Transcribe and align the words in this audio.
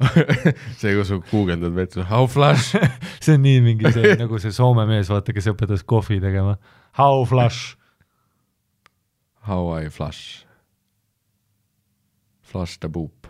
see, 0.80 0.94
kus 0.96 1.10
sa 1.10 1.18
guugeldad 1.30 1.74
vetsu, 1.76 2.04
how 2.08 2.26
flush 2.26 2.72
see 3.24 3.34
on 3.36 3.42
nii 3.44 3.60
mingi 3.64 3.92
see 3.92 4.14
nagu 4.20 4.38
see 4.40 4.54
Soome 4.54 4.86
mees, 4.88 5.10
vaata, 5.12 5.34
kes 5.36 5.50
õpetas 5.52 5.84
kohvi 5.84 6.20
tegema. 6.22 6.56
How 6.96 7.24
flush. 7.28 7.76
How 9.44 9.68
I 9.76 9.88
flush. 9.88 10.44
Flush 12.40 12.78
the 12.80 12.88
poop. 12.88 13.28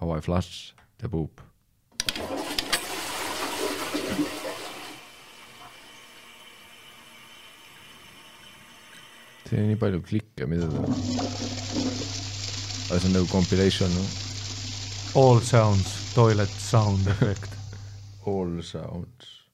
How 0.00 0.10
I 0.16 0.20
flush 0.20 0.74
the 0.98 1.08
poop. 1.08 1.40
see 9.44 9.60
on 9.60 9.68
nii 9.68 9.78
palju 9.78 10.00
klikke, 10.02 10.46
mida 10.48 10.66
ta. 10.66 10.80
aga 12.88 12.98
see 12.98 13.08
on 13.08 13.18
nagu 13.20 13.28
compilation 13.30 13.92
no?. 13.92 14.33
All 15.14 15.40
sounds, 15.40 16.14
toilet 16.14 16.48
sound 16.48 17.06
effect. 17.06 17.50
All 18.26 18.62
sounds 18.62 19.44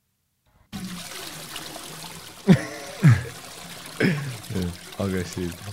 agressiivne. 4.99 5.73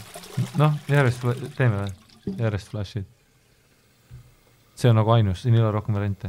noh, 0.57 0.73
järjest 0.89 1.21
teeme 1.57 1.77
või, 1.83 1.91
järjest 2.37 2.69
flash'id. 2.73 3.05
see 4.75 4.89
on 4.91 4.95
nagu 4.99 5.11
ainus, 5.15 5.41
siin 5.43 5.55
ei 5.55 5.61
ole 5.63 5.71
rohkem 5.75 5.93
variante 5.97 6.27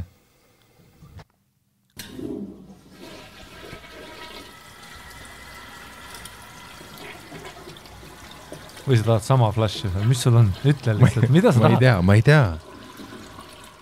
või 8.87 8.95
sa 8.97 9.03
tahad 9.11 9.23
sama 9.27 9.47
flash'i 9.53 9.87
või 9.93 10.05
mis 10.13 10.21
sul 10.25 10.35
on, 10.39 10.47
ütle 10.65 10.91
lihtsalt, 10.97 11.29
mida 11.29 11.49
sa 11.53 11.57
ma 11.61 11.65
tahad? 11.67 11.71
ma 11.71 11.77
ei 11.77 11.81
tea, 11.85 11.95
ma 12.01 12.13
ei 12.17 12.23
tea. 12.25 12.68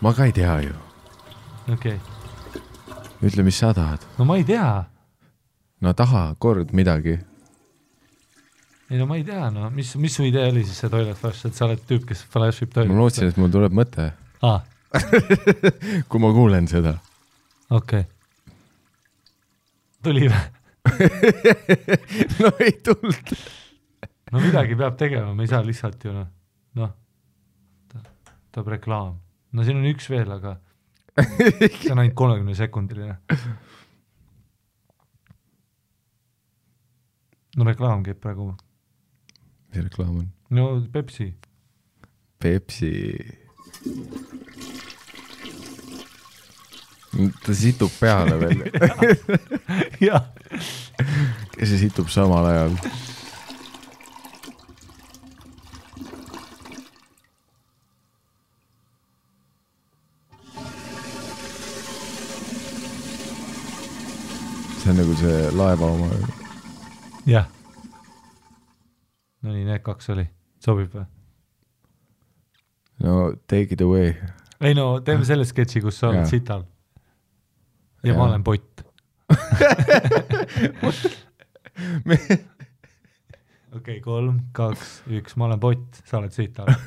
Ma 0.01 0.13
ka 0.13 0.25
ei 0.25 0.33
tea 0.35 0.59
ju. 0.61 0.75
okei 1.73 1.97
okay.. 1.97 2.61
ütle, 3.21 3.43
mis 3.43 3.57
sa 3.57 3.73
tahad. 3.73 4.03
no 4.17 4.25
ma 4.29 4.37
ei 4.37 4.45
tea. 4.47 4.85
no 5.81 5.93
taha 5.93 6.35
kord 6.39 6.73
midagi. 6.77 7.17
ei 8.89 8.97
no 9.01 9.07
ma 9.09 9.17
ei 9.17 9.25
tea, 9.27 9.49
no 9.53 9.69
mis, 9.73 9.95
mis 9.95 10.15
su 10.19 10.25
idee 10.27 10.49
oli 10.51 10.65
siis 10.65 10.83
see 10.83 10.91
toilet 10.93 11.17
flash, 11.17 11.47
et 11.49 11.57
sa 11.57 11.65
oled 11.69 11.81
tüüp, 11.89 12.05
kes 12.11 12.23
flash 12.23 12.65
ib 12.65 12.73
toilet? 12.75 12.93
ma 12.93 13.01
lootsin, 13.01 13.31
et 13.31 13.39
mul 13.41 13.53
tuleb 13.53 13.73
mõte 13.77 14.11
ah. 14.45 14.61
kui 16.09 16.21
ma 16.23 16.31
kuulen 16.35 16.69
seda. 16.69 16.97
okei 17.69 18.05
okay.. 18.05 18.53
tuli 20.05 20.29
või 20.29 20.45
no 22.41 22.53
ei 22.63 22.77
tulnud 22.85 23.33
no 24.31 24.41
midagi 24.43 24.75
peab 24.79 24.95
tegema, 24.99 25.33
me 25.33 25.43
ei 25.43 25.51
saa 25.51 25.65
lihtsalt 25.65 26.05
ju 26.05 26.13
noh, 26.15 26.27
noh, 26.79 26.93
tuleb 28.53 28.77
reklaam. 28.77 29.17
No 29.57 29.65
siin 29.65 29.79
on 29.81 29.89
üks 29.89 30.09
veel, 30.13 30.29
aga 30.37 30.57
see 31.17 31.89
on 31.91 32.03
ainult 32.03 32.15
kolmekümne 32.17 32.53
sekundiline. 32.57 33.17
no 37.57 37.65
reklaam 37.65 38.05
käib 38.05 38.21
praegu. 38.21 38.51
mis 39.73 39.83
reklaam 39.83 40.21
on? 40.21 40.29
no 40.53 40.69
Pepsi. 40.93 41.31
Pepsi. 42.37 42.93
ta 47.41 47.53
situb 47.57 47.91
peale 47.97 48.37
veel. 48.43 48.61
kes 51.57 51.69
see 51.71 51.81
situb 51.87 52.13
samal 52.13 52.45
ajal 52.45 52.77
see 64.87 64.93
on 64.93 64.97
nagu 65.01 65.13
see 65.19 65.39
laeva 65.51 65.87
oma. 65.91 66.07
jah. 67.27 67.43
no 69.43 69.51
nii, 69.51 69.65
need 69.67 69.81
kaks 69.83 70.07
oli, 70.13 70.23
sobib 70.63 70.93
või? 70.95 71.03
no 73.03 73.15
take 73.51 73.75
it 73.75 73.81
away. 73.83 74.13
ei 74.63 74.71
no 74.77 74.85
teeme 75.03 75.27
selle 75.27 75.43
sketši, 75.49 75.81
kus 75.83 75.99
sa 75.99 76.07
oled 76.13 76.21
Ja. 76.23 76.29
sital. 76.31 76.63
Ja. 78.05 78.13
ma 78.15 78.23
olen 78.29 78.43
pott. 78.47 78.85
okei, 83.75 83.99
kolm, 84.05 84.39
kaks, 84.55 85.01
üks, 85.19 85.35
ma 85.35 85.49
olen 85.49 85.59
pott, 85.59 85.99
sa 86.07 86.21
oled 86.21 86.31
sital. 86.31 86.67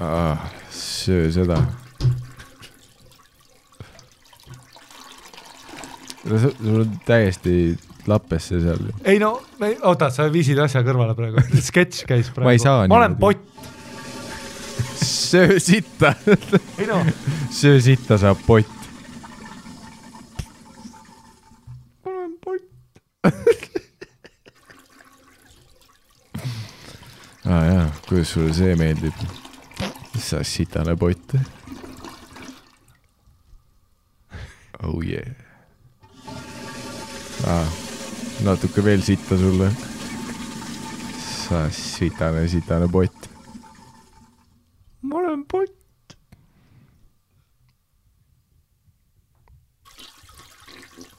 ah, 0.00 0.40
söö 0.72 1.28
seda. 1.36 1.60
Sul 6.28 6.80
on 6.80 7.00
täiesti 7.06 7.78
lappesse 8.06 8.60
seal. 8.60 8.90
ei 9.04 9.18
no, 9.18 9.42
oota, 9.82 10.10
sa 10.12 10.28
viisid 10.32 10.58
asja 10.60 10.82
kõrvale 10.86 11.14
praegu, 11.16 11.44
sketš 11.68 12.04
käis 12.08 12.30
praegu. 12.34 12.48
Ma 12.48 12.56
ei 12.56 12.62
saa 12.62 12.88
ma 12.90 13.00
olen 13.00 13.16
pott. 13.20 13.42
söö 15.04 15.58
sitta 15.62 16.14
ei 16.78 16.86
no, 16.90 17.00
söö 17.54 17.80
sitta 17.84 18.18
saab 18.20 18.40
pott. 18.46 18.68
ma 22.04 22.16
olen 22.16 22.34
pott. 22.44 22.66
aa 27.50 27.58
ah, 27.58 27.64
jaa, 27.66 27.86
kuidas 28.08 28.34
sulle 28.36 28.54
see 28.56 28.76
meeldib? 28.76 29.28
sa 30.20 30.44
sitane 30.44 30.96
pott. 30.96 31.34
oh 34.82 35.00
yeah. 35.04 35.49
Ah, 37.46 37.66
natuke 38.44 38.84
veel 38.84 39.02
sitta 39.02 39.36
sulle. 39.38 39.70
sa 41.50 41.66
sitane, 41.70 42.48
sitane 42.48 42.86
pott. 42.88 43.28
ma 45.00 45.16
olen 45.16 45.44
pott. 45.44 46.16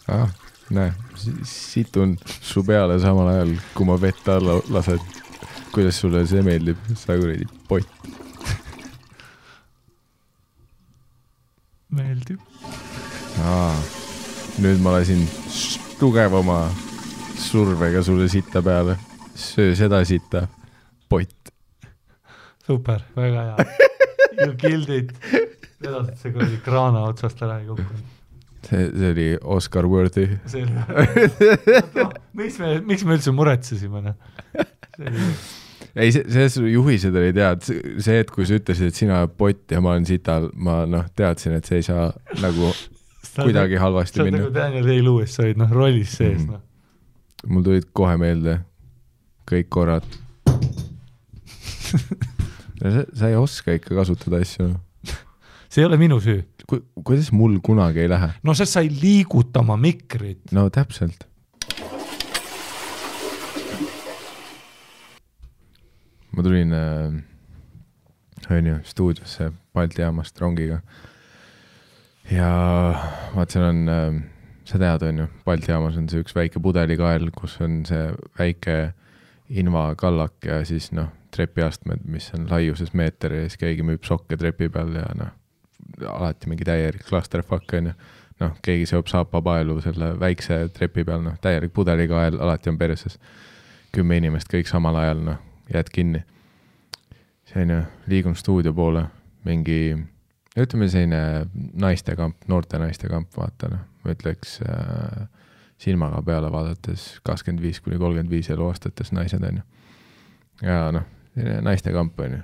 ah, 0.07 0.29
näe, 0.69 0.93
situn 1.43 2.17
su 2.41 2.63
peale 2.63 2.99
samal 2.99 3.27
ajal, 3.33 3.55
kui 3.73 3.85
ma 3.85 3.99
vett 4.01 4.27
alla 4.27 4.61
lasen. 4.69 4.99
kuidas 5.71 5.99
sulle 5.99 6.25
see 6.27 6.41
meeldib, 6.43 6.77
sa 6.95 7.17
kuradi 7.19 7.47
pott. 7.67 7.87
meeldib. 11.91 12.39
nüüd 14.61 14.79
ma 14.83 14.99
lasin 14.99 15.27
tugevama 16.01 16.69
survega 17.37 18.01
sulle 18.03 18.27
sitta 18.29 18.61
peale. 18.61 18.97
söö 19.35 19.75
seda 19.75 19.99
sitta, 20.05 20.47
pott. 21.09 21.51
super, 22.65 23.01
väga 23.15 23.43
hea. 23.43 23.65
You 24.41 24.55
killed 24.57 24.89
it. 24.89 25.11
et 25.83 26.17
see 26.17 26.31
kuradi 26.33 26.57
kraana 26.65 27.03
otsast 27.05 27.43
ära 27.45 27.59
ei 27.61 27.67
kukkunud. 27.67 28.07
see, 28.65 28.87
see 28.97 29.11
oli 29.11 29.27
Oscar 29.43 29.85
worthy. 29.85 30.39
selge. 30.49 30.85
miks 32.39 32.57
me, 32.57 32.79
miks 32.81 33.05
me 33.05 33.19
üldse 33.19 33.33
muretsesime, 33.37 34.01
noh? 34.07 34.17
ei, 35.95 36.09
see, 36.09 36.25
selles 36.25 36.57
juhised 36.65 37.13
olid 37.13 37.37
head, 37.43 37.61
see, 37.67 38.17
et 38.23 38.33
kui 38.33 38.49
sa 38.49 38.57
ütlesid, 38.57 38.89
et 38.89 38.97
sina 38.97 39.21
oled 39.21 39.37
pott 39.37 39.77
ja 39.77 39.85
ma 39.85 39.93
olen 39.93 40.09
sital, 40.09 40.49
ma 40.57 40.81
noh, 40.89 41.05
teadsin, 41.13 41.59
et 41.61 41.69
see 41.69 41.83
ei 41.83 41.87
saa 41.91 42.09
nagu 42.41 42.73
kuidagi 43.35 43.75
halvasti 43.81 44.17
sa 44.17 44.23
oled 44.23 44.31
minna 44.33 44.43
nagu 44.43 44.53
Daniel 44.55 44.85
Day-Lewis, 44.89 45.31
sa 45.35 45.43
olid 45.45 45.57
noh, 45.61 45.69
rollis 45.71 46.11
sees, 46.17 46.41
Mhm. 46.41 46.51
noh. 46.51 46.61
mul 47.47 47.63
tulid 47.65 47.85
kohe 47.93 48.17
meelde 48.21 48.59
kõik 49.49 49.67
korrad 49.73 50.05
sa, 52.81 53.05
sa 53.13 53.27
ei 53.29 53.35
oska 53.35 53.73
ikka 53.77 53.95
kasutada 53.97 54.37
asju 54.41 54.67
no. 54.71 54.77
see 55.71 55.81
ei 55.81 55.85
ole 55.87 55.97
minu 56.01 56.19
süü. 56.21 56.41
Ku,. 56.67 56.79
kuidas 57.03 57.31
mul 57.35 57.59
kunagi 57.63 57.99
ei 58.05 58.09
lähe? 58.11 58.29
no 58.43 58.53
sest 58.57 58.73
sa 58.77 58.81
ei 58.85 58.89
liiguta 58.93 59.59
oma 59.63 59.77
mikrit. 59.77 60.39
no 60.51 60.69
täpselt. 60.69 61.27
ma 66.31 66.43
tulin 66.43 66.73
äh, 66.73 67.13
onju 68.51 68.77
stuudiosse 68.87 69.51
Balti 69.73 70.01
jaamast 70.01 70.39
rongiga 70.41 70.81
ja 72.31 72.51
vaat 73.35 73.53
seal 73.53 73.67
on 73.67 73.81
äh,, 73.91 74.21
sa 74.67 74.79
tead, 74.81 75.03
onju, 75.07 75.27
Balti 75.45 75.71
jaamas 75.71 75.97
on 75.99 76.07
see 76.09 76.23
üks 76.23 76.35
väike 76.35 76.61
pudelikael, 76.63 77.29
kus 77.35 77.57
on 77.63 77.81
see 77.87 78.09
väike 78.39 78.77
invakallak 79.51 80.47
ja 80.47 80.61
siis 80.65 80.91
noh, 80.95 81.11
trepiastmed, 81.31 82.03
mis 82.11 82.29
on 82.35 82.47
laiuses 82.49 82.93
meeter 82.97 83.35
ja 83.35 83.43
siis 83.45 83.59
keegi 83.59 83.85
müüb 83.87 84.03
sokke 84.07 84.37
trepi 84.39 84.69
peal 84.71 84.95
ja 84.99 85.05
noh, 85.17 85.31
alati 86.07 86.49
mingi 86.51 86.67
täielik 86.67 87.05
clusterfuck 87.07 87.73
onju. 87.77 87.93
noh, 88.41 88.55
keegi 88.65 88.87
seob 88.89 89.09
saapapaelu 89.11 89.75
selle 89.83 90.15
väikse 90.19 90.63
trepi 90.73 91.05
peal, 91.05 91.21
noh, 91.25 91.37
täielik 91.41 91.73
pudelikael 91.73 92.39
alati 92.39 92.71
on 92.71 92.77
perses. 92.77 93.19
kümme 93.91 94.17
inimest 94.17 94.47
kõik 94.51 94.69
samal 94.69 94.95
ajal, 94.95 95.23
noh, 95.25 95.39
jääd 95.73 95.89
kinni. 95.91 96.23
see 97.45 97.63
on 97.63 97.75
ju, 97.75 97.81
liigun 98.07 98.35
stuudio 98.35 98.73
poole, 98.73 99.05
mingi, 99.43 99.97
ütleme 100.59 100.89
selline 100.91 101.21
naistekamp, 101.79 102.43
noorte 102.51 102.79
naiste 102.81 103.09
kamp, 103.11 103.31
vaata 103.37 103.69
noh, 103.71 103.85
ma 104.03 104.15
ütleks 104.15 104.57
äh, 104.65 105.27
silmaga 105.81 106.21
peale 106.25 106.51
vaadates 106.53 107.07
kakskümmend 107.25 107.63
viis 107.63 107.79
kuni 107.81 107.99
kolmkümmend 108.01 108.31
viis 108.33 108.49
eluaastates 108.53 109.13
naised 109.15 109.43
on 109.47 109.61
ju. 109.61 109.63
ja 110.67 110.89
noh, 110.95 111.07
selline 111.35 111.61
naistekamp 111.65 112.19
on 112.25 112.37
ju. 112.37 112.41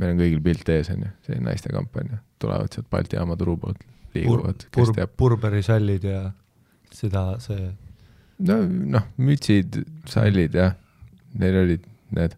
meil 0.00 0.14
on 0.14 0.22
kõigil 0.22 0.42
pilt 0.44 0.72
ees 0.72 0.90
on 0.94 1.04
ju, 1.04 1.12
selline 1.26 1.50
naistekamp 1.50 2.00
on 2.02 2.14
ju, 2.14 2.24
tulevad 2.42 2.72
sealt 2.72 2.90
Balti 2.90 3.20
jaama 3.20 3.36
turu 3.40 3.58
poolt, 3.60 3.84
liiguvad 4.16 4.66
Pur, 4.70 4.80
kes 4.80 4.96
teab. 4.96 5.14
Burberi 5.20 5.62
sallid 5.66 6.08
ja 6.08 6.24
seda, 6.94 7.26
see 7.44 7.70
no 8.48 8.60
noh, 8.96 9.06
mütsid, 9.20 9.82
sallid 10.08 10.56
jah, 10.56 10.74
neil 11.38 11.62
olid 11.66 11.86
need 12.16 12.34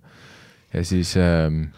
ja 0.73 0.85
siis 0.85 1.14
ähm,, 1.20 1.69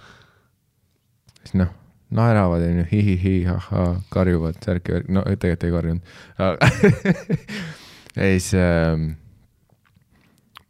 siis 1.42 1.58
noh, 1.60 1.70
naeravad 2.14 2.62
onju, 2.62 2.86
hi-hi-hi, 2.92 3.34
ahhaa, 3.50 3.90
karjuvad, 4.14 4.58
särki-värki, 4.64 5.12
no 5.14 5.24
tegelikult 5.26 5.66
ei 5.68 5.74
karjunud 5.74 6.02
ja 8.14 8.28
siis 8.30 8.50
ähm, 8.62 9.10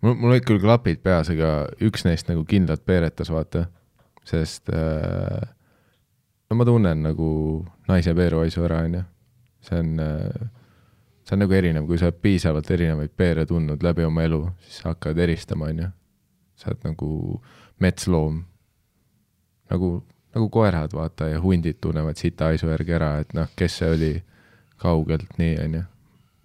mul, 0.00 0.14
mul 0.14 0.34
olid 0.34 0.46
küll 0.48 0.62
klapid 0.62 1.02
peas, 1.04 1.30
aga 1.34 1.54
üks 1.84 2.06
neist 2.08 2.30
nagu 2.30 2.44
kindlalt 2.48 2.84
peeretas, 2.86 3.32
vaata, 3.32 3.66
sest 4.28 4.72
äh, 4.72 5.44
no 6.48 6.58
ma 6.60 6.68
tunnen 6.68 7.04
nagu 7.04 7.28
naise 7.88 8.14
peeruhaisu 8.16 8.64
ära, 8.68 8.84
onju. 8.88 9.04
see 9.64 9.80
on 9.80 10.00
äh, 10.00 10.48
see 11.24 11.36
on 11.36 11.44
nagu 11.44 11.56
erinev, 11.56 11.86
kui 11.88 11.98
sa 11.98 12.10
oled 12.10 12.20
piisavalt 12.22 12.70
erinevaid 12.70 13.12
peere 13.16 13.46
tundnud 13.48 13.84
läbi 13.84 14.04
oma 14.04 14.24
elu, 14.26 14.42
siis 14.64 14.82
sa 14.82 14.92
hakkad 14.92 15.18
eristama, 15.24 15.70
onju. 15.72 15.88
sa 16.56 16.70
oled 16.70 16.84
nagu 16.84 17.10
metsloom. 17.80 18.42
nagu, 19.72 19.88
nagu 20.34 20.48
koerad, 20.52 20.94
vaata, 20.94 21.28
ja 21.30 21.40
hundid 21.40 21.80
tunnevad 21.80 22.18
sita 22.20 22.50
haisu 22.50 22.68
järgi 22.70 22.96
ära, 22.96 23.10
et 23.22 23.34
noh, 23.36 23.50
kes 23.56 23.78
see 23.80 23.90
oli 23.94 24.12
kaugelt, 24.82 25.38
nii, 25.38 25.56
onju. 25.64 25.82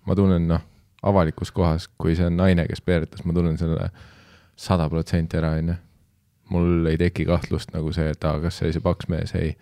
ma 0.06 0.15
tunnen, 0.15 0.47
noh, 0.50 0.65
avalikus 1.03 1.51
kohas, 1.51 1.89
kui 1.97 2.15
see 2.15 2.27
on 2.30 2.38
naine, 2.38 2.68
kes 2.69 2.81
peeretas, 2.81 3.25
ma 3.25 3.33
tunnen 3.33 3.57
selle 3.57 3.89
sada 4.59 4.89
protsenti 4.89 5.39
ära, 5.39 5.56
onju. 5.59 5.77
mul 6.50 6.89
ei 6.89 6.97
teki 6.97 7.27
kahtlust 7.30 7.74
nagu 7.74 7.94
see, 7.94 8.09
et 8.13 8.24
aa, 8.25 8.39
kas 8.41 8.57
see 8.57 8.69
oli 8.69 8.77
see 8.77 8.86
paks 8.86 9.09
mees, 9.09 9.36
ei. 9.38 9.53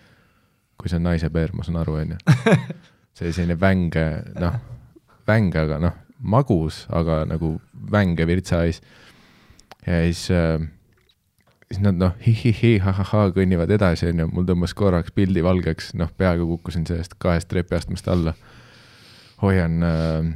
kui 0.77 0.89
see 0.91 1.00
on 1.00 1.07
naise 1.09 1.30
peer, 1.33 1.56
ma 1.56 1.65
saan 1.65 1.81
aru, 1.81 2.00
onju. 2.03 2.18
see 3.18 3.31
selline 3.31 3.59
vänge, 3.59 4.07
noh 4.39 4.59
vänge, 5.27 5.59
aga 5.59 5.80
noh, 5.81 5.95
magus, 6.23 6.85
aga 6.94 7.21
nagu 7.27 7.57
vänge 7.91 8.27
virtsahais. 8.27 8.81
ja 9.85 10.01
siis 10.03 10.31
äh,, 10.31 10.62
siis 11.71 11.83
nad 11.83 11.99
noh, 11.99 12.15
hi-hi-hi, 12.23 12.77
ha-ha-ha 12.83 13.27
kõnnivad 13.35 13.71
edasi, 13.75 14.07
onju, 14.11 14.29
mul 14.31 14.47
tõmbas 14.47 14.73
korraks 14.77 15.13
pildi 15.15 15.43
valgeks, 15.43 15.93
noh, 15.99 16.11
peaaegu 16.17 16.47
kukkusin 16.53 16.87
sellest 16.87 17.17
kahest 17.19 17.49
trepiastmest 17.51 18.07
alla. 18.11 18.33
hoian 19.41 19.83
äh, 19.85 20.29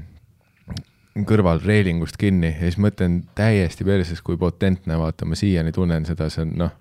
kõrval 1.27 1.61
reelingust 1.63 2.17
kinni 2.19 2.51
ja 2.53 2.67
siis 2.67 2.77
mõtlen 2.77 3.21
täiesti 3.35 3.87
perses, 3.87 4.21
kui 4.21 4.37
potentne, 4.37 4.97
vaata, 4.99 5.25
ma 5.25 5.35
siiani 5.35 5.71
tunnen 5.75 6.05
seda, 6.05 6.29
see 6.29 6.45
on 6.45 6.53
noh, 6.65 6.75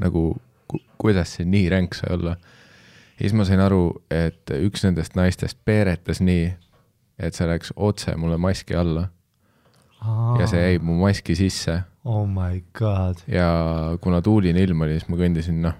nagu 0.00 0.24
ku, 0.68 0.80
kuidas 1.00 1.36
see 1.36 1.46
nii 1.48 1.68
ränk 1.72 1.96
sai 1.96 2.14
olla. 2.16 2.36
ja 3.16 3.22
siis 3.22 3.36
ma 3.36 3.46
sain 3.48 3.60
aru, 3.60 4.02
et 4.10 4.52
üks 4.56 4.84
nendest 4.84 5.16
naistest 5.16 5.60
peeretas 5.64 6.20
nii, 6.24 6.50
et 7.20 7.36
see 7.36 7.48
läks 7.48 7.72
otse 7.76 8.16
mulle 8.16 8.40
maski 8.40 8.76
alla. 8.76 9.08
Ja 10.40 10.48
see 10.48 10.60
jäi 10.62 10.78
mu 10.82 10.96
maski 11.00 11.36
sisse. 11.36 11.82
oh 12.04 12.26
my 12.28 12.62
god. 12.78 13.22
ja 13.28 13.50
kuna 14.00 14.22
tuuline 14.22 14.62
ilm 14.62 14.80
oli, 14.86 14.98
siis 14.98 15.08
ma 15.12 15.18
kõndisin, 15.20 15.60
noh, 15.64 15.76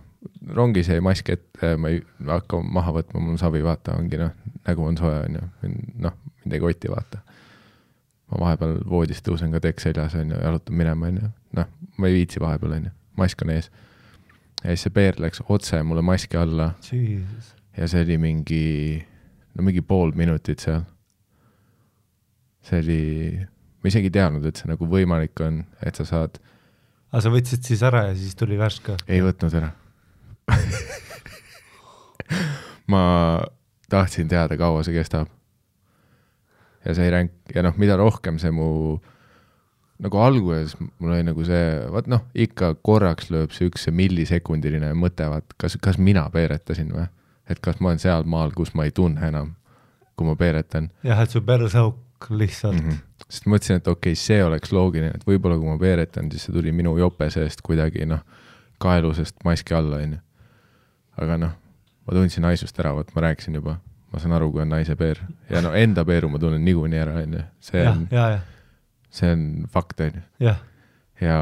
rongis 0.57 0.91
jäi 0.93 1.01
mask 1.05 1.33
ette, 1.33 1.75
ma 1.81 1.93
ei 1.93 2.03
hakka 2.29 2.61
maha 2.63 2.95
võtma, 3.01 3.21
mul 3.21 3.37
on 3.37 3.41
savi, 3.41 3.63
vaata, 3.65 3.97
ongi 3.99 4.21
noh, 4.21 4.35
nägu 4.69 4.87
on 4.87 5.01
soe, 5.01 5.17
on 5.25 5.41
ju, 5.41 5.75
noh, 6.07 6.17
mind 6.45 6.57
ei 6.57 6.63
koti, 6.63 6.93
vaata. 6.93 7.23
ma 8.31 8.45
vahepeal 8.45 8.79
voodist 8.89 9.25
tõusen 9.27 9.53
ka 9.55 9.63
tekk 9.65 9.81
seljas, 9.83 10.15
on 10.21 10.35
ju, 10.35 10.41
jalutan 10.45 10.77
minema, 10.77 11.09
on 11.09 11.23
ju, 11.23 11.33
noh, 11.59 11.71
ma 11.97 12.11
ei 12.11 12.21
viitsi 12.21 12.43
vahepeal, 12.43 12.77
on 12.77 12.91
ju, 12.91 12.97
mask 13.17 13.43
on 13.47 13.57
ees. 13.57 13.71
ja 14.63 14.75
siis 14.75 14.89
see 14.89 14.97
peer 15.01 15.17
läks 15.19 15.43
otse 15.49 15.83
mulle 15.83 16.05
maski 16.05 16.37
alla. 16.37 16.75
ja 17.77 17.89
see 17.89 18.05
oli 18.05 18.19
mingi, 18.21 18.65
no 19.57 19.65
mingi 19.65 19.81
pool 19.81 20.13
minutit 20.13 20.61
seal 20.61 20.85
see 22.61 22.81
oli, 22.83 23.47
ma 23.81 23.93
isegi 23.93 24.11
ei 24.11 24.17
teadnud, 24.19 24.47
et 24.47 24.61
see 24.61 24.71
nagu 24.71 24.89
võimalik 24.89 25.41
on, 25.45 25.63
et 25.85 25.97
sa 25.97 26.07
saad. 26.09 26.41
aga 27.11 27.23
sa 27.25 27.33
võtsid 27.33 27.67
siis 27.67 27.83
ära 27.87 28.09
ja 28.09 28.17
siis 28.17 28.37
tuli 28.39 28.59
värske? 28.61 28.97
ei 29.09 29.23
võtnud 29.25 29.57
ära 29.61 29.73
ma 32.91 33.03
tahtsin 33.91 34.29
teada, 34.29 34.57
kaua 34.57 34.83
see 34.87 34.95
kestab. 34.95 35.29
ja 36.85 36.95
see 36.97 37.05
ei 37.09 37.15
ränk 37.15 37.55
ja 37.55 37.63
noh, 37.63 37.77
mida 37.77 37.97
rohkem 38.01 38.39
see 38.41 38.53
mu 38.55 38.99
nagu 40.01 40.21
alguses 40.25 40.77
mul 40.81 41.13
oli 41.13 41.25
nagu 41.29 41.45
see, 41.45 41.65
vaat 41.93 42.09
noh, 42.09 42.25
ikka 42.35 42.75
korraks 42.87 43.29
lööb 43.33 43.53
see 43.53 43.69
üks 43.69 43.89
millisekundiline 43.93 44.95
mõte, 44.97 45.29
vaat 45.29 45.57
kas, 45.61 45.77
kas 45.83 46.01
mina 46.01 46.25
peeretasin 46.33 46.93
või? 46.95 47.07
et 47.51 47.61
kas 47.61 47.81
ma 47.81 47.91
olen 47.91 48.01
seal 48.01 48.25
maal, 48.31 48.55
kus 48.57 48.73
ma 48.79 48.87
ei 48.87 48.95
tunne 48.95 49.27
enam, 49.29 49.55
kui 50.17 50.29
ma 50.29 50.37
peeretan. 50.39 50.91
jah, 51.05 51.21
et 51.21 51.31
su 51.35 51.43
perseauk 52.21 52.39
lihtsalt 52.39 52.75
mm. 52.75 52.91
-hmm. 52.91 52.97
sest 53.31 53.47
mõtlesin, 53.47 53.77
et 53.77 53.89
okei 53.89 54.13
okay,, 54.13 54.15
see 54.15 54.45
oleks 54.45 54.73
loogiline, 54.73 55.13
et 55.15 55.27
võib-olla 55.27 55.59
kui 55.59 55.69
ma 55.69 55.79
peeretan, 55.79 56.31
siis 56.31 56.45
see 56.45 56.53
tuli 56.53 56.73
minu 56.73 56.97
jope 56.99 57.31
seest 57.31 57.63
kuidagi 57.63 58.07
noh, 58.07 58.21
kaelusest 58.79 59.37
maski 59.45 59.75
alla, 59.75 59.97
onju. 59.97 60.19
aga 61.21 61.37
noh, 61.37 61.53
ma 62.07 62.15
tundsin 62.15 62.45
haisust 62.45 62.79
ära, 62.81 62.95
vot 62.95 63.15
ma 63.15 63.21
rääkisin 63.21 63.55
juba, 63.55 63.79
ma 64.13 64.19
saan 64.19 64.33
aru, 64.33 64.51
kui 64.53 64.63
on 64.63 64.69
naise 64.69 64.97
peer 64.97 65.21
ja 65.51 65.63
no 65.63 65.73
enda 65.73 66.05
peeru 66.05 66.29
ma 66.29 66.39
tunnen 66.39 66.65
niikuinii 66.65 66.99
ära, 66.99 67.21
onju, 67.23 67.45
see 67.61 67.87
on, 67.89 68.09
see 69.11 69.33
on 69.33 69.47
fakt, 69.71 70.01
onju. 70.01 70.23
ja, 70.41 70.57
ja, 71.21 71.39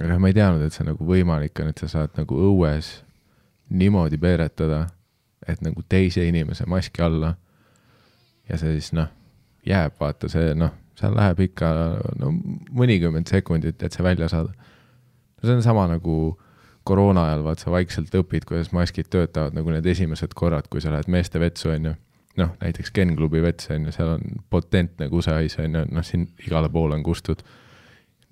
aga 0.00 0.18
ma 0.18 0.28
ei 0.28 0.34
teadnud, 0.34 0.64
et 0.66 0.72
see 0.72 0.86
nagu 0.86 1.04
võimalik 1.06 1.60
on, 1.60 1.70
et 1.70 1.78
sa 1.78 1.88
saad 1.88 2.16
nagu 2.16 2.34
õues 2.34 3.02
niimoodi 3.70 4.18
peeretada, 4.18 4.86
et 5.46 5.62
nagu 5.62 5.82
teise 5.88 6.26
inimese 6.26 6.66
maski 6.66 7.02
alla 7.02 7.34
ja 8.48 8.58
see 8.58 8.74
siis 8.76 8.92
noh 8.92 9.08
jääb, 9.66 9.96
vaata 10.00 10.28
see 10.32 10.54
noh, 10.58 10.72
seal 11.00 11.16
läheb 11.16 11.40
ikka 11.46 11.70
no 12.20 12.32
mõnikümmend 12.76 13.30
sekundit, 13.30 13.82
et 13.82 13.96
see 13.96 14.04
välja 14.04 14.28
saada. 14.32 14.52
no 14.52 15.48
see 15.48 15.56
on 15.56 15.64
sama 15.64 15.86
nagu 15.90 16.38
koroona 16.84 17.26
ajal, 17.28 17.44
vaat 17.44 17.62
sa 17.62 17.72
vaikselt 17.72 18.14
õpid, 18.16 18.46
kuidas 18.48 18.72
maskid 18.76 19.10
töötavad, 19.12 19.54
nagu 19.56 19.72
need 19.72 19.86
esimesed 19.86 20.34
korrad, 20.36 20.68
kui 20.72 20.82
sa 20.82 20.92
lähed 20.94 21.10
meeste 21.12 21.40
vetsu, 21.40 21.70
on 21.74 21.90
ju. 21.90 21.96
noh, 22.40 22.52
näiteks 22.62 22.92
Ken 22.94 23.12
klubi 23.16 23.42
vets, 23.42 23.68
on 23.74 23.88
ju, 23.88 23.92
seal 23.94 24.14
on 24.14 24.38
potentne 24.50 25.08
kusehais, 25.12 25.58
on 25.60 25.76
ju, 25.76 25.84
noh, 25.92 26.06
siin 26.06 26.28
igale 26.46 26.70
poole 26.72 26.96
on 26.96 27.04
kustud. 27.06 27.44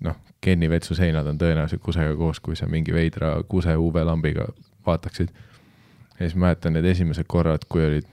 noh, 0.05 0.17
Kenni 0.41 0.69
vetsu 0.71 0.95
seinad 0.95 1.27
on 1.27 1.37
tõenäoliselt 1.37 1.81
kusega 1.83 2.15
koos, 2.15 2.39
kui 2.39 2.55
sa 2.55 2.67
mingi 2.67 2.93
veidra 2.95 3.33
kuse 3.47 3.75
UV-lambiga 3.75 4.47
vaataksid. 4.85 5.29
ja 6.19 6.19
siis 6.19 6.35
mäletan 6.35 6.73
need 6.73 6.85
esimesed 6.85 7.27
korrad, 7.27 7.67
kui 7.69 7.85
olid 7.85 8.07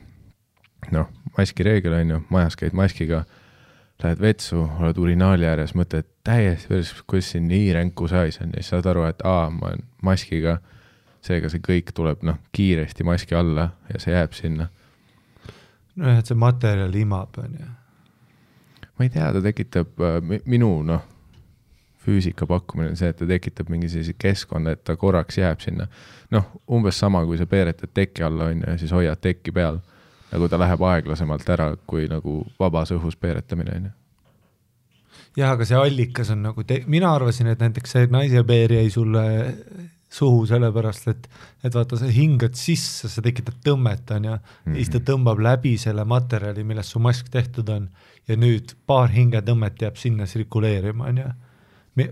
noh, 0.94 1.10
maski 1.38 1.66
reegel 1.66 1.96
on 1.96 2.10
ju, 2.10 2.20
majas 2.30 2.56
käid 2.56 2.76
maskiga, 2.76 3.24
lähed 4.02 4.20
vetsu, 4.20 4.60
oled 4.80 4.98
urinaali 5.00 5.48
ääres, 5.48 5.72
mõtled 5.76 6.08
täiesti 6.26 6.68
päris, 6.68 6.92
kuidas 7.08 7.30
siin 7.32 7.48
nii 7.48 7.70
ränku 7.76 8.08
sais 8.08 8.40
on 8.42 8.52
ja 8.52 8.62
siis 8.62 8.74
saad 8.74 8.88
aru, 8.90 9.06
et 9.08 9.24
aa, 9.24 9.48
ma 9.50 9.70
olen 9.70 9.84
maskiga, 10.04 10.58
seega 11.24 11.50
see 11.52 11.64
kõik 11.64 11.94
tuleb 11.96 12.24
noh, 12.26 12.38
kiiresti 12.56 13.06
maski 13.08 13.38
alla 13.38 13.70
ja 13.92 14.00
see 14.02 14.14
jääb 14.14 14.36
sinna. 14.36 14.68
nojah, 15.96 16.20
et 16.20 16.28
see 16.28 16.38
materjal 16.38 16.94
imab, 17.00 17.40
on 17.40 17.58
ju. 17.60 17.68
ma 18.98 19.06
ei 19.06 19.12
tea, 19.12 19.32
ta 19.32 19.42
tekitab 19.44 20.04
äh, 20.04 20.18
minu 20.44 20.70
noh, 20.84 21.04
füüsika 22.06 22.46
pakkumine 22.46 22.92
on 22.92 23.00
see, 23.00 23.10
et 23.10 23.18
ta 23.18 23.26
tekitab 23.26 23.72
mingi 23.72 23.88
sellise 23.90 24.14
keskkonna, 24.18 24.76
et 24.76 24.84
ta 24.84 24.96
korraks 24.96 25.40
jääb 25.40 25.64
sinna. 25.64 25.88
noh, 26.30 26.52
umbes 26.68 26.98
sama, 26.98 27.24
kui 27.26 27.38
sa 27.38 27.46
peeretad 27.46 27.92
teki 27.94 28.22
alla, 28.28 28.52
on 28.52 28.60
ju, 28.60 28.70
ja 28.70 28.78
siis 28.78 28.92
hoiad 28.92 29.24
tekki 29.24 29.54
peal 29.56 29.80
nagu 30.32 30.48
ta 30.48 30.58
läheb 30.58 30.82
aeglasemalt 30.82 31.48
ära 31.54 31.70
kui 31.86 32.08
nagu 32.10 32.40
vabas 32.58 32.92
õhus 32.96 33.18
peeretamine, 33.20 33.76
on 33.76 33.88
ju 33.90 33.94
jah, 35.36 35.52
aga 35.52 35.66
see 35.68 35.76
allikas 35.78 36.32
on 36.32 36.42
nagu, 36.48 36.64
mina 36.90 37.12
arvasin, 37.14 37.50
et 37.52 37.62
näiteks 37.62 37.92
see 37.96 38.08
naise 38.12 38.42
peer 38.48 38.72
jäi 38.78 38.88
sulle 38.92 39.24
suhu 40.16 40.44
sellepärast, 40.48 41.08
et, 41.12 41.24
et 41.66 41.74
vaata, 41.74 41.98
sa 42.00 42.08
hingad 42.10 42.56
sisse, 42.56 43.10
see 43.10 43.24
tekitab 43.24 43.58
tõmmet, 43.64 44.12
on 44.16 44.28
ju, 44.30 44.36
ja 44.70 44.76
siis 44.78 44.92
ta 44.94 45.00
tõmbab 45.04 45.42
läbi 45.42 45.74
selle 45.82 46.06
materjali, 46.08 46.64
millest 46.64 46.94
su 46.94 47.02
mask 47.02 47.28
tehtud 47.32 47.68
on 47.74 47.88
ja 48.28 48.38
nüüd 48.38 48.76
paar 48.88 49.10
hingetõmmet 49.12 49.82
jääb 49.82 49.98
sinna 50.00 50.28
tsirkuleerima, 50.28 51.10
on 51.10 51.20
ju. 51.20 51.32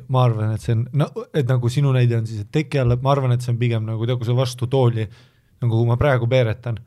ma 0.09 0.25
arvan, 0.25 0.57
et 0.57 0.65
see 0.65 0.75
on, 0.77 0.87
no 0.97 1.09
et 1.33 1.49
nagu 1.49 1.71
sinu 1.73 1.93
näide 1.95 2.19
on 2.19 2.27
siis, 2.29 2.45
et 2.45 2.53
teki 2.53 2.83
alla, 2.83 2.99
ma 3.01 3.15
arvan, 3.15 3.37
et 3.37 3.45
see 3.45 3.55
on 3.55 3.61
pigem 3.63 3.87
nagu 3.89 4.07
tead, 4.09 4.19
kui 4.21 4.29
sa 4.29 4.37
vastu 4.37 4.69
tooli, 4.71 5.07
nagu 5.63 5.79
kui 5.79 5.89
ma 5.89 5.97
praegu 6.01 6.29
peeretan 6.29 6.81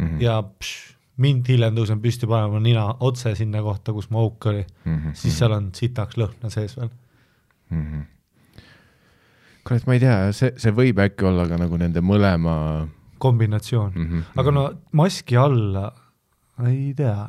mm 0.00 0.06
-hmm. 0.06 0.22
ja 0.24 0.42
pš, 0.42 0.96
mind 1.20 1.48
hiljem 1.48 1.76
tõusen 1.76 2.00
püsti 2.00 2.28
panema 2.28 2.60
nina 2.60 2.86
otse 3.00 3.34
sinna 3.36 3.62
kohta, 3.62 3.92
kus 3.92 4.10
mu 4.10 4.24
auk 4.24 4.46
oli 4.46 4.64
mm, 4.64 4.96
-hmm. 4.96 5.14
siis 5.14 5.38
seal 5.38 5.52
on 5.52 5.70
sitaks 5.74 6.16
lõhna 6.16 6.50
sees 6.50 6.76
veel 6.76 6.90
mm. 7.70 7.82
-hmm. 7.82 8.62
kurat, 9.64 9.86
ma 9.86 9.98
ei 9.98 10.00
tea, 10.00 10.32
see, 10.32 10.54
see 10.56 10.72
võib 10.72 11.02
äkki 11.04 11.28
olla 11.28 11.48
ka 11.48 11.58
nagu 11.60 11.76
nende 11.76 12.00
mõlema 12.00 12.54
kombinatsioon 13.18 13.92
mm. 13.94 14.06
-hmm. 14.06 14.40
aga 14.40 14.50
no 14.56 14.70
maski 14.92 15.36
alla, 15.36 15.92
ei 16.66 16.94
tea. 16.96 17.28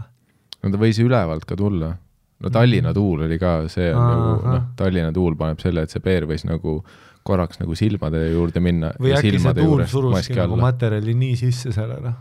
no 0.64 0.72
ta 0.72 0.82
võis 0.86 1.00
ülevalt 1.04 1.46
ka 1.46 1.56
tulla. 1.60 1.94
no 2.42 2.50
Tallinna 2.50 2.94
tuul 2.94 3.28
oli 3.28 3.38
ka, 3.40 3.68
see 3.70 3.94
on 3.94 4.02
Ahah. 4.02 4.18
nagu 4.18 4.56
noh, 4.56 4.68
Tallinna 4.76 5.12
tuul 5.12 5.36
paneb 5.36 5.60
selle, 5.60 5.84
et 5.86 5.94
see 5.94 6.04
peer 6.04 6.26
võis 6.30 6.48
nagu 6.48 6.82
korraks 7.24 7.60
nagu 7.62 7.76
silmade 7.78 8.24
juurde 8.32 8.64
minna 8.64 8.96
või 8.98 9.14
äkki 9.18 9.40
see 9.40 9.54
tuul 9.60 9.86
suruski 9.86 10.38
nagu 10.40 10.58
materjali 10.58 11.14
nii 11.14 11.36
sisse 11.44 11.74
sellele. 11.76 12.14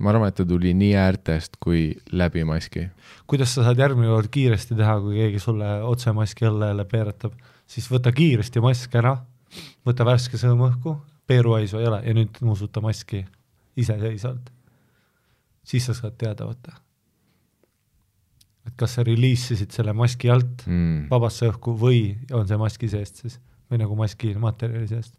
Ma 0.00 0.10
arvan, 0.12 0.28
et 0.30 0.36
ta 0.38 0.44
tuli 0.46 0.74
nii 0.74 0.94
äärtest 0.96 1.56
kui 1.60 1.96
läbi 2.12 2.44
maski. 2.44 2.88
kuidas 3.26 3.54
sa 3.54 3.64
saad 3.66 3.78
järgmine 3.78 4.08
kord 4.12 4.30
kiiresti 4.30 4.76
teha, 4.78 4.98
kui 5.00 5.16
keegi 5.18 5.38
sulle 5.42 5.82
otse 5.82 6.12
maski 6.12 6.44
jälle 6.44 6.84
peeretab, 6.84 7.32
siis 7.66 7.88
võta 7.90 8.12
kiiresti 8.14 8.60
mask 8.64 8.94
ära, 8.94 9.16
võta 9.86 10.04
värske 10.06 10.38
sõõm 10.40 10.62
õhku, 10.68 10.96
peeruhaisu 11.26 11.78
ei 11.80 11.88
ole 11.90 12.02
ja 12.04 12.14
nüüd 12.14 12.38
nuusuta 12.40 12.80
maski 12.84 13.24
iseseisvalt. 13.76 14.50
siis 15.64 15.84
sa 15.86 15.94
saad 15.94 16.16
teada 16.18 16.46
võtta. 16.48 16.72
et 18.66 18.74
kas 18.76 18.94
sa 18.94 19.02
reliisisid 19.02 19.70
selle 19.72 19.92
maski 19.92 20.30
alt 20.30 20.66
Mm. 20.66 21.06
vabasse 21.10 21.48
õhku 21.48 21.72
või 21.78 22.18
on 22.32 22.46
see 22.48 22.56
maski 22.56 22.88
seest 22.88 23.16
siis 23.16 23.38
või 23.70 23.78
nagu 23.78 23.96
maski 23.96 24.34
materjali 24.34 24.88
seest. 24.88 25.14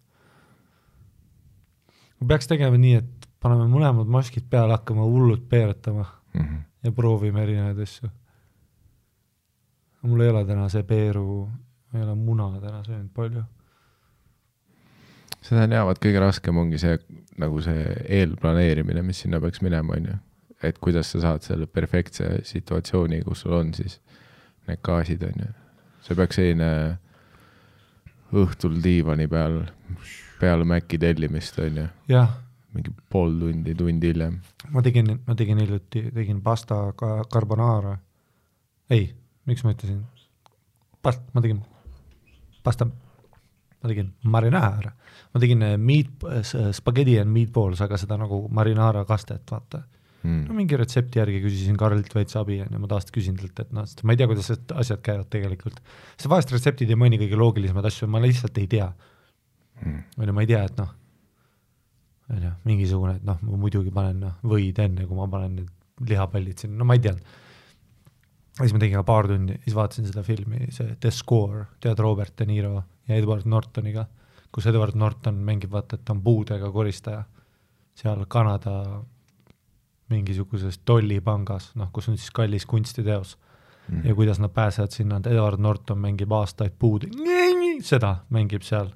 peaks 2.28 2.48
tegema 2.48 2.78
nii, 2.78 2.94
et 2.96 3.19
paneme 3.40 3.68
mõlemad 3.72 4.08
maskid 4.08 4.46
peale, 4.50 4.76
hakkame 4.76 5.06
hullult 5.08 5.50
peeretama 5.50 6.06
Mm 6.34 6.42
-hmm. 6.42 6.62
ja 6.84 6.92
proovime 6.92 7.44
erinevaid 7.44 7.80
asju. 7.80 8.10
mul 10.02 10.22
ei 10.22 10.30
ole 10.30 10.46
täna 10.46 10.70
see 10.70 10.84
peeru, 10.84 11.50
ma 11.92 12.00
ei 12.00 12.06
ole 12.06 12.16
muna 12.16 12.62
täna 12.62 12.84
söönud 12.84 13.10
palju. 13.14 13.44
seda 15.42 15.64
on 15.64 15.72
hea, 15.72 15.86
vaat 15.86 16.00
kõige 16.06 16.20
raskem 16.20 16.58
ongi 16.58 16.78
see 16.78 17.00
nagu 17.38 17.62
see 17.62 17.96
eelplaneerimine, 18.20 19.02
mis 19.02 19.22
sinna 19.22 19.40
peaks 19.40 19.62
minema, 19.62 19.94
on 19.94 20.06
ju. 20.06 20.16
et 20.64 20.78
kuidas 20.78 21.12
sa 21.12 21.22
saad 21.22 21.42
selle 21.42 21.66
perfektse 21.66 22.40
situatsiooni, 22.44 23.22
kus 23.22 23.42
sul 23.42 23.54
on 23.54 23.74
siis 23.74 24.02
need 24.68 24.80
gaasid, 24.84 25.24
on 25.24 25.46
ju. 25.46 25.54
see 26.02 26.16
peaks 26.16 26.36
selline 26.36 26.98
õhtul 28.34 28.84
diivani 28.84 29.28
peal, 29.28 29.64
peale 30.40 30.66
Maci 30.66 30.98
tellimist, 30.98 31.60
on 31.60 31.78
ju, 31.78 31.88
jah, 32.08 32.30
mingi 32.76 32.94
pool 33.10 33.36
tundi, 33.40 33.76
tund 33.76 34.04
hiljem. 34.06 34.40
ma 34.74 34.84
tegin, 34.86 35.12
ma 35.26 35.36
tegin 35.36 35.62
hiljuti, 35.64 36.06
tegin 36.14 36.42
pasta 36.46 36.82
ka 36.98 37.24
carbonara. 37.32 37.98
ei, 38.90 39.10
miks 39.50 39.66
ma 39.66 39.74
ütlesin 39.76 40.02
past-, 41.04 41.26
ma 41.34 41.42
tegin 41.42 41.62
pasta, 42.64 42.86
ma 42.86 43.92
tegin 43.92 44.12
marinara, 44.24 44.92
ma 45.34 45.42
tegin 45.42 45.64
eh, 45.66 45.78
meat, 45.78 46.28
spaghetti 46.78 47.18
and 47.22 47.34
meatballs, 47.34 47.82
aga 47.86 47.98
seda 47.98 48.20
nagu 48.22 48.44
marinara 48.54 49.06
kastet, 49.10 49.46
vaata 49.50 49.86
no 50.20 50.28
Mm. 50.28 50.52
mingi 50.52 50.76
retsepti 50.76 51.20
järgi 51.20 51.40
küsisin 51.40 51.78
Karlilt 51.80 52.12
veits 52.12 52.36
abi 52.36 52.58
onju, 52.60 52.80
ma 52.82 52.88
tavaliselt 52.92 53.14
küsin 53.16 53.38
talt, 53.40 53.60
et 53.64 53.70
noh, 53.72 53.86
sest 53.88 54.02
ma 54.04 54.12
ei 54.12 54.20
tea, 54.20 54.28
kuidas 54.28 54.50
need 54.52 54.74
asjad 54.82 55.00
käivad 55.06 55.30
tegelikult. 55.32 55.80
sest 56.18 56.28
vahest 56.28 56.52
retseptid 56.52 56.92
ei 56.92 56.98
maini 57.00 57.20
kõige 57.22 57.40
loogilisemaid 57.40 57.88
asju, 57.88 58.10
ma 58.12 58.20
lihtsalt 58.20 58.58
ei 58.60 58.68
tea. 58.68 58.90
Mm. 59.80 60.02
onju, 60.20 60.34
ma 60.36 60.44
ei 60.44 60.50
tea, 60.52 60.64
et 60.68 60.76
noh, 60.82 60.92
onju, 62.30 62.54
mingisugune, 62.68 63.18
et 63.20 63.26
noh, 63.28 63.40
ma 63.46 63.60
muidugi 63.64 63.92
panen 63.94 64.24
noh, 64.24 64.38
võid 64.46 64.80
enne, 64.84 65.06
kui 65.08 65.18
ma 65.18 65.28
panen 65.32 65.60
need 65.60 66.10
lihapallid 66.10 66.62
sinna, 66.64 66.78
no 66.80 66.88
ma 66.88 66.96
ei 66.98 67.04
teadnud. 67.04 67.36
ja 68.60 68.64
siis 68.64 68.76
ma 68.76 68.82
tegin 68.84 69.00
ka 69.00 69.06
paar 69.08 69.28
tundi, 69.28 69.58
siis 69.66 69.76
vaatasin 69.76 70.08
seda 70.10 70.24
filmi, 70.24 70.70
see 70.76 70.96
The 71.02 71.12
Score, 71.16 71.66
tead 71.84 72.00
Robert 72.00 72.36
De 72.40 72.48
Niro 72.48 72.84
ja 73.10 73.18
Edward 73.18 73.48
Nortoniga, 73.50 74.06
kus 74.52 74.68
Edward 74.70 74.98
Norton 74.98 75.42
mängib, 75.46 75.72
vaata, 75.74 75.98
et 75.98 76.06
ta 76.06 76.16
on 76.16 76.24
puudega 76.26 76.72
koristaja. 76.74 77.24
Seal 78.00 78.24
Kanada 78.32 79.02
mingisuguses 80.10 80.80
tollipangas, 80.88 81.74
noh, 81.78 81.92
kus 81.94 82.10
on 82.10 82.18
siis 82.18 82.32
kallis 82.34 82.66
kunstiteos. 82.66 83.38
Mm. 83.90 84.04
ja 84.06 84.14
kuidas 84.16 84.38
nad 84.40 84.52
pääsevad 84.54 84.94
sinna, 84.94 85.18
et 85.18 85.28
Edward 85.28 85.58
Norton 85.58 85.98
mängib 85.98 86.30
aastaid 86.38 86.76
puud, 86.80 87.08
seda 87.82 88.20
mängib 88.30 88.62
seal, 88.62 88.92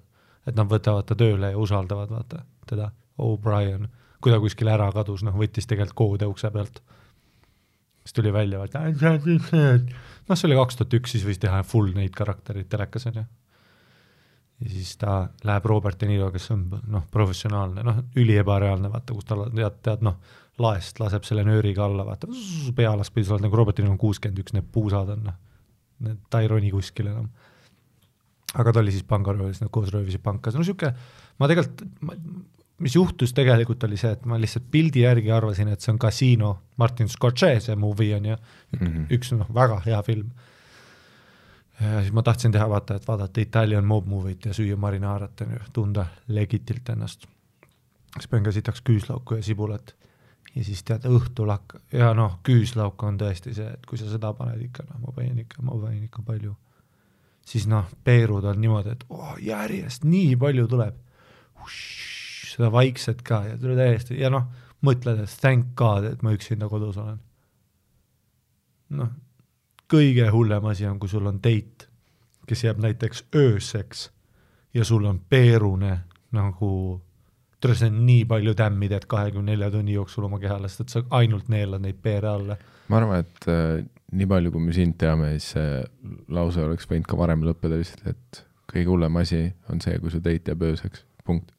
et 0.46 0.54
nad 0.54 0.70
võtavad 0.70 1.08
ta 1.10 1.18
tööle 1.18 1.50
ja 1.50 1.58
usaldavad, 1.58 2.12
vaata, 2.14 2.44
teda, 2.70 2.92
O'Brien, 3.22 3.88
kui 4.24 4.34
ta 4.34 4.40
kuskil 4.42 4.72
ära 4.72 4.90
kadus, 4.96 5.24
noh, 5.26 5.36
võttis 5.38 5.68
tegelikult 5.70 5.98
koode 6.00 6.30
ukse 6.30 6.52
pealt. 6.54 6.82
siis 8.04 8.14
tuli 8.14 8.34
välja, 8.34 8.60
vaata, 8.60 8.82
noh, 8.90 10.36
see 10.36 10.48
oli 10.50 10.60
kaks 10.60 10.80
tuhat 10.80 10.98
üks, 11.00 11.16
siis 11.16 11.26
võis 11.28 11.40
teha 11.40 11.62
full 11.64 11.94
neid 11.96 12.16
karaktereid 12.16 12.70
telekas, 12.72 13.08
on 13.12 13.22
ju. 13.22 13.26
ja 14.64 14.72
siis 14.72 14.96
ta 14.98 15.28
läheb 15.44 15.66
Robert 15.66 16.00
De 16.00 16.10
Niro, 16.10 16.32
kes 16.32 16.50
on 16.56 16.66
noh, 16.88 17.06
professionaalne, 17.12 17.84
noh, 17.84 18.02
üliebareaalne, 18.16 18.92
vaata, 18.92 19.14
kus 19.14 19.30
ta 19.30 19.38
tead, 19.46 19.80
tead 19.86 20.06
noh, 20.10 20.20
laest 20.62 21.00
laseb 21.00 21.26
selle 21.28 21.46
nööriga 21.48 21.86
alla, 21.86 22.06
vaata, 22.08 22.30
pealas 22.76 23.12
pidi 23.12 23.28
sa 23.28 23.38
oled 23.38 23.48
nagu 23.48 23.58
Robert 23.58 23.78
De 23.78 23.86
Niro 23.86 23.96
on 23.96 24.02
kuuskümmend 24.02 24.44
üks, 24.44 24.56
need 24.58 24.68
puusad 24.74 25.14
on 25.16 25.28
noh, 25.30 25.40
ta 26.30 26.44
ei 26.44 26.50
roni 26.52 26.72
kuskile 26.74 27.14
enam. 27.14 27.30
aga 28.54 28.72
ta 28.74 28.82
oli 28.84 28.92
siis 28.94 29.06
pangaröövis, 29.10 29.62
nad 29.64 29.72
koos 29.74 29.90
röövisid 29.94 30.22
panka, 30.22 30.52
on 30.54 30.62
niisugune, 30.62 30.94
ma 31.40 31.50
tegelikult, 31.50 31.86
mis 32.80 32.96
juhtus 32.96 33.34
tegelikult 33.34 33.84
oli 33.84 33.98
see, 33.98 34.12
et 34.12 34.26
ma 34.26 34.40
lihtsalt 34.42 34.66
pildi 34.72 35.04
järgi 35.04 35.32
arvasin, 35.32 35.70
et 35.74 35.82
see 35.82 35.94
on 35.94 36.00
Casino, 36.00 36.54
Martin 36.78 37.10
Scorsese 37.10 37.76
movie 37.76 38.16
on 38.16 38.26
ju 38.26 38.36
mm 38.36 38.88
-hmm. 38.88 39.06
üks 39.18 39.36
noh, 39.38 39.54
väga 39.54 39.82
hea 39.86 40.02
film. 40.04 40.30
ja 41.82 42.02
siis 42.02 42.14
ma 42.14 42.24
tahtsin 42.24 42.52
teha 42.52 42.70
vaata, 42.70 42.96
et 42.96 43.08
vaadata 43.08 43.42
Italian 43.42 43.86
mob 43.86 44.08
movie't 44.08 44.46
ja 44.46 44.54
süüa 44.54 44.78
marinaarat 44.78 45.42
on 45.42 45.52
ju, 45.52 45.60
tunda 45.74 46.06
legitilt 46.28 46.90
ennast. 46.90 47.28
siis 48.14 48.28
pean 48.28 48.44
ka 48.44 48.52
sitaks 48.52 48.82
küüslauku 48.82 49.36
ja 49.36 49.44
sibulat 49.44 49.96
ja 50.56 50.64
siis 50.64 50.84
tead 50.84 51.06
õhtul 51.10 51.50
hakka- 51.50 51.80
ja 51.92 52.14
noh, 52.14 52.40
küüslauk 52.44 53.04
on 53.04 53.18
tõesti 53.18 53.54
see, 53.54 53.68
et 53.68 53.86
kui 53.86 53.98
sa 53.98 54.10
seda 54.10 54.34
paned 54.34 54.62
ikka 54.62 54.86
noh, 54.90 55.00
ma 55.08 55.16
panin 55.16 55.40
ikka, 55.40 55.62
ma 55.62 55.72
panin 55.72 56.04
ikka 56.04 56.22
palju. 56.22 56.56
siis 57.46 57.68
noh, 57.68 57.90
peerud 58.04 58.44
on 58.44 58.62
niimoodi, 58.62 58.90
et 58.90 59.06
oh, 59.10 59.36
järjest 59.42 60.04
nii 60.04 60.36
palju 60.40 60.68
tuleb. 60.68 60.96
Seda 62.54 62.72
vaikset 62.72 63.22
ka 63.26 63.44
ja 63.48 63.58
tule 63.58 63.76
täiesti 63.80 64.20
ja 64.20 64.32
noh, 64.34 64.48
mõtled, 64.86 65.24
et 65.24 65.38
thank 65.42 65.74
god, 65.80 66.08
et 66.10 66.24
ma 66.26 66.34
üksinda 66.36 66.70
kodus 66.72 67.00
olen. 67.02 67.20
noh, 69.00 69.14
kõige 69.90 70.30
hullem 70.34 70.66
asi 70.70 70.86
on, 70.90 71.00
kui 71.02 71.10
sul 71.10 71.28
on 71.30 71.40
date, 71.44 71.90
kes 72.48 72.66
jääb 72.66 72.82
näiteks 72.84 73.26
ööseks 73.36 74.10
ja 74.74 74.86
sul 74.86 75.06
on 75.06 75.22
peerune 75.30 75.98
nagu 76.34 76.70
tule, 77.64 77.76
see 77.80 77.90
on 77.92 78.00
nii 78.08 78.26
palju 78.30 78.54
tämmi 78.60 78.90
teed 78.92 79.08
kahekümne 79.10 79.54
nelja 79.54 79.70
tunni 79.74 79.96
jooksul 79.96 80.28
oma 80.28 80.40
kehale, 80.42 80.70
sest 80.70 80.84
et 80.84 80.96
sa 80.96 81.04
ainult 81.20 81.50
neelad 81.54 81.84
neid 81.84 82.00
peere 82.04 82.30
alla. 82.32 82.58
ma 82.92 83.00
arvan, 83.00 83.24
et 83.24 83.48
äh, 83.52 83.84
nii 84.14 84.30
palju, 84.30 84.52
kui 84.54 84.66
me 84.66 84.76
sind 84.76 84.98
teame, 85.00 85.34
siis 85.38 85.54
see 85.56 85.84
lause 86.36 86.64
oleks 86.64 86.90
võinud 86.90 87.08
ka 87.10 87.20
varem 87.20 87.46
lõppeda 87.48 87.80
lihtsalt, 87.80 88.10
et 88.12 88.44
kõige 88.74 88.90
hullem 88.92 89.22
asi 89.22 89.46
on 89.72 89.82
see, 89.84 89.96
kui 90.02 90.12
su 90.12 90.22
date 90.24 90.52
jääb 90.52 90.66
ööseks, 90.70 91.06
punkt. 91.26 91.54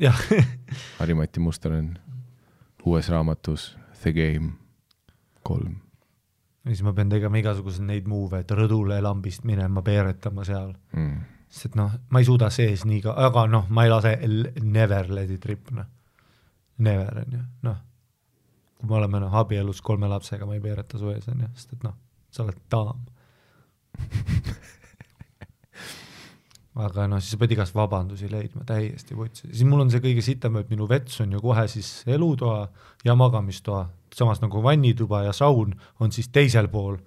Harri-Mati 1.00 1.40
Muster 1.40 1.72
on 1.76 1.92
uues 2.86 3.08
raamatus 3.12 3.76
The 4.02 4.12
Game 4.16 4.52
kolm. 5.42 5.74
ja 6.64 6.70
siis 6.72 6.82
ma 6.84 6.92
pean 6.96 7.08
tegema 7.12 7.38
igasuguseid 7.40 7.84
neid 7.88 8.08
move'e, 8.08 8.40
et 8.44 8.50
rõdule 8.56 9.00
lambist 9.04 9.44
minema 9.48 9.82
peeretama 9.82 10.44
seal, 10.44 10.74
Mm. 10.96 11.20
sest 11.48 11.66
et 11.70 11.76
noh, 11.80 11.90
ma 12.10 12.18
ei 12.20 12.24
suuda 12.28 12.50
sees 12.54 12.84
nii 12.86 13.00
ka, 13.04 13.14
aga 13.26 13.46
noh, 13.50 13.66
ma 13.68 13.84
ei 13.84 13.90
lase 13.90 14.12
never 14.62 15.08
let 15.10 15.30
it 15.30 15.44
rip, 15.48 15.70
noh. 15.76 15.86
Never 16.80 17.18
on 17.24 17.32
ju, 17.36 17.40
noh. 17.68 17.78
kui 18.80 18.88
me 18.88 18.94
oleme 18.96 19.18
noh 19.20 19.34
abielus 19.36 19.82
kolme 19.84 20.08
lapsega, 20.08 20.46
ma 20.48 20.54
ei 20.56 20.60
peereta 20.64 20.96
su 20.98 21.10
ees 21.12 21.26
on 21.28 21.40
ju, 21.44 21.48
sest 21.56 21.72
et 21.76 21.82
noh, 21.84 21.96
sa 22.32 22.44
oled 22.46 22.60
daam. 22.72 23.02
aga 26.80 27.06
noh, 27.10 27.20
siis 27.22 27.38
pead 27.40 27.54
igast 27.54 27.74
vabandusi 27.76 28.28
leidma 28.30 28.64
täiesti 28.68 29.16
vutsi, 29.16 29.48
siis 29.50 29.66
mul 29.68 29.84
on 29.84 29.92
see 29.92 30.02
kõige 30.04 30.24
sitem, 30.24 30.58
et 30.60 30.70
minu 30.72 30.88
vets 30.90 31.20
on 31.24 31.32
ju 31.36 31.40
kohe 31.42 31.66
siis 31.70 31.90
elutoa 32.10 32.64
ja 33.04 33.16
magamistoa, 33.18 33.84
samas 34.14 34.42
nagu 34.42 34.62
vannituba 34.64 35.24
ja 35.26 35.34
saun 35.36 35.74
on 36.00 36.12
siis 36.14 36.30
teisel 36.32 36.70
pool, 36.72 36.98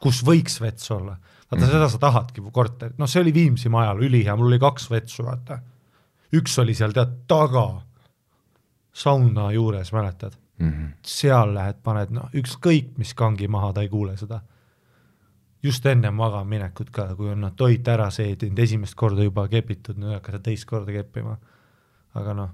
kus 0.00 0.22
võiks 0.24 0.60
vets 0.62 0.90
olla. 0.90 1.16
vaata 1.50 1.56
mm 1.56 1.62
-hmm. 1.62 1.72
seda 1.72 1.88
sa 1.88 1.98
tahadki 1.98 2.42
korterit, 2.52 2.98
noh, 2.98 3.08
see 3.08 3.20
oli 3.20 3.34
Viimsimaa 3.34 3.82
ajal 3.82 4.02
ülihea, 4.02 4.36
mul 4.36 4.46
oli 4.46 4.58
kaks 4.58 4.90
vetsu, 4.90 5.24
vaata. 5.24 5.58
üks 6.32 6.58
oli 6.58 6.74
seal 6.74 6.92
tead 6.92 7.26
taga, 7.28 7.82
sauna 8.92 9.52
juures, 9.52 9.92
mäletad? 9.92 10.32
Mm 10.58 10.70
-hmm. 10.70 10.88
seal 11.04 11.54
lähed, 11.54 11.82
paned 11.82 12.10
noh, 12.10 12.30
ükskõik 12.34 12.98
mis 12.98 13.14
kangi 13.14 13.48
maha, 13.48 13.72
ta 13.72 13.80
ei 13.80 13.88
kuule 13.88 14.16
seda. 14.16 14.40
Just 15.62 15.86
enne 15.86 16.10
magamaminekut 16.10 16.90
ka, 16.94 17.06
kui 17.18 17.30
on 17.32 17.44
noh, 17.46 17.52
toit 17.56 17.88
ära 17.88 18.08
seedinud, 18.10 18.58
esimest 18.58 18.96
korda 18.98 19.24
juba 19.26 19.46
kepitud, 19.50 20.00
ei 20.02 20.16
hakata 20.16 20.42
teist 20.42 20.66
korda 20.68 20.94
keppima. 20.94 21.36
aga 22.18 22.34
noh, 22.36 22.50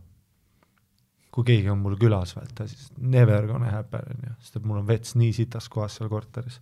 kui 1.34 1.46
keegi 1.48 1.70
on 1.72 1.80
mul 1.82 1.96
külas, 1.98 2.34
vaata 2.36 2.66
siis 2.68 2.92
never 2.98 3.46
gonna 3.46 3.70
happen 3.72 4.04
on 4.12 4.28
ju, 4.28 4.34
sest 4.42 4.60
et 4.60 4.66
mul 4.66 4.80
on 4.82 4.86
vets 4.86 5.16
nii 5.18 5.32
sitas 5.34 5.68
kohas 5.72 5.98
seal 5.98 6.10
korteris. 6.12 6.60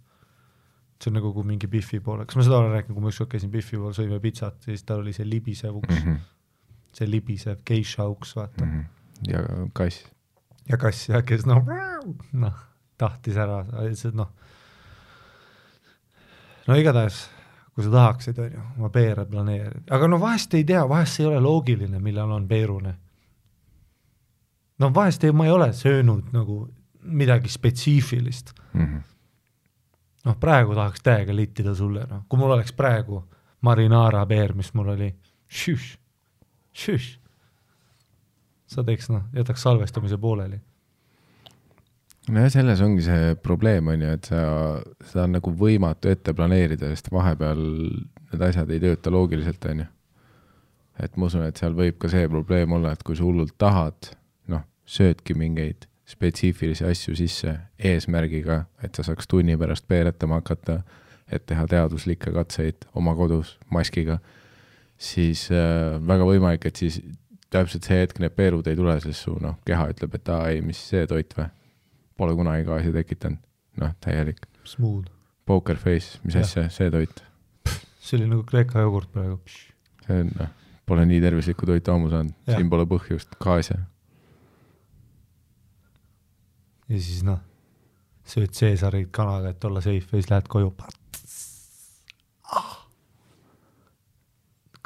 see 0.96 1.10
on 1.10 1.18
nagu 1.18 1.32
kui 1.32 1.44
mingi 1.44 1.68
Biffi 1.68 2.00
poole, 2.00 2.24
kas 2.24 2.38
ma 2.38 2.44
seda 2.46 2.58
olen 2.62 2.72
rääkinud, 2.72 2.96
kui 2.96 3.04
ma 3.04 3.10
ükskord 3.12 3.28
käisin 3.34 3.50
Biffi 3.52 3.76
pool, 3.76 3.92
sõime 3.92 4.20
pitsat, 4.20 4.62
siis 4.64 4.84
tal 4.88 5.02
oli 5.02 5.12
see 5.12 5.26
libisev 5.28 5.76
uks 5.76 5.92
mm, 5.92 6.06
-hmm. 6.06 6.20
see 6.96 7.10
libisev 7.10 7.58
geisha 7.68 8.06
uks, 8.08 8.36
vaata 8.36 8.64
mm. 8.64 8.70
Mm 8.70 8.80
-hmm. 8.80 9.32
ja 9.32 9.68
kass 9.72 10.06
ja 10.68 10.76
kass 10.76 11.08
jah, 11.08 11.24
kes 11.24 11.46
noh, 11.46 11.64
noh, 12.32 12.62
tahtis 12.98 13.36
ära, 13.36 13.60
et 13.84 14.14
noh, 14.14 14.32
no 16.66 16.76
igatahes, 16.78 17.18
kui 17.74 17.84
sa 17.84 17.90
tahaksid, 17.90 18.38
on 18.38 18.52
ju, 18.52 18.62
oma 18.78 18.90
peere 18.90 19.26
planeerida, 19.26 19.84
aga 19.94 20.08
no 20.08 20.20
vahest 20.20 20.54
ei 20.54 20.64
tea, 20.64 20.84
vahest 20.88 21.20
ei 21.20 21.26
ole 21.30 21.40
loogiline, 21.40 22.00
millal 22.02 22.32
on 22.36 22.48
peerune. 22.48 22.94
no 24.78 24.94
vahest 24.94 25.24
ei, 25.24 25.32
ma 25.32 25.46
ei 25.46 25.50
ole 25.50 25.72
söönud 25.72 26.32
nagu 26.32 26.62
midagi 27.02 27.48
spetsiifilist 27.48 28.52
mm. 28.72 28.84
-hmm. 28.84 29.02
noh, 30.24 30.38
praegu 30.40 30.74
tahaks 30.74 31.02
täiega 31.02 31.36
littida 31.36 31.74
sulle, 31.74 32.06
noh, 32.10 32.24
kui 32.28 32.38
mul 32.38 32.50
oleks 32.50 32.72
praegu 32.72 33.24
marinara 33.60 34.26
peer, 34.26 34.54
mis 34.54 34.74
mul 34.74 34.88
oli, 34.88 35.14
sa 38.66 38.84
teeks 38.84 39.10
noh, 39.10 39.22
jätaks 39.34 39.62
salvestamise 39.62 40.18
pooleli. 40.18 40.60
Nojah, 42.28 42.50
selles 42.52 42.82
ongi 42.84 43.04
see 43.06 43.34
probleem, 43.42 43.88
on 43.92 44.02
ju, 44.02 44.12
et 44.18 44.30
sa, 44.30 44.44
seda 45.04 45.26
on 45.26 45.36
nagu 45.38 45.52
võimatu 45.62 46.10
ette 46.10 46.34
planeerida, 46.36 46.90
sest 46.92 47.10
vahepeal 47.14 47.60
need 48.32 48.46
asjad 48.48 48.70
ei 48.74 48.82
tööta 48.82 49.12
loogiliselt, 49.14 49.66
on 49.70 49.84
ju. 49.84 49.88
et 51.04 51.18
ma 51.20 51.28
usun, 51.28 51.44
et 51.46 51.58
seal 51.60 51.76
võib 51.76 51.98
ka 52.00 52.10
see 52.12 52.28
probleem 52.32 52.72
olla, 52.72 52.94
et 52.96 53.04
kui 53.06 53.18
sa 53.18 53.26
hullult 53.26 53.54
tahad, 53.60 54.12
noh, 54.52 54.64
söödki 54.88 55.36
mingeid 55.36 55.88
spetsiifilisi 56.06 56.86
asju 56.86 57.16
sisse 57.18 57.52
eesmärgiga, 57.82 58.64
et 58.82 58.94
sa 58.94 59.04
saaks 59.06 59.28
tunni 59.28 59.58
pärast 59.58 59.86
peeretama 59.90 60.40
hakata, 60.40 60.80
et 61.26 61.42
teha 61.46 61.66
teaduslikke 61.66 62.30
katseid 62.32 62.86
oma 62.94 63.14
kodus 63.18 63.56
maskiga, 63.74 64.20
siis 64.96 65.48
äh, 65.50 65.98
väga 66.06 66.26
võimalik, 66.28 66.68
et 66.70 66.78
siis 66.78 67.00
täpselt 67.50 67.86
see 67.86 68.00
hetk 68.02 68.20
need 68.22 68.34
peerud 68.38 68.66
ei 68.70 68.78
tule, 68.78 68.96
sest 69.02 69.26
su 69.26 69.36
noh, 69.42 69.58
keha 69.66 69.90
ütleb, 69.92 70.14
et 70.18 70.30
aa 70.32 70.48
ei, 70.52 70.62
mis 70.64 70.80
see 70.90 71.06
toit 71.10 71.34
või. 71.36 71.50
Pole 72.16 72.34
kunagi 72.36 72.64
gaasi 72.64 72.92
tekitanud, 72.94 73.40
noh, 73.82 73.96
täielik. 74.00 74.46
Smooth. 74.64 75.10
Poker 75.46 75.76
face, 75.78 76.18
mis 76.24 76.34
Jah. 76.34 76.46
asja, 76.46 76.68
see 76.72 76.90
toit. 76.90 77.24
see 78.00 78.18
oli 78.18 78.30
nagu 78.30 78.42
Kreeka 78.46 78.80
jogurt 78.82 79.12
praegu. 79.12 79.40
see 80.06 80.22
on 80.22 80.32
noh, 80.38 80.54
pole 80.86 81.04
nii 81.06 81.20
tervislikku 81.20 81.66
toitu 81.66 81.92
ammu 81.92 82.10
saanud, 82.10 82.34
siin 82.48 82.70
pole 82.70 82.86
põhjust, 82.90 83.36
gaas 83.42 83.70
ja 83.70 83.78
ja 86.88 87.00
siis 87.02 87.22
noh, 87.26 87.40
sööd 88.26 88.54
Caesarit 88.54 89.10
kanaga, 89.14 89.50
et 89.50 89.64
olla 89.64 89.82
safe 89.82 90.06
ja 90.06 90.20
siis 90.20 90.30
lähed 90.30 90.48
koju. 90.50 90.72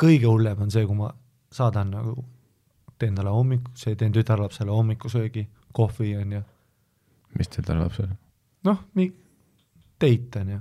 kõige 0.00 0.24
hullem 0.26 0.62
on 0.64 0.70
see, 0.72 0.86
kui 0.88 0.96
ma 0.96 1.10
saadan 1.52 1.90
nagu, 1.92 2.14
teen 2.98 3.16
talle 3.16 3.32
hommiku, 3.34 3.72
see, 3.76 3.96
teen 4.00 4.14
tütarlapsele 4.16 4.72
hommikusöögi, 4.72 5.44
kohvi 5.76 6.14
on 6.16 6.32
ju, 6.38 6.42
mis 7.38 7.50
teil 7.52 7.66
tal 7.66 7.80
lapsel, 7.82 8.10
noh, 8.66 8.82
nii, 8.98 9.12
date 10.00 10.42
on 10.44 10.54
ju. 10.56 10.60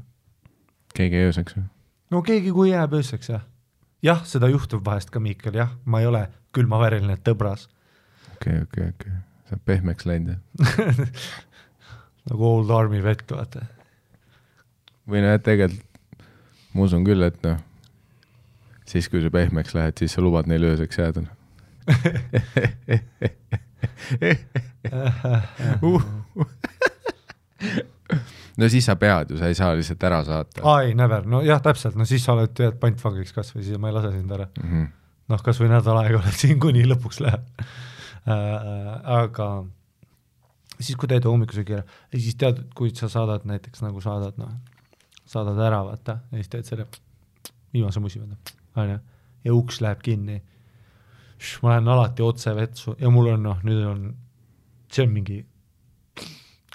keegi 0.97 1.23
ööseks 1.29 1.57
või? 1.57 1.65
no 2.15 2.23
keegi, 2.25 2.53
kui 2.55 2.71
jääb 2.71 2.95
ööseks 2.99 3.33
jah. 3.33 3.45
jah, 4.05 4.23
seda 4.25 4.51
juhtub 4.51 4.85
vahest 4.85 5.13
ka, 5.13 5.21
Miikal, 5.23 5.57
jah, 5.59 5.75
ma 5.85 6.03
ei 6.03 6.09
ole 6.09 6.27
külmaväriline 6.55 7.19
tõbras 7.25 7.67
okei 8.35 8.61
okay,, 8.61 8.63
okei 8.63 8.87
okay,, 8.87 8.95
okei 8.95 9.11
okay., 9.11 9.25
sa 9.49 9.57
oled 9.57 9.65
pehmeks 9.65 10.09
läinud 10.09 10.35
jah? 10.35 11.03
nagu 12.29 12.49
old 12.53 12.71
army 12.73 13.01
vett, 13.03 13.25
vaata. 13.31 13.65
või 15.09 15.25
et 15.25 15.45
tegelikult 15.45 15.87
ma 16.73 16.85
usun 16.85 17.05
küll, 17.05 17.23
et 17.25 17.39
noh, 17.43 17.57
siis 18.89 19.09
kui 19.09 19.23
sa 19.23 19.31
pehmeks 19.33 19.75
lähed, 19.77 19.97
siis 19.99 20.15
sa 20.15 20.23
lubad 20.23 20.49
neil 20.49 20.67
ööseks 20.69 21.01
jääda. 21.01 21.25
no 28.59 28.69
siis 28.71 28.85
sa 28.85 28.95
pead 28.99 29.31
ju, 29.31 29.39
sa 29.39 29.45
ei 29.51 29.57
saa 29.57 29.73
lihtsalt 29.77 30.03
ära 30.09 30.21
saata 30.27 30.63
ai, 30.75 30.93
never, 30.97 31.25
no 31.29 31.41
jah, 31.45 31.61
täpselt, 31.63 31.95
no 31.99 32.05
siis 32.09 32.23
sa 32.25 32.35
oled 32.35 32.53
jääd 32.59 32.79
pantvangiks 32.81 33.35
kas 33.35 33.53
või 33.55 33.63
siis 33.67 33.77
ma 33.81 33.91
ei 33.91 33.97
lase 33.97 34.11
sind 34.15 34.31
ära. 34.35 34.47
mm. 34.59 34.69
-hmm. 34.69 34.85
noh, 35.33 35.41
kas 35.45 35.61
või 35.61 35.69
nädal 35.73 35.97
aega 36.03 36.21
oled 36.21 36.37
siin, 36.43 36.59
kuni 36.59 36.85
lõpuks 36.87 37.17
läheb 37.25 37.43
äh,. 37.59 38.37
aga 39.19 39.49
siis, 40.79 40.95
kui 40.97 41.09
teed 41.11 41.27
hommikusöögi 41.27 41.77
ära, 41.77 41.85
ja 42.13 42.19
siis 42.19 42.37
tead, 42.39 42.63
kui 42.75 42.93
sa 42.95 43.09
saadad 43.11 43.45
näiteks 43.49 43.83
nagu 43.83 44.01
saadad, 44.03 44.37
noh, 44.39 44.51
saadad 45.29 45.59
ära, 45.61 45.83
vaata, 45.87 46.19
ja 46.31 46.41
siis 46.41 46.51
teed 46.53 46.69
selle 46.69 46.87
viimase 47.73 48.01
musi, 48.03 48.21
onju, 48.79 48.99
ja 49.45 49.55
uks 49.55 49.81
läheb 49.83 50.01
kinni. 50.03 50.39
Ma 51.63 51.75
lähen 51.75 51.87
alati 51.87 52.23
otse 52.23 52.55
vetsu 52.55 52.95
ja 52.99 53.09
mul 53.09 53.31
on 53.33 53.43
noh, 53.43 53.61
nüüd 53.63 53.85
on, 53.87 54.01
see 54.91 55.05
on 55.05 55.13
mingi 55.13 55.39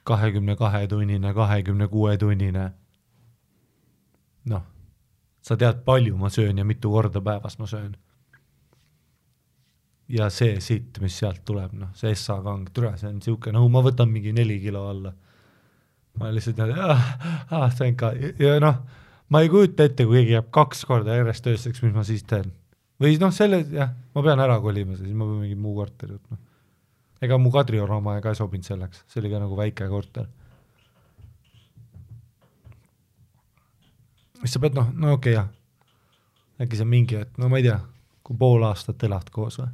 kahekümne 0.04 0.56
kahe 0.56 0.86
tunnine, 0.88 1.34
kahekümne 1.34 1.88
kuue 1.88 2.16
tunnine. 2.18 2.70
noh, 4.44 4.64
sa 5.42 5.56
tead, 5.56 5.84
palju 5.84 6.16
ma 6.16 6.28
söön 6.30 6.58
ja 6.58 6.64
mitu 6.64 6.90
korda 6.90 7.20
päevas 7.20 7.58
ma 7.58 7.66
söön 7.66 7.94
ja 10.08 10.28
see 10.30 10.58
sitt, 10.60 10.98
mis 11.00 11.16
sealt 11.18 11.44
tuleb, 11.48 11.72
noh, 11.78 11.92
see 11.96 12.12
Essa 12.12 12.36
kang, 12.44 12.66
türa, 12.74 12.94
see 13.00 13.08
on 13.08 13.20
niisugune, 13.20 13.56
no 13.56 13.68
ma 13.72 13.82
võtan 13.84 14.10
mingi 14.12 14.34
neli 14.36 14.58
kilo 14.62 14.84
alla. 14.90 15.14
ma 16.20 16.30
lihtsalt 16.30 16.60
tean, 16.60 16.74
ah, 16.78 17.70
thank 17.74 17.98
god, 17.98 18.20
ja 18.38 18.58
noh, 18.62 18.82
ma 19.32 19.40
ei 19.42 19.48
kujuta 19.50 19.88
ette, 19.88 20.06
kui 20.06 20.20
keegi 20.20 20.36
jääb 20.36 20.50
kaks 20.54 20.84
korda 20.88 21.16
järjest 21.18 21.48
ööseks, 21.50 21.82
mis 21.82 21.94
ma 21.94 22.04
siis 22.06 22.22
teen. 22.28 22.52
Või 23.00 23.18
noh, 23.20 23.32
selle, 23.34 23.62
jah, 23.74 23.92
ma 24.14 24.24
pean 24.26 24.42
ära 24.44 24.60
kolima, 24.62 24.96
siis 24.98 25.12
ma 25.12 25.26
pean 25.28 25.42
mingi 25.42 25.58
muu 25.58 25.74
korteri 25.78 26.16
võtma. 26.16 26.38
ega 27.24 27.38
mu 27.40 27.52
Kadrioru 27.54 27.96
oma 27.98 28.18
ka 28.20 28.34
ei 28.34 28.38
sobinud 28.38 28.66
selleks, 28.66 29.04
see 29.08 29.22
oli 29.22 29.32
ka 29.32 29.42
nagu 29.42 29.56
väike 29.58 29.88
korter. 29.88 30.28
siis 34.40 34.56
sa 34.56 34.60
pead 34.60 34.76
noh, 34.76 34.90
no 34.92 35.14
okei 35.16 35.36
okay, 35.36 35.40
jah, 35.40 35.48
äkki 36.60 36.76
see 36.76 36.86
on 36.86 36.92
mingi, 36.92 37.22
et 37.24 37.40
no 37.40 37.48
ma 37.48 37.62
ei 37.62 37.66
tea, 37.66 37.80
kui 38.22 38.36
pool 38.38 38.66
aastat 38.66 39.02
elad 39.08 39.32
koos 39.32 39.58
või 39.62 39.72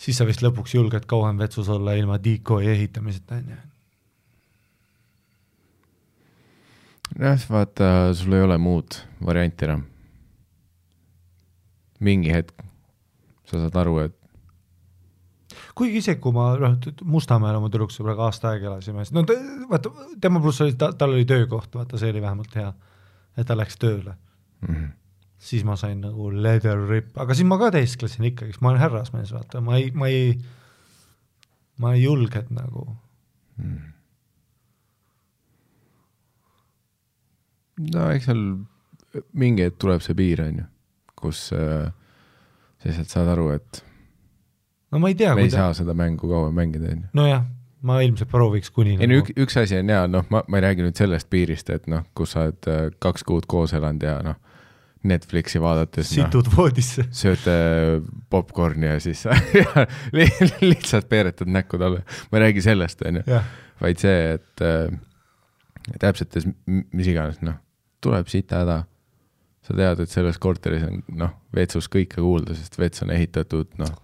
siis 0.00 0.16
sa 0.16 0.26
vist 0.28 0.44
lõpuks 0.44 0.74
julged 0.76 1.06
kauem 1.08 1.40
vetsus 1.40 1.68
olla 1.72 1.94
ilma 1.98 2.18
decoy 2.22 2.68
ehitamiseta, 2.72 3.40
onju. 3.40 3.58
jah, 7.20 7.46
vaata, 7.50 7.90
sul 8.16 8.38
ei 8.38 8.46
ole 8.46 8.58
muud 8.58 9.00
varianti 9.26 9.68
enam. 9.68 9.89
Mingi 12.00 12.32
hetk 12.32 12.64
sa 13.50 13.58
saad 13.58 13.76
aru, 13.82 13.98
et 14.06 14.16
kuigi 15.78 16.00
isegi, 16.00 16.20
kui 16.22 16.34
ma 16.34 16.52
noh, 16.60 16.76
Mustamäel 17.08 17.58
oma 17.58 17.70
tüdruksõbraga 17.72 18.28
aasta 18.28 18.52
aega 18.52 18.70
elasime, 18.70 19.04
siis 19.04 19.16
no 19.16 19.24
ta, 19.26 19.36
vaata, 19.70 19.92
tema 20.22 20.42
pluss 20.42 20.62
oli, 20.64 20.76
ta, 20.78 20.92
tal 20.96 21.16
oli 21.16 21.26
töökoht, 21.28 21.72
vaata, 21.74 21.98
see 22.00 22.12
oli 22.14 22.22
vähemalt 22.22 22.56
hea, 22.58 22.70
et 23.38 23.48
ta 23.48 23.56
läks 23.58 23.78
tööle 23.80 24.14
mm. 24.14 24.74
-hmm. 24.74 24.88
siis 25.50 25.66
ma 25.66 25.76
sain 25.80 26.00
nagu 26.04 26.30
leather 26.30 26.86
rip, 26.88 27.12
aga 27.18 27.34
siis 27.34 27.48
ma 27.48 27.58
ka 27.58 27.70
teesklesin 27.74 28.30
ikkagi, 28.32 28.54
sest 28.54 28.64
ma 28.64 28.72
olen 28.72 28.82
härrasmees, 28.84 29.32
vaata, 29.36 29.60
ma 29.64 29.78
ei, 29.78 29.90
ma 29.94 30.08
ei, 30.08 30.34
ma 31.78 31.94
ei 31.94 32.04
julgenud 32.04 32.52
nagu 32.54 32.86
mm.. 33.56 33.78
no 37.94 38.10
eks 38.10 38.30
seal 38.30 38.44
mingi 39.32 39.66
hetk 39.66 39.80
tuleb 39.80 40.04
see 40.04 40.14
piir, 40.14 40.44
on 40.44 40.62
ju, 40.62 40.68
kus 41.22 41.48
äh, 41.56 41.88
sa 42.80 42.90
lihtsalt 42.90 43.14
saad 43.14 43.32
aru, 43.34 43.48
et 43.56 43.82
no 44.90 45.00
ma 45.02 45.12
ei 45.12 45.16
tea, 45.18 45.32
me 45.36 45.46
ei 45.46 45.54
saa 45.54 45.72
seda 45.76 45.96
mängu 45.96 46.30
kauem 46.30 46.54
mängida, 46.56 46.92
on 46.92 47.04
ju. 47.04 47.14
nojah, 47.20 47.46
ma 47.86 48.00
ilmselt 48.04 48.30
prooviks 48.32 48.72
kuni 48.74 48.96
ei 48.96 49.06
no 49.06 49.14
nagu 49.14 49.24
üks, 49.24 49.34
üks 49.44 49.58
asi 49.62 49.80
on 49.80 49.92
hea, 49.92 50.04
noh, 50.10 50.26
ma, 50.32 50.44
ma 50.46 50.60
ei 50.60 50.66
räägi 50.68 50.86
nüüd 50.86 51.00
sellest 51.00 51.30
piirist, 51.32 51.72
et 51.74 51.90
noh, 51.90 52.06
kus 52.16 52.36
sa 52.36 52.46
oled 52.48 52.70
äh, 52.70 52.86
kaks 53.02 53.26
kuud 53.28 53.48
koos 53.50 53.74
elanud 53.76 54.06
ja 54.06 54.20
noh, 54.24 54.38
Netflixi 55.10 55.60
vaadates 55.62 56.10
noh, 56.12 56.26
situd 56.26 56.50
voodisse. 56.52 57.06
sööte 57.22 57.54
popkorni 58.32 58.90
ja 58.90 58.98
siis 59.00 59.24
li 60.16 60.26
lihtsalt 60.60 61.08
peeretad 61.08 61.48
näkku 61.48 61.80
talle. 61.80 62.02
ma 62.28 62.40
ei 62.40 62.48
räägi 62.48 62.66
sellest, 62.68 63.06
onju, 63.08 63.24
jah, 63.30 63.48
vaid 63.80 64.02
see, 64.02 64.18
et 64.36 64.64
äh, 64.66 64.92
täpselt, 65.98 66.36
mis 66.66 67.08
iganes, 67.08 67.40
noh, 67.46 67.56
tuleb 68.04 68.28
sita 68.30 68.64
häda. 68.64 68.82
Sa 69.70 69.76
tead, 69.78 70.02
et 70.02 70.10
selles 70.10 70.38
korteris 70.42 70.82
on, 70.86 71.00
noh, 71.20 71.32
vetsus 71.54 71.86
kõike 71.92 72.18
kuulda, 72.18 72.56
sest 72.58 72.78
vets 72.80 73.04
on 73.04 73.12
ehitatud, 73.14 73.70
noh, 73.78 73.94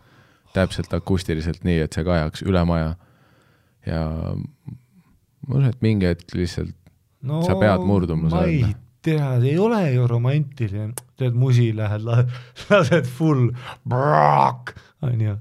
täpselt 0.54 0.94
akustiliselt 0.96 1.66
nii, 1.66 1.82
et 1.84 1.96
see 1.96 2.06
kajaks 2.06 2.44
üle 2.46 2.62
maja. 2.68 2.94
ja 3.86 4.02
ma 5.46 5.58
usun, 5.58 5.70
et 5.70 5.82
mingi 5.84 6.08
hetk 6.08 6.34
lihtsalt 6.34 6.74
no 7.26 7.42
Sa 7.46 7.56
pead 7.58 7.84
murduma 7.86 8.30
ma 8.30 8.44
ei 8.46 8.60
seal. 8.62 8.76
tea, 9.06 9.28
see 9.42 9.52
ei 9.52 9.58
ole 9.62 9.82
ju 9.92 10.06
romantiline, 10.10 10.94
tead 11.18 11.36
musi 11.38 11.68
lähed, 11.76 12.06
lased 12.70 13.10
full 13.18 13.50
onju, 15.06 15.36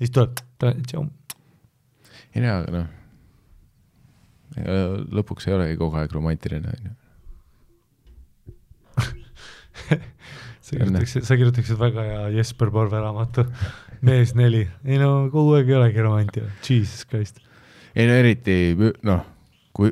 siis 0.00 0.14
tuleb, 0.14 0.40
ei 2.34 2.42
tea, 2.42 2.56
aga 2.56 2.70
noh, 2.78 2.88
lõpuks 5.20 5.46
ei 5.48 5.54
olegi 5.56 5.78
kogu 5.78 6.00
aeg 6.00 6.16
romantiline, 6.16 6.74
on 6.74 6.88
ju. 6.88 6.96
Sa 10.70 10.76
kirjutaksid, 10.78 11.24
sa 11.26 11.36
kirjutaksid 11.40 11.78
väga 11.80 12.04
hea 12.06 12.26
Jesper 12.38 12.70
Porve 12.74 13.00
raamatu 13.02 13.44
Mees 14.06 14.30
neli, 14.38 14.62
ei 14.86 14.96
no 15.00 15.26
kogu 15.32 15.58
aeg 15.58 15.68
ei 15.68 15.76
olegi 15.76 16.00
romantiline, 16.06 16.52
jesus 16.64 17.02
christ. 17.10 17.40
ei 17.94 18.06
no 18.08 18.14
eriti 18.22 18.54
noh, 19.04 19.24
kui, 19.76 19.90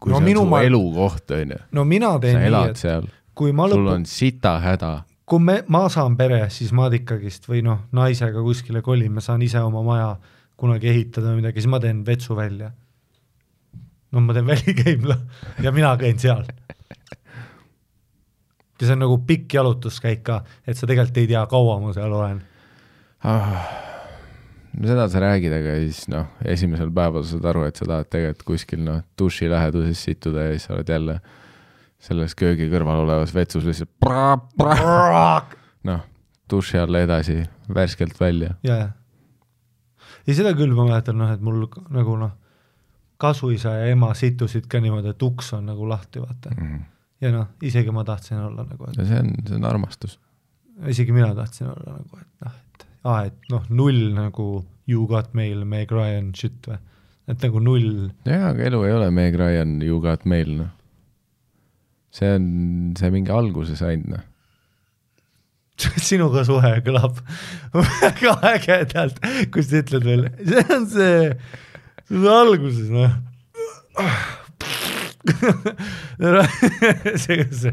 kui 0.00 0.12
No 0.14 0.20
see 0.22 0.32
on 0.36 0.46
su 0.46 0.46
ma- 0.54 0.62
elukoht, 0.64 1.34
on 1.36 1.52
ju, 1.56 1.58
no 1.76 1.84
mina 1.84 2.14
teen 2.22 2.38
sa 2.38 2.46
nii, 2.46 2.70
et 2.70 2.80
seal, 2.80 3.10
kui 3.36 3.52
ma 3.52 3.66
sul 3.68 3.82
lõpu, 3.84 3.94
on 3.98 4.06
sita 4.08 4.54
häda, 4.64 4.92
kui 5.28 5.42
me, 5.42 5.58
ma 5.68 5.82
saan 5.92 6.16
pere, 6.16 6.44
siis 6.54 6.72
ma 6.72 6.86
ikkagist 6.94 7.48
või 7.50 7.60
noh, 7.66 7.82
naisega 7.92 8.40
kuskile 8.46 8.80
kolin, 8.86 9.12
ma 9.18 9.20
saan 9.24 9.42
ise 9.44 9.60
oma 9.60 9.82
maja 9.84 10.14
kunagi 10.56 10.88
ehitada 10.88 11.34
või 11.34 11.42
midagi, 11.42 11.60
siis 11.60 11.68
ma 11.68 11.80
teen 11.82 12.04
vetsu 12.06 12.36
välja. 12.38 12.70
no 14.14 14.20
ma 14.24 14.32
teen 14.32 14.46
välikäimla 14.52 15.16
ja 15.66 15.72
mina 15.76 15.90
käin 16.00 16.18
seal. 16.22 16.46
Ja 18.80 18.86
see 18.86 18.96
on 18.96 19.02
nagu 19.04 19.18
pikk 19.26 19.56
jalutuskäik 19.58 20.22
ka, 20.26 20.40
et 20.66 20.78
sa 20.78 20.88
tegelikult 20.88 21.20
ei 21.22 21.30
tea, 21.30 21.42
kaua 21.50 21.78
ma 21.80 21.92
seal 21.96 22.12
olen. 22.12 22.42
ah,. 23.24 23.66
no 24.76 24.88
seda 24.90 25.08
sa 25.12 25.22
räägid, 25.24 25.54
aga 25.56 25.78
siis 25.84 26.04
noh, 26.12 26.28
esimesel 26.44 26.92
päeval 26.94 27.24
saad 27.28 27.48
aru, 27.52 27.64
et 27.68 27.80
sa 27.80 27.88
tahad 27.88 28.10
tegelikult 28.12 28.46
kuskil 28.52 28.84
noh, 28.84 29.02
duši 29.18 29.50
läheduses 29.52 30.04
situda 30.10 30.48
ja 30.48 30.54
siis 30.54 30.68
sa 30.68 30.76
oled 30.76 30.92
jälle 30.92 31.20
selles 32.06 32.36
köögi 32.38 32.68
kõrval 32.70 33.06
olevas 33.06 33.32
vetsus 33.34 33.64
lihtsalt 33.66 33.90
noh, 35.88 36.02
duši 36.50 36.78
alla 36.78 37.02
edasi, 37.06 37.40
värskelt 37.74 38.20
välja. 38.20 38.54
ja, 38.62 38.76
ja. 38.84 38.90
ja 40.26 40.36
seda 40.36 40.52
küll 40.58 40.74
ma 40.76 40.88
mäletan 40.90 41.18
noh, 41.22 41.32
et 41.32 41.40
mul 41.40 41.64
nagu 41.94 42.18
noh, 42.20 42.36
kasuisa 43.16 43.78
ja 43.80 43.88
ema 43.94 44.12
situsid 44.14 44.68
ka 44.68 44.80
niimoodi, 44.84 45.14
et 45.14 45.24
uks 45.24 45.54
on 45.56 45.72
nagu 45.72 45.88
lahti, 45.88 46.20
vaata. 46.20 46.52
Ja 47.22 47.32
noh, 47.32 47.50
isegi 47.64 47.92
ma 47.94 48.04
tahtsin 48.06 48.40
olla 48.44 48.66
nagu, 48.66 48.90
et 48.90 49.00
see 49.00 49.20
on, 49.22 49.32
see 49.46 49.56
on 49.58 49.66
armastus. 49.68 50.18
isegi 50.92 51.14
mina 51.16 51.32
tahtsin 51.36 51.70
olla 51.72 51.98
nagu, 51.98 52.20
et 52.20 52.44
noh, 52.44 52.56
et 52.56 52.86
aa, 53.06 53.18
et 53.30 53.50
noh, 53.52 53.66
null 53.72 54.02
nagu 54.16 54.50
you 54.90 55.06
got 55.10 55.32
mail, 55.34 55.64
Meg 55.68 55.92
Ryan 55.94 56.32
shit 56.36 56.68
või, 56.68 56.78
et 57.32 57.42
nagu 57.42 57.62
null, 57.62 58.08
jaa, 58.28 58.52
aga 58.52 58.70
elu 58.70 58.84
ei 58.86 58.96
ole 58.98 59.10
Meg 59.14 59.38
Ryan, 59.40 59.78
you 59.84 60.00
got 60.04 60.26
mail, 60.28 60.52
noh. 60.62 60.72
see 62.14 62.32
on, 62.36 62.48
see 62.98 63.12
mingi 63.14 63.32
alguse 63.34 63.78
sai, 63.78 63.96
noh. 64.04 64.24
sinuga 66.08 66.44
suhe 66.48 66.78
kõlab 66.84 67.20
väga 67.76 68.38
ägedalt, 68.54 69.20
kus 69.52 69.70
sa 69.72 69.82
ütled 69.84 70.08
veel, 70.08 70.28
see 70.44 70.64
on 70.76 70.88
see, 70.92 71.20
see 72.08 72.20
on 72.20 72.32
alguses 72.34 72.92
noh. 72.92 73.22
see, 77.22 77.36
kuidas 77.40 77.60
see, 77.62 77.72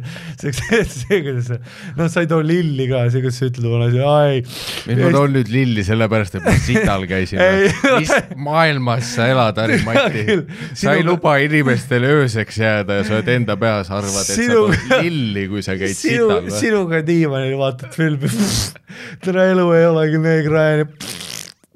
see, 0.51 0.83
see, 0.89 1.19
kuidas 1.25 1.47
see, 1.51 1.59
noh, 1.97 2.07
sa 2.11 2.23
ei 2.23 2.29
too 2.31 2.41
lilli 2.45 2.87
ka, 2.89 3.03
see, 3.13 3.21
kuidas 3.23 3.37
sa 3.39 3.47
ütled 3.49 3.67
oma 3.69 3.79
naisele, 3.83 4.07
ai. 4.09 4.41
mis 4.89 5.01
ma 5.03 5.11
toon 5.15 5.35
nüüd 5.37 5.51
lilli 5.53 5.83
sellepärast, 5.87 6.37
et 6.39 6.47
ma 6.47 6.55
sital 6.65 7.05
käisin 7.09 7.41
Ei, 7.47 7.69
mis 7.99 8.13
maailmas 8.47 9.11
sa 9.15 9.27
elad, 9.33 9.59
Harri-Mati 9.61 10.25
küll.? 10.29 10.43
sa 10.79 10.95
ei 10.97 11.05
luba 11.05 11.35
inimestele 11.43 12.09
ööseks 12.21 12.57
jääda 12.63 12.99
ja 13.01 13.05
sa 13.07 13.17
oled 13.19 13.29
enda 13.35 13.57
peas, 13.61 13.91
arvad, 13.93 14.23
et 14.25 14.33
Sinuga- 14.39 14.77
sa 14.79 14.89
tood 14.89 15.05
lilli, 15.05 15.45
kui 15.51 15.61
sa 15.65 15.77
käid 15.79 15.95
sinu 15.97 16.29
sital, 16.31 16.51
sinuga 16.59 17.03
diivanil 17.05 17.55
vaatad 17.61 17.93
filmi, 17.95 18.29
tere 19.23 19.49
elu 19.53 19.69
ei 19.77 19.85
olegi 19.91 20.21
Meg 20.23 20.49
Ryan'i 20.49 20.89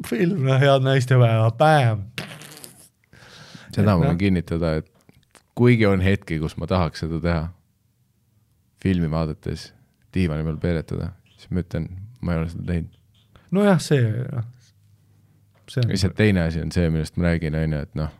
film, 0.07 0.43
noh, 0.45 0.59
head 0.61 0.83
naistepäeva, 0.85 1.49
bäm. 1.57 2.03
seda 3.73 3.93
ma 3.97 4.03
Noh. 4.03 4.11
võin 4.11 4.19
kinnitada, 4.21 4.75
et 4.81 4.87
kuigi 5.57 5.87
on 5.89 6.03
hetki, 6.05 6.39
kus 6.39 6.57
ma 6.61 6.67
tahaks 6.69 7.03
seda 7.05 7.21
teha, 7.23 7.47
filmi 8.83 9.09
vaadates 9.11 9.71
diivani 10.13 10.45
peal 10.45 10.59
peeretada, 10.61 11.11
siis 11.35 11.49
ma 11.51 11.63
ütlen, 11.63 11.89
ma 12.21 12.35
ei 12.35 12.43
ole 12.43 12.51
seda 12.51 12.67
teinud. 12.71 12.93
nojah, 13.57 13.81
see, 13.81 14.03
noh, 14.33 14.45
see 15.71 15.83
on 15.83 15.93
lihtsalt 15.93 16.17
teine 16.17 16.45
asi 16.47 16.61
on 16.61 16.71
see, 16.73 16.89
millest 16.93 17.17
ma 17.17 17.29
räägin, 17.31 17.57
on 17.57 17.77
ju, 17.77 17.81
et 17.87 17.97
noh, 17.97 18.13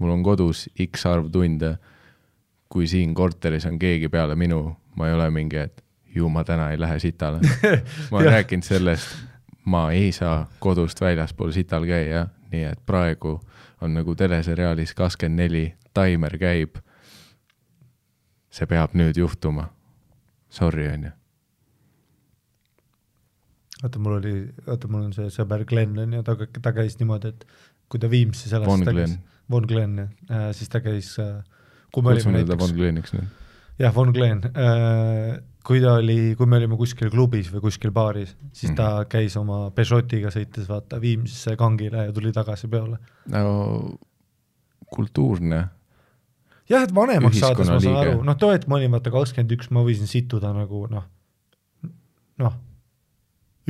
mul 0.00 0.14
on 0.16 0.24
kodus 0.26 0.66
X 0.88 1.06
arv 1.08 1.30
tunde, 1.32 1.76
kui 2.72 2.88
siin 2.90 3.14
korteris 3.14 3.66
on 3.70 3.78
keegi 3.78 4.10
peale 4.12 4.34
minu, 4.38 4.60
ma 4.98 5.08
ei 5.08 5.14
ole 5.14 5.30
mingi, 5.30 5.62
et 5.68 5.82
ju 6.16 6.28
ma 6.32 6.44
täna 6.44 6.70
ei 6.72 6.80
lähe 6.80 6.98
sitale. 6.98 7.40
ma 8.10 8.18
olen 8.18 8.32
rääkinud 8.32 8.66
sellest, 8.66 9.14
ma 9.64 9.90
ei 9.92 10.12
saa 10.12 10.46
kodust 10.58 11.00
väljaspool 11.00 11.52
sital 11.54 11.86
käia, 11.86 12.26
nii 12.52 12.64
et 12.70 12.80
praegu 12.86 13.38
on 13.80 13.94
nagu 13.94 14.14
teleseriaalis 14.16 14.94
kakskümmend 14.96 15.42
neli, 15.44 15.66
taimer 15.96 16.36
käib. 16.40 16.78
see 18.56 18.66
peab 18.70 18.94
nüüd 18.96 19.18
juhtuma. 19.20 19.66
Sorry, 20.48 20.86
on 20.88 21.02
ju. 21.04 21.10
vaata, 23.82 23.98
mul 24.00 24.14
oli, 24.18 24.34
vaata, 24.66 24.88
mul 24.88 25.02
on 25.08 25.12
see 25.16 25.28
sõber 25.34 25.64
Glen 25.68 25.96
on 26.00 26.14
ju, 26.16 26.22
ta, 26.24 26.36
ta 26.64 26.72
käis 26.76 26.96
niimoodi, 27.00 27.32
et 27.34 27.44
kui 27.92 28.00
ta 28.02 28.08
Viimsis 28.12 28.54
elas, 28.56 28.80
ta 28.86 28.94
käis 28.96 29.18
Von 29.52 29.66
Glen 29.68 29.98
jah 30.00 30.08
äh,, 30.32 30.46
siis 30.56 30.70
ta 30.72 30.80
käis 30.82 31.12
äh,, 31.22 31.42
kui 31.94 32.02
me 32.02 32.14
olime 32.14 32.40
teda 32.40 32.56
Von 32.56 32.64
näiteks, 32.70 32.78
Gleniks 32.78 33.12
nüüd. 33.14 33.28
jah, 33.82 33.92
Von 33.94 34.14
Glen 34.16 34.40
äh,, 34.48 35.36
kui 35.66 35.82
ta 35.84 35.98
oli, 36.00 36.32
kui 36.38 36.48
me 36.48 36.56
olime 36.62 36.78
kuskil 36.80 37.12
klubis 37.12 37.52
või 37.52 37.62
kuskil 37.68 37.92
baaris, 37.94 38.32
siis 38.56 38.72
ta 38.78 38.88
Mhm. 39.02 39.08
käis 39.12 39.36
oma 39.36 39.66
Peugeotiga 39.76 40.32
sõites 40.34 40.68
vaata 40.70 41.00
Viimsisse 41.02 41.56
kangile 41.60 42.06
ja 42.08 42.12
tuli 42.16 42.32
tagasi 42.32 42.68
peole. 42.72 42.98
no 43.28 43.98
kultuurne 44.90 45.64
jah, 46.70 46.86
et 46.86 46.94
vanemaks 46.94 47.40
saades 47.42 47.70
ma 47.70 47.80
saan 47.82 48.00
aru, 48.02 48.16
noh 48.26 48.38
too 48.40 48.52
hetk 48.54 48.68
ma 48.70 48.78
olin 48.80 48.94
vaata 48.96 49.12
kakskümmend 49.14 49.52
üks, 49.58 49.70
ma 49.74 49.84
võisin 49.86 50.10
situda 50.10 50.52
nagu 50.56 50.86
noh, 50.90 51.04
noh, 52.42 52.56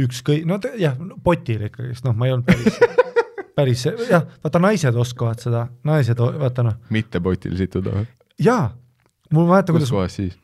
ükskõik, 0.06 0.46
no 0.48 0.58
jah, 0.80 0.96
potil 1.24 1.66
ikkagist, 1.68 2.04
noh, 2.06 2.16
ma 2.16 2.28
ei 2.28 2.36
olnud 2.36 2.48
päris 2.48 2.80
päris, 3.56 3.86
jah, 4.10 4.26
vaata 4.44 4.60
naised 4.62 4.96
oskavad 5.00 5.40
seda, 5.40 5.66
naised, 5.88 6.20
vaata 6.20 6.66
noh, 6.66 6.80
mitte 6.92 7.22
potil 7.24 7.56
situda 7.58 7.94
või? 8.00 8.08
jaa, 8.42 8.68
mul 9.32 9.46
ma 9.48 9.56
mäletan, 9.56 9.76
kus 9.76 9.86
kuidas, 9.86 9.94
kohas 9.94 10.18
siis? 10.20 10.36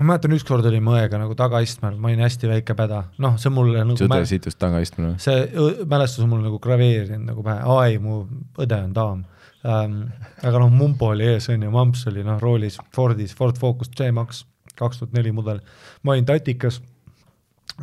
ma 0.00 0.08
mäletan, 0.12 0.34
ükskord 0.34 0.66
olime 0.70 0.94
õega 0.96 1.20
nagu 1.20 1.36
tagaistmel, 1.38 1.98
ma 2.00 2.10
olin 2.10 2.24
hästi 2.26 2.50
väike 2.50 2.74
päda, 2.78 3.04
noh, 3.22 3.36
see 3.42 3.52
mulle 3.54 3.84
nagu 3.84 3.98
sõda 4.00 4.22
situs 4.26 4.58
tagaistmele. 4.58 5.14
see 5.22 5.44
õ- 5.54 5.84
mälestus 5.90 6.24
on 6.26 6.32
mul 6.32 6.42
nagu 6.46 6.58
graveerinud 6.62 7.28
nagu 7.30 7.44
pähe, 7.46 7.62
aa 7.62 7.86
ei, 7.90 8.00
mu 8.02 8.24
õde 8.58 8.82
on 8.88 8.96
daam 8.96 9.22
ähm,. 9.64 10.02
aga 10.42 10.62
noh, 10.62 10.72
mumpo 10.72 11.10
oli 11.14 11.26
ees 11.34 11.48
on 11.52 11.62
ju, 11.66 11.70
mamps 11.74 12.06
oli 12.10 12.24
noh 12.26 12.40
roolis 12.42 12.78
Fordis, 12.94 13.34
Ford 13.36 13.58
Focus 13.60 13.92
C-Max 13.96 14.44
kaks 14.78 15.00
tuhat 15.00 15.16
neli 15.16 15.32
mudel, 15.36 15.60
ma 16.02 16.14
olin 16.14 16.28
tatikas 16.28 16.80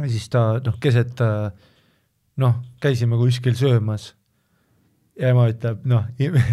siis 0.05 0.29
ta 0.33 0.57
noh, 0.63 0.77
keset 0.81 1.21
äh, 1.25 1.49
noh, 2.41 2.61
käisime 2.83 3.19
kuskil 3.19 3.57
söömas 3.57 4.11
ja 5.17 5.31
ema 5.33 5.47
ütleb 5.51 5.85
noh, 5.89 6.07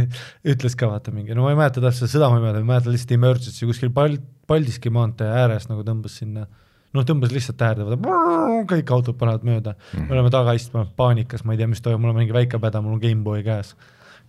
ütles 0.52 0.76
ka 0.78 0.88
vaata 0.90 1.12
mingi, 1.14 1.37
no 1.37 1.44
ma 1.44 1.54
ei 1.54 1.58
mäleta 1.60 1.82
täpselt 1.84 2.12
seda, 2.12 2.30
ma 2.32 2.40
ei 2.40 2.46
mäleta, 2.46 2.64
ma 2.64 2.74
mäletan 2.74 2.94
lihtsalt 2.96 3.16
emergency 3.18 3.68
kuskil 3.68 3.92
Pal-, 3.94 4.20
Paldiski 4.48 4.92
maantee 4.92 5.28
ääres 5.28 5.68
nagu 5.70 5.84
tõmbas 5.87 6.20
sinna 6.20 6.46
noh, 6.94 7.04
tõmbas 7.06 7.34
lihtsalt 7.34 7.64
äärde, 7.66 7.98
kõik 8.70 8.94
autod 8.94 9.18
panevad 9.20 9.44
mööda 9.46 9.74
mm, 9.74 9.84
-hmm. 9.90 10.08
me 10.08 10.16
oleme 10.16 10.32
tagaistme 10.32 10.87
paanikas, 10.96 11.44
ma 11.44 11.54
ei 11.54 11.60
tea, 11.60 11.68
mis 11.70 11.82
toimub, 11.84 12.04
mul 12.04 12.14
on 12.14 12.22
mingi 12.22 12.37
väike 12.37 12.60
päda, 12.62 12.82
mul 12.84 12.96
on 12.96 13.02
GameBoy 13.02 13.42
käes. 13.46 13.74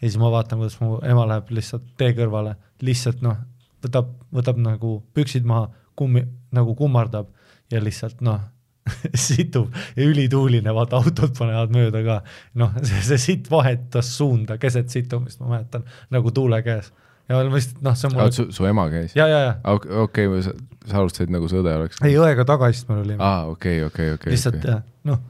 Ja 0.02 0.10
siis 0.10 0.18
ma 0.22 0.32
vaatan, 0.32 0.60
kuidas 0.62 0.80
mu 0.82 1.00
ema 1.04 1.28
läheb 1.30 1.52
lihtsalt 1.56 1.86
tee 2.00 2.12
kõrvale, 2.18 2.56
lihtsalt 2.86 3.24
noh, 3.26 3.38
võtab, 3.86 4.12
võtab 4.34 4.60
nagu 4.62 4.98
püksid 5.16 5.48
maha, 5.48 5.70
kummi, 5.96 6.26
nagu 6.56 6.76
kummardab 6.78 7.32
ja 7.72 7.82
lihtsalt 7.84 8.22
noh, 8.26 8.44
situb 9.30 9.74
ja 9.96 10.06
ülituuline, 10.06 10.74
vaata 10.76 11.00
autod 11.00 11.34
panevad 11.38 11.74
mööda 11.74 12.04
ka. 12.06 12.20
noh, 12.62 12.76
see, 12.84 13.02
see 13.08 13.22
sitt 13.30 13.50
vahetas 13.52 14.12
suunda 14.18 14.60
keset 14.62 14.94
situmist, 14.94 15.42
ma 15.42 15.56
mäletan, 15.56 15.88
nagu 16.14 16.34
tuule 16.36 16.62
käes. 16.66 16.92
ja 17.30 17.40
ma 17.40 17.46
lihtsalt 17.48 17.82
noh, 17.86 17.98
see 17.98 18.12
on 18.12 18.18
mul, 18.18 18.36
su, 18.36 18.50
su 18.54 18.68
ema 18.70 18.88
käis? 18.94 19.16
ja, 19.18 19.30
ja, 19.32 19.40
ja, 19.48 19.56
okei 20.04 20.28
okay,, 20.30 20.44
sa, 20.46 20.54
sa 20.86 21.00
alustasid 21.02 21.34
nagu 21.34 21.50
see 21.50 21.64
õde 21.64 21.74
oleks? 21.80 22.04
ei 22.06 22.20
õega 22.22 22.46
tagaistmel 22.48 23.02
olime 23.06 23.24
ah,, 23.24 23.46
aa, 23.46 23.56
okei, 23.56 23.82
okei, 23.88 24.14
okei. 24.20 24.36
lihtsalt 24.36 24.62
jah, 24.62 24.84
noh, 25.08 25.24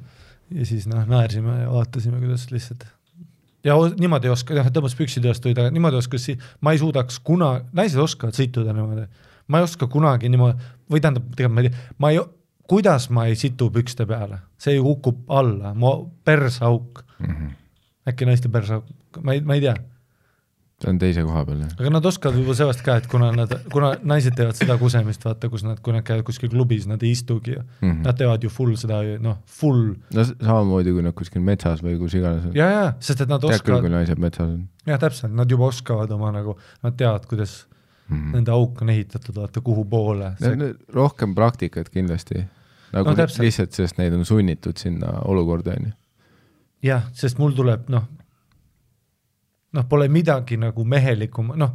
ja 0.51 0.67
siis 0.67 0.89
noh, 0.91 1.08
naersime 1.10 1.62
ja 1.62 1.71
vaatasime, 1.71 2.19
kuidas 2.23 2.49
lihtsalt 2.51 2.84
ja 3.65 3.75
niimoodi 3.99 4.30
ei 4.30 4.34
oska, 4.36 4.56
jah, 4.60 4.69
tõmbas 4.73 4.95
püksid 4.97 5.25
üles, 5.25 5.41
tuli 5.41 5.56
tagasi, 5.58 5.73
niimoodi 5.75 5.99
oskas, 5.99 6.28
ma 6.62 6.75
ei 6.75 6.82
suudaks 6.82 7.19
kuna, 7.25 7.51
naised 7.75 8.01
oskavad 8.01 8.38
situda 8.38 8.75
niimoodi, 8.75 9.08
ma 9.51 9.62
ei 9.62 9.67
oska 9.67 9.89
kunagi 9.91 10.30
niimoodi, 10.32 10.71
või 10.91 11.04
tähendab, 11.04 11.28
tegelikult 11.38 11.56
ma 11.56 11.65
ei 11.65 11.69
tea, 11.69 11.95
ma 12.06 12.13
ei, 12.13 12.21
kuidas 12.69 13.10
ma 13.13 13.28
ei 13.30 13.39
situ 13.39 13.69
pükste 13.73 14.08
peale, 14.10 14.39
see 14.62 14.78
ju 14.78 14.86
kukub 14.86 15.34
alla, 15.34 15.73
mu 15.78 15.95
persauk, 16.25 17.04
mm. 17.19 17.34
-hmm. 17.34 17.51
äkki 18.13 18.30
naiste 18.30 18.54
persauk, 18.54 18.88
ma 19.21 19.38
ei, 19.38 19.41
ma 19.41 19.58
ei 19.58 19.65
tea, 19.65 19.75
ta 20.86 20.91
on 20.93 21.00
teise 21.02 21.24
koha 21.26 21.41
peal, 21.48 21.63
jah. 21.63 21.71
aga 21.80 21.91
nad 21.95 22.06
oskavad 22.06 22.38
juba 22.38 22.54
sellest 22.58 22.84
ka, 22.86 23.00
et 23.02 23.08
kuna 23.10 23.32
nad, 23.34 23.54
kuna 23.74 23.95
naised 24.06 24.36
teevad 24.38 24.58
seda 24.58 24.78
kusemist, 24.82 25.26
vaata, 25.26 25.50
kus 25.50 25.65
nad, 25.65 25.80
kui 25.82 25.95
nad 25.95 26.06
käivad 26.06 26.26
kuskil 26.28 26.52
klubis, 26.54 26.86
nad 26.89 27.02
ei 27.02 27.15
istugi 27.15 27.56
ju 27.56 27.62
mm. 27.62 27.89
-hmm. 27.89 28.04
Nad 28.06 28.17
teevad 28.19 28.43
ju 28.43 28.50
full 28.54 28.76
seda, 28.78 29.02
noh, 29.21 29.39
full 29.45 29.95
no 30.13 30.26
samamoodi, 30.30 30.93
kui 30.93 31.06
nad 31.06 31.17
kuskil 31.17 31.41
metsas 31.41 31.82
või 31.82 31.98
kus 32.00 32.13
iganes 32.13 32.45
on. 32.45 32.56
ja, 32.56 32.69
ja, 32.69 32.86
sest 33.00 33.26
et 33.26 33.30
nad 33.30 33.41
tead 33.41 33.58
küll, 33.62 33.80
kui 33.80 33.89
oskavad, 33.89 33.98
naised 33.98 34.21
metsas 34.21 34.50
on 34.50 34.67
jah, 34.86 35.00
täpselt, 35.02 35.34
nad 35.34 35.52
juba 35.52 35.71
oskavad 35.71 36.12
oma 36.12 36.32
nagu, 36.36 36.58
nad 36.84 36.98
teavad, 36.98 37.26
kuidas 37.26 37.65
mm. 38.08 38.17
-hmm. 38.17 38.36
nende 38.36 38.52
auk 38.52 38.82
on 38.82 38.89
ehitatud, 38.89 39.36
vaata, 39.36 39.62
kuhu 39.62 39.86
poole. 39.86 40.34
rohkem 40.93 41.36
praktikat 41.36 41.89
kindlasti. 41.89 42.45
nagu 42.93 43.10
No 43.10 43.12
no, 43.12 43.15
täpselt. 43.15 43.43
lihtsalt, 43.45 43.71
sest 43.71 43.98
neid 43.98 44.13
on 44.13 44.26
sunnitud 44.26 44.78
sinna 44.78 45.19
olukorda, 45.26 45.71
on 45.71 45.86
ju. 45.86 45.91
jah, 46.84 47.10
sest 47.13 47.38
mul 47.38 47.52
tuleb 47.52 47.89
noh, 47.89 48.04
noh, 49.76 49.88
pole 49.90 50.08
midagi 50.12 50.58
nagu 50.62 50.86
mehelikuma, 50.88 51.58
noh, 51.60 51.74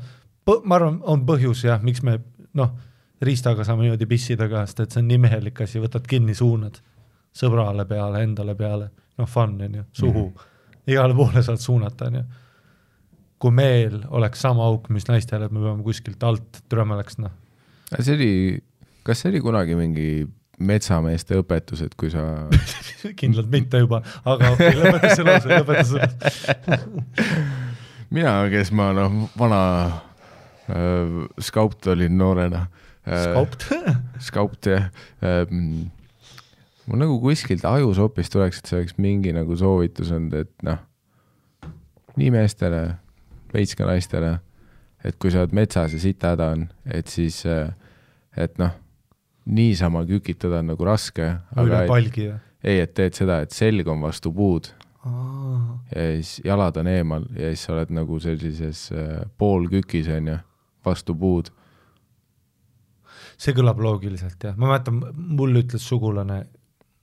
ma 0.64 0.78
arvan, 0.78 1.00
on 1.12 1.24
põhjus 1.28 1.64
jah, 1.66 1.82
miks 1.84 2.02
me 2.06 2.18
noh, 2.58 2.72
riistaga 3.22 3.64
saame 3.66 3.84
niimoodi 3.84 4.08
pissida 4.08 4.48
ka, 4.50 4.64
sest 4.66 4.84
et 4.84 4.94
see 4.94 5.02
on 5.02 5.10
nii 5.10 5.20
mehelik 5.26 5.60
asi, 5.64 5.80
võtad 5.82 6.06
kinni, 6.08 6.34
suunad 6.36 6.80
sõbrale 7.36 7.84
peale, 7.86 8.24
endale 8.26 8.56
peale, 8.58 8.90
noh, 9.20 9.28
fun 9.28 9.58
on 9.60 9.76
ju, 9.80 9.84
suhu 9.92 10.24
mm, 10.24 10.32
-hmm. 10.32 10.86
igale 10.94 11.14
poole 11.14 11.42
saad 11.42 11.60
suunata, 11.62 12.08
on 12.10 12.14
ju. 12.14 12.24
kui 13.38 13.50
meil 13.50 14.02
oleks 14.08 14.40
sama 14.40 14.64
auk, 14.64 14.88
mis 14.88 15.06
naistel, 15.08 15.42
et 15.42 15.52
me 15.52 15.60
peame 15.60 15.82
kuskilt 15.82 16.22
alt, 16.22 16.62
türa 16.68 16.84
oleks 16.84 17.18
noh, 17.18 17.32
see 18.00 18.14
oli, 18.14 18.32
kas 19.02 19.22
see 19.22 19.30
oli 19.30 19.40
kunagi 19.40 19.74
mingi 19.78 20.10
metsameeste 20.60 21.38
õpetus, 21.40 21.80
et 21.86 21.94
kui 21.96 22.10
sa 22.12 22.24
kindlalt 23.20 23.48
mitte 23.52 23.80
juba, 23.80 24.02
aga 24.24 24.52
okei 24.52 24.74
okay,, 24.74 24.82
lõpeta 24.82 25.14
see 25.14 25.24
lause, 25.24 25.48
lõpeta 25.48 25.84
see 25.88 25.98
lause. 26.02 26.18
Mina, 28.14 28.34
kes 28.52 28.72
ma 28.76 28.90
noh, 28.96 29.22
vana 29.38 29.62
äh, 30.70 31.16
skaupt 31.42 31.88
olin 31.92 32.18
noorena 32.18 32.66
äh,. 33.06 33.24
skaupt 33.28 33.66
skaupt 34.28 34.70
jah 34.70 34.90
ähm,. 35.22 35.90
mul 36.86 37.02
nagu 37.04 37.20
kuskilt 37.22 37.64
ajus 37.68 38.00
hoopis 38.02 38.30
tuleks, 38.32 38.60
et 38.60 38.70
see 38.70 38.80
oleks 38.80 38.96
mingi 38.98 39.34
nagu 39.36 39.56
soovitus 39.56 40.10
olnud, 40.14 40.34
et 40.42 40.66
noh, 40.66 40.80
nii 42.18 42.30
meestele, 42.34 42.82
veits 43.54 43.76
ka 43.78 43.86
naistele, 43.86 44.36
et 45.06 45.16
kui 45.20 45.30
sa 45.32 45.44
oled 45.44 45.54
metsas 45.56 45.94
ja 45.94 46.02
sita 46.02 46.34
häda 46.34 46.52
on, 46.56 46.64
et 46.90 47.10
siis, 47.12 47.44
äh, 47.46 47.70
et 48.36 48.58
noh, 48.58 48.74
niisama 49.50 50.02
kükitada 50.08 50.60
on 50.60 50.72
nagu 50.74 50.86
raske. 50.86 51.32
üle 51.62 51.84
palgi 51.88 52.26
või? 52.28 52.38
ei, 52.62 52.82
et 52.84 52.92
teed 52.96 53.16
seda, 53.16 53.40
et 53.44 53.54
selg 53.56 53.88
on 53.88 54.02
vastu 54.04 54.32
puud. 54.34 54.72
Ja 55.04 56.02
siis 56.20 56.40
jalad 56.44 56.76
on 56.76 56.88
eemal 56.90 57.24
ja 57.32 57.48
siis 57.48 57.64
sa 57.64 57.72
oled 57.72 57.92
nagu 57.96 58.18
sellises 58.20 58.90
äh, 58.92 59.22
poolkükis 59.38 60.10
onju, 60.12 60.36
vastu 60.84 61.14
puud. 61.16 61.48
see 63.40 63.54
kõlab 63.56 63.80
loogiliselt 63.80 64.44
jah, 64.44 64.56
ma 64.60 64.68
mäletan, 64.68 65.00
mul 65.16 65.56
ütles 65.62 65.86
sugulane, 65.88 66.42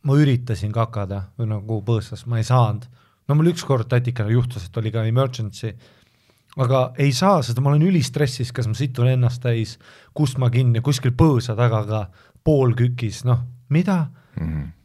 ma 0.06 0.18
üritasin 0.22 0.72
kakada 0.72 1.24
või 1.40 1.50
nagu 1.56 1.82
põõsas, 1.86 2.28
ma 2.30 2.38
ei 2.38 2.46
saanud. 2.46 2.86
no 3.28 3.36
mul 3.36 3.50
ükskord 3.54 3.90
tatikene 3.90 4.32
juhtus, 4.32 4.68
et 4.68 4.78
oli 4.78 4.94
ka 4.94 5.06
emergency, 5.10 5.74
aga 6.58 6.92
ei 7.02 7.12
saa, 7.12 7.42
sest 7.42 7.60
ma 7.60 7.74
olen 7.74 7.90
ülistressis, 7.90 8.54
kas 8.54 8.70
ma 8.70 8.78
situn 8.78 9.10
ennast 9.16 9.42
täis, 9.42 9.80
kust 10.14 10.38
ma 10.38 10.52
kinni, 10.54 10.86
kuskil 10.86 11.18
põõsa 11.18 11.58
taga 11.58 11.82
ka, 11.90 12.06
poolkükis, 12.46 13.26
noh, 13.26 13.42
mida 13.70 14.06
Mm 14.38 14.54
-hmm. 14.54 14.77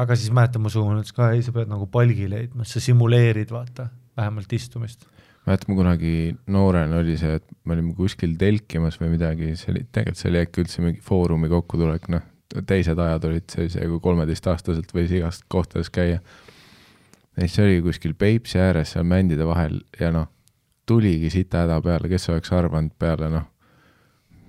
Aga 0.00 0.16
siis 0.18 0.32
mäletan, 0.34 0.62
mu 0.64 0.72
sugulane 0.72 1.04
ütles 1.04 1.14
ka, 1.16 1.30
ei, 1.34 1.44
sa 1.44 1.54
pead 1.54 1.70
nagu 1.70 1.86
palgi 1.92 2.28
leidma, 2.30 2.66
sa 2.68 2.82
simuleerid, 2.82 3.52
vaata, 3.54 3.88
vähemalt 4.18 4.52
istumist. 4.56 5.06
mäletan, 5.46 5.72
ma 5.72 5.78
kunagi 5.78 6.14
noorena 6.52 7.00
oli 7.00 7.16
see, 7.20 7.38
et 7.40 7.46
me 7.64 7.76
olime 7.76 7.94
kuskil 7.96 8.36
telkimas 8.40 9.00
või 9.00 9.14
midagi, 9.14 9.54
see 9.60 9.72
oli, 9.74 9.86
tegelikult 9.92 10.20
see 10.20 10.32
oli 10.32 10.42
äkki 10.44 10.64
üldse 10.64 10.84
mingi 10.84 11.04
foorumi 11.04 11.50
kokkutulek, 11.52 12.10
noh, 12.12 12.26
teised 12.66 12.98
ajad 12.98 13.24
olid 13.28 13.52
see 13.52 13.86
kui 13.86 14.00
kolmeteistaastaselt 14.02 14.90
võis 14.94 15.12
igast 15.14 15.46
kohtades 15.48 15.90
käia. 15.94 16.18
ja 17.36 17.46
siis 17.46 17.58
oli 17.62 17.80
kuskil 17.84 18.14
Peipsi 18.18 18.58
ääres 18.58 18.96
seal 18.96 19.06
mändide 19.06 19.46
vahel 19.46 19.80
ja 20.00 20.10
noh, 20.14 20.28
tuligi 20.86 21.30
sita 21.30 21.64
häda 21.64 21.78
peale, 21.84 22.08
kes 22.10 22.28
oleks 22.32 22.52
arvanud 22.52 22.94
peale 22.98 23.30
noh, 23.30 23.46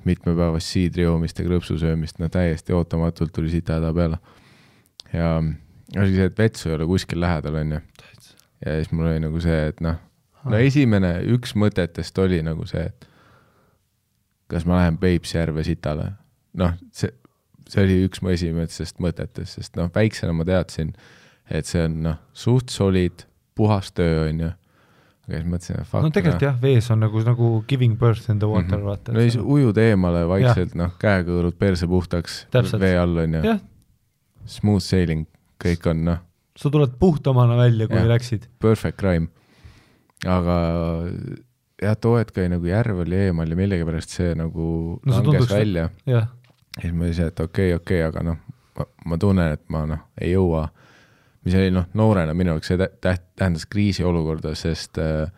mitmepäevast 0.06 0.74
siidri 0.74 1.06
joomist 1.06 1.40
ja 1.40 1.46
krõpsu 1.46 1.78
söömist, 1.78 2.18
no 2.20 2.30
täiesti 2.34 2.74
ootamatult 2.74 3.34
tuli 3.36 3.52
sita 3.54 3.78
häda 3.78 3.94
peale. 3.94 4.18
Ja 5.14 5.36
oli 5.98 6.16
see, 6.16 6.28
et 6.30 6.38
vetsu 6.38 6.70
ei 6.70 6.76
ole 6.76 6.88
kuskil 6.88 7.22
lähedal, 7.22 7.56
onju. 7.62 7.80
ja 8.66 8.76
siis 8.78 8.92
mul 8.92 9.12
oli 9.12 9.24
nagu 9.24 9.40
see, 9.44 9.62
et 9.72 9.82
noh, 9.84 10.00
no 10.46 10.60
esimene, 10.60 11.16
üks 11.36 11.56
mõtetest 11.60 12.22
oli 12.22 12.42
nagu 12.46 12.66
see, 12.70 12.86
et 12.88 13.10
kas 14.52 14.68
ma 14.68 14.82
lähen 14.82 15.00
Peipsi 15.02 15.38
järve 15.38 15.64
sitale. 15.68 16.12
noh, 16.60 16.74
see, 16.96 17.12
see 17.72 17.84
oli 17.86 18.00
üks 18.08 18.24
mu 18.24 18.34
esimestest 18.34 19.00
mõtetest, 19.04 19.60
sest 19.60 19.78
noh, 19.80 19.92
väiksena 19.96 20.36
ma 20.36 20.48
teadsin, 20.48 20.92
et 21.50 21.68
see 21.70 21.84
on 21.88 22.02
noh, 22.08 22.18
suht 22.34 22.74
solid, 22.74 23.26
puhas 23.56 23.92
töö, 23.96 24.28
onju. 24.28 24.52
aga 25.28 25.38
siis 25.38 25.48
mõtlesin, 25.48 25.80
et 25.80 25.88
fuck. 25.88 26.04
no 26.04 26.12
tegelikult 26.12 26.48
jah, 26.48 26.58
vees 26.62 26.90
on 26.92 27.04
nagu, 27.06 27.24
nagu 27.28 27.52
giving 27.70 27.98
birth 28.00 28.32
in 28.34 28.40
the 28.40 28.50
water 28.50 28.76
mm, 28.76 28.82
-hmm. 28.82 28.88
vaata. 28.90 29.16
no 29.16 29.24
siis 29.24 29.38
ujud 29.40 29.78
eemale 29.78 30.26
vaikselt, 30.28 30.76
noh, 30.76 30.96
käekõõrud 31.00 31.60
perse 31.60 31.88
puhtaks 31.88 32.46
Täpselt. 32.52 32.82
vee 32.82 32.98
all, 33.00 33.24
onju. 33.24 33.44
jah, 33.46 33.62
Smooth 34.46 34.84
sailing, 34.84 35.26
kõik 35.64 35.86
on 35.92 36.04
noh, 36.06 36.18
sa 36.58 36.70
tuled 36.70 36.98
puhtamana 37.00 37.56
välja, 37.58 37.88
kui 37.88 37.98
Jah. 37.98 38.08
läksid. 38.12 38.48
perfect 38.60 38.98
crime. 39.00 39.28
aga 40.26 40.56
jah, 41.82 41.96
too 41.98 42.18
hetk 42.20 42.38
oli 42.38 42.50
nagu 42.54 42.68
järv 42.70 43.00
oli 43.06 43.16
eemal 43.28 43.50
ja 43.50 43.56
millegipärast 43.58 44.10
see 44.18 44.36
nagu 44.38 45.00
No 45.06 45.14
langes 45.16 45.26
tunduks- 45.28 45.54
välja. 45.56 45.90
ja 46.06 46.28
siis 46.82 46.94
ma 46.94 47.10
see, 47.14 47.26
et 47.28 47.40
okei 47.40 47.74
okay,, 47.74 47.76
okei 47.76 48.04
okay,, 48.04 48.08
aga 48.10 48.24
noh, 48.24 48.38
ma 49.06 49.18
tunnen, 49.18 49.52
et 49.58 49.64
ma 49.70 49.86
noh, 49.86 50.00
ei 50.22 50.34
jõua. 50.36 50.68
mis 51.46 51.56
oli 51.58 51.72
noh, 51.74 51.86
noorena 51.98 52.34
minu 52.38 52.52
jaoks 52.54 52.68
see 52.70 52.78
tä- 52.78 52.92
täht- 53.02 53.26
tähendas 53.36 53.66
kriisiolukorda, 53.66 54.54
sest 54.56 54.98
äh, 55.02 55.32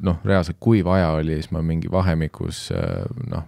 noh, 0.00 0.16
reaalselt 0.24 0.56
kuiv 0.60 0.86
aja 0.88 1.10
oli, 1.18 1.34
siis 1.36 1.50
ma 1.52 1.60
mingi 1.62 1.90
vahemikus 1.92 2.70
äh, 2.72 3.04
noh, 3.28 3.44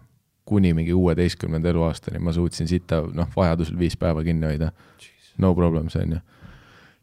kuni 0.46 0.72
mingi 0.74 0.94
kuueteistkümnenda 0.94 1.70
eluaastani 1.74 2.22
ma 2.22 2.32
suutsin 2.32 2.68
sita 2.70 3.02
noh, 3.12 3.28
vajadusel 3.36 3.78
viis 3.78 3.96
päeva 3.98 4.24
kinni 4.24 4.46
hoida. 4.46 4.72
no 5.38 5.54
problems 5.54 5.96
on 5.96 6.16
ju. 6.16 6.18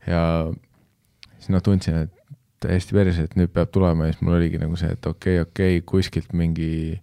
ja 0.08 0.24
siis 1.38 1.50
noh, 1.54 1.62
tundsin, 1.62 2.06
et 2.06 2.38
täiesti 2.64 2.96
perse, 2.96 3.28
et 3.28 3.36
nüüd 3.40 3.52
peab 3.54 3.72
tulema 3.74 4.08
ja 4.08 4.16
siis 4.16 4.24
mul 4.24 4.38
oligi 4.38 4.62
nagu 4.62 4.78
see, 4.80 4.94
et 4.96 5.06
okei 5.06 5.42
okay,, 5.42 5.50
okei 5.50 5.78
okay,, 5.78 5.88
kuskilt 5.90 6.34
mingi 6.38 7.02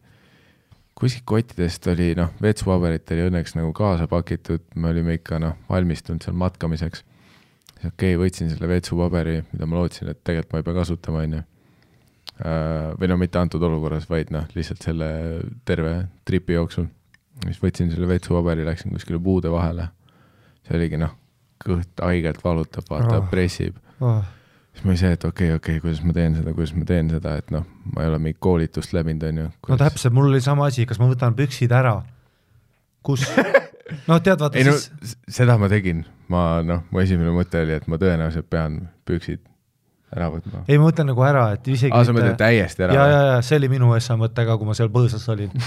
kuskilt 1.01 1.25
kottidest 1.29 1.87
oli 1.93 2.13
noh, 2.19 2.33
vetsupaberit 2.43 3.13
oli 3.15 3.29
õnneks 3.31 3.57
nagu 3.57 3.73
kaasa 3.77 4.09
pakitud, 4.11 4.65
me 4.77 4.91
olime 4.93 5.17
ikka 5.17 5.41
noh, 5.43 5.57
valmistunud 5.69 6.25
seal 6.25 6.37
matkamiseks. 6.41 7.05
siis 7.05 7.93
okei 7.93 8.15
okay,, 8.15 8.21
võtsin 8.21 8.53
selle 8.53 8.69
vetsupaberi, 8.69 9.41
mida 9.53 9.69
ma 9.69 9.81
lootsin, 9.81 10.13
et 10.13 10.21
tegelikult 10.25 10.53
ma 10.53 10.61
ei 10.61 10.69
pea 10.69 10.77
kasutama, 10.81 11.25
onju. 11.25 11.43
Või 12.41 13.11
no 13.11 13.17
mitte 13.21 13.41
antud 13.41 13.63
olukorras, 13.67 14.07
vaid 14.11 14.33
noh, 14.33 14.47
lihtsalt 14.57 14.85
selle 14.85 15.11
terve 15.69 15.95
tripi 16.25 16.57
jooksul. 16.57 16.89
siis 17.45 17.61
võtsin 17.63 17.91
selle 17.93 18.09
vetsupaberi, 18.09 18.65
läksin 18.65 18.93
kuskile 18.93 19.21
puude 19.23 19.51
vahele. 19.53 19.89
see 20.67 20.77
oligi 20.79 21.01
noh, 21.01 21.17
kõht 21.65 22.05
haigelt 22.05 22.45
valutab, 22.45 22.87
vaata 22.91 23.19
oh., 23.19 23.27
pressib 23.31 23.77
oh. 24.01 24.23
siis 24.73 24.87
ma 24.87 24.97
see, 24.97 25.13
et 25.17 25.25
okei 25.25 25.51
okay,, 25.51 25.57
okei 25.57 25.77
okay,, 25.77 25.85
kuidas 25.85 26.03
ma 26.05 26.17
teen 26.17 26.39
seda, 26.39 26.55
kuidas 26.57 26.73
ma 26.77 26.87
teen 26.89 27.11
seda, 27.13 27.37
et 27.41 27.53
noh, 27.55 27.67
ma 27.95 28.05
ei 28.05 28.13
ole 28.13 28.23
mingit 28.23 28.41
koolitust 28.41 28.95
läbinud, 28.97 29.27
onju. 29.29 29.51
no 29.69 29.81
täpselt, 29.81 30.17
mul 30.17 30.31
oli 30.31 30.41
sama 30.45 30.71
asi, 30.71 30.87
kas 30.89 31.01
ma 31.03 31.11
võtan 31.11 31.37
püksid 31.37 31.75
ära. 31.77 31.99
kus? 33.03 33.27
noh, 34.09 34.21
tead, 34.23 34.41
vaata 34.41 34.59
ei 34.61 34.69
no 34.69 34.77
siis 34.77 35.13
s- 35.13 35.21
seda 35.41 35.59
ma 35.61 35.69
tegin, 35.73 36.05
ma 36.33 36.63
noh, 36.65 36.87
mu 36.91 37.05
esimene 37.05 37.35
mõte 37.37 37.61
oli, 37.65 37.77
et 37.77 37.89
ma 37.91 38.01
tõenäoliselt 38.01 38.49
pean 38.53 38.83
püksid 39.09 39.45
ära 40.17 40.31
võtma. 40.33 40.65
ei, 40.67 40.79
ma 40.79 40.89
mõtlen 40.89 41.11
nagu 41.13 41.27
ära, 41.27 41.49
et 41.57 41.69
isegi 41.71 41.95
aa, 41.95 42.05
sa 42.07 42.15
mõtled 42.17 42.39
täiesti 42.41 42.87
ära 42.87 42.97
ja, 42.97 43.09
ja, 43.11 43.21
ja 43.35 43.43
see 43.47 43.61
oli 43.61 43.71
minu 43.73 43.93
SA 44.01 44.17
mõte 44.21 44.47
ka, 44.47 44.57
kui 44.59 44.69
ma 44.69 44.77
seal 44.79 44.91
põõsas 44.93 45.27
olin 45.33 45.53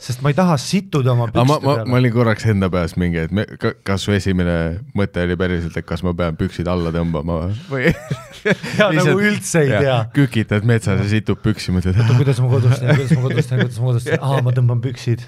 sest 0.00 0.22
ma 0.24 0.30
ei 0.32 0.36
taha 0.36 0.56
sittuda 0.60 1.12
oma 1.12 1.26
aga 1.28 1.42
ma, 1.44 1.56
pükste 1.58 1.66
ma, 1.66 1.74
peale 1.76 1.90
ma 1.92 1.98
olin 2.00 2.12
korraks 2.14 2.46
enda 2.52 2.70
peas 2.72 2.94
mingi, 3.00 3.20
et 3.26 3.34
me, 3.36 3.44
ka- 3.60 3.74
kas 3.86 4.06
su 4.06 4.14
esimene 4.16 4.54
mõte 4.96 5.24
oli 5.26 5.36
päriselt, 5.40 5.76
et 5.76 5.86
kas 5.88 6.04
ma 6.06 6.14
pean 6.16 6.38
püksid 6.40 6.68
alla 6.72 6.92
tõmbama 6.94 7.38
või 7.68 7.90
ja 8.80 8.88
nagu 8.96 9.16
üldse 9.18 9.64
ei 9.66 9.72
tea. 9.74 9.98
kükitad 10.16 10.64
metsas 10.68 11.02
ja 11.04 11.08
situb 11.10 11.42
püksi, 11.44 11.74
mõtled, 11.76 12.00
oota, 12.00 12.16
kuidas 12.16 12.40
ma 12.44 12.52
kodus 12.54 12.80
teen, 12.80 12.96
kuidas 13.00 13.16
ma 13.16 13.26
kodus 13.28 13.50
teen, 13.50 13.62
kuidas 13.64 13.80
ma 13.82 13.90
kodus 13.90 14.08
teen, 14.08 14.24
aa, 14.24 14.40
ma 14.46 14.56
tõmban 14.56 14.80
püksid. 14.84 15.26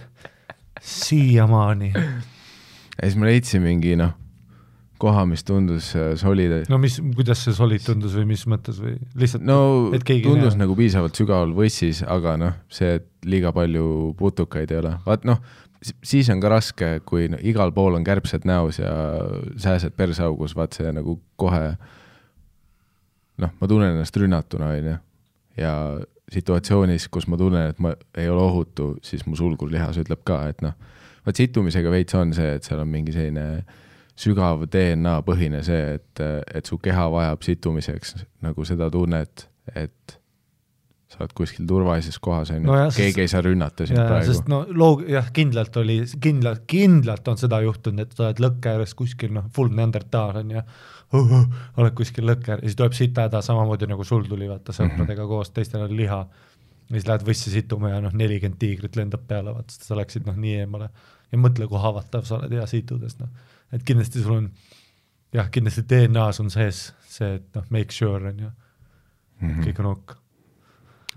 siiamaani. 0.80 1.92
ja 1.92 3.02
siis 3.04 3.18
ma 3.20 3.28
leidsin 3.28 3.64
mingi 3.66 3.96
noh, 4.00 4.16
koha, 5.02 5.24
mis 5.28 5.42
tundus 5.46 5.90
äh, 5.98 6.12
solid. 6.20 6.54
No 6.70 6.78
mis, 6.82 6.98
kuidas 7.16 7.42
see 7.44 7.56
solid 7.56 7.82
tundus 7.84 8.14
või 8.18 8.28
mis 8.34 8.44
mõttes 8.50 8.78
või? 8.82 8.94
Lihtsalt 9.18 9.44
no 9.46 9.58
tundus 9.90 10.58
nagu 10.60 10.76
piisavalt 10.78 11.18
sügaval 11.18 11.54
võssis, 11.56 12.04
aga 12.06 12.36
noh, 12.40 12.54
see, 12.72 13.00
et 13.00 13.08
liiga 13.26 13.52
palju 13.54 14.12
putukaid 14.18 14.72
ei 14.74 14.80
ole, 14.82 14.94
vaat 15.06 15.26
noh, 15.28 15.42
siis 15.82 16.30
on 16.32 16.42
ka 16.42 16.52
raske, 16.52 16.92
kui 17.08 17.28
no, 17.32 17.40
igal 17.42 17.74
pool 17.74 17.98
on 17.98 18.06
kärbsed 18.06 18.46
näos 18.48 18.78
ja 18.82 18.92
sääsed 19.60 19.96
perseaugus, 19.98 20.54
vaat 20.58 20.78
see 20.78 20.94
nagu 20.94 21.18
kohe 21.40 21.62
noh, 23.42 23.52
ma 23.58 23.68
tunnen 23.68 23.96
ennast 23.96 24.16
rünnatuna, 24.18 24.72
onju. 24.76 24.96
ja 25.58 25.74
situatsioonis, 26.32 27.08
kus 27.12 27.26
ma 27.28 27.36
tunnen, 27.40 27.72
et 27.74 27.80
ma 27.82 27.92
ei 28.18 28.28
ole 28.30 28.42
ohutu, 28.46 28.94
siis 29.04 29.26
mu 29.26 29.36
sulgurlihas 29.36 29.98
ütleb 30.00 30.22
ka, 30.28 30.44
et 30.52 30.62
noh, 30.64 30.76
vot 31.26 31.38
situmisega 31.38 31.90
veits 31.92 32.16
on 32.18 32.32
see, 32.36 32.54
et 32.56 32.66
seal 32.66 32.82
on 32.82 32.90
mingi 32.90 33.14
selline 33.14 33.64
sügav 34.18 34.66
DNA 34.70 35.18
põhine 35.26 35.62
see, 35.66 35.96
et, 35.96 36.22
et 36.54 36.68
su 36.68 36.78
keha 36.82 37.08
vajab 37.12 37.44
situmiseks 37.46 38.16
nagu 38.44 38.66
seda 38.68 38.90
tunnet, 38.92 39.46
et 39.74 40.18
sa 41.12 41.20
oled 41.20 41.34
kuskil 41.36 41.66
turvalises 41.68 42.16
kohas, 42.22 42.50
on 42.54 42.64
ju. 42.66 42.76
Keegi 42.96 43.24
ei 43.24 43.30
saa 43.30 43.42
rünnata 43.44 43.86
sind 43.88 44.00
ja, 44.00 44.06
praegu. 44.08 44.30
sest. 44.30 44.48
no 44.50 44.62
loog-, 44.68 45.04
jah, 45.12 45.28
kindlalt 45.36 45.76
oli, 45.82 45.98
kindlalt, 46.24 46.64
kindlalt 46.70 47.28
on 47.28 47.40
seda 47.40 47.60
juhtunud, 47.64 48.06
et 48.06 48.16
sa 48.16 48.30
oled 48.30 48.40
lõkke 48.42 48.72
ääres 48.72 48.96
kuskil 48.98 49.34
noh, 49.36 49.48
full 49.56 49.72
neandertaal 49.76 50.40
on 50.42 50.56
ju. 50.56 50.64
Oled 51.76 51.92
kuskil 51.92 52.24
lõkke 52.24 52.54
ääres 52.54 52.64
ja 52.64 52.70
siis 52.70 52.78
tuleb 52.78 52.94
sitahäda 52.96 53.42
samamoodi 53.44 53.84
nagu 53.90 54.04
sul 54.08 54.24
tuli, 54.24 54.48
vaata 54.48 54.72
sõpradega 54.72 55.26
koos, 55.28 55.50
teistel 55.52 55.84
on 55.84 55.92
liha. 55.96 56.22
ja 56.88 56.94
siis 56.94 57.08
lähed 57.10 57.26
võssi 57.26 57.52
situma 57.52 57.92
ja 57.92 58.00
noh, 58.00 58.14
nelikümmend 58.16 58.56
tiigrit 58.60 58.96
lendab 58.96 59.26
peale, 59.28 59.52
vaata, 59.52 59.76
sa 59.76 59.98
läksid 59.98 60.24
noh 60.28 60.38
nii 60.40 60.62
eemale. 60.64 60.88
Ja 61.32 61.40
mõtle, 61.40 61.68
kui 61.68 61.80
haavatav 61.80 62.24
sa 62.28 62.38
oled 62.38 62.56
ja 62.56 62.64
situdes 62.68 63.18
noh, 63.20 63.28
et 63.72 63.82
kindlasti 63.84 64.22
sul 64.22 64.36
on 64.40 64.50
jah, 65.32 65.48
kindlasti 65.50 65.82
DNA-s 65.88 66.40
on 66.40 66.50
sees 66.50 66.92
see, 67.08 67.34
et 67.38 67.54
noh, 67.56 67.64
make 67.70 67.92
sure 67.92 68.28
on 68.28 68.38
ju, 68.38 68.50
Mhm. 69.42 69.62
kõik 69.64 69.78
on 69.80 69.86
ok. 69.86 70.16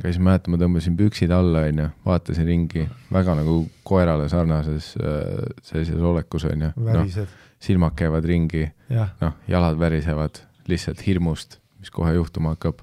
ja 0.03 0.09
siis 0.11 0.19
mäletan, 0.19 0.51
ma 0.51 0.57
tõmbasin 0.57 0.95
püksid 0.97 1.31
alla, 1.31 1.65
onju, 1.69 1.89
vaatasin 2.05 2.45
ringi, 2.47 2.87
väga 3.11 3.35
nagu 3.35 3.59
koerale 3.83 4.25
sarnases 4.29 4.95
äh, 4.97 5.45
sellises 5.63 6.01
olekus, 6.01 6.43
onju. 6.45 6.71
noh, 6.75 6.85
värised, 6.93 7.27
silmad 7.59 7.93
käivad 7.95 8.25
ringi, 8.25 8.65
jah, 8.89 9.13
noh, 9.21 9.33
jalad 9.47 9.77
värisevad 9.79 10.41
lihtsalt 10.67 11.05
hirmust, 11.07 11.59
mis 11.79 11.89
kohe 11.93 12.13
juhtuma 12.17 12.55
hakkab. 12.55 12.81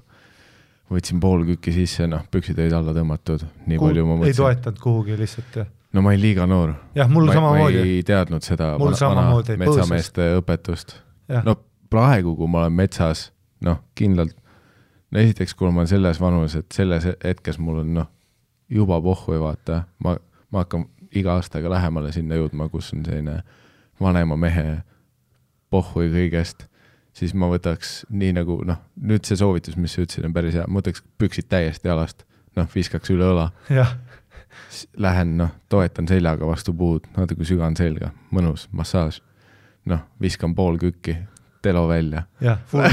võtsin 0.93 1.17
pool 1.19 1.41
kükki 1.47 1.71
sisse, 1.73 2.05
noh, 2.07 2.21
püksid 2.31 2.59
olid 2.59 2.73
alla 2.77 2.93
tõmmatud, 2.93 3.41
nii 3.65 3.77
Kuhu- 3.79 3.87
palju 3.89 4.05
ma 4.05 4.13
ei 4.13 4.19
mõtlesin. 4.19 4.35
toetanud 4.43 4.79
kuhugi 4.79 5.15
lihtsalt 5.17 5.55
jah, 5.55 5.67
no 5.93 6.01
ma 6.01 6.13
olin 6.13 6.21
liiga 6.21 6.47
noor. 6.49 6.73
jah, 6.95 7.09
mul 7.09 7.27
ma, 7.27 7.33
ma 7.33 7.39
samamoodi, 7.39 7.81
ei 7.81 8.03
teadnud 8.07 8.45
seda 8.45 8.73
Mul 8.81 8.95
vana, 8.99 9.27
metsameeste 9.61 10.33
õpetust. 10.39 10.97
jah. 11.31 11.45
No 11.45 11.57
praegu, 11.93 12.35
kui 12.37 12.49
ma 12.49 12.63
olen 12.63 12.73
metsas, 12.77 13.27
noh, 13.65 13.83
kindlalt, 13.97 14.35
no 15.13 15.21
esiteks, 15.21 15.53
kui 15.57 15.69
ma 15.69 15.83
olen 15.83 15.91
selles 15.91 16.21
vanuses, 16.21 16.63
et 16.63 16.75
selles 16.75 17.05
hetkes 17.23 17.59
mul 17.61 17.83
on 17.83 17.93
noh, 17.99 18.09
juba 18.73 18.99
pohhu 19.01 19.35
ei 19.35 19.43
vaata, 19.43 19.83
ma, 20.03 20.15
ma 20.53 20.65
hakkan 20.65 20.87
iga 21.13 21.37
aastaga 21.37 21.69
lähemale 21.69 22.11
sinna 22.15 22.39
jõudma, 22.39 22.69
kus 22.73 22.89
on 22.95 23.05
selline 23.05 23.41
vanema 24.01 24.37
mehe 24.39 24.79
pohhu 25.73 26.07
ja 26.07 26.09
kõigest, 26.13 26.65
siis 27.13 27.35
ma 27.37 27.49
võtaks 27.51 27.99
nii 28.09 28.33
nagu 28.39 28.59
noh, 28.65 28.81
nüüd 28.97 29.25
see 29.29 29.37
soovitus, 29.37 29.77
mis 29.77 29.93
sa 29.93 30.01
ütlesid, 30.01 30.25
on 30.25 30.33
päris 30.33 30.57
hea, 30.57 30.65
ma 30.67 30.81
võtaks 30.81 31.05
püksid 31.21 31.49
täiesti 31.51 31.91
jalast, 31.91 32.25
noh, 32.57 32.69
viskaks 32.73 33.13
üle 33.13 33.29
õla, 33.35 33.51
lähen 34.97 35.37
noh, 35.37 35.51
toetan 35.69 36.07
seljaga 36.07 36.47
vastu 36.47 36.73
puud, 36.77 37.05
natuke 37.17 37.45
sügan 37.47 37.77
selga, 37.79 38.11
mõnus 38.31 38.67
massaaž. 38.71 39.21
noh, 39.85 39.99
viskan 40.21 40.55
pool 40.55 40.77
kükki, 40.79 41.17
telo 41.63 41.87
välja 41.87 42.23
jah, 42.43 42.59
full, 42.67 42.87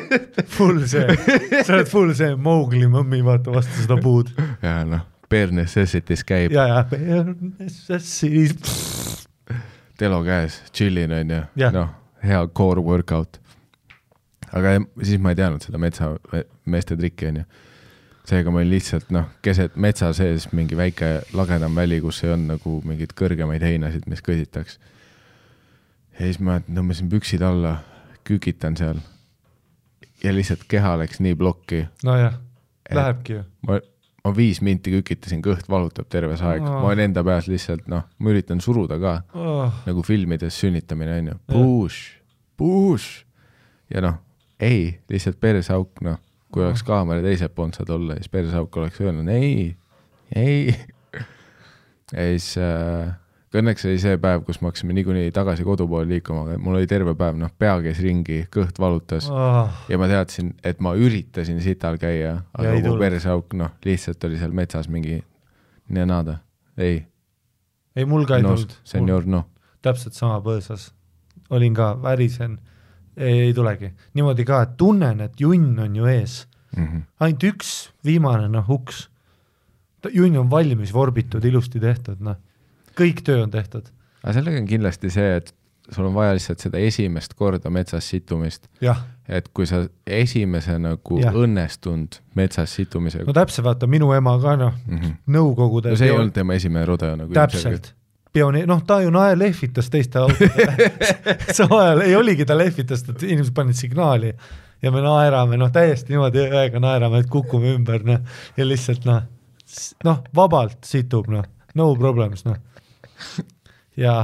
full 0.56 0.84
see, 0.86 1.16
sa 1.62 1.76
oled 1.76 1.90
full 1.90 2.14
see 2.18 2.36
Mowgli 2.36 2.88
mõmmi, 2.90 3.22
vaata 3.26 3.54
vastu 3.54 3.84
seda 3.84 3.98
puud 4.02 4.32
ja 4.62 4.80
noh, 4.86 5.06
bare 5.30 5.54
necessities 5.54 6.24
käib, 6.26 6.54
ja, 6.54 6.84
ja 6.92 7.98
siis 8.02 8.56
telo 9.98 10.22
käes, 10.26 10.62
chillin 10.74 11.14
onju 11.20 11.42
noh, 11.74 11.90
hea 12.22 12.46
core 12.54 12.82
workout. 12.82 13.40
aga 14.52 14.78
siis 15.02 15.20
ma 15.22 15.32
ei 15.32 15.38
teadnud 15.38 15.64
seda 15.64 15.80
metsameeste 15.82 16.96
trikki 16.98 17.30
onju. 17.30 17.44
Seega 18.28 18.52
olin 18.52 18.70
lihtsalt 18.70 19.10
noh, 19.14 19.28
keset 19.42 19.76
metsa 19.80 20.12
sees 20.16 20.48
mingi 20.54 20.76
väike 20.78 21.12
lagedam 21.36 21.74
väli, 21.76 22.00
kus 22.02 22.22
ei 22.24 22.34
olnud 22.34 22.54
nagu 22.54 22.74
mingeid 22.86 23.14
kõrgemaid 23.18 23.64
heinasid, 23.66 24.06
mis 24.10 24.22
kõsitaks. 24.24 24.78
ja 26.18 26.26
siis 26.26 26.38
ma 26.40 26.60
tõmbasin 26.66 27.10
püksid 27.10 27.42
alla, 27.42 27.80
kükitan 28.28 28.76
seal. 28.78 29.00
Ja 30.22 30.30
lihtsalt 30.34 30.68
keha 30.70 30.94
läks 31.00 31.18
nii 31.24 31.34
plokki, 31.34 31.86
nojah, 32.06 32.36
lähebki 32.94 33.40
ju, 33.40 33.44
ma, 33.66 33.80
ma 34.22 34.34
viis 34.36 34.60
minti 34.62 34.92
kükitasin, 34.94 35.42
kõht 35.42 35.66
valutab 35.70 36.06
terve 36.12 36.36
see 36.38 36.46
aeg, 36.46 36.62
ma 36.62 36.92
olen 36.92 37.08
enda 37.08 37.24
peas 37.26 37.50
lihtsalt 37.50 37.88
noh, 37.90 38.06
ma 38.18 38.30
üritan 38.30 38.62
suruda 38.62 39.00
ka. 39.02 39.16
Oh, 39.34 39.82
nagu 39.88 40.06
filmides 40.06 40.60
sünnitamine 40.62 41.18
onju, 41.18 41.38
push, 41.50 42.20
push 42.60 43.24
ja 43.90 44.04
noh, 44.04 44.20
ei, 44.62 44.92
lihtsalt 45.10 45.42
perseauk, 45.42 45.98
noh, 46.06 46.22
kui 46.52 46.64
oleks 46.66 46.84
kaamera 46.86 47.24
teiselt 47.24 47.54
poolt 47.56 47.78
saad 47.78 47.90
olla, 47.94 48.18
siis 48.20 48.30
perseauk 48.32 48.76
oleks 48.76 49.00
öelnud 49.00 49.28
ei, 49.32 49.72
ei. 50.36 50.74
ja 52.12 52.28
siis 52.28 52.54
äh, 52.60 53.12
õnneks 53.58 53.84
oli 53.88 54.00
see 54.00 54.16
päev, 54.20 54.42
kus 54.46 54.60
me 54.60 54.70
hakkasime 54.70 54.94
niikuinii 54.96 55.32
tagasi 55.34 55.64
kodu 55.66 55.86
poole 55.88 56.08
liikuma, 56.08 56.46
aga 56.46 56.58
mul 56.62 56.78
oli 56.80 56.88
terve 56.88 57.14
päev, 57.18 57.36
noh, 57.40 57.52
pea 57.58 57.74
käis 57.84 58.00
ringi, 58.04 58.42
kõht 58.52 58.80
valutas. 58.80 59.28
Oh, 59.32 59.68
ja 59.92 59.98
ma 60.00 60.08
teadsin, 60.10 60.54
et 60.64 60.80
ma 60.84 60.94
üritasin 60.96 61.60
sital 61.64 61.98
käia, 62.00 62.38
aga 62.56 62.74
tulnud. 62.78 63.00
perseauk, 63.02 63.56
noh, 63.60 63.74
lihtsalt 63.84 64.24
oli 64.28 64.40
seal 64.40 64.56
metsas 64.56 64.88
mingi 64.92 65.20
nenada, 65.92 66.38
ei, 66.80 67.02
ei 67.96 68.08
mul 68.08 68.24
ka 68.28 68.40
ei 68.40 68.46
no 68.46 68.54
tulnud, 68.56 68.76
senior 68.88 69.28
noh, 69.28 69.48
täpselt 69.84 70.16
sama 70.16 70.40
põõsas, 70.44 70.90
olin 71.52 71.76
ka, 71.76 71.92
värisen, 72.02 72.56
ei, 73.16 73.40
ei 73.48 73.54
tulegi, 73.54 73.92
niimoodi 74.14 74.44
ka, 74.48 74.62
et 74.62 74.76
tunnen, 74.80 75.20
et 75.20 75.40
junn 75.40 75.78
on 75.78 75.96
ju 75.96 76.06
ees, 76.06 76.46
Mhm. 76.76 77.02
ainult 77.20 77.42
üks 77.44 77.72
viimane 78.04 78.48
noh 78.48 78.68
uks, 78.70 79.08
junn 80.14 80.36
on 80.40 80.50
valmis, 80.50 80.92
vorbitud, 80.94 81.44
ilusti 81.44 81.80
tehtud, 81.80 82.20
noh, 82.24 82.36
kõik 82.96 83.20
töö 83.26 83.42
on 83.44 83.50
tehtud, 83.50 83.90
aga 84.22 84.32
sellega 84.38 84.58
on 84.62 84.66
kindlasti 84.70 85.10
see, 85.12 85.36
et 85.36 85.52
sul 85.92 86.06
on 86.06 86.14
vaja 86.14 86.32
lihtsalt 86.32 86.62
seda 86.62 86.78
esimest 86.78 87.34
korda 87.34 87.70
metsas 87.70 88.08
situmist, 88.08 88.68
et 89.28 89.48
kui 89.52 89.66
sa 89.66 89.82
esimese 90.06 90.78
nagu 90.78 91.18
Jah. 91.20 91.34
õnnestunud 91.34 92.20
metsas 92.38 92.72
situmisega 92.78 93.26
no 93.26 93.32
täpselt, 93.36 93.66
vaata 93.66 93.86
minu 93.86 94.12
ema 94.16 94.38
ka 94.40 94.56
noh, 94.56 94.72
mm, 94.86 94.98
-hmm. 94.98 95.16
Nõukogude 95.28 95.90
no 95.90 95.96
see 95.96 96.08
ei 96.08 96.16
olnud 96.16 96.32
tema 96.32 96.54
esimene 96.54 96.86
rodeo 96.86 97.16
nagu 97.16 97.32
täpselt, 97.34 97.92
pioneer, 98.32 98.66
noh, 98.66 98.82
ta 98.86 99.00
ju 99.02 99.10
nae 99.12 99.36
lehvitas 99.38 99.90
teiste 99.92 100.20
autodele 100.22 100.90
samal 101.56 101.80
ajal 101.84 102.04
ei 102.06 102.16
oligi 102.16 102.46
ta 102.48 102.56
lehvitas, 102.56 103.04
et 103.08 103.24
inimesed 103.28 103.54
panid 103.56 103.76
signaali 103.76 104.32
ja 104.82 104.92
me 104.92 105.02
naerame, 105.04 105.58
noh, 105.60 105.70
täiesti 105.72 106.14
niimoodi 106.14 106.46
õega 106.48 106.80
naerame, 106.82 107.22
et 107.22 107.30
kukume 107.30 107.74
ümber, 107.76 108.04
noh, 108.06 108.22
ja 108.56 108.66
lihtsalt 108.66 109.04
noh, 109.08 109.26
noh, 110.08 110.22
vabalt 110.34 110.88
situb, 110.88 111.28
noh, 111.32 111.44
no 111.78 111.90
problems, 111.98 112.46
noh. 112.48 112.56
ja 114.00 114.16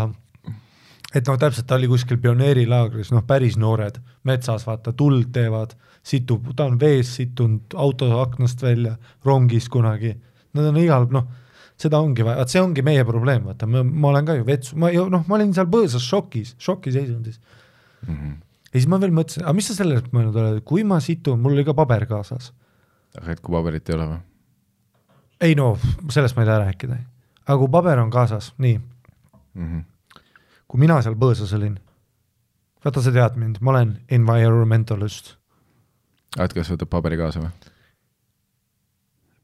et 1.15 1.29
noh, 1.29 1.37
täpselt 1.41 1.69
ta 1.69 1.77
oli 1.79 1.91
kuskil 1.91 2.21
pioneerilaagris, 2.23 3.13
noh, 3.15 3.27
päris 3.29 3.59
noored, 3.61 4.01
metsas 4.29 4.67
vaata, 4.69 4.93
tuld 4.97 5.31
teevad, 5.37 5.77
situb, 6.09 6.49
ta 6.57 6.67
on 6.69 6.81
vees 6.81 7.13
situnud 7.21 7.77
auto 7.77 8.11
aknast 8.23 8.65
välja, 8.65 8.97
rongis 9.27 9.69
kunagi, 9.73 10.15
nad 10.57 10.73
on 10.73 10.81
igal, 10.81 11.07
noh 11.13 11.29
seda 11.79 12.01
ongi 12.03 12.27
vaja, 12.27 12.41
vot 12.43 12.53
see 12.53 12.63
ongi 12.63 12.83
meie 12.87 13.05
probleem, 13.07 13.45
vaata, 13.49 13.69
ma, 13.71 14.09
olen 14.11 14.27
ka 14.27 14.39
ju 14.39 14.47
vetsu, 14.49 14.79
ma 14.83 14.91
ju 14.91 15.07
noh, 15.13 15.25
ma 15.29 15.39
olin 15.39 15.53
seal 15.57 15.69
põõsas 15.71 16.05
šokis, 16.05 16.57
šokiseisundis. 16.63 17.41
mm. 18.07 18.15
-hmm. 18.15 18.39
ja 18.73 18.81
siis 18.81 18.89
ma 18.91 19.01
veel 19.03 19.15
mõtlesin, 19.15 19.45
aga 19.45 19.55
mis 19.57 19.71
sa 19.71 19.79
selle 19.79 19.99
pealt 19.99 20.15
mõelnud 20.17 20.41
oled, 20.43 20.65
kui 20.65 20.85
ma 20.85 21.01
situn, 21.01 21.41
mul 21.43 21.55
oli 21.57 21.65
ka 21.65 21.75
paber 21.79 22.07
kaasas. 22.11 22.53
aga 23.19 23.33
et 23.33 23.41
kui 23.41 23.55
paberit 23.55 23.89
ei 23.89 23.95
ole 23.95 24.09
või 24.15 24.25
ei 25.41 25.55
no 25.55 25.79
sellest 26.11 26.37
ma 26.37 26.43
ei 26.43 26.51
taha 26.51 26.65
rääkida. 26.67 26.99
aga 27.47 27.59
kui 27.59 27.71
paber 27.73 27.99
on 27.99 28.11
kaasas, 28.11 28.53
nii, 28.59 28.79
mm? 29.55 29.67
-hmm. 29.67 29.85
kui 30.69 30.81
mina 30.81 31.03
seal 31.03 31.15
põõsas 31.15 31.55
olin, 31.55 31.79
vaata 32.85 33.03
sa 33.03 33.13
tead 33.13 33.37
mind, 33.37 33.61
ma 33.61 33.71
olen 33.71 33.99
environmentalist, 34.11 35.37
et 36.39 36.55
kas 36.55 36.71
võtad 36.71 36.91
paberi 36.91 37.17
kaasa 37.17 37.41
või 37.41 37.51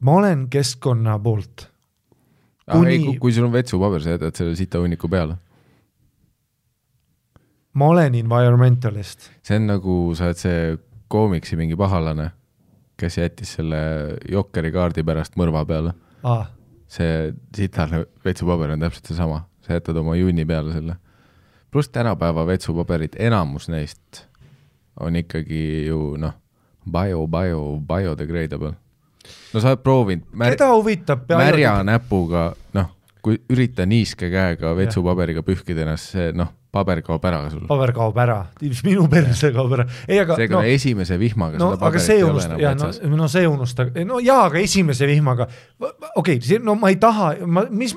ma 0.01 0.19
olen 0.21 0.49
keskkonna 0.51 1.19
poolt, 1.19 1.69
ah,? 2.67 2.79
Kuni- 2.79 3.19
kui 3.21 3.33
sul 3.33 3.49
on 3.49 3.53
vetsupaber, 3.53 4.03
sa 4.03 4.17
jätad 4.17 4.37
selle 4.37 4.57
sitahunniku 4.57 5.09
peale. 5.09 5.37
ma 7.75 7.89
olen 7.91 8.15
environmentalist, 8.15 9.31
see 9.43 9.57
on 9.59 9.67
nagu 9.73 9.95
sa 10.15 10.29
oled 10.31 10.39
see 10.39 10.59
koomiksi 11.11 11.57
mingi 11.59 11.77
pahalane, 11.77 12.31
kes 12.97 13.19
jättis 13.19 13.57
selle 13.59 13.81
Jokkeri 14.31 14.71
kaardi 14.75 15.03
pärast 15.07 15.35
mõrva 15.41 15.65
peale. 15.67 15.95
aa, 16.23 16.47
see 16.87 17.33
sitane 17.57 18.05
vetsupaber 18.25 18.77
on 18.77 18.87
täpselt 18.87 19.11
seesama, 19.11 19.43
sa 19.67 19.81
jätad 19.81 19.99
oma 19.99 20.15
junni 20.17 20.47
peale 20.47 20.73
selle. 20.73 20.97
pluss 21.71 21.91
tänapäeva 21.91 22.47
vetsupaberid, 22.47 23.19
enamus 23.19 23.67
neist 23.69 24.29
on 25.01 25.17
ikkagi 25.19 25.87
ju 25.89 26.15
noh, 26.21 26.35
bio, 26.87 27.27
bio, 27.27 27.63
biodegradable. 27.83 28.75
No 29.53 29.63
sa 29.63 29.73
oled 29.73 29.85
proovinud. 29.85 30.27
Mär, 30.33 30.57
keda 30.57 30.73
huvitab 30.75 31.31
märja 31.39 31.79
näpuga, 31.87 32.51
noh, 32.77 32.91
kui 33.25 33.39
ürita 33.53 33.87
niiske 33.89 34.29
käega 34.33 34.75
vetsupaberiga 34.77 35.45
pühkida 35.47 35.85
ennast, 35.87 36.13
see 36.15 36.33
noh, 36.37 36.53
paber 36.75 37.01
kaob 37.07 37.25
ära 37.29 37.41
sul. 37.53 37.67
paber 37.69 37.93
kaob 37.95 38.19
ära, 38.19 38.39
minu 38.87 39.07
perse 39.11 39.51
kaob 39.55 39.77
ära, 39.77 39.87
ei 40.09 40.19
aga 40.23 40.39
seega 40.41 40.57
no, 40.57 40.63
no, 40.63 40.73
esimese 40.75 41.19
vihmaga 41.21 41.61
no 41.61 41.71
seda 41.73 41.79
aga 41.79 41.85
paberit 41.85 42.15
ei 42.15 42.25
ole 42.27 42.47
enam 42.49 42.59
no 42.59 42.89
metsas. 42.89 42.99
no 43.21 43.29
see 43.31 43.51
unustage, 43.51 44.07
no 44.09 44.19
jaa, 44.25 44.41
aga 44.49 44.61
esimese 44.63 45.09
vihmaga, 45.11 45.47
okei 46.17 46.41
okay,, 46.41 46.59
no 46.65 46.77
ma 46.81 46.91
ei 46.93 46.99
taha, 47.03 47.31
ma, 47.47 47.67
mis, 47.71 47.95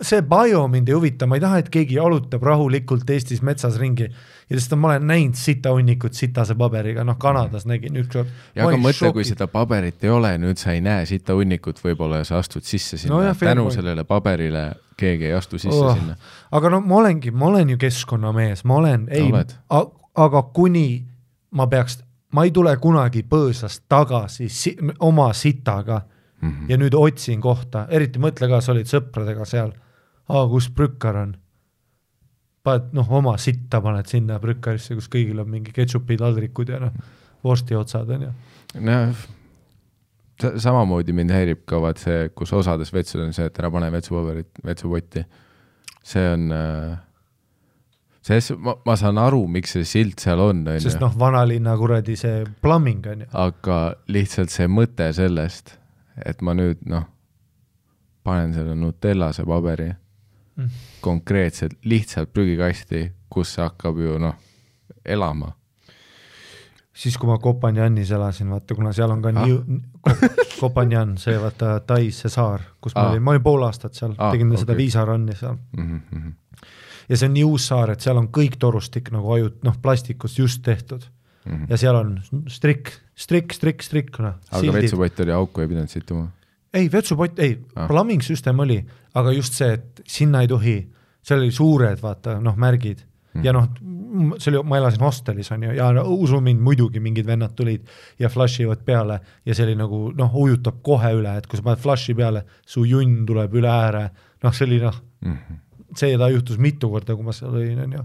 see 0.00 0.22
bio 0.30 0.64
mind 0.72 0.92
ei 0.92 0.96
huvita, 0.96 1.28
ma 1.28 1.38
ei 1.38 1.44
taha, 1.44 1.60
et 1.64 1.70
keegi 1.72 2.00
jalutab 2.00 2.46
rahulikult 2.46 3.14
Eestis 3.16 3.44
metsas 3.44 3.76
ringi 3.82 4.08
ja 4.50 4.60
sest 4.60 4.74
ma 4.78 4.92
olen 4.92 5.06
näinud 5.06 5.34
sitahunnikut 5.38 6.14
sitase 6.14 6.54
paberiga, 6.54 7.04
noh 7.04 7.18
Kanadas 7.18 7.66
nägin 7.66 7.96
ükskord. 8.02 8.30
ja 8.54 8.66
aga 8.66 8.78
mõtle, 8.78 9.12
kui 9.12 9.24
seda 9.26 9.48
paberit 9.50 10.04
ei 10.04 10.10
ole, 10.10 10.36
nüüd 10.38 10.60
sa 10.60 10.72
ei 10.76 10.80
näe 10.84 11.06
sita 11.06 11.34
hunnikut 11.34 11.80
võib-olla 11.82 12.22
sa 12.24 12.38
astud 12.38 12.62
sisse 12.66 12.98
sinna 12.98 13.16
No 13.16 13.34
tänu 13.34 13.70
sellele 13.74 14.04
paberile 14.04 14.68
keegi 14.96 15.30
ei 15.30 15.34
astu 15.34 15.58
sisse 15.58 15.84
Oh. 15.84 15.94
sinna. 15.94 16.16
aga 16.52 16.70
no 16.70 16.80
ma 16.80 16.96
olengi, 17.02 17.30
ma 17.30 17.46
olen 17.46 17.70
ju 17.74 17.78
keskkonnamees, 17.78 18.64
ma 18.64 18.74
olen, 18.74 19.08
ei 19.10 19.32
aga 20.16 20.42
kuni 20.42 21.04
ma 21.50 21.66
peaks, 21.66 21.98
ma 22.32 22.44
ei 22.44 22.50
tule 22.50 22.76
kunagi 22.76 23.24
põõsast 23.28 23.84
tagasi 23.88 24.48
si 24.48 24.76
oma 25.00 25.32
sitaga 25.32 26.00
mm. 26.40 26.50
-hmm. 26.50 26.70
ja 26.70 26.76
nüüd 26.76 26.94
otsin 26.94 27.40
kohta, 27.40 27.86
eriti 27.90 28.18
mõtle 28.18 28.48
ka, 28.48 28.60
sa 28.60 28.72
olid 28.72 28.86
sõpradega 28.86 29.44
seal, 29.44 29.72
aa, 30.28 30.48
kus 30.48 30.70
prükkar 30.70 31.16
on? 31.16 31.36
Paned 32.66 32.92
noh, 32.96 33.08
oma 33.18 33.36
sitta 33.40 33.80
paned 33.84 34.10
sinna 34.10 34.40
prükkarisse, 34.42 34.96
kus 34.98 35.08
kõigil 35.12 35.40
on 35.42 35.50
mingi 35.52 35.74
ketšupi 35.76 36.18
taldrikud 36.20 36.74
ja 36.74 36.82
noh, 36.82 36.94
vorsti 37.46 37.78
otsad 37.78 38.10
on 38.16 38.26
ju. 38.26 38.34
noh, 38.86 39.26
samamoodi 40.42 41.14
mind 41.16 41.32
häirib 41.32 41.64
ka 41.68 41.80
vaat 41.82 42.02
see, 42.02 42.28
kus 42.36 42.52
osades 42.56 42.92
vetsud 42.92 43.24
on 43.24 43.34
see, 43.36 43.48
et 43.48 43.58
ära 43.60 43.70
pane 43.72 43.90
vetsupaberit 43.94 44.62
vetsupotti. 44.66 45.24
see 46.06 46.26
on 46.30 46.52
äh,, 46.54 46.98
see, 48.26 48.56
ma, 48.62 48.76
ma 48.86 48.96
saan 48.98 49.18
aru, 49.18 49.44
miks 49.50 49.76
see 49.76 49.88
silt 49.88 50.22
seal 50.22 50.42
on, 50.42 50.64
on 50.68 50.80
sest 50.80 50.98
ju, 50.98 51.02
noh, 51.06 51.14
vanalinna 51.18 51.76
kuradi 51.78 52.16
see 52.18 52.44
plumbing 52.62 53.06
on 53.10 53.24
ju, 53.24 53.30
aga 53.46 53.80
lihtsalt 54.12 54.52
see 54.54 54.68
mõte 54.70 55.08
sellest, 55.16 55.76
et 56.24 56.42
ma 56.42 56.54
nüüd 56.56 56.84
noh, 56.90 57.06
panen 58.26 58.54
selle 58.56 58.74
Nutellase 58.78 59.46
paberi. 59.46 59.92
Konkreetselt 61.00 61.78
lihtsalt 61.84 62.32
prügikasti, 62.32 63.12
kus 63.30 63.54
see 63.54 63.64
hakkab 63.64 63.98
ju 64.00 64.18
noh, 64.18 64.34
elama. 65.04 65.52
siis 66.96 67.18
kui 67.20 67.28
ma 67.28 67.38
Kopanjanis 67.38 68.10
elasin, 68.10 68.50
vaata, 68.50 68.74
kuna 68.74 68.92
seal 68.96 69.10
on 69.12 69.22
ka 69.22 69.32
ah. 69.34 69.44
nii, 69.44 69.80
Kopanjan, 70.60 71.18
see 71.20 71.36
vaata 71.40 71.80
Tais 71.86 72.22
see 72.24 72.32
saar, 72.32 72.62
kus 72.80 72.94
ma 72.94 73.02
Ah. 73.02 73.10
olin, 73.10 73.22
ma 73.22 73.34
olin 73.34 73.42
pool 73.42 73.66
aastat 73.66 73.94
seal 73.94 74.14
ah,, 74.16 74.32
tegin 74.32 74.48
okay. 74.48 74.62
seda 74.62 74.72
okei. 74.72 74.84
Viisa 74.84 75.04
run'i 75.04 75.36
seal 75.36 75.58
Mm 75.76 76.00
-hmm. 76.00 76.32
ja 77.08 77.16
see 77.16 77.28
on 77.28 77.34
nii 77.34 77.44
uus 77.44 77.66
saar, 77.66 77.90
et 77.90 78.00
seal 78.00 78.16
on 78.16 78.28
kõik 78.28 78.56
torustik 78.58 79.10
nagu 79.12 79.28
ajut-, 79.36 79.62
noh, 79.62 79.76
plastikust 79.82 80.38
just 80.38 80.62
tehtud 80.62 81.04
Mm 81.46 81.52
-hmm. 81.52 81.66
ja 81.70 81.76
seal 81.76 81.94
on 81.94 82.22
strik, 82.48 82.90
strik, 83.14 83.52
strik, 83.52 83.82
strik, 83.82 84.18
noh, 84.18 84.34
aga 84.50 84.72
vetsupott 84.72 85.20
oli 85.20 85.32
auku, 85.32 85.60
ei 85.60 85.68
pidanud 85.68 85.88
sittuma. 85.88 86.30
ei, 86.74 86.88
vetsupott, 86.92 87.38
ei 87.38 87.58
Ah. 87.76 87.86
plumbing 87.88 88.22
süsteem 88.22 88.58
oli, 88.60 88.84
aga 89.14 89.32
just 89.32 89.54
see, 89.54 89.72
et 89.72 90.02
sinna 90.06 90.40
ei 90.42 90.48
tohi, 90.48 90.78
seal 91.22 91.40
oli 91.40 91.50
suured, 91.50 92.00
vaata, 92.02 92.40
noh, 92.40 92.56
märgid 92.56 93.00
mm. 93.34 93.44
ja 93.44 93.52
noh, 93.52 93.68
see 94.38 94.52
oli, 94.52 94.62
ma 94.68 94.78
elasin 94.80 95.00
hostelis, 95.00 95.50
on 95.52 95.62
ju, 95.62 95.72
ja 95.76 95.90
no, 95.92 96.04
usu 96.14 96.40
mind, 96.40 96.60
muidugi 96.60 97.00
mingid 97.00 97.26
vennad 97.26 97.54
tulid 97.56 97.86
ja 98.18 98.28
flush 98.32 98.60
ivad 98.64 98.84
peale 98.84 99.20
ja 99.44 99.54
see 99.54 99.66
oli 99.66 99.76
nagu 99.76 100.12
noh, 100.16 100.34
ujutab 100.34 100.82
kohe 100.82 101.12
üle, 101.18 101.36
et 101.36 101.46
kui 101.46 101.58
sa 101.58 101.66
paned 101.66 101.82
flash'i 101.82 102.14
peale, 102.16 102.44
su 102.66 102.84
junn 102.84 103.24
tuleb 103.26 103.54
üle 103.60 103.68
ääre, 103.72 104.08
noh, 104.44 104.54
see 104.56 104.66
oli 104.68 104.80
noh, 104.84 105.02
Mm 105.26 105.32
-hmm. 105.32 105.94
seda 105.96 106.28
juhtus 106.28 106.58
mitu 106.58 106.90
korda, 106.90 107.14
kui 107.16 107.24
ma 107.24 107.32
seal 107.32 107.54
olin, 107.54 107.78
on 107.80 107.92
ju, 107.92 108.02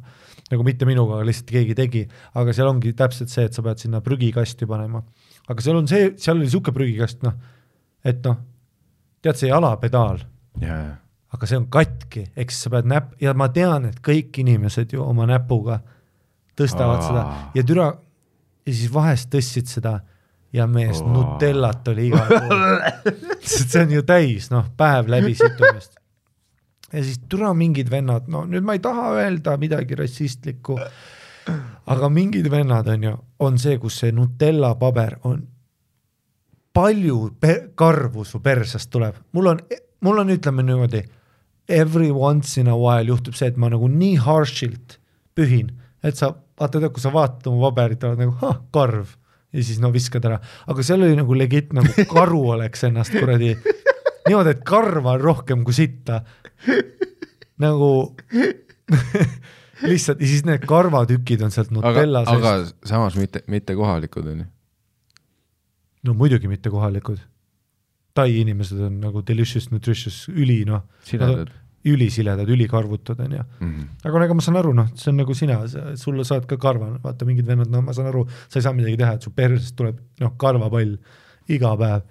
nagu 0.51 0.63
mitte 0.63 0.85
minuga, 0.85 1.15
aga 1.15 1.25
lihtsalt 1.27 1.51
keegi 1.51 1.75
tegi, 1.75 2.07
aga 2.33 2.53
seal 2.53 2.67
ongi 2.67 2.93
täpselt 2.93 3.29
see, 3.29 3.45
et 3.45 3.53
sa 3.53 3.61
pead 3.61 3.77
sinna 3.77 4.01
prügikasti 4.01 4.65
panema. 4.65 5.03
aga 5.49 5.61
seal 5.61 5.75
on 5.75 5.87
see, 5.87 6.13
seal 6.17 6.37
oli 6.37 6.45
niisugune 6.45 6.73
prügikast, 6.73 7.23
noh, 7.23 7.33
et 8.03 8.23
noh, 8.25 8.37
tead 9.21 9.37
see 9.37 9.49
jalapedaal, 9.51 10.21
ja, 10.61 10.75
ja, 10.75 10.95
aga 11.33 11.47
see 11.47 11.59
on 11.59 11.67
katki, 11.71 12.25
eks 12.35 12.63
sa 12.63 12.71
pead 12.73 12.89
näpp- 12.89 13.17
ja 13.21 13.33
ma 13.37 13.47
tean, 13.53 13.85
et 13.91 13.99
kõik 14.03 14.41
inimesed 14.43 14.93
ju 14.93 15.03
oma 15.05 15.27
näpuga 15.29 15.79
tõstavad 16.57 16.99
Aa. 16.99 17.07
seda 17.07 17.25
ja 17.55 17.63
türa 17.67 17.91
ja 18.65 18.73
siis 18.73 18.91
vahest 18.93 19.29
tõstsid 19.33 19.69
seda 19.71 19.99
ja 20.53 20.67
mees 20.67 21.01
Aa. 21.01 21.13
Nutellat 21.13 21.87
oli 21.93 22.09
igal 22.09 22.27
pool. 22.27 22.75
see 23.47 23.81
on 23.81 23.95
ju 23.95 24.03
täis, 24.07 24.51
noh, 24.51 24.67
päev 24.77 25.09
läbi 25.11 25.33
situmist. 25.37 25.95
ja 26.91 27.03
siis 27.03 27.21
türa 27.29 27.53
mingid 27.55 27.89
vennad, 27.91 28.27
no 28.27 28.43
nüüd 28.49 28.65
ma 28.67 28.75
ei 28.75 28.83
taha 28.83 29.13
öelda 29.21 29.55
midagi 29.57 29.95
rassistlikku, 29.95 30.75
aga 31.87 32.09
mingid 32.11 32.49
vennad 32.51 32.89
on 32.91 33.03
ju, 33.07 33.15
on 33.39 33.57
see, 33.61 33.77
kus 33.79 34.01
see 34.03 34.11
Nutella 34.11 34.75
paber 34.75 35.15
on 35.23 35.39
palju 36.73 37.17
karvu 37.75 38.25
su 38.27 38.39
persest 38.43 38.91
tuleb, 38.93 39.17
mul 39.35 39.51
on, 39.53 39.59
mul 40.05 40.21
on, 40.23 40.31
ütleme 40.33 40.63
niimoodi, 40.65 41.03
every 41.71 42.11
once 42.11 42.59
in 42.61 42.69
a 42.71 42.77
while 42.77 43.07
juhtub 43.11 43.35
see, 43.37 43.51
et 43.51 43.59
ma 43.59 43.69
nagu 43.71 43.89
nii 43.91 44.17
harsh'ilt 44.23 44.97
pühin, 45.37 45.71
et 46.03 46.17
sa 46.17 46.33
vaata, 46.61 46.79
tead, 46.79 46.91
kui 46.93 47.03
sa 47.03 47.11
vaatad 47.13 47.49
oma 47.51 47.69
paberit, 47.69 48.03
oled 48.07 48.21
nagu 48.21 48.37
ah, 48.47 48.59
karv. 48.73 49.17
Ja 49.51 49.63
siis 49.67 49.81
no 49.83 49.89
viskad 49.91 50.23
ära, 50.23 50.37
aga 50.71 50.83
seal 50.85 51.01
oli 51.03 51.17
nagu 51.17 51.35
legit 51.35 51.73
nagu 51.75 52.05
karu 52.07 52.45
oleks 52.55 52.85
ennast 52.87 53.11
kuradi. 53.11 53.51
Niimoodi, 54.27 54.53
et 54.53 54.61
karva 54.63 55.17
on 55.17 55.23
rohkem 55.25 55.65
kui 55.67 55.75
sitta. 55.75 56.21
nagu 57.59 57.89
lihtsalt 59.89 60.21
ja 60.21 60.29
siis 60.29 60.45
need 60.47 60.63
karvatükid 60.69 61.43
on 61.45 61.51
sealt 61.53 61.71
aga, 61.73 61.91
Nutella 61.91 62.23
aga 62.29 62.53
seest, 62.61 62.77
samas 62.87 63.17
mitte, 63.19 63.43
mitte 63.51 63.75
kohalikud 63.75 64.29
on 64.31 64.43
ju. 64.43 64.47
No 66.07 66.15
muidugi 66.17 66.49
mitte 66.51 66.71
kohalikud. 66.73 67.19
Tai 68.17 68.27
inimesed 68.41 68.79
on 68.87 68.99
nagu 68.99 69.23
delicious 69.27 69.69
nutritious, 69.71 70.25
üli 70.33 70.61
noh, 70.67 70.83
siledad. 71.07 71.51
ülisiledad, 71.87 72.49
ülikarvutud 72.51 73.19
on 73.23 73.37
ju. 73.37 73.43
Mhm. 73.59 73.85
aga 74.03 74.19
no 74.19 74.25
ega 74.25 74.35
ma 74.37 74.41
saan 74.45 74.57
aru, 74.59 74.73
noh, 74.77 74.89
see 74.95 75.11
on 75.11 75.21
nagu 75.21 75.33
sina, 75.33 75.61
sulle 75.97 76.25
saad 76.27 76.45
ka 76.49 76.57
karva, 76.61 76.91
vaata 77.03 77.25
mingid 77.25 77.47
vennad, 77.47 77.71
no 77.71 77.81
ma 77.81 77.95
saan 77.95 78.11
aru, 78.11 78.25
sa 78.49 78.59
ei 78.59 78.65
saa 78.67 78.75
midagi 78.77 78.99
teha, 78.99 79.13
et 79.15 79.21
su 79.25 79.31
persest 79.31 79.75
tuleb 79.79 80.01
noh, 80.21 80.35
karvapall 80.37 80.97
iga 81.49 81.71
päev, 81.79 82.03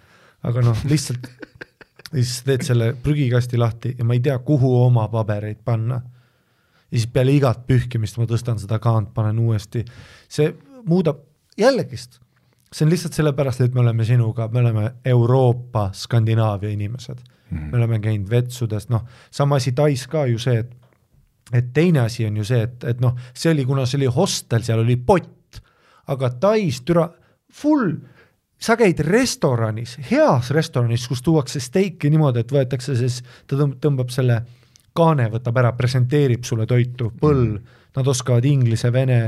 aga 0.49 0.65
noh, 0.65 0.87
lihtsalt 0.91 1.29
siis 2.15 2.41
teed 2.47 2.65
selle 2.67 2.95
prügikasti 3.05 3.61
lahti 3.61 3.95
ja 3.99 4.07
ma 4.07 4.17
ei 4.17 4.25
tea, 4.25 4.39
kuhu 4.39 4.73
oma 4.81 5.07
pabereid 5.13 5.61
panna. 5.65 6.01
ja 6.91 6.97
siis 6.97 7.07
peale 7.13 7.37
igat 7.37 7.67
pühkimist 7.69 8.19
ma 8.19 8.27
tõstan 8.27 8.59
seda 8.59 8.81
kaant, 8.83 9.13
panen 9.15 9.39
uuesti, 9.39 9.85
see 10.29 10.51
muudab 10.89 11.21
jällegist, 11.61 12.19
see 12.73 12.85
on 12.87 12.91
lihtsalt 12.93 13.13
sellepärast, 13.19 13.61
et 13.61 13.75
me 13.75 13.81
oleme 13.81 14.05
sinuga, 14.05 14.49
me 14.49 14.61
oleme 14.61 14.93
Euroopa, 15.05 15.91
Skandinaavia 15.93 16.71
inimesed 16.71 17.19
Mhm. 17.51 17.71
me 17.71 17.77
oleme 17.79 17.99
käinud 17.99 18.29
vetsudes, 18.31 18.89
noh, 18.89 19.03
sama 19.31 19.57
asi 19.57 19.73
Tais 19.73 20.07
ka 20.07 20.27
ju 20.27 20.39
see, 20.39 20.59
et 20.59 20.77
et 21.53 21.73
teine 21.75 21.99
asi 22.01 22.27
on 22.27 22.37
ju 22.37 22.45
see, 22.45 22.63
et, 22.63 22.85
et 22.85 23.01
noh, 23.01 23.17
see 23.35 23.51
oli, 23.51 23.65
kuna 23.67 23.83
see 23.87 23.99
oli 23.99 24.07
hostel, 24.07 24.63
seal 24.63 24.79
oli 24.85 24.95
pott, 24.97 25.59
aga 26.07 26.31
Tais 26.31 26.81
türa 26.87 27.09
full, 27.53 27.97
sa 28.61 28.77
käid 28.77 29.01
restoranis, 29.01 29.97
heas 30.11 30.51
restoranis, 30.55 31.09
kus 31.09 31.23
tuuakse 31.27 31.59
steiki 31.61 32.11
niimoodi, 32.11 32.45
et 32.45 32.53
võetakse 32.55 32.95
siis, 32.97 33.23
ta 33.49 33.57
tõmb- 33.57 33.81
tõmbab 33.83 34.11
selle 34.15 34.43
kaane 34.95 35.27
võtab 35.33 35.59
ära, 35.59 35.73
presenteerib 35.73 36.45
sulle 36.47 36.67
toitu, 36.71 37.11
põll 37.21 37.57
mm., 37.57 37.77
nad 37.97 38.07
oskavad 38.07 38.45
inglise, 38.47 38.93
vene, 38.95 39.19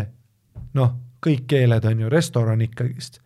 noh, 0.75 0.95
kõik 1.27 1.49
keeled 1.51 1.85
on 1.91 2.05
ju 2.05 2.09
restoran 2.09 2.61
ikkagist, 2.63 3.19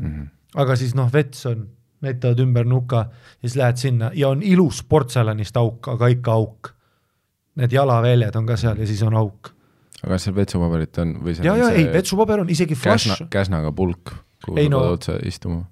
Mhm. 0.00 0.28
aga 0.56 0.76
siis 0.76 0.94
noh, 0.94 1.10
vets 1.12 1.46
on, 1.46 1.68
näitavad 2.04 2.38
ümber 2.40 2.64
nuka 2.68 2.96
ja 3.42 3.48
siis 3.48 3.56
lähed 3.56 3.76
sinna 3.80 4.10
ja 4.14 4.28
on 4.28 4.42
ilus 4.42 4.82
portselanist 4.84 5.56
auk, 5.56 5.88
aga 5.88 6.06
ikka 6.12 6.32
auk. 6.32 6.70
Need 7.56 7.72
jalaväljad 7.72 8.34
on 8.36 8.46
ka 8.46 8.56
seal 8.56 8.76
ja 8.82 8.86
siis 8.86 9.02
on 9.06 9.14
auk. 9.14 9.52
aga 10.02 10.12
kas 10.16 10.24
seal 10.26 10.34
vetsupaberit 10.36 10.98
on 10.98 11.14
või 11.24 11.34
seal 11.36 11.46
ja, 11.46 11.54
ja 11.56 11.68
ei, 11.70 11.86
vetsupaber 11.92 12.40
on 12.42 12.50
isegi 12.50 12.74
flash 12.74 13.08
käsna, 13.08 13.26
käsnaga 13.30 13.70
pulk, 13.72 14.10
kuhu 14.44 14.58
Ei 14.58 14.66
sa 14.66 14.70
no- 14.70 14.80
pead 14.80 14.92
otse 14.98 15.18
istuma? 15.24 15.64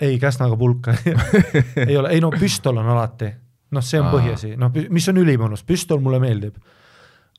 ei 0.00 0.18
käsnaga 0.18 0.56
pulka 0.56 0.92
ei 1.88 1.96
ole, 1.96 2.10
ei 2.10 2.20
no 2.20 2.30
püstol 2.30 2.76
on 2.78 2.86
alati, 2.86 3.30
noh, 3.70 3.82
see 3.82 4.00
on 4.00 4.06
Aa. 4.06 4.12
põhjasi, 4.12 4.50
noh, 4.58 4.70
mis 4.90 5.08
on 5.08 5.16
ülimõnus, 5.22 5.64
püstol 5.66 6.00
mulle 6.04 6.20
meeldib. 6.20 6.58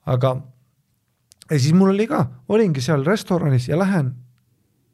aga 0.06 0.34
ja 1.52 1.60
siis 1.60 1.74
mul 1.74 1.89
oli 1.93 2.08
ka, 2.08 2.26
olingi 2.50 2.82
seal 2.82 3.06
restoranis 3.06 3.68
ja 3.70 3.78
lähen 3.80 4.14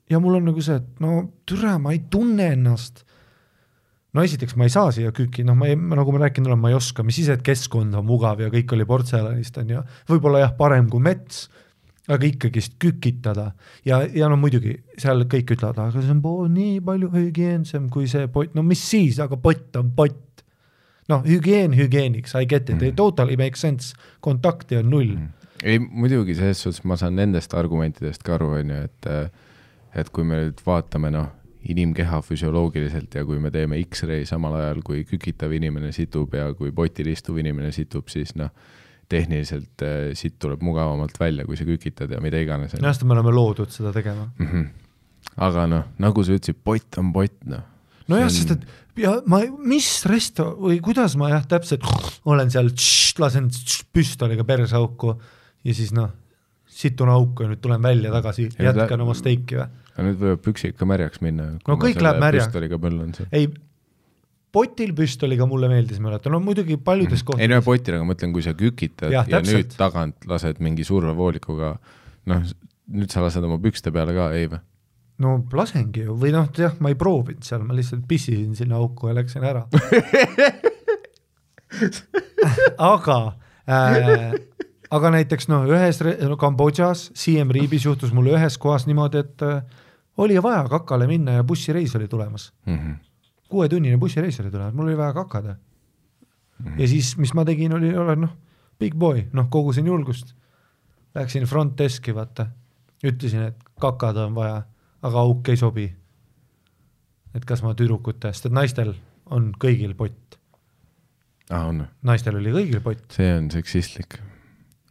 ja 0.09 0.21
mul 0.21 0.39
on 0.39 0.47
nagu 0.51 0.61
see, 0.63 0.77
et 0.81 1.03
no 1.03 1.17
türa, 1.49 1.77
ma 1.81 1.95
ei 1.95 2.03
tunne 2.11 2.51
ennast. 2.53 3.03
no 4.15 4.23
esiteks 4.23 4.55
ma 4.55 4.67
ei 4.67 4.71
saa 4.71 4.93
siia 4.95 5.11
küüki, 5.15 5.43
noh, 5.43 5.57
ma 5.59 5.67
ei, 5.67 5.75
nagu 5.75 6.13
ma 6.15 6.23
rääkinud 6.23 6.47
olen, 6.47 6.61
ma 6.61 6.71
ei 6.71 6.77
oska, 6.77 7.03
mis 7.03 7.19
siis, 7.19 7.29
et 7.33 7.43
keskkond 7.45 7.97
on 7.97 8.05
mugav 8.07 8.39
ja 8.39 8.51
kõik 8.53 8.73
oli 8.77 8.87
portselanist 8.87 9.57
on 9.59 9.75
ju, 9.75 9.85
võib-olla 10.09 10.45
jah, 10.45 10.55
parem 10.57 10.87
kui 10.91 11.03
mets 11.03 11.45
aga 12.05 12.27
ikkagist 12.27 12.75
kükitada 12.81 13.49
ja, 13.85 14.03
ja 14.13 14.29
no 14.29 14.37
muidugi 14.37 14.75
seal 15.01 15.25
kõik 15.29 15.55
ütlevad, 15.55 15.79
aga 15.87 16.03
see 16.03 16.13
on 16.13 16.21
pool 16.21 16.49
nii 16.53 16.77
palju 16.85 17.09
hügieensem 17.13 17.87
kui 17.93 18.05
see 18.11 18.27
pott, 18.31 18.53
no 18.57 18.63
mis 18.65 18.83
siis, 18.85 19.17
aga 19.23 19.39
pott 19.41 19.75
on 19.79 19.89
pott. 19.97 20.21
noh, 21.09 21.25
hügieen 21.25 21.75
hügieeniks, 21.77 22.33
I 22.33 22.47
get 22.49 22.69
it 22.69 22.79
mm., 22.79 22.95
totally 22.97 23.37
makes 23.37 23.61
sense, 23.61 23.93
kontakti 24.25 24.77
on 24.79 24.89
null 24.89 25.15
mm., 25.17 25.33
ei 25.65 25.79
muidugi 25.79 26.35
selles 26.37 26.61
suhtes 26.61 26.83
ma 26.85 26.97
saan 26.99 27.17
nendest 27.17 27.53
argumentidest 27.57 28.23
ka 28.25 28.35
aru, 28.37 28.53
on 28.59 28.73
ju, 28.73 28.79
et 28.85 29.09
et 29.95 30.11
kui 30.13 30.27
me 30.27 30.39
nüüd 30.41 30.61
vaatame 30.65 31.11
noh, 31.13 31.31
inimkeha 31.65 32.19
füsioloogiliselt 32.21 33.15
ja 33.17 33.25
kui 33.25 33.39
me 33.41 33.49
teeme 33.53 33.79
X-ray 33.81 34.25
samal 34.29 34.57
ajal, 34.59 34.81
kui 34.85 35.03
kükitav 35.07 35.53
inimene 35.55 35.91
situb 35.95 36.35
ja 36.37 36.51
kui 36.57 36.73
potil 36.75 37.09
istuv 37.09 37.39
inimene 37.41 37.71
situb, 37.73 38.09
siis 38.13 38.35
noh, 38.37 38.51
tehniliselt 39.09 39.85
äh, 39.85 40.11
siit 40.17 40.37
tuleb 40.41 40.63
mugavamalt 40.65 41.17
välja, 41.19 41.45
kui 41.45 41.57
sa 41.57 41.65
kükitad 41.67 42.11
ja 42.13 42.21
mida 42.21 42.41
iganes. 42.41 42.73
jah, 42.77 42.89
sest 42.89 43.05
me 43.05 43.15
oleme 43.17 43.33
loodud 43.33 43.73
seda 43.73 43.93
tegema 43.93 44.27
mm. 44.37 44.47
-hmm. 44.47 44.67
aga 45.47 45.67
noh, 45.69 45.87
nagu 46.01 46.23
sa 46.23 46.37
ütlesid, 46.37 46.61
pott 46.63 46.97
on 47.01 47.13
pott, 47.13 47.37
noh. 47.45 47.63
nojah 48.07 48.29
on..., 48.29 48.33
sest 48.33 48.55
et 48.57 48.67
ja 49.01 49.15
ma, 49.29 49.41
mis 49.57 49.89
resto- 50.09 50.53
või 50.57 50.79
kuidas 50.81 51.17
ma 51.21 51.29
jah, 51.33 51.45
täpselt 51.49 51.85
olen 52.25 52.51
seal, 52.51 52.69
lasen 53.21 53.49
püstoliga 53.93 54.43
perseauku 54.43 55.15
ja 55.63 55.73
siis 55.73 55.93
noh, 55.93 56.11
situn 56.65 57.09
auku 57.09 57.45
ja 57.45 57.51
nüüd 57.53 57.61
tulen 57.61 57.81
välja 57.81 58.11
tagasi, 58.11 58.49
jätkan 58.59 59.01
oma 59.01 59.17
steiki 59.17 59.61
või? 59.61 59.69
Aga 59.95 60.09
nüüd 60.09 60.19
võivad 60.19 60.41
püksid 60.43 60.75
ka 60.79 60.87
märjaks 60.89 61.21
minna. 61.23 61.53
no 61.63 61.77
kõik 61.79 62.01
läheb 62.03 62.19
märjaks. 62.21 63.21
ei, 63.31 63.47
potil 64.55 64.93
püstoliga 64.95 65.47
mulle 65.49 65.69
meeldis 65.71 66.01
mäletan, 66.03 66.35
no 66.35 66.41
muidugi 66.43 66.77
paljudes 66.77 67.21
mm. 67.21 67.27
kohtades. 67.29 67.47
ei 67.47 67.51
no 67.51 67.61
potil, 67.65 67.97
aga 67.97 68.05
ma 68.05 68.13
mõtlen, 68.13 68.35
kui 68.35 68.45
sa 68.45 68.55
kükitad 68.57 69.13
ja, 69.13 69.25
ja 69.31 69.41
nüüd 69.43 69.75
tagant 69.79 70.27
lased 70.29 70.61
mingi 70.63 70.85
survevoolikuga, 70.87 71.75
noh, 72.31 72.47
nüüd 72.95 73.13
sa 73.13 73.23
lased 73.23 73.47
oma 73.47 73.59
pükste 73.63 73.93
peale 73.95 74.15
ka, 74.17 74.29
ei 74.35 74.49
või? 74.51 74.61
no 75.23 75.37
lasengi 75.55 76.07
ju, 76.09 76.17
või 76.19 76.33
noh, 76.35 76.49
jah, 76.59 76.75
ma 76.83 76.91
ei 76.91 76.99
proovinud 76.99 77.47
seal, 77.47 77.63
ma 77.67 77.77
lihtsalt 77.77 78.03
pissisin 78.09 78.51
sinna 78.57 78.81
auku 78.81 79.11
ja 79.11 79.15
läksin 79.15 79.47
ära 79.47 79.63
aga 82.91 83.19
äh, 83.63 84.35
aga 84.91 85.13
näiteks 85.15 85.47
noh, 85.51 85.63
ühes 85.71 86.01
no, 86.03 86.35
Kambodžas, 86.39 87.09
Siem 87.17 87.51
Reapis 87.55 87.87
juhtus 87.87 88.13
mul 88.15 88.33
ühes 88.33 88.59
kohas 88.61 88.87
niimoodi, 88.89 89.23
et 89.23 89.45
äh, 89.45 89.83
oli 90.17 90.43
vaja 90.43 90.63
kakale 90.69 91.07
minna 91.07 91.31
ja 91.31 91.43
bussireis 91.43 91.95
oli 91.95 92.07
tulemas 92.07 92.53
mm. 92.65 92.77
-hmm. 92.77 92.95
kuuetunnine 93.49 93.97
bussireis 93.97 94.39
oli 94.39 94.51
tulemas, 94.51 94.73
mul 94.73 94.87
oli 94.87 94.97
vaja 94.97 95.13
kakada 95.13 95.53
mm. 95.53 96.65
-hmm. 96.65 96.81
ja 96.81 96.87
siis, 96.87 97.17
mis 97.17 97.33
ma 97.33 97.45
tegin, 97.45 97.73
oli, 97.73 97.97
olen 97.97 98.21
noh, 98.21 98.37
big 98.79 98.95
boy, 98.95 99.23
noh, 99.33 99.49
kogusin 99.49 99.87
julgust. 99.87 100.35
Läksin 101.15 101.43
front 101.43 101.77
desk'i, 101.77 102.15
vaata, 102.15 102.47
ütlesin, 103.03 103.39
et 103.39 103.55
kakada 103.79 104.25
on 104.25 104.35
vaja, 104.35 104.63
aga 105.01 105.19
auk 105.19 105.49
ei 105.49 105.57
sobi. 105.57 105.95
et 107.35 107.45
kas 107.45 107.63
ma 107.63 107.73
tüdrukute, 107.73 108.31
sest 108.33 108.45
et 108.45 108.51
naistel 108.51 108.93
on 109.25 109.51
kõigil 109.59 109.95
pott 109.95 110.37
ah,. 111.49 111.67
naistel 112.01 112.35
oli 112.39 112.51
kõigil 112.51 112.81
pott. 112.81 113.11
see 113.11 113.33
on 113.37 113.51
seksistlik 113.51 114.19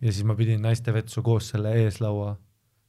ja 0.00 0.12
siis 0.12 0.24
ma 0.24 0.36
pidin 0.36 0.62
naistevetsu 0.62 1.22
koos 1.22 1.48
selle 1.48 1.72
eeslaua, 1.84 2.36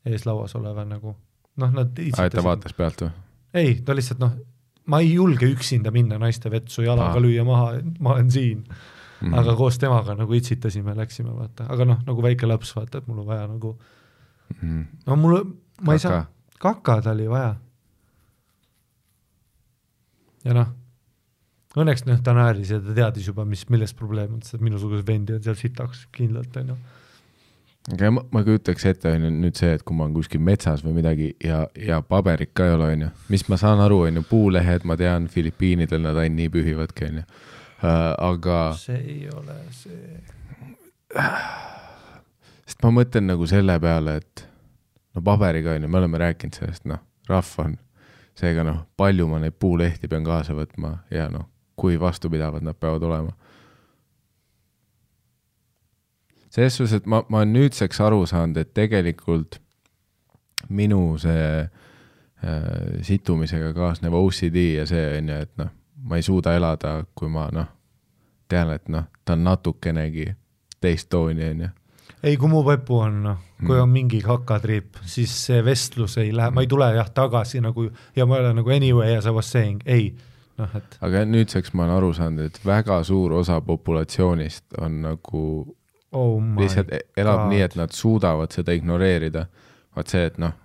eeslauas 0.05 0.55
oleva 0.55 0.85
nagu 0.85 1.15
noh, 1.61 1.71
nad 1.71 2.01
aa, 2.01 2.27
et 2.27 2.35
ta 2.35 2.43
vaatas 2.45 2.75
pealt 2.77 3.05
või? 3.05 3.11
ei, 3.55 3.73
ta 3.85 3.95
lihtsalt 3.95 4.21
noh, 4.21 4.35
ma 4.91 5.01
ei 5.03 5.13
julge 5.15 5.47
üksinda 5.49 5.93
minna 5.95 6.19
naistevetsu 6.21 6.85
jalaga 6.85 7.21
lüüa 7.23 7.45
maha, 7.47 7.81
ma 7.99 8.15
olen 8.15 8.31
siin 8.31 8.61
mm. 8.61 9.27
-hmm. 9.27 9.37
aga 9.39 9.55
koos 9.55 9.79
temaga 9.81 10.15
nagu 10.19 10.33
itsitasime, 10.33 10.95
läksime 10.97 11.35
vaata, 11.35 11.67
aga 11.71 11.85
noh, 11.91 12.01
nagu 12.07 12.25
väike 12.25 12.49
laps 12.49 12.75
vaata, 12.75 13.01
et 13.01 13.07
mul 13.07 13.23
on 13.23 13.27
vaja 13.27 13.47
nagu 13.47 13.75
mm, 13.75 14.57
-hmm. 14.61 14.85
no 15.05 15.15
mul, 15.15 15.37
ma 15.81 15.85
kaka. 15.85 15.93
ei 15.93 15.99
saa, 15.99 16.25
kakad 16.59 17.07
oli 17.13 17.29
vaja. 17.29 17.55
ja 20.45 20.53
noh, 20.53 20.75
õnneks 21.75 22.05
noh, 22.05 22.21
ta 22.23 22.33
naeris 22.33 22.69
ja 22.75 22.79
ta 22.79 22.93
teadis 22.93 23.27
juba, 23.27 23.45
mis, 23.45 23.65
milles 23.69 23.93
probleem 23.93 24.37
on, 24.37 24.41
sest 24.41 24.63
minusugused 24.63 25.07
vendi 25.07 25.33
on 25.33 25.43
seal 25.43 25.57
sitaks 25.59 26.07
kindlalt, 26.11 26.55
onju 26.61 26.77
aga 27.93 28.11
ma, 28.11 28.23
ma 28.33 28.41
kujutaks 28.45 28.85
ette, 28.89 29.11
on 29.13 29.27
ju, 29.27 29.31
nüüd 29.43 29.59
see, 29.59 29.75
et 29.77 29.83
kui 29.85 29.97
ma 29.97 30.05
olen 30.05 30.15
kuskil 30.15 30.41
metsas 30.43 30.81
või 30.85 30.95
midagi 30.97 31.29
ja, 31.45 31.65
ja 31.77 31.99
paberit 32.05 32.53
ka 32.57 32.69
ei 32.69 32.73
ole, 32.77 32.89
on 32.95 33.05
ju, 33.05 33.09
mis 33.33 33.45
ma 33.51 33.59
saan 33.61 33.83
aru, 33.83 34.01
on 34.07 34.19
ju, 34.19 34.25
puulehed, 34.29 34.87
ma 34.89 34.97
tean, 34.99 35.27
Filipiinidel 35.31 36.01
nad 36.01 36.17
ainult 36.17 36.39
nii 36.39 36.51
pühivadki, 36.55 37.11
on 37.11 37.21
ju, 37.21 37.25
äh, 37.77 38.09
aga. 38.29 38.59
see 38.79 38.97
ei 38.97 39.29
ole 39.33 39.59
see. 39.75 40.19
sest 42.65 42.81
ma 42.81 42.93
mõtlen 42.97 43.29
nagu 43.29 43.49
selle 43.49 43.77
peale, 43.83 44.19
et 44.23 44.45
no 45.13 45.25
paberiga, 45.25 45.75
on 45.77 45.85
ju, 45.85 45.91
me 45.93 46.01
oleme 46.01 46.23
rääkinud 46.25 46.57
sellest, 46.57 46.87
noh, 46.89 47.03
rahv 47.29 47.53
on, 47.61 47.77
seega 48.35 48.65
noh, 48.65 48.81
palju 48.97 49.29
ma 49.29 49.39
neid 49.43 49.61
puulehti 49.61 50.09
pean 50.09 50.25
kaasa 50.25 50.57
võtma 50.57 50.97
ja 51.13 51.29
noh, 51.31 51.45
kui 51.77 51.99
vastupidavad 52.01 52.65
nad 52.65 52.77
peavad 52.79 53.03
olema 53.05 53.44
selles 56.55 56.77
suhtes, 56.77 56.93
et 57.01 57.07
ma, 57.11 57.21
ma 57.29 57.43
olen 57.43 57.53
nüüdseks 57.57 57.99
aru 58.05 58.23
saanud, 58.29 58.57
et 58.61 58.73
tegelikult 58.77 59.59
minu 60.69 61.17
see 61.21 61.47
äh, 61.61 62.99
situmisega 63.05 63.73
kaasnev 63.75 64.15
OCD 64.17 64.61
ja 64.77 64.85
see 64.89 65.07
on 65.17 65.31
ju, 65.33 65.39
et 65.47 65.51
noh, 65.61 65.71
ma 66.05 66.19
ei 66.19 66.25
suuda 66.25 66.55
elada, 66.55 66.97
kui 67.15 67.29
ma 67.31 67.49
noh, 67.53 67.71
tean, 68.49 68.71
et 68.75 68.87
noh, 68.93 69.09
ta 69.25 69.35
on 69.35 69.43
natukenegi 69.45 70.29
teist 70.81 71.09
tooni, 71.11 71.49
on 71.51 71.65
ju 71.67 71.73
ei, 72.25 72.37
kui 72.41 72.49
mu 72.49 72.63
pepu 72.65 72.99
on, 73.05 73.17
noh, 73.25 73.41
kui 73.59 73.75
mm. 73.75 73.81
on 73.83 73.91
mingi 73.91 74.19
kakatriip, 74.25 75.01
siis 75.05 75.33
see 75.45 75.59
vestlus 75.65 76.17
ei 76.21 76.31
lähe 76.33 76.53
ma 76.55 76.63
ei 76.63 76.69
tule 76.71 76.87
jah 76.95 77.09
tagasi 77.13 77.61
nagu 77.61 77.85
ja 78.15 78.25
ma 78.25 78.39
ei 78.39 78.45
ole 78.45 78.53
nagu 78.61 78.73
anyway 78.73 79.17
as 79.17 79.27
I 79.29 79.33
was 79.35 79.51
saying, 79.51 79.83
ei, 79.85 80.13
noh 80.57 80.77
et. 80.79 80.97
aga 81.05 81.25
nüüdseks 81.29 81.75
ma 81.75 81.85
olen 81.85 81.97
aru 81.99 82.13
saanud, 82.17 82.49
et 82.49 82.59
väga 82.65 83.01
suur 83.05 83.35
osa 83.41 83.59
populatsioonist 83.61 84.79
on 84.81 85.01
nagu 85.05 85.43
oh 86.15 86.35
lihtsalt 86.59 86.91
e-, 86.93 87.05
elab 87.17 87.45
God. 87.45 87.53
nii, 87.53 87.63
et 87.65 87.75
nad 87.79 87.93
suudavad 87.95 88.53
seda 88.55 88.75
ignoreerida. 88.75 89.45
vaat 89.95 90.11
see, 90.11 90.25
et 90.27 90.37
noh, 90.41 90.55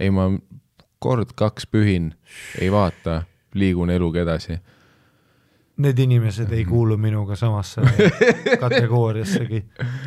ei 0.00 0.10
ma 0.10 0.28
kord-kaks 1.04 1.68
pühin, 1.70 2.12
ei 2.58 2.70
vaata, 2.72 3.22
liigun 3.54 3.92
eluga 3.94 4.24
edasi. 4.24 4.56
Need 5.84 5.98
inimesed 5.98 6.52
ei 6.54 6.64
kuulu 6.64 6.96
minuga 6.96 7.36
samasse 7.36 7.82
kategooriassegi. 8.62 9.64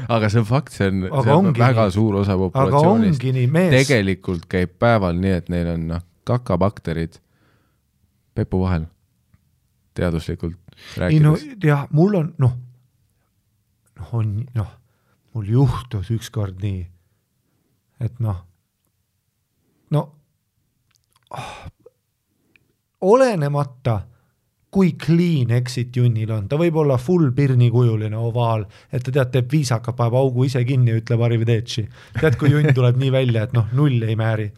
aga 0.07 0.29
see 0.31 0.39
on 0.39 0.47
fakt, 0.47 0.71
see 0.75 0.87
on, 0.87 1.07
see 1.11 1.33
on 1.33 1.49
väga 1.57 1.89
nii. 1.89 1.95
suur 1.95 2.21
osa 2.21 2.37
populatsioonist. 2.39 3.25
tegelikult 3.75 4.47
käib 4.49 4.77
päeval 4.79 5.19
nii, 5.19 5.33
et 5.41 5.49
neil 5.51 5.73
on 5.73 5.89
noh, 5.91 6.05
kakabakterid 6.27 7.19
pepu 8.35 8.61
vahel, 8.63 8.87
teaduslikult 9.97 10.55
rääkides. 10.97 11.11
ei 11.11 11.19
no 11.19 11.35
jah, 11.63 11.83
mul 11.91 12.15
on 12.21 12.31
noh 12.39 12.55
noh, 13.97 14.13
on 14.17 14.35
noh, 14.55 14.75
mul 15.33 15.49
juhtus 15.51 16.11
ükskord 16.13 16.61
nii, 16.63 16.83
et 18.03 18.19
noh, 18.23 18.43
no 19.93 20.03
oh, 21.29 21.55
olenemata, 23.01 24.01
kui 24.71 24.93
clean 24.99 25.51
exit 25.55 25.95
junnil 25.95 26.31
on, 26.33 26.47
ta 26.49 26.59
võib 26.59 26.75
olla 26.81 26.97
full 27.01 27.31
pirnikujuline 27.35 28.17
ovaal, 28.17 28.65
et 28.91 29.03
ta 29.05 29.13
tead, 29.13 29.31
teeb 29.33 29.51
viisaka, 29.51 29.93
paneb 29.97 30.17
augu 30.19 30.45
ise 30.45 30.63
kinni 30.67 30.91
ja 30.91 31.01
ütleb 31.01 31.23
arrivederci. 31.23 31.87
tead, 32.19 32.37
kui 32.37 32.51
junn 32.51 32.73
tuleb 32.75 32.99
nii 32.99 33.11
välja, 33.13 33.47
et 33.47 33.55
noh, 33.57 33.69
null 33.77 34.03
ei 34.03 34.17
määri. 34.19 34.51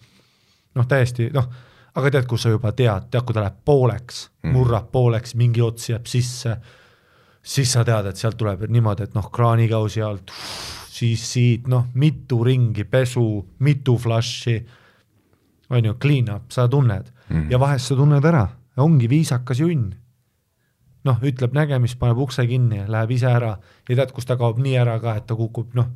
noh, 0.76 0.88
täiesti 0.88 1.30
noh, 1.34 1.48
aga 1.96 2.12
tead, 2.12 2.28
kus 2.30 2.46
sa 2.46 2.52
juba 2.54 2.72
tead, 2.72 3.10
tead, 3.12 3.24
kui 3.26 3.36
ta 3.36 3.44
läheb 3.44 3.62
pooleks, 3.66 4.30
mhm. 4.44 4.56
murrab 4.56 4.92
pooleks, 4.92 5.36
mingi 5.36 5.62
ots 5.62 5.90
jääb 5.90 6.08
sisse 6.08 6.58
siis 7.50 7.72
sa 7.74 7.86
tead, 7.88 8.10
et 8.10 8.20
sealt 8.20 8.38
tuleb 8.40 8.68
niimoodi, 8.70 9.08
et 9.08 9.16
noh, 9.18 9.30
kraanikausi 9.34 10.04
alt, 10.06 10.34
siis 10.94 11.24
siit 11.32 11.70
noh, 11.72 11.88
mitu 12.00 12.44
ringi, 12.46 12.86
pesu, 12.90 13.26
mitu 13.66 13.98
flush'i, 13.98 14.60
on 15.70 15.86
ju, 15.86 15.96
clean 16.02 16.30
up, 16.34 16.52
sa 16.54 16.68
tunned 16.68 17.10
mm 17.30 17.36
-hmm. 17.36 17.52
ja 17.52 17.60
vahest 17.60 17.88
sa 17.88 17.96
tunned 17.96 18.26
ära, 18.26 18.48
ongi 18.78 19.10
viisakas 19.10 19.60
junn. 19.60 19.96
noh, 21.04 21.18
ütleb 21.24 21.54
nägemist, 21.54 22.00
paneb 22.00 22.18
ukse 22.18 22.48
kinni, 22.48 22.84
läheb 22.88 23.12
ise 23.12 23.28
ära 23.28 23.58
ja 23.90 23.96
tead, 23.96 24.12
kus 24.12 24.26
ta 24.26 24.36
kaob 24.38 24.58
nii 24.60 24.76
ära 24.78 25.00
ka, 25.00 25.16
et 25.16 25.26
ta 25.28 25.36
kukub 25.36 25.74
noh, 25.74 25.88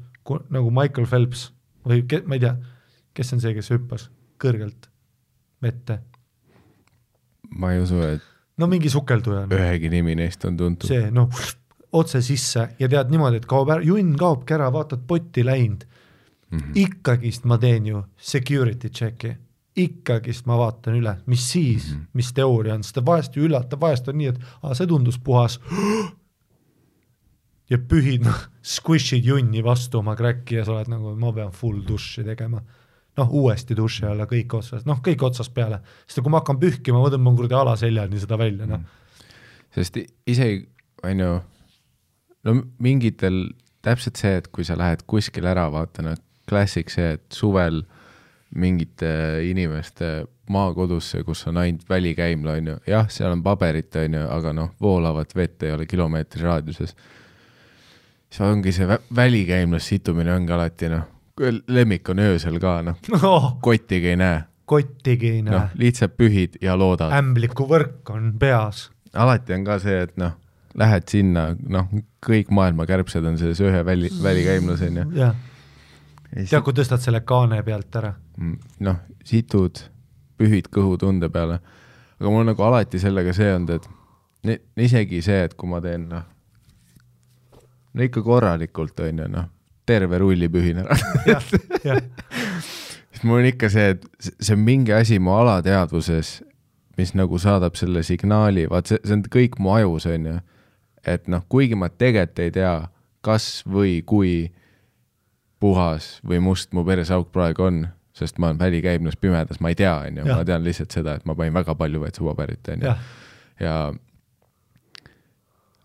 nagu 0.50 0.72
Michael 0.72 1.08
Phelps 1.08 1.52
või 1.86 2.08
ke, 2.08 2.22
ma 2.26 2.36
ei 2.36 2.40
tea, 2.40 2.56
kes 3.14 3.34
on 3.34 3.42
see, 3.42 3.54
kes 3.54 3.70
hüppas 3.70 4.10
kõrgelt 4.40 4.90
vette? 5.62 6.00
ma 7.50 7.74
ei 7.74 7.82
usu, 7.82 8.02
et 8.02 8.33
no 8.58 8.70
mingi 8.70 8.90
sukelduja. 8.90 9.46
ühegi 9.52 9.90
nimi 9.90 10.16
neist 10.16 10.46
on 10.46 10.58
tuntud. 10.58 10.90
see 10.90 11.10
noh, 11.12 11.30
otse 11.94 12.22
sisse 12.26 12.68
ja 12.80 12.90
tead 12.90 13.12
niimoodi, 13.14 13.42
et 13.42 13.48
kaob 13.50 13.72
ära, 13.74 13.86
junn 13.86 14.16
kaobki 14.20 14.58
ära, 14.58 14.70
vaatad 14.74 15.06
potti 15.08 15.46
läinud 15.46 15.86
mm. 15.86 16.60
-hmm. 16.60 16.72
ikkagist 16.86 17.46
ma 17.50 17.58
teen 17.58 17.88
ju 17.88 18.04
security 18.18 18.90
check'i, 18.90 19.36
ikkagist 19.76 20.46
ma 20.50 20.58
vaatan 20.58 21.00
üle, 21.00 21.16
mis 21.26 21.46
siis 21.52 21.92
mm, 21.92 22.00
-hmm. 22.00 22.08
mis 22.14 22.34
teooria 22.34 22.74
on, 22.74 22.84
sest 22.84 22.96
ta 22.96 23.06
vahest 23.06 23.36
ju 23.36 23.48
üllatab, 23.48 23.82
vahest 23.82 24.08
on 24.08 24.18
nii, 24.18 24.28
et 24.28 24.40
aa, 24.62 24.74
see 24.74 24.88
tundus 24.88 25.20
puhas. 25.20 25.60
ja 27.70 27.78
pühid 27.78 28.26
noh, 28.26 28.40
squish'id 28.62 29.26
junni 29.26 29.64
vastu 29.64 29.98
oma 29.98 30.16
kräkki 30.16 30.56
ja 30.56 30.66
sa 30.66 30.78
oled 30.78 30.90
nagu, 30.92 31.16
ma 31.16 31.34
pean 31.34 31.52
full 31.52 31.82
duši 31.88 32.24
tegema 32.24 32.62
noh, 33.18 33.34
uuesti 33.42 33.78
duši 33.78 34.08
alla 34.10 34.28
kõik 34.30 34.58
otsast, 34.58 34.88
noh, 34.90 35.02
kõik 35.06 35.24
otsast 35.28 35.54
peale, 35.54 35.80
sest 36.08 36.22
kui 36.24 36.34
ma 36.34 36.42
hakkan 36.42 36.60
pühkima, 36.62 37.02
ma 37.02 37.12
tõmban 37.14 37.38
kuradi 37.38 37.58
alaseljani 37.60 38.22
seda 38.22 38.40
välja, 38.42 38.70
noh. 38.70 38.86
sest 39.76 40.00
isegi, 40.30 40.64
on 41.06 41.26
ju, 41.26 41.34
no 42.48 42.56
mingitel 42.84 43.46
täpselt 43.84 44.20
see, 44.20 44.38
et 44.40 44.48
kui 44.54 44.66
sa 44.68 44.78
lähed 44.80 45.06
kuskile 45.10 45.52
ära, 45.54 45.68
vaata 45.74 46.06
noh, 46.06 46.18
klassik 46.50 46.92
see, 46.94 47.16
et 47.18 47.26
suvel 47.34 47.84
mingite 48.54 49.10
inimeste 49.50 50.24
maakodusse, 50.54 51.24
kus 51.24 51.46
on 51.48 51.58
ainult 51.58 51.88
välikäimla, 51.90 52.58
on 52.60 52.68
ju, 52.74 52.78
jah, 52.88 53.08
seal 53.12 53.32
on 53.34 53.44
paberit, 53.44 53.96
on 54.00 54.18
ju, 54.20 54.24
aga 54.30 54.54
noh, 54.56 54.74
voolavat 54.82 55.36
vett 55.36 55.64
ei 55.64 55.74
ole 55.76 55.88
kilomeetri 55.90 56.44
raadiuses. 56.44 56.96
siis 58.34 58.42
ongi 58.42 58.72
see 58.72 58.88
vä 58.88 58.98
välikäimlas 59.16 59.88
situmine 59.88 60.34
ongi 60.34 60.52
alati 60.52 60.90
noh, 60.90 61.06
lemmik 61.68 62.10
on 62.10 62.20
öösel 62.20 62.60
ka 62.62 62.82
noh 62.86 62.98
oh,, 63.24 63.48
kottigi 63.62 64.14
ei 64.14 64.18
näe, 64.20 64.44
kottigi 64.70 65.30
ei 65.38 65.42
noh 65.42 65.56
näe, 65.58 65.70
lihtsalt 65.82 66.16
pühid 66.18 66.60
ja 66.62 66.76
loodad. 66.78 67.14
ämblikuvõrk 67.18 68.10
on 68.14 68.34
peas. 68.40 68.90
alati 69.14 69.54
on 69.54 69.66
ka 69.66 69.80
see, 69.82 70.04
et 70.08 70.18
noh, 70.18 70.36
lähed 70.78 71.08
sinna, 71.10 71.48
noh, 71.70 71.90
kõik 72.26 72.52
maailma 72.54 72.86
kärbsed 72.90 73.26
on 73.26 73.38
selles 73.42 73.62
ühe 73.62 73.82
väli, 73.86 74.12
välikäimlas 74.24 74.82
on 74.86 75.02
ju. 75.02 75.08
jah, 75.18 75.34
tead, 76.36 76.62
kui 76.66 76.78
tõstad 76.78 77.02
selle 77.02 77.24
kaane 77.26 77.64
pealt 77.66 77.96
ära. 78.02 78.14
noh, 78.80 79.02
situd, 79.26 79.82
pühid 80.38 80.70
kõhutunde 80.74 81.30
peale. 81.34 81.60
aga 82.20 82.30
mul 82.30 82.46
on 82.46 82.54
nagu 82.54 82.70
alati 82.70 83.02
sellega 83.02 83.34
see 83.34 83.50
olnud, 83.56 83.82
et 83.82 84.62
isegi 84.78 85.22
see, 85.26 85.44
et 85.48 85.58
kui 85.58 85.70
ma 85.70 85.82
teen 85.82 86.08
noh, 86.14 86.30
no 87.94 88.06
ikka 88.06 88.22
korralikult 88.22 89.00
on 89.06 89.26
ju 89.26 89.30
noh, 89.34 89.50
terve 89.86 90.18
rulli 90.22 90.50
pühin 90.50 90.82
ära. 90.84 90.96
Siis 93.14 93.24
mul 93.24 93.42
on 93.42 93.50
ikka 93.50 93.70
see, 93.72 93.94
et 93.94 94.06
see 94.40 94.56
on 94.56 94.64
mingi 94.66 94.94
asi 94.96 95.20
mu 95.22 95.36
alateadvuses, 95.38 96.36
mis 96.98 97.14
nagu 97.18 97.40
saadab 97.42 97.78
selle 97.80 98.04
signaali, 98.06 98.66
vaat 98.70 98.92
see, 98.92 99.02
see 99.04 99.18
on 99.18 99.24
kõik 99.34 99.60
mu 99.64 99.74
ajus, 99.76 100.08
on 100.10 100.30
ju. 100.30 100.36
et 101.08 101.28
noh, 101.28 101.44
kuigi 101.52 101.76
ma 101.76 101.90
tegelikult 101.90 102.40
ei 102.40 102.54
tea, 102.56 102.76
kas 103.24 103.64
või 103.68 103.98
kui 104.08 104.54
puhas 105.64 106.18
või 106.28 106.40
must 106.44 106.74
mu 106.76 106.84
perseauk 106.88 107.32
praegu 107.36 107.68
on, 107.68 107.84
sest 108.16 108.40
ma 108.40 108.50
olen 108.50 108.60
välikäimlas 108.60 109.18
pimedas, 109.20 109.60
ma 109.64 109.72
ei 109.74 109.78
tea, 109.80 109.94
on 110.08 110.22
ju, 110.22 110.26
ma 110.30 110.44
tean 110.48 110.64
lihtsalt 110.64 110.96
seda, 110.96 111.18
et 111.18 111.28
ma 111.28 111.36
panin 111.36 111.56
väga 111.56 111.76
palju 111.76 112.02
vetsupaberit, 112.04 112.72
on 112.76 112.88
ju. 112.88 112.96
Ja 113.64 113.76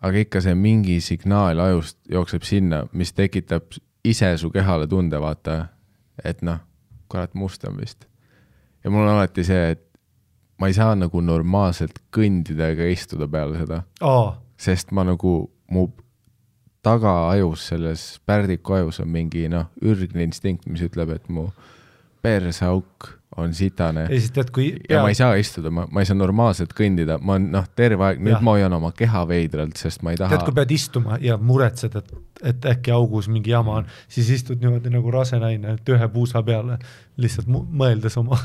aga 0.05 0.23
ikka 0.23 0.41
see 0.43 0.55
mingi 0.55 0.99
signaal 1.03 1.59
ajust 1.63 1.97
jookseb 2.11 2.45
sinna, 2.47 2.85
mis 2.95 3.11
tekitab 3.15 3.75
ise 4.09 4.31
su 4.41 4.51
kehale 4.53 4.87
tunde, 4.89 5.19
vaata, 5.21 5.59
et 6.23 6.41
noh, 6.45 6.59
kurat, 7.09 7.33
must 7.37 7.63
on 7.67 7.77
vist. 7.79 8.05
ja 8.83 8.91
mul 8.91 9.03
on 9.05 9.15
alati 9.17 9.43
see, 9.43 9.71
et 9.75 9.85
ma 10.59 10.67
ei 10.69 10.75
saa 10.75 10.95
nagu 10.95 11.21
normaalselt 11.23 11.99
kõndida 12.15 12.71
ega 12.73 12.87
istuda 12.91 13.27
peale 13.31 13.59
seda, 13.59 13.83
aa, 14.01 14.33
sest 14.59 14.93
ma 14.95 15.05
nagu, 15.07 15.33
mu 15.71 15.87
tagaajus, 16.85 17.67
selles 17.71 18.03
pärdiku 18.27 18.77
ajus 18.79 19.01
on 19.03 19.11
mingi 19.11 19.47
noh, 19.51 19.67
ürgne 19.83 20.23
instinkt, 20.25 20.67
mis 20.71 20.83
ütleb, 20.85 21.11
et 21.15 21.27
mu 21.31 21.49
perseauk 22.23 23.18
on 23.37 23.53
sitane 23.53 24.07
ja 24.07 24.17
siis 24.17 24.31
tead, 24.33 24.49
kui 24.53 24.71
ja 24.89 25.03
ma 25.03 25.11
ei 25.11 25.17
saa 25.17 25.35
istuda, 25.37 25.69
ma, 25.73 25.85
ma 25.91 26.01
ei 26.01 26.09
saa 26.09 26.17
normaalselt 26.17 26.73
kõndida, 26.77 27.19
ma 27.21 27.37
olen 27.37 27.49
noh, 27.53 27.67
terve 27.77 28.07
aeg, 28.07 28.21
nüüd 28.25 28.35
Jah. 28.35 28.43
ma 28.45 28.55
hoian 28.57 28.73
oma 28.79 28.91
keha 28.97 29.21
veidralt, 29.29 29.77
sest 29.77 30.03
ma 30.05 30.15
ei 30.15 30.19
taha 30.19 30.33
tead, 30.33 30.47
kui 30.49 30.57
pead 30.57 30.73
istuma 30.73 31.19
ja 31.21 31.37
muretsed, 31.37 31.95
et, 31.99 32.11
et 32.53 32.69
äkki 32.73 32.93
augus 32.95 33.29
mingi 33.31 33.53
jama 33.53 33.79
on, 33.81 33.89
siis 34.09 34.31
istud 34.39 34.61
niimoodi 34.63 34.93
nagu 34.93 35.13
rase 35.13 35.39
naine, 35.41 35.77
et 35.77 35.93
ühe 35.93 36.11
puusa 36.13 36.41
peale 36.45 36.79
lihtsalt 37.21 37.49
mõeldes 37.53 38.17
oma, 38.21 38.39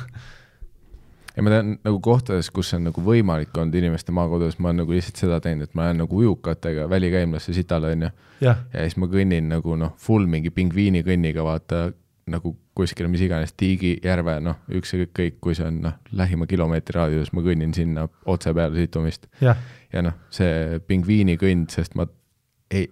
ja 1.35 1.43
ma 1.43 1.55
tean 1.55 1.75
nagu 1.83 2.01
kohtades, 2.05 2.51
kus 2.55 2.75
on 2.77 2.85
nagu 2.89 3.03
võimalik 3.05 3.57
olnud 3.59 3.75
inimeste 3.79 4.15
maakodus, 4.15 4.59
ma 4.61 4.71
olen 4.71 4.85
nagu 4.85 4.95
lihtsalt 4.95 5.23
seda 5.25 5.41
teinud, 5.43 5.69
et 5.69 5.79
ma 5.79 5.89
lähen 5.89 6.03
nagu 6.05 6.21
ujukatega 6.21 6.87
välikäimlasse 6.91 7.57
sitale 7.57 7.95
onju. 7.97 8.13
ja 8.45 8.57
siis 8.75 8.99
ma 9.01 9.09
kõnnin 9.11 9.49
nagu 9.51 9.79
noh, 9.81 9.95
full 9.99 10.29
mingi 10.31 10.53
pingviini 10.55 11.03
kõnniga 11.07 11.47
vaata 11.47 11.89
nagu 12.31 12.55
kuskile 12.75 13.09
mis 13.09 13.23
iganes 13.23 13.55
Tiigi 13.57 13.95
järve, 14.03 14.39
noh, 14.43 14.59
ükskõik, 14.75 15.39
kui 15.43 15.55
see 15.55 15.67
on 15.69 15.81
noh, 15.85 15.99
lähima 16.13 16.47
kilomeetri 16.51 16.99
raadiuses, 16.99 17.33
ma 17.35 17.45
kõnnin 17.47 17.75
sinna 17.77 18.09
otse 18.31 18.55
peale 18.55 18.75
situmist. 18.79 19.29
jah, 19.41 19.61
ja 19.93 20.03
noh, 20.03 20.17
see 20.35 20.81
pingviini 20.89 21.39
kõnd, 21.41 21.71
sest 21.75 21.95
ma 21.99 22.07
ei, 22.75 22.89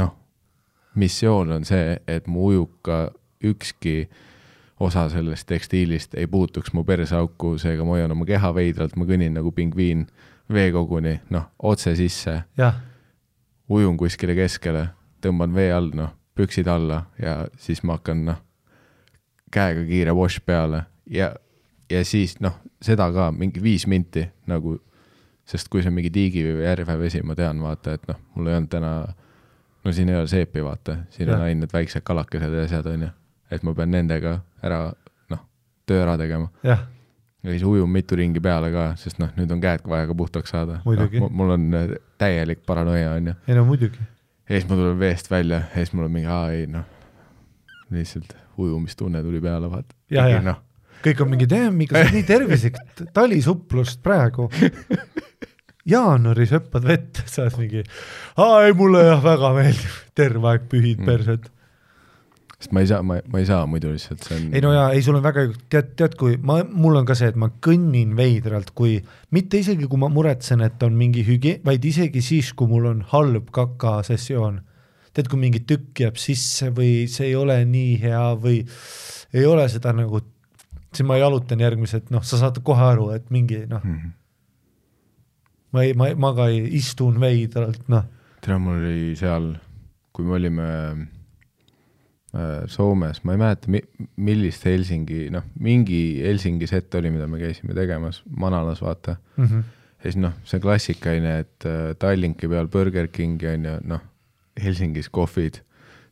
noh, 0.00 0.14
missioon 0.96 1.52
on 1.58 1.68
see, 1.68 1.98
et 2.08 2.26
mu 2.30 2.48
ujuka 2.50 3.10
ükski 3.44 4.06
osa 4.80 5.06
sellest 5.12 5.46
tekstiilist 5.48 6.16
ei 6.16 6.26
puutuks 6.26 6.72
mu 6.76 6.84
perseauku, 6.84 7.56
seega 7.60 7.84
ma 7.84 7.96
hoian 7.96 8.12
oma 8.12 8.26
keha 8.28 8.52
veidralt, 8.56 8.96
ma 8.96 9.08
kõnnin 9.08 9.36
nagu 9.36 9.52
pingviin 9.52 10.06
veekoguni, 10.52 11.18
noh, 11.34 11.50
otse 11.58 11.96
sisse, 11.98 12.40
ujun 13.68 13.96
kuskile 14.00 14.36
keskele, 14.38 14.88
tõmban 15.24 15.54
vee 15.56 15.72
all, 15.74 15.92
noh, 15.96 16.12
püksid 16.36 16.68
alla 16.68 17.06
ja 17.20 17.42
siis 17.60 17.82
ma 17.84 17.96
hakkan, 17.96 18.24
noh, 18.28 18.42
käega 19.52 19.84
kiire 19.86 20.14
wash 20.16 20.42
peale 20.46 20.84
ja, 21.10 21.30
ja 21.90 22.04
siis 22.04 22.36
noh, 22.40 22.58
seda 22.82 23.08
ka 23.14 23.30
mingi 23.34 23.62
viis 23.62 23.86
minti 23.90 24.26
nagu, 24.50 24.76
sest 25.46 25.70
kui 25.70 25.82
see 25.82 25.92
on 25.92 25.96
mingi 25.98 26.10
tiigi 26.14 26.42
või 26.46 26.66
järvevesi, 26.66 27.22
ma 27.26 27.36
tean, 27.38 27.62
vaata, 27.62 27.96
et 27.96 28.10
noh, 28.10 28.18
mul 28.34 28.50
ei 28.50 28.58
olnud 28.58 28.72
täna, 28.72 28.92
no 29.84 29.94
siin 29.94 30.10
ei 30.10 30.18
ole 30.18 30.30
seepi, 30.30 30.64
vaata, 30.64 31.00
siin 31.14 31.30
on 31.30 31.38
Jah. 31.38 31.46
ainult 31.50 31.72
väiksed 31.76 32.04
kalakesed 32.06 32.58
ja 32.58 32.66
asjad, 32.66 32.90
onju, 32.90 33.12
et 33.50 33.66
ma 33.66 33.74
pean 33.78 33.94
nendega 33.94 34.38
ära, 34.66 34.82
noh, 35.32 35.46
töö 35.86 36.02
ära 36.02 36.18
tegema 36.20 36.50
ja 36.66 37.52
siis 37.52 37.62
ujun 37.62 37.90
mitu 37.90 38.18
ringi 38.18 38.42
peale 38.42 38.72
ka, 38.74 38.88
sest 38.98 39.20
noh, 39.22 39.30
nüüd 39.38 39.52
on 39.54 39.62
käed 39.62 39.84
vaja 39.86 40.08
ka 40.10 40.16
puhtaks 40.18 40.50
saada. 40.50 40.80
Muidugi. 40.84 41.22
mul 41.22 41.54
on 41.54 41.68
äh, 41.78 41.92
täielik 42.18 42.64
paranoia, 42.66 43.14
onju. 43.20 43.36
ei 43.46 43.58
no 43.58 43.62
muidugi, 43.68 44.02
ja 44.48 44.56
siis 44.56 44.66
ma 44.66 44.78
tulen 44.78 44.98
veest 44.98 45.30
välja 45.30 45.62
ja 45.68 45.78
siis 45.78 45.94
mul 45.94 46.08
on 46.08 46.18
mingi, 46.18 46.32
aa 46.32 46.50
ei 46.50 46.66
noh, 46.70 46.88
lihtsalt 47.94 48.34
ujumistunne 48.58 49.22
tuli 49.22 49.40
peale, 49.40 49.70
vaata. 49.70 49.94
Jah, 50.10 50.30
jah. 50.30 50.42
noh, 50.44 50.60
kõik 51.04 51.20
on 51.24 51.30
mingi, 51.34 51.46
teeme 51.50 51.84
ikka, 51.86 52.04
nii 52.12 52.22
tervislik, 52.32 52.78
talisuplust 53.14 54.02
praegu. 54.02 54.48
jaanuaris 55.86 56.50
hüppad 56.56 56.86
vette, 56.88 57.22
sa 57.30 57.44
oled 57.46 57.58
mingi, 57.60 57.82
aa 58.42 58.64
ei 58.66 58.72
mulle 58.74 59.04
jah 59.06 59.20
väga 59.22 59.52
meeldib, 59.54 60.00
terve 60.18 60.48
aeg 60.54 60.64
pühid 60.72 60.98
Mm. 61.02 61.06
persed. 61.06 61.44
sest 62.56 62.72
ma 62.72 62.80
ei 62.80 62.88
saa, 62.88 63.02
ma, 63.04 63.18
ma 63.30 63.38
ei 63.38 63.46
saa 63.46 63.66
muidu 63.68 63.90
lihtsalt, 63.92 64.22
see 64.24 64.34
on. 64.38 64.46
ei 64.56 64.62
no 64.64 64.72
jaa, 64.72 64.88
ei 64.96 65.02
sul 65.04 65.18
on 65.18 65.22
väga, 65.22 65.44
tead, 65.70 65.90
tead, 66.00 66.14
kui 66.18 66.38
ma, 66.42 66.62
mul 66.64 66.96
on 66.96 67.06
ka 67.06 67.14
see, 67.14 67.28
et 67.30 67.36
ma 67.38 67.50
kõnnin 67.62 68.16
veidralt, 68.18 68.72
kui 68.74 68.96
mitte 69.36 69.60
isegi, 69.60 69.86
kui 69.86 70.00
ma 70.00 70.08
muretsen, 70.10 70.64
et 70.64 70.82
on 70.82 70.96
mingi 70.96 71.22
hügie-, 71.28 71.60
vaid 71.68 71.84
isegi 71.84 72.22
siis, 72.24 72.50
kui 72.56 72.66
mul 72.70 72.88
on 72.90 73.04
halb 73.12 73.52
kakasessioon. 73.54 74.62
tead, 75.16 75.28
kui 75.32 75.40
mingi 75.40 75.60
tükk 75.64 76.04
jääb 76.04 76.16
sisse 76.20 76.68
või 76.76 77.06
see 77.10 77.30
ei 77.30 77.34
ole 77.38 77.56
nii 77.64 77.96
hea 78.02 78.22
või 78.42 78.60
ei 79.36 79.44
ole 79.48 79.64
seda 79.72 79.92
nagu, 79.96 80.20
siis 80.92 81.06
ma 81.08 81.16
jalutan 81.20 81.60
järgmised, 81.64 82.10
noh, 82.14 82.22
sa 82.24 82.38
saad 82.40 82.60
kohe 82.64 82.84
aru, 82.92 83.10
et 83.16 83.30
mingi 83.34 83.64
noh, 83.70 83.82
Mhm. 83.84 84.12
ma 85.72 85.82
ei, 85.84 85.92
ma, 85.98 86.10
ma 86.14 86.34
ka 86.36 86.46
ei, 86.52 86.62
istun 86.78 87.18
veidralt, 87.20 87.82
noh, 87.92 88.04
tere, 88.44 88.58
mul 88.62 88.78
oli 88.80 89.16
seal, 89.18 89.54
kui 90.16 90.24
me 90.24 90.36
olime 90.38 90.68
äh, 92.36 92.66
Soomes, 92.68 93.22
ma 93.24 93.34
ei 93.34 93.40
mäleta, 93.40 93.70
millist 94.16 94.64
Helsingi, 94.68 95.26
noh, 95.34 95.44
mingi 95.62 96.20
Helsingi 96.24 96.68
set 96.70 96.94
oli, 96.98 97.10
mida 97.14 97.26
me 97.30 97.40
käisime 97.40 97.74
tegemas 97.76 98.22
Manalas, 98.28 98.82
vaata. 98.84 99.16
mm 99.36 99.44
-hmm. 99.44 99.62
ja 99.96 100.02
siis 100.10 100.16
noh, 100.16 100.32
see 100.44 100.60
klassikaline, 100.60 101.38
et 101.38 101.64
äh, 101.66 101.94
Tallinki 101.98 102.48
peal 102.48 102.68
Burger 102.68 103.08
Kingi 103.08 103.46
on 103.54 103.64
ju, 103.64 103.76
noh, 103.84 104.00
Helsingis 104.62 105.08
kohvid, 105.12 105.60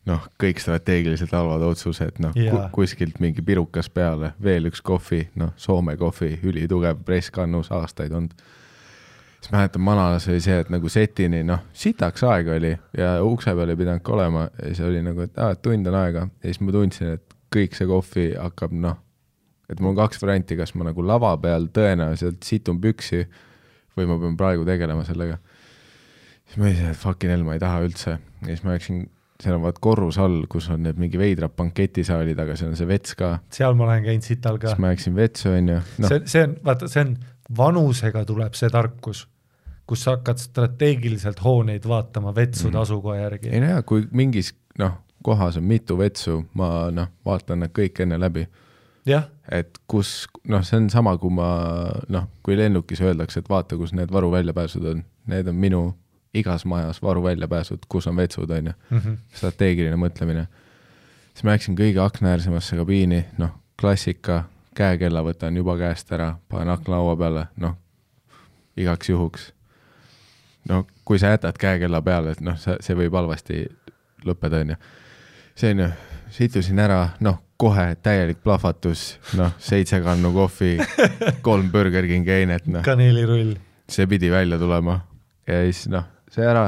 noh, 0.09 0.25
kõik 0.41 0.61
strateegiliselt 0.61 1.33
halvad 1.33 1.65
otsused, 1.65 2.19
noh 2.23 2.35
Jaa. 2.37 2.69
ku, 2.69 2.83
kuskilt 2.83 3.21
mingi 3.25 3.45
pirukas 3.45 3.89
peale, 3.93 4.35
veel 4.43 4.69
üks 4.71 4.83
kohvi, 4.85 5.23
noh, 5.41 5.55
Soome 5.61 5.97
kohvi, 6.01 6.35
ülitugev 6.45 7.01
press 7.07 7.33
kannus 7.35 7.71
aastaid 7.73 8.13
olnud. 8.13 8.35
siis 9.41 9.53
mäletan, 9.53 9.83
Manalas 9.85 10.29
oli 10.29 10.41
see, 10.41 10.59
et 10.61 10.71
nagu 10.73 10.89
setini, 10.89 11.43
noh, 11.45 11.65
sitaks 11.73 12.25
aega 12.25 12.59
oli 12.59 12.75
ja 12.99 13.15
ukse 13.25 13.55
peal 13.55 13.73
ei 13.73 13.81
pidanudki 13.81 14.13
olema 14.13 14.49
ja 14.59 14.69
siis 14.69 14.81
oli 14.81 15.03
nagu, 15.05 15.25
et 15.25 15.39
aa, 15.39 15.57
et 15.57 15.63
tund 15.63 15.87
on 15.87 15.97
aega 16.01 16.29
ja 16.29 16.45
siis 16.51 16.61
ma 16.61 16.73
tundsin, 16.73 17.17
et 17.19 17.35
kõik 17.55 17.77
see 17.77 17.89
kohvi 17.89 18.29
hakkab, 18.35 18.77
noh, 18.85 19.01
et 19.71 19.81
mul 19.81 19.95
on 19.95 19.99
kaks 20.03 20.21
varianti, 20.23 20.57
kas 20.57 20.75
ma 20.77 20.89
nagu 20.91 21.05
lava 21.07 21.33
peal 21.41 21.69
tõenäoliselt 21.73 22.45
situn 22.45 22.81
püksi 22.83 23.25
või 23.97 24.09
ma 24.11 24.19
pean 24.21 24.37
praegu 24.37 24.65
tegelema 24.69 25.05
sellega. 25.07 25.39
siis 26.45 26.59
ma 26.61 26.69
ütlesin, 26.69 26.91
et 26.91 27.01
fucking 27.01 27.33
hell, 27.33 27.45
ma 27.47 27.57
ei 27.57 27.63
taha 27.63 27.81
üldse 27.87 28.19
ja 28.45 28.55
siis 28.55 28.65
ma 28.65 28.75
läksin, 28.77 29.05
seal 29.43 29.57
on 29.59 29.63
vaat 29.67 29.79
korrus 29.83 30.19
all, 30.23 30.45
kus 30.51 30.69
on 30.71 30.83
need 30.87 30.99
mingi 31.01 31.19
veidrad 31.19 31.53
banketisaalid, 31.59 32.39
aga 32.39 32.57
seal 32.57 32.71
on 32.71 32.77
see 32.79 32.87
vets 32.89 33.15
ka, 33.19 33.39
seal 33.53 33.75
ma 33.79 33.85
olen 33.89 34.05
käinud 34.07 34.27
sital 34.27 34.59
ka 34.63 34.71
siis. 34.73 34.79
ma 34.83 34.93
läksin 34.93 35.17
vetsu, 35.19 35.49
onju, 35.51 35.79
noh, 35.99 36.09
see, 36.13 36.21
see 36.31 36.43
on, 36.49 36.57
vaata, 36.65 36.89
see 36.93 37.03
on, 37.05 37.15
vanusega 37.59 38.25
tuleb 38.29 38.55
see 38.59 38.71
tarkus, 38.73 39.25
kus 39.87 40.05
sa 40.07 40.15
hakkad 40.17 40.39
strateegiliselt 40.41 41.43
hooneid 41.45 41.85
vaatama 41.89 42.33
vetsude 42.37 42.73
Mhm. 42.73 42.83
asukoha 42.83 43.17
järgi 43.17 43.49
ei. 43.53 43.61
no 43.61 43.67
jaa, 43.75 43.83
kui 43.83 44.07
mingis, 44.13 44.55
noh, 44.79 44.95
kohas 45.25 45.57
on 45.57 45.65
mitu 45.65 45.97
vetsu, 45.99 46.45
ma 46.55 46.91
noh, 46.93 47.09
vaatan 47.27 47.61
need 47.65 47.73
kõik 47.77 48.01
enne 48.05 48.17
läbi 48.21 48.47
et 49.53 49.79
kus, 49.87 50.27
noh, 50.49 50.63
see 50.65 50.79
on 50.81 50.87
sama, 50.91 51.17
kui 51.21 51.31
ma 51.31 51.49
noh, 52.09 52.29
kui 52.43 52.57
lennukis 52.57 53.01
öeldakse, 53.05 53.43
et 53.43 53.49
vaata, 53.53 53.77
kus 53.77 53.93
need 53.93 54.09
varuväljapääsud 54.13 54.87
on, 54.89 55.03
need 55.29 55.49
on 55.49 55.55
minu 55.61 55.83
igas 56.35 56.65
majas 56.65 57.03
varuväljapääsud, 57.03 57.79
kus 57.89 58.07
on 58.07 58.17
vetsud, 58.17 58.51
on 58.51 58.67
ju, 58.67 58.73
Mhm. 58.91 59.15
strateegiline 59.35 59.97
mõtlemine. 59.97 60.47
siis 61.35 61.45
ma 61.45 61.51
läksin 61.51 61.77
kõige 61.77 61.99
aknaäärsemasse 62.01 62.77
kabiini, 62.77 63.25
noh, 63.39 63.51
klassika, 63.81 64.45
käekella 64.75 65.23
võtan 65.23 65.57
juba 65.57 65.77
käest 65.79 66.13
ära, 66.13 66.37
panen 66.49 66.69
aknalaua 66.69 67.17
peale, 67.17 67.47
noh, 67.57 67.75
igaks 68.77 69.09
juhuks. 69.09 69.53
no 70.69 70.87
kui 71.05 71.19
sa 71.19 71.27
jätad 71.35 71.59
käekella 71.59 72.03
peale, 72.03 72.31
et 72.31 72.41
noh, 72.41 72.57
see, 72.59 72.77
see 72.81 72.95
võib 72.97 73.13
halvasti 73.13 73.67
lõppeda, 74.25 74.61
on 74.61 74.69
ju. 74.71 74.77
see 75.55 75.71
on 75.71 75.79
ju, 75.79 75.89
situsin 76.31 76.79
ära, 76.79 77.09
noh, 77.21 77.39
kohe 77.57 77.97
täielik 78.03 78.41
plahvatus, 78.43 79.19
noh, 79.37 79.53
seitse 79.59 80.01
kannu 80.01 80.33
kohvi, 80.33 80.79
kolm 81.43 81.71
Burger 81.73 82.07
Kingi 82.07 82.31
einet, 82.31 82.67
noh, 82.67 82.83
kaneelirull. 82.83 83.55
see 83.89 84.07
pidi 84.07 84.31
välja 84.31 84.59
tulema 84.59 85.01
ja 85.47 85.61
siis 85.65 85.87
noh, 85.89 86.05
see 86.35 86.47
ära, 86.47 86.67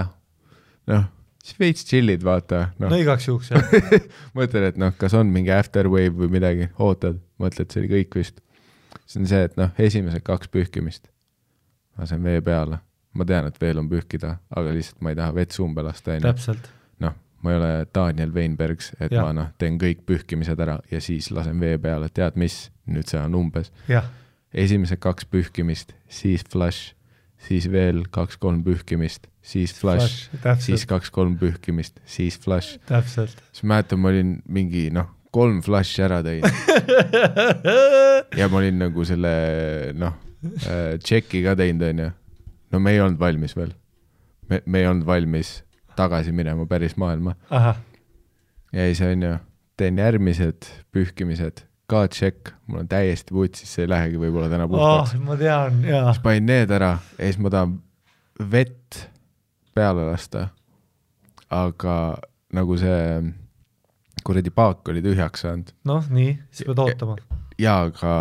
noh, 0.91 1.07
siis 1.47 1.59
veits 1.61 1.87
chill'id, 1.89 2.25
vaata, 2.27 2.69
noh. 2.81 2.91
No 2.93 2.99
igaks 3.01 3.29
juhuks 3.29 3.53
jah. 3.53 3.77
mõtled, 4.39 4.71
et 4.71 4.81
noh, 4.81 4.95
kas 4.99 5.15
on 5.19 5.31
mingi 5.35 5.53
afterwave 5.55 6.15
või 6.17 6.31
midagi, 6.39 6.71
ootad, 6.83 7.21
mõtled, 7.43 7.71
see 7.71 7.85
oli 7.85 7.93
kõik 7.99 8.19
vist. 8.21 8.43
see 9.05 9.23
on 9.23 9.31
see, 9.31 9.45
et 9.49 9.55
noh, 9.59 9.71
esimesed 9.79 10.25
kaks 10.27 10.51
pühkimist. 10.53 11.07
Lasen 11.97 12.25
vee 12.27 12.43
peale, 12.45 12.81
ma 13.17 13.27
tean, 13.29 13.47
et 13.49 13.61
veel 13.61 13.81
on 13.81 13.89
pühkida, 13.91 14.37
aga 14.51 14.75
lihtsalt 14.75 15.05
ma 15.05 15.13
ei 15.13 15.19
taha 15.19 15.37
vett 15.37 15.55
sumbe 15.57 15.85
lasta, 15.87 16.17
onju. 16.17 16.57
noh, 17.05 17.15
ma 17.43 17.53
ei 17.53 17.61
ole 17.61 17.71
Daniel 17.95 18.35
Weinbergs, 18.35 18.93
et 19.01 19.15
ja. 19.15 19.25
ma 19.25 19.33
noh, 19.37 19.53
teen 19.61 19.79
kõik 19.81 20.05
pühkimised 20.09 20.61
ära 20.61 20.81
ja 20.91 21.01
siis 21.05 21.31
lasen 21.33 21.63
vee 21.63 21.79
peale, 21.83 22.11
tead 22.13 22.37
mis, 22.41 22.67
nüüd 22.91 23.09
see 23.09 23.23
on 23.23 23.39
umbes. 23.39 23.73
Esimesed 24.57 25.01
kaks 25.03 25.27
pühkimist, 25.29 25.95
siis 26.09 26.45
flush, 26.51 26.93
siis 27.47 27.71
veel 27.73 28.05
kaks-kolm 28.13 28.63
pühkimist, 28.65 29.29
siis 29.47 29.75
flush, 29.79 30.27
flush, 30.33 30.65
siis 30.67 30.87
kaks-kolm 30.91 31.37
pühkimist, 31.41 32.01
siis 32.09 32.39
täpselt. 32.43 33.43
siis 33.53 33.63
mäletan, 33.63 34.01
ma 34.03 34.11
olin 34.11 34.37
mingi 34.51 34.89
noh, 34.95 35.13
kolm 35.35 35.61
flash'i 35.65 36.05
ära 36.07 36.23
teinud. 36.27 36.51
Ja 38.37 38.49
ma 38.51 38.59
olin 38.59 38.81
nagu 38.81 39.05
selle 39.07 39.33
noh, 39.97 40.17
tšeki 41.01 41.43
ka 41.45 41.55
teinud, 41.59 41.85
onju. 41.87 42.09
no 42.75 42.81
me 42.83 42.97
ei 42.97 43.01
olnud 43.01 43.21
valmis 43.21 43.55
veel. 43.57 43.71
me, 44.51 44.61
me 44.67 44.83
ei 44.83 44.89
olnud 44.91 45.07
valmis 45.07 45.61
tagasi 45.97 46.35
minema 46.37 46.67
päris 46.69 46.97
maailma. 47.01 47.37
Ja 47.53 48.89
siis 48.91 49.01
onju, 49.07 49.37
teen 49.79 49.99
järgmised 50.03 50.69
pühkimised, 50.93 51.63
ka 51.91 52.07
tšekk, 52.11 52.53
mul 52.67 52.83
on 52.83 52.89
täiesti 52.91 53.35
putsis, 53.35 53.71
see 53.73 53.87
ei 53.87 53.93
lähegi 53.93 54.21
võib-olla 54.21 54.51
täna 54.51 54.67
oh 54.67 54.73
puhtaks. 54.75 55.17
ma 55.23 55.39
tean 55.41 55.83
jaa. 55.87 56.09
Siis 56.11 56.23
panin 56.25 56.51
need 56.51 56.73
ära. 56.75 56.97
Ja 57.17 57.29
siis 57.29 57.39
ma 57.43 57.53
tahan 57.55 57.79
vett 58.53 59.07
peale 59.77 60.07
lasta. 60.09 60.49
aga 61.53 61.97
nagu 62.57 62.79
see 62.81 63.23
kuradi 64.27 64.51
paak 64.51 64.89
oli 64.91 65.03
tühjaks 65.05 65.45
saanud 65.47 65.73
noh, 65.87 66.07
nii, 66.11 66.35
siis 66.51 66.67
pead 66.67 66.83
ootama. 66.83 67.17
ja 67.63 67.79
aga 67.87 68.15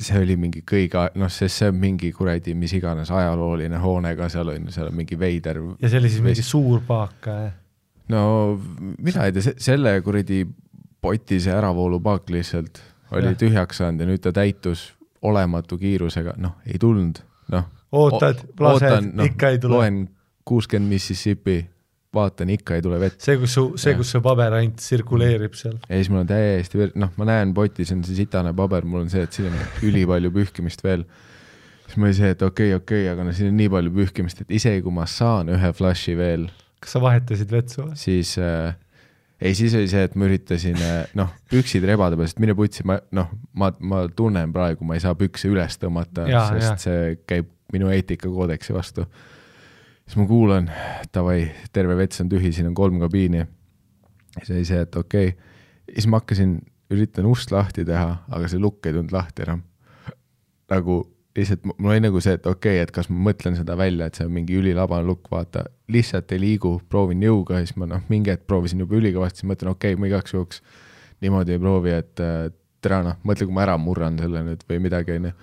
see 0.00 0.18
oli 0.22 0.38
mingi 0.40 0.64
kõige, 0.66 1.04
noh, 1.20 1.30
sest 1.32 1.60
see 1.60 1.70
on 1.70 1.78
mingi 1.80 2.10
kuradi 2.16 2.56
mis 2.58 2.72
iganes 2.78 3.12
ajalooline 3.12 3.78
hoone 3.82 4.14
ka 4.18 4.30
seal 4.32 4.50
on 4.54 4.66
ju, 4.66 4.74
seal 4.74 4.90
on 4.90 4.98
mingi 4.98 5.18
veider. 5.20 5.60
ja 5.82 5.92
see 5.92 6.00
oli 6.00 6.10
siis 6.12 6.24
mingi 6.24 6.44
suur 6.46 6.82
paak 6.88 7.30
jah? 7.30 7.54
no 8.12 8.22
mina 8.98 9.28
ei 9.28 9.36
tea, 9.36 9.54
selle 9.60 9.98
kuradi 10.02 10.42
poti 11.02 11.38
see 11.42 11.54
äravoolupaak 11.54 12.30
lihtsalt 12.34 12.82
oli 13.14 13.30
Jah. 13.30 13.38
tühjaks 13.38 13.82
saanud 13.82 14.02
ja 14.02 14.08
nüüd 14.08 14.22
ta 14.24 14.32
täitus 14.34 14.88
olematu 15.26 15.78
kiirusega, 15.78 16.34
noh, 16.42 16.58
ei 16.66 16.78
tulnud, 16.80 17.18
noh. 17.52 17.66
ootad, 17.92 18.42
lased, 18.60 19.12
ikka 19.26 19.54
ei 19.54 19.60
tule. 19.62 19.78
loen 19.78 20.00
kuuskümmend 20.46 20.92
Mississippi, 20.94 21.60
vaatan, 22.16 22.50
ikka 22.54 22.78
ei 22.78 22.84
tule 22.84 22.98
vett. 23.02 23.20
see, 23.22 23.36
kus 23.40 23.56
su, 23.58 23.66
see, 23.80 23.94
kus 23.98 24.14
see 24.14 24.22
paber 24.24 24.56
ainult 24.56 24.80
tsirkuleerib 24.80 25.56
seal. 25.58 25.76
ja 25.88 26.00
siis 26.00 26.10
mul 26.12 26.22
on 26.22 26.30
täiesti, 26.30 26.90
noh, 27.02 27.12
ma 27.20 27.28
näen 27.28 27.54
potis 27.56 27.92
on 27.94 28.04
see 28.06 28.18
sitane 28.22 28.54
paber, 28.56 28.86
mul 28.88 29.04
on 29.04 29.12
see, 29.12 29.26
et 29.26 29.36
siin 29.36 29.50
on 29.50 29.58
ülipalju 29.86 30.32
pühkimist 30.34 30.84
veel. 30.86 31.04
siis 31.84 31.98
mul 31.98 32.10
oli 32.10 32.18
see, 32.20 32.32
et 32.36 32.46
okei 32.46 32.72
okay,, 32.72 32.80
okei 32.80 33.02
okay,, 33.04 33.12
aga 33.12 33.26
no 33.26 33.36
siin 33.36 33.52
on 33.52 33.60
nii 33.60 33.72
palju 33.74 33.94
pühkimist, 34.00 34.46
et 34.46 34.56
isegi 34.60 34.86
kui 34.86 34.94
ma 34.94 35.08
saan 35.10 35.52
ühe 35.52 35.72
flash'i 35.76 36.16
veel, 36.18 36.48
kas 36.80 36.96
sa 36.96 37.04
vahetasid 37.04 37.52
vetsu 37.52 37.82
või? 37.82 37.98
siis 38.00 38.36
äh, 38.40 38.74
ei, 39.40 39.54
siis 39.54 39.74
oli 39.76 39.88
see, 39.90 40.06
et 40.06 40.14
ma 40.16 40.28
üritasin 40.28 40.78
äh, 40.80 40.98
noh, 41.18 41.32
püksid 41.52 41.84
rebade 41.88 42.16
peal, 42.16 42.30
sest 42.30 42.40
mine 42.42 42.56
putsi, 42.56 42.86
ma 42.88 42.98
noh, 43.16 43.32
ma, 43.58 43.72
ma 43.80 44.06
tunnen 44.16 44.52
praegu, 44.54 44.86
ma 44.88 44.96
ei 44.96 45.04
saa 45.04 45.16
pükse 45.18 45.50
üles 45.52 45.76
tõmmata, 45.82 46.24
sest 46.30 46.64
jaa. 46.64 46.76
see 46.86 47.16
käib 47.28 47.50
minu 47.74 47.90
eetikakoodeksi 47.92 48.76
vastu. 48.76 49.04
Siis 50.06 50.16
ma 50.20 50.26
kuulan, 50.30 50.70
davai, 51.14 51.50
terve 51.74 51.96
vets 51.98 52.22
on 52.22 52.30
tühi, 52.30 52.52
siin 52.54 52.70
on 52.70 52.74
kolm 52.74 53.00
kabiini. 53.02 53.46
siis 54.38 54.50
oli 54.50 54.64
see, 54.64 54.80
et 54.86 54.96
okei 54.96 55.28
okay., 55.28 55.52
siis 55.94 56.06
ma 56.06 56.20
hakkasin, 56.20 56.58
üritan 56.90 57.26
ust 57.26 57.50
lahti 57.50 57.84
teha, 57.84 58.22
aga 58.30 58.48
see 58.48 58.62
lukk 58.62 58.86
ei 58.86 58.94
tulnud 58.94 59.12
lahti 59.12 59.42
enam. 59.46 59.62
nagu 60.70 61.02
lihtsalt 61.36 61.64
mul 61.66 61.92
oli 61.92 62.00
nagu 62.00 62.20
see, 62.20 62.36
et 62.38 62.46
okei 62.46 62.76
okay,, 62.76 62.82
et 62.86 62.92
kas 62.94 63.10
ma 63.10 63.30
mõtlen 63.30 63.56
seda 63.58 63.76
välja, 63.76 64.06
et 64.06 64.18
see 64.18 64.26
on 64.26 64.32
mingi 64.32 64.56
ülilabane 64.56 65.06
lukk, 65.06 65.28
vaata, 65.30 65.66
lihtsalt 65.92 66.32
ei 66.32 66.40
liigu, 66.40 66.76
proovin 66.88 67.22
jõuga 67.22 67.60
siis 67.62 67.76
ma 67.76 67.88
noh, 67.90 68.04
mingi 68.08 68.32
hetk 68.32 68.46
proovisin 68.48 68.80
juba 68.82 68.96
ülikõvasti, 69.00 69.42
siis 69.42 69.50
mõtlen, 69.50 69.74
okei 69.74 69.94
okay,, 69.94 70.00
ma 70.00 70.10
igaks 70.10 70.34
juhuks 70.34 70.62
niimoodi 71.24 71.56
ei 71.56 71.60
proovi, 71.60 71.92
et 71.96 72.24
tere 72.84 73.02
noh, 73.04 73.18
mõtle, 73.26 73.48
kui 73.48 73.56
ma 73.56 73.66
ära 73.66 73.76
murran 73.80 74.18
selle 74.20 74.42
nüüd 74.46 74.64
või 74.68 74.80
midagi, 74.86 75.18
onju. 75.18 75.34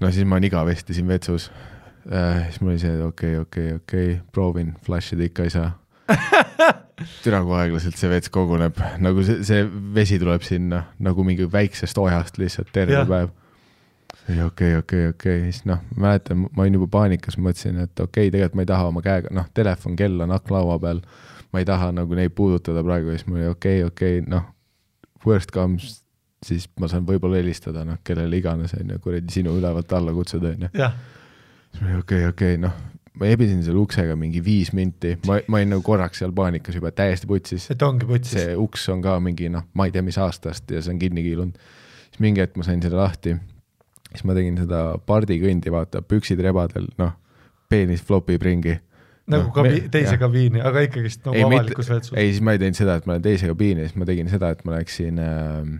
no 0.00 0.10
siis 0.10 0.26
ma 0.26 0.38
olen 0.38 0.50
igavesti 0.50 0.96
siin 0.96 1.10
vetsus. 1.10 1.50
Siis 2.04 2.60
mul 2.60 2.74
oli 2.74 2.82
see, 2.82 2.94
et 2.94 3.04
okei 3.04 3.38
okay,, 3.38 3.42
okei 3.42 3.66
okay,, 3.66 3.76
okei 3.82 4.12
okay,, 4.14 4.26
proovin, 4.32 4.74
flash 4.84 5.16
ida 5.16 5.28
ikka 5.28 5.46
ei 5.48 5.54
saa. 5.54 5.70
türa 7.24 7.40
kui 7.44 7.56
aeglaselt 7.58 7.96
see 7.98 8.10
vets 8.10 8.30
koguneb, 8.32 8.78
nagu 9.02 9.24
see, 9.26 9.42
see 9.46 9.64
vesi 9.94 10.18
tuleb 10.22 10.44
sinna 10.46 10.84
nagu 11.02 11.24
mingi 11.26 11.46
väiksest 11.50 11.98
ojast 11.98 12.38
lihtsalt 12.38 12.70
terve 12.74 13.00
Jah. 13.00 13.08
päev. 13.08 13.32
okei, 14.28 14.44
okei, 14.46 14.76
okei, 14.78 15.08
okei, 15.12 15.40
siis 15.48 15.64
noh, 15.68 15.82
mäletan, 16.00 16.46
ma 16.46 16.64
olin 16.64 16.78
juba 16.78 16.88
paanikas, 16.98 17.36
mõtlesin, 17.38 17.82
et 17.82 17.92
okei 17.98 18.28
okay,, 18.28 18.34
tegelikult 18.34 18.60
ma 18.60 18.66
ei 18.66 18.70
taha 18.70 18.92
oma 18.92 19.02
käega, 19.04 19.32
noh, 19.34 19.48
telefon, 19.54 19.96
kell 19.98 20.22
on 20.24 20.34
aknalaua 20.36 20.78
peal. 20.80 21.02
ma 21.52 21.62
ei 21.62 21.66
taha 21.68 21.92
nagu 21.94 22.16
neid 22.18 22.32
puudutada 22.34 22.82
praegu 22.82 23.12
ja 23.12 23.18
siis 23.18 23.28
mul 23.28 23.42
oli 23.42 23.50
okei 23.50 23.82
okay,, 23.82 23.90
okei 23.90 24.18
okay,, 24.20 24.30
noh, 24.30 24.46
worst 25.26 25.52
comes, 25.54 26.00
siis 26.44 26.68
ma 26.80 26.88
saan 26.88 27.06
võib-olla 27.08 27.40
helistada, 27.40 27.84
noh, 27.88 27.98
kellele 28.04 28.38
iganes, 28.38 28.76
on 28.78 28.94
ju, 28.94 29.02
kuradi 29.02 29.34
sinu 29.34 29.58
ülevalt 29.58 29.92
alla 29.98 30.14
kutsuda, 30.14 30.54
on 30.54 30.66
ju. 30.68 30.88
Siis 31.74 31.82
ma 31.82 31.90
olin 31.90 32.02
okei, 32.04 32.26
okei, 32.30 32.58
noh, 32.62 32.74
ma 33.18 33.30
ebisin 33.30 33.62
selle 33.66 33.78
uksega 33.82 34.16
mingi 34.18 34.42
viis 34.44 34.72
minti, 34.74 35.14
ma, 35.28 35.38
ma 35.50 35.60
olin 35.60 35.74
nagu 35.76 35.84
korraks 35.86 36.22
seal 36.22 36.32
paanikas 36.34 36.78
juba 36.78 36.90
täiesti 36.94 37.28
putsis. 37.30 37.66
et 37.70 37.82
ongi 37.82 38.06
putsis. 38.08 38.38
see 38.38 38.54
uks 38.58 38.88
on 38.94 39.02
ka 39.04 39.18
mingi 39.22 39.50
noh, 39.52 39.66
ma 39.74 39.88
ei 39.88 39.94
tea, 39.94 40.02
mis 40.06 40.18
aastast 40.18 40.70
ja 40.74 40.82
see 40.82 40.94
on 40.94 41.02
kinni 41.02 41.22
kiilunud. 41.26 41.58
siis 42.08 42.22
mingi 42.24 42.42
hetk 42.42 42.58
ma 42.58 42.66
sain 42.66 42.82
selle 42.82 42.98
lahti, 42.98 43.36
siis 44.10 44.24
ma 44.26 44.34
tegin 44.38 44.58
seda 44.62 44.86
pardikõndi, 45.06 45.74
vaata, 45.74 46.02
püksid 46.06 46.42
rebadel, 46.42 46.88
noh, 46.98 47.14
peenis 47.70 48.02
flopib 48.06 48.42
ringi. 48.42 48.78
nagu 49.30 49.48
noh, 49.48 49.54
kabi- 49.56 49.86
teise 49.90 50.16
jah. 50.16 50.20
kabiini, 50.26 50.62
aga 50.62 50.82
ikkagist 50.88 51.22
nagu 51.26 51.38
Ei, 51.38 51.46
avalikus 51.46 51.90
vetsus. 51.90 52.16
ei, 52.18 52.32
siis 52.32 52.42
ma 52.44 52.54
ei 52.54 52.62
teinud 52.62 52.78
seda, 52.78 52.98
et 53.00 53.06
ma 53.06 53.16
olen 53.16 53.26
teise 53.26 53.50
kabiini, 53.50 53.86
siis 53.86 53.98
ma 53.98 54.08
tegin 54.10 54.28
seda, 54.30 54.50
et 54.52 54.66
ma 54.66 54.74
läksin 54.76 55.22
äh, 55.22 55.70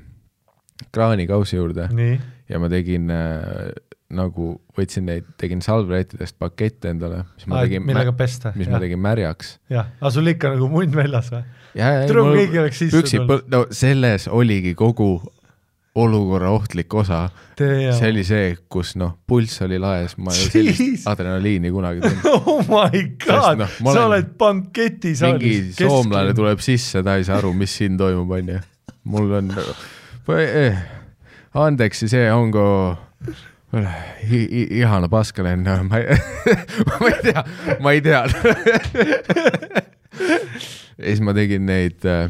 kraanikausi 0.94 1.58
juurde 1.58 1.90
nii, 1.92 2.14
ja 2.48 2.62
ma 2.62 2.70
tegin 2.72 3.10
äh, 3.12 3.74
nagu, 4.14 4.50
võtsin 4.76 5.06
neid, 5.08 5.28
tegin 5.40 5.62
salvrättidest 5.64 6.36
pakette 6.38 6.92
endale, 6.92 7.22
mis 7.38 7.46
ma 7.50 7.62
tegin, 7.64 7.84
millega 7.88 8.12
pesta. 8.16 8.52
mis 8.58 8.68
ma 8.70 8.80
tegin 8.82 9.00
märjaks. 9.02 9.56
jah, 9.72 9.88
aga 10.00 10.12
sul 10.12 10.28
ikka 10.34 10.54
nagu 10.54 10.68
munn 10.72 10.92
väljas 10.94 11.30
või? 11.32 11.44
ja, 11.78 11.94
ja, 12.00 12.04
kui 12.10 12.36
keegi 12.42 12.60
oleks 12.64 12.82
sisse 12.84 13.00
tulnud., 13.16 13.48
no 13.52 13.64
selles 13.74 14.28
oligi 14.28 14.74
kogu 14.78 15.16
olukorra 15.94 16.50
ohtlik 16.50 16.94
osa. 16.94 17.28
see 17.56 18.08
oli 18.10 18.24
see, 18.26 18.56
kus 18.68 18.94
noh, 18.98 19.14
pulss 19.26 19.62
oli 19.62 19.78
laes, 19.78 20.16
ma 20.18 20.34
ei 20.34 20.42
ole 20.42 20.52
sellist 20.52 21.08
adrenaliini 21.10 21.70
kunagi 21.74 22.02
tundnud. 22.02 22.48
oh 22.50 22.66
my 22.68 23.04
god 23.24 23.62
ma 23.62 23.68
sa 23.70 23.92
olen- 23.92 24.04
oled 24.08 24.34
banketisaalis. 24.38 25.40
mingi 25.40 25.78
soomlane 25.78 26.34
tuleb 26.36 26.62
sisse, 26.64 27.02
ta 27.06 27.16
ei 27.16 27.24
saa 27.26 27.38
aru, 27.38 27.54
mis 27.56 27.78
siin 27.78 27.96
toimub, 28.00 28.36
onju. 28.36 28.60
mul 29.04 29.38
on 29.40 29.50
eh,, 30.42 30.84
anteeksi, 31.54 32.10
see 32.10 32.26
onko 32.32 32.66
i- 33.74 34.48
i- 34.62 34.68
ihana 34.80 35.08
paskanen, 35.12 35.64
ma 35.90 35.98
ei, 36.00 36.18
ma 37.00 37.10
ei 37.10 37.20
tea, 37.26 37.44
ma 37.80 37.92
ei 37.96 38.00
tea. 38.04 38.24
ja 40.98 41.04
siis 41.10 41.20
ma 41.24 41.34
tegin 41.36 41.66
neid 41.68 42.04
äh, 42.08 42.28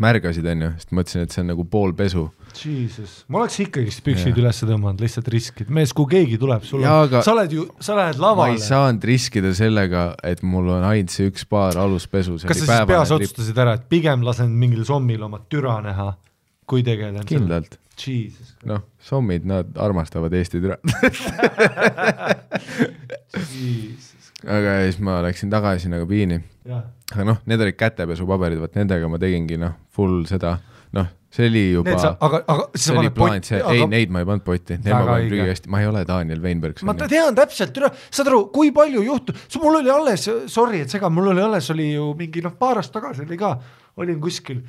märgasid, 0.00 0.46
onju, 0.50 0.72
sest 0.80 0.94
mõtlesin, 0.96 1.26
et 1.26 1.34
see 1.34 1.42
on 1.44 1.50
nagu 1.52 1.66
pool 1.70 1.92
pesu 1.98 2.28
Jesus, 2.54 3.24
ma 3.34 3.40
oleks 3.42 3.56
ikkagist 3.64 3.98
püksid 4.06 4.30
Jah. 4.30 4.36
üles 4.44 4.60
tõmmanud, 4.62 5.00
lihtsalt 5.02 5.26
riskid, 5.34 5.70
mees, 5.74 5.90
kui 5.96 6.06
keegi 6.12 6.36
tuleb, 6.38 6.62
sul 6.66 6.84
Jaa, 6.84 7.00
on 7.02 7.08
aga-, 7.08 7.22
sa 7.26 7.32
oled 7.34 7.50
ju, 7.56 7.64
sa 7.82 7.96
lähed 7.98 8.20
ma 8.22 8.28
lavale 8.28 8.54
ei. 8.54 8.62
saanud 8.62 9.06
riskida 9.10 9.50
sellega, 9.58 10.04
et 10.22 10.42
mul 10.46 10.70
on 10.76 10.86
ainult 10.86 11.10
see 11.10 11.26
üks 11.32 11.42
paar 11.50 11.74
aluspesu. 11.82 12.36
kas 12.46 12.60
sa 12.62 12.68
siis 12.78 12.86
peas 12.92 13.10
otsustasid 13.16 13.58
ära, 13.58 13.74
et 13.80 13.88
pigem 13.90 14.22
lasen 14.26 14.54
mingil 14.54 14.84
sommil 14.86 15.26
oma 15.26 15.42
türa 15.50 15.80
näha, 15.82 16.12
kui 16.70 16.86
tegelen 16.86 17.26
kindlalt, 17.26 17.74
noh, 18.68 18.80
sommid, 19.02 19.44
nad 19.48 19.78
armastavad 19.80 20.32
Eesti 20.34 20.60
türa. 20.62 20.76
Aga 24.44 24.72
siis 24.84 24.98
ma 25.00 25.22
läksin 25.24 25.50
tagasi 25.52 25.88
nagu 25.92 26.04
jah. 26.64 26.82
Aga 27.14 27.24
noh, 27.24 27.38
need 27.48 27.60
olid 27.60 27.76
kätepesupaberid, 27.80 28.60
vot 28.60 28.74
nendega 28.76 29.08
ma 29.08 29.18
tegingi 29.20 29.56
noh, 29.60 29.72
full 29.94 30.24
seda, 30.28 30.58
noh, 30.96 31.08
see 31.34 31.48
oli 31.50 31.62
juba 31.72 31.94
aga, 31.96 32.40
aga 32.46 32.66
see 32.78 32.94
oli 32.96 33.10
plaan, 33.14 33.42
see, 33.44 33.58
ei 33.58 33.82
aga..., 33.82 33.88
neid 33.90 34.12
ma 34.14 34.22
ei 34.22 34.28
pannud 34.28 34.44
potti, 34.46 34.78
need 34.78 34.92
ma 34.94 35.02
panin 35.08 35.32
prügikasti, 35.32 35.72
ma 35.72 35.80
ei 35.82 35.88
ole 35.90 36.04
Daniel 36.08 36.44
Weinberg. 36.44 36.84
ma 36.86 36.94
tean 37.00 37.36
täpselt, 37.36 37.80
saad 38.08 38.30
aru, 38.30 38.46
kui 38.54 38.70
palju 38.76 39.02
juhtus, 39.06 39.58
mul 39.62 39.80
oli 39.80 39.92
alles, 39.92 40.28
sorry, 40.52 40.84
et 40.84 40.94
segan, 40.94 41.12
mul 41.14 41.32
oli 41.34 41.44
alles, 41.44 41.68
oli 41.74 41.90
ju 41.92 42.12
mingi 42.18 42.44
noh, 42.44 42.54
paar 42.58 42.80
aastat 42.82 43.00
tagasi 43.00 43.26
oli 43.26 43.40
ka, 43.40 43.56
olin 44.00 44.20
kuskil 44.22 44.62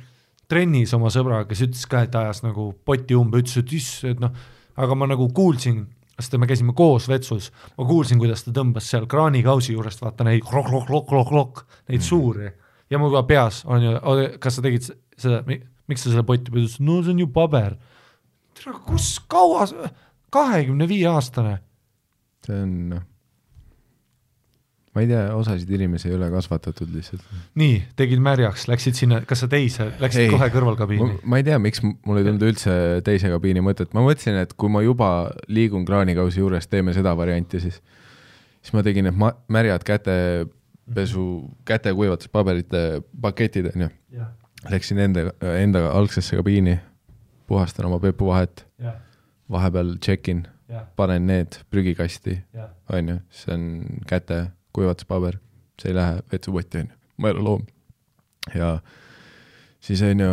trennis 0.50 0.94
oma 0.96 1.10
sõbraga, 1.12 1.48
kes 1.50 1.64
ütles 1.66 1.84
ka, 1.90 2.04
et 2.06 2.14
ajas 2.18 2.42
nagu 2.44 2.70
poti 2.86 3.16
umbe, 3.18 3.42
ütles, 3.42 3.58
et 3.60 3.74
iss, 3.76 4.04
et 4.08 4.22
noh, 4.22 4.34
aga 4.78 4.98
ma 4.98 5.08
nagu 5.10 5.28
kuulsin, 5.34 5.82
sest 6.16 6.36
me 6.40 6.48
käisime 6.48 6.74
koos 6.76 7.08
vetsus, 7.10 7.50
ma 7.76 7.88
kuulsin, 7.88 8.20
kuidas 8.22 8.46
ta 8.46 8.54
tõmbas 8.56 8.88
seal 8.90 9.08
kraanikausi 9.10 9.74
juurest 9.74 10.04
vaata 10.04 10.26
neid 10.28 10.44
klokk-klokk-klokk-klokk, 10.46 11.66
neid 11.90 12.00
mm. 12.00 12.06
suuri 12.06 12.52
ja 12.90 13.00
mul 13.02 13.12
ka 13.14 13.24
peas 13.28 13.64
on 13.66 13.84
ju, 13.84 13.92
kas 14.42 14.58
sa 14.58 14.64
tegid 14.64 14.86
seda, 15.18 15.42
miks 15.46 16.04
sa 16.04 16.12
selle 16.12 16.26
potti 16.26 16.52
panid, 16.52 16.70
ütles, 16.70 16.80
no 16.84 17.00
see 17.02 17.14
on 17.16 17.22
ju 17.24 17.28
paber. 17.34 17.76
tere, 18.56 18.76
kus 18.86 19.16
kaua, 19.28 19.66
kahekümne 20.32 20.88
viie 20.88 21.08
aastane 21.10 21.58
see 22.46 22.62
on 22.62 22.74
noh, 22.92 23.04
ma 24.96 25.02
ei 25.04 25.10
tea, 25.10 25.24
osasid 25.36 25.70
inimesi 25.76 26.08
ei 26.08 26.14
ole 26.16 26.30
kasvatatud 26.32 26.88
lihtsalt. 26.94 27.24
nii, 27.60 27.74
tegid 28.00 28.22
märjaks, 28.24 28.64
läksid 28.70 28.96
sinna, 28.96 29.18
kas 29.28 29.42
sa 29.44 29.48
teise, 29.52 29.90
läksid 30.00 30.24
Ei. 30.24 30.30
kohe 30.32 30.48
kõrvalkabiini? 30.54 31.18
ma 31.28 31.40
ei 31.40 31.44
tea, 31.44 31.58
miks 31.60 31.82
mul 31.84 32.20
ei 32.22 32.24
tulnud 32.24 32.46
üldse 32.48 32.76
teise 33.04 33.28
kabiini 33.32 33.60
mõtet, 33.64 33.92
ma 33.92 34.04
mõtlesin, 34.06 34.40
et 34.40 34.56
kui 34.56 34.72
ma 34.72 34.80
juba 34.84 35.10
liigun 35.52 35.84
kraanikausi 35.88 36.40
juures, 36.40 36.70
teeme 36.72 36.96
seda 36.96 37.12
varianti 37.18 37.60
siis. 37.66 37.82
siis 38.62 38.72
ma 38.72 38.84
tegin 38.86 39.10
need 39.10 39.20
ma- 39.20 39.34
märjad 39.52 39.84
kätepesu, 39.84 41.26
kätekuivatuspaberite 41.68 42.86
paketid 43.20 43.74
onju, 43.74 43.92
jah, 44.16 44.32
läksin 44.72 45.04
enda, 45.04 45.28
enda 45.60 45.90
algsesse 45.92 46.40
kabiini, 46.40 46.80
puhastan 47.46 47.92
oma 47.92 48.00
pepuvahet, 48.00 48.64
jah, 48.80 48.96
vahepeal 49.52 49.98
check 50.00 50.32
in, 50.32 50.46
panen 50.96 51.28
need 51.28 51.60
prügikasti, 51.68 52.40
jah. 52.56 52.72
onju, 52.88 53.20
see 53.44 53.52
on 53.52 53.66
käte 54.08 54.46
kuivatuspaber, 54.76 55.40
see 55.80 55.92
ei 55.92 55.96
lähe 55.96 56.20
vetsupotti 56.32 56.84
onju, 56.84 56.98
ma 57.16 57.30
ei 57.30 57.36
ole 57.36 57.44
loom. 57.46 57.64
ja 58.54 58.76
siis 59.80 60.02
onju, 60.06 60.32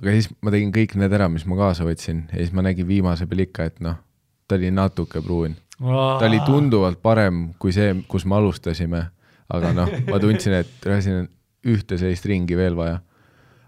aga 0.00 0.16
siis 0.16 0.30
ma 0.42 0.52
tegin 0.54 0.72
kõik 0.74 0.96
need 1.00 1.14
ära, 1.16 1.28
mis 1.32 1.46
ma 1.48 1.58
kaasa 1.58 1.86
võtsin. 1.86 2.26
Ja 2.32 2.42
siis 2.42 2.54
ma 2.56 2.64
nägin 2.66 2.88
viimase 2.88 3.28
peal 3.30 3.44
ikka, 3.46 3.68
et 3.70 3.80
noh, 3.84 4.00
ta 4.48 4.58
oli 4.58 4.72
natuke 4.74 5.22
pruun, 5.24 5.56
ta 5.78 6.26
oli 6.26 6.40
tunduvalt 6.46 7.00
parem 7.02 7.46
kui 7.60 7.74
see, 7.74 7.94
kus 8.10 8.26
me 8.28 8.38
alustasime, 8.38 9.06
aga 9.54 9.72
noh, 9.76 9.90
ma 10.10 10.20
tundsin, 10.22 10.58
et 10.60 10.88
siin 11.04 11.24
on 11.24 11.28
ühte 11.74 11.98
sellist 12.00 12.26
ringi 12.28 12.56
veel 12.58 12.76
vaja. 12.76 13.00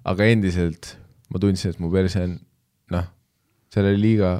aga 0.06 0.26
endiselt 0.30 0.92
ma 1.32 1.40
tundsin, 1.42 1.72
et 1.72 1.80
mu 1.82 1.90
perse 1.90 2.22
on 2.22 2.36
noh, 2.94 3.08
seal 3.72 3.88
oli 3.90 4.02
liiga, 4.02 4.36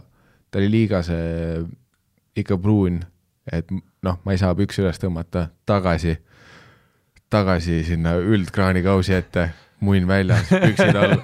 ta 0.50 0.60
oli 0.60 0.70
liiga 0.70 1.02
see 1.06 1.64
ikka 2.36 2.58
pruun, 2.62 3.00
et 3.52 3.70
noh, 4.06 4.18
ma 4.24 4.34
ei 4.34 4.40
saa 4.40 4.54
püksi 4.56 4.84
üles 4.84 5.00
tõmmata, 5.02 5.48
tagasi, 5.68 6.16
tagasi 7.32 7.82
sinna 7.86 8.16
üldkraanikausi 8.22 9.16
ette, 9.16 9.48
munn 9.84 10.06
väljas, 10.08 10.48
püksid 10.48 10.96
all. 10.96 11.18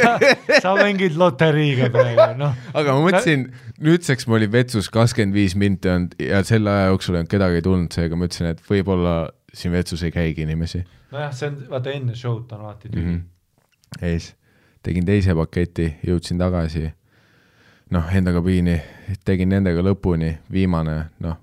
sa 0.64 0.72
mängid 0.78 1.18
loteriiga 1.20 1.90
praegu, 1.92 2.30
noh. 2.40 2.56
aga 2.72 2.96
ma 2.96 3.04
mõtlesin, 3.08 3.50
nüüdseks 3.82 4.30
ma 4.30 4.38
olin 4.38 4.54
vetsus 4.54 4.88
kakskümmend 4.94 5.36
viis 5.36 5.58
minti 5.58 5.92
olnud 5.92 6.16
ja 6.22 6.40
selle 6.48 6.72
aja 6.72 6.88
jooksul 6.94 7.18
ei 7.18 7.22
olnud 7.22 7.34
kedagi 7.34 7.62
tulnud, 7.68 7.92
seega 7.92 8.16
ma 8.16 8.30
ütlesin, 8.30 8.54
et 8.54 8.64
võib-olla 8.70 9.16
siin 9.52 9.74
vetsus 9.74 10.06
ei 10.06 10.14
käigi 10.14 10.46
inimesi 10.46 10.86
nojah, 11.12 11.34
see 11.36 11.50
on, 11.50 11.58
vaata 11.70 11.92
enne 11.92 12.16
show'd 12.16 12.52
on 12.56 12.64
alati 12.64 12.88
tühi 12.88 13.04
mm. 13.04 13.18
-hmm. 13.18 14.00
ja 14.00 14.08
siis 14.08 14.34
tegin 14.82 15.06
teise 15.06 15.34
paketi, 15.38 15.92
jõudsin 16.06 16.38
tagasi, 16.38 16.88
noh, 17.94 18.14
enda 18.16 18.32
kabiini, 18.34 18.80
tegin 19.24 19.52
nendega 19.52 19.84
lõpuni, 19.84 20.32
viimane, 20.52 20.96
noh, 21.22 21.36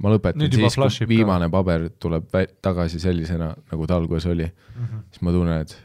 ma 0.00 0.12
lõpetan 0.14 0.40
Nüüd 0.40 0.56
siis, 0.56 0.76
kui 0.78 1.04
ka. 1.04 1.08
viimane 1.08 1.50
paber 1.52 1.88
tuleb 2.00 2.30
tagasi 2.62 3.00
sellisena, 3.02 3.52
nagu 3.72 3.86
ta 3.86 3.98
alguses 4.00 4.30
oli, 4.30 4.46
mm. 4.46 4.84
-hmm. 4.84 5.02
siis 5.12 5.22
ma 5.26 5.34
tunnen, 5.34 5.60
et 5.60 5.76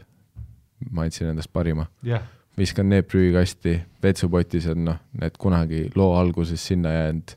ma 0.90 1.04
andsin 1.06 1.28
endast 1.32 1.52
parima. 1.52 1.86
jah, 2.02 2.22
viskan 2.58 2.88
need 2.88 3.08
prügikasti, 3.10 3.80
vetsupotis 4.02 4.66
on 4.72 4.84
noh, 4.84 5.02
need 5.20 5.36
kunagi 5.38 5.90
loo 5.94 6.14
alguses 6.18 6.66
sinna 6.66 6.92
jäänud, 6.92 7.36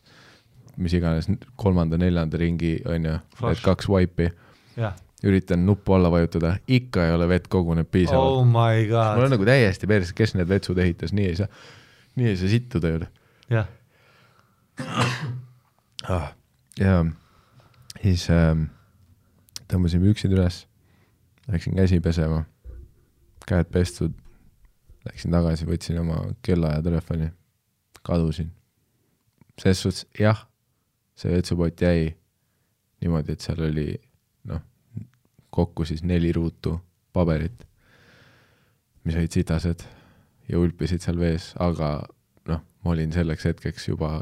mis 0.79 0.95
iganes 0.95 1.27
kolmanda-neljanda 1.59 2.39
ringi 2.39 2.77
on 2.87 3.05
ju, 3.05 3.17
need 3.43 3.63
kaks 3.63 3.89
wipe'i, 3.91 4.31
jah. 4.79 4.95
üritan 5.23 5.65
nuppu 5.65 5.93
alla 5.93 6.11
vajutada, 6.11 6.55
ikka 6.67 7.05
ei 7.05 7.11
ole 7.11 7.27
vett 7.27 7.47
kogunenud 7.51 7.91
piisavalt 7.91 8.39
oh 8.39 8.45
mul 9.15 9.27
on 9.27 9.35
nagu 9.35 9.45
täiesti 9.45 9.87
perses, 9.87 10.15
kes 10.15 10.35
need 10.39 10.47
vetsud 10.47 10.79
ehitas, 10.79 11.11
nii 11.13 11.27
ei 11.27 11.35
saa, 11.35 11.47
nii 12.15 12.31
ei 12.31 12.37
saa 12.39 12.55
sittuda 12.55 12.95
ju 12.95 12.99
jah, 13.49 13.67
ah,. 16.07 16.38
Ja 16.79 17.05
siis 18.01 18.27
ähm, 18.33 18.67
tõmbasin 19.69 20.03
püksid 20.03 20.33
üles, 20.35 20.63
läksin 21.49 21.75
käsi 21.77 21.99
pesema, 22.03 22.43
käed 23.47 23.69
pestud, 23.73 24.15
läksin 25.07 25.33
tagasi, 25.33 25.67
võtsin 25.67 25.99
oma 26.01 26.21
kella 26.45 26.75
ja 26.77 26.85
telefoni, 26.85 27.31
kadusin. 28.05 28.51
selles 29.59 29.81
suhtes 29.83 30.05
jah, 30.19 30.45
see 31.19 31.31
vetsupott 31.33 31.81
jäi 31.81 32.13
niimoodi, 33.01 33.35
et 33.35 33.43
seal 33.43 33.59
oli 33.67 33.89
noh, 34.47 34.61
kokku 35.49 35.85
siis 35.85 36.03
neli 36.03 36.31
ruutu 36.31 36.77
paberit, 37.13 37.65
mis 39.03 39.15
olid 39.15 39.35
sitased 39.35 39.83
ja 40.49 40.59
ulpisid 40.59 41.03
seal 41.03 41.19
vees, 41.19 41.53
aga 41.59 41.97
noh, 42.47 42.63
ma 42.83 42.93
olin 42.95 43.11
selleks 43.11 43.45
hetkeks 43.49 43.89
juba 43.91 44.19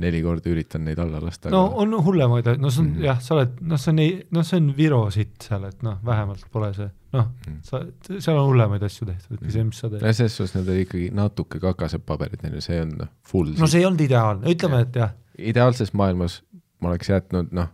neli 0.00 0.22
korda 0.24 0.50
üritanud 0.50 0.88
neid 0.90 0.98
alla 1.02 1.20
lasta. 1.22 1.50
no 1.52 1.60
on 1.82 1.92
hullemaid, 2.04 2.48
no 2.58 2.70
see 2.70 2.80
on 2.82 2.86
mm 2.86 2.90
Mhm. 2.92 3.00
-hmm. 3.00 3.04
jah, 3.04 3.20
sa 3.20 3.34
oled, 3.34 3.56
noh, 3.60 3.78
see 3.78 3.90
on 3.92 3.98
ei, 3.98 4.14
noh, 4.30 4.44
see 4.46 4.56
on 4.60 4.70
Viro 4.76 5.00
sitt 5.10 5.42
seal, 5.48 5.64
et 5.68 5.82
noh, 5.86 5.98
vähemalt 6.06 6.44
pole 6.52 6.72
see, 6.74 6.90
noh 7.12 7.26
Mhm., 7.46 7.58
sa, 7.62 7.82
seal 8.18 8.36
on 8.38 8.46
hullemaid 8.50 8.82
asju 8.82 9.06
tehtud 9.06 9.38
kui 9.38 9.50
see, 9.50 9.64
mis 9.64 9.78
sa 9.78 9.88
teed. 9.90 10.02
ja 10.02 10.12
selles 10.12 10.36
suhtes 10.36 10.54
need 10.54 10.68
olid 10.68 10.86
ikkagi 10.86 11.10
natuke 11.14 11.60
kakased 11.60 12.02
paberid, 12.06 12.44
on 12.44 12.54
ju, 12.54 12.60
see 12.60 12.80
on 12.82 12.96
full 13.26 13.52
no 13.58 13.66
see 13.66 13.80
ei 13.80 13.86
olnud 13.86 14.00
ideaalne, 14.00 14.46
ütleme, 14.54 14.80
et 14.86 14.94
jah, 14.96 15.10
ideaalses 15.38 15.92
maailmas 15.94 16.42
ma 16.80 16.88
oleks 16.88 17.08
jätnud 17.10 17.52
noh, 17.52 17.68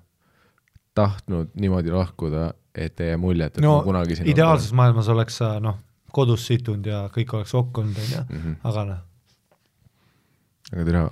tahtnud 0.94 1.50
niimoodi 1.54 1.90
lahkuda, 1.92 2.52
et 2.74 3.00
ei 3.00 3.08
jää 3.12 3.16
muljet, 3.20 3.56
et 3.58 3.62
no 3.64 3.76
ma 3.78 3.82
kunagi 3.84 4.16
siin 4.16 4.28
ideaalses 4.28 4.72
maailmas 4.72 5.08
oleks 5.08 5.36
sa 5.42 5.58
noh, 5.60 5.76
kodus 6.12 6.46
situnud 6.46 6.86
ja 6.86 7.08
kõik 7.12 7.34
oleks 7.36 7.54
okk 7.54 7.78
olnud, 7.78 7.96
onju, 7.98 8.22
mm. 8.28 8.36
-hmm. 8.42 8.56
aga 8.64 8.84
noh, 8.84 8.98
aga 10.72 10.84
tere, 10.88 11.02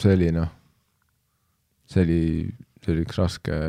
see 0.00 0.14
oli 0.16 0.30
noh, 0.34 0.50
see 1.90 2.04
oli, 2.04 2.20
see 2.84 2.94
oli 2.94 3.04
üks 3.06 3.20
raske, 3.20 3.60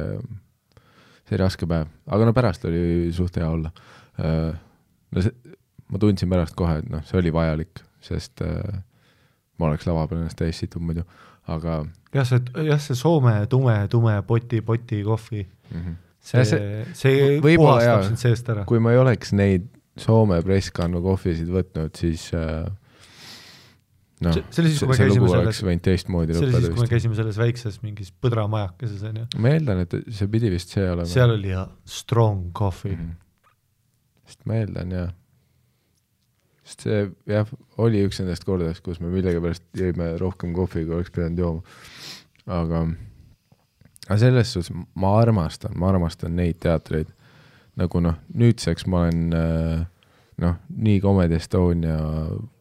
see 1.27 1.35
oli 1.35 1.43
raske 1.43 1.69
päev, 1.69 1.91
aga 2.07 2.27
no 2.27 2.35
pärast 2.35 2.65
oli 2.69 3.11
suht 3.15 3.39
hea 3.39 3.49
olla. 3.49 3.71
no 4.17 5.23
see, 5.23 5.55
ma 5.91 6.01
tundsin 6.01 6.31
pärast 6.31 6.57
kohe, 6.57 6.81
et 6.81 6.89
noh, 6.91 7.03
see 7.07 7.19
oli 7.21 7.31
vajalik, 7.33 7.83
sest 8.03 8.43
äh, 8.45 8.81
ma 9.57 9.69
oleks 9.69 9.87
lava 9.87 10.07
peal 10.09 10.23
ennast 10.23 10.39
täis 10.39 10.59
situnud 10.63 10.89
muidu, 10.89 11.05
aga 11.47 11.79
jah, 12.15 12.27
see, 12.27 12.41
jah, 12.67 12.81
see 12.81 12.97
Soome 12.97 13.37
tume, 13.51 13.77
tume 13.91 14.17
poti, 14.27 14.61
poti 14.65 15.01
kohvi, 15.05 15.45
mm 15.45 15.79
-hmm. 15.79 15.95
see 16.19 16.45
see, 16.45 16.85
see 16.93 17.39
puhastab 17.47 18.03
sind 18.09 18.21
seest 18.23 18.49
ära. 18.49 18.65
kui 18.65 18.79
ma 18.79 18.91
ei 18.95 19.03
oleks 19.03 19.33
neid 19.33 19.69
Soome 19.97 20.41
presskannu 20.45 21.01
kohvisid 21.01 21.47
võtnud, 21.49 21.95
siis 21.97 22.29
äh, 22.33 22.67
noh, 24.21 24.33
See- 24.33 24.43
see 24.49 24.61
oli 24.63 24.69
siis, 24.73 24.79
kui 24.79 24.87
me 24.89 24.97
käisime 24.97 25.27
selles- 25.29 25.59
see 25.61 25.67
oli 25.67 26.51
siis, 26.57 26.69
kui 26.73 26.81
me 26.81 26.87
käisime 26.89 27.15
selles 27.15 27.37
väikses 27.37 27.81
mingis 27.83 28.11
põdramajakeses 28.23 29.03
onju, 29.11 29.25
ma 29.37 29.49
eeldan, 29.53 29.83
et 29.85 29.93
see 30.09 30.27
pidi 30.27 30.49
vist 30.53 30.69
see 30.73 30.87
olema. 30.89 31.05
seal 31.05 31.35
oli 31.35 31.49
ja 31.53 31.67
strong 31.85 32.51
coffee 32.57 32.95
mm, 32.95 33.01
Mhm. 33.01 33.15
sest 34.25 34.45
ma 34.45 34.53
eeldan 34.61 34.91
jah, 34.91 35.11
sest 36.67 36.81
see 36.87 37.01
jah, 37.31 37.47
oli 37.77 38.01
üks 38.07 38.19
nendest 38.21 38.43
kordadest, 38.47 38.81
kus 38.83 38.99
me 39.03 39.11
millegipärast 39.13 39.63
jõime 39.77 40.09
rohkem 40.19 40.53
kohvi, 40.57 40.85
kui 40.87 40.97
oleks 40.97 41.13
pidanud 41.15 41.37
jooma. 41.39 41.61
aga, 42.47 42.81
aga 44.07 44.17
selles 44.21 44.51
suhtes 44.55 44.71
ma 44.95 45.13
armastan, 45.21 45.73
ma 45.79 45.89
armastan 45.93 46.35
neid 46.35 46.59
teatreid. 46.63 47.07
nagu 47.77 47.99
noh, 48.01 48.15
nüüdseks 48.33 48.87
ma 48.89 49.03
olen 49.05 49.33
äh, 49.37 49.85
noh, 50.41 50.55
nii 50.77 51.01
Comedy 51.01 51.37
Estonia 51.37 51.97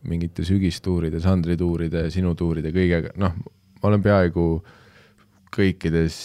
mingite 0.09 0.45
sügistuuride, 0.47 1.21
Sandri 1.21 1.57
tuuride, 1.61 2.07
sinu 2.15 2.35
tuuride 2.39 2.73
kõigega, 2.75 3.13
noh, 3.21 3.37
ma 3.81 3.91
olen 3.91 4.05
peaaegu 4.05 4.47
kõikides 5.57 6.19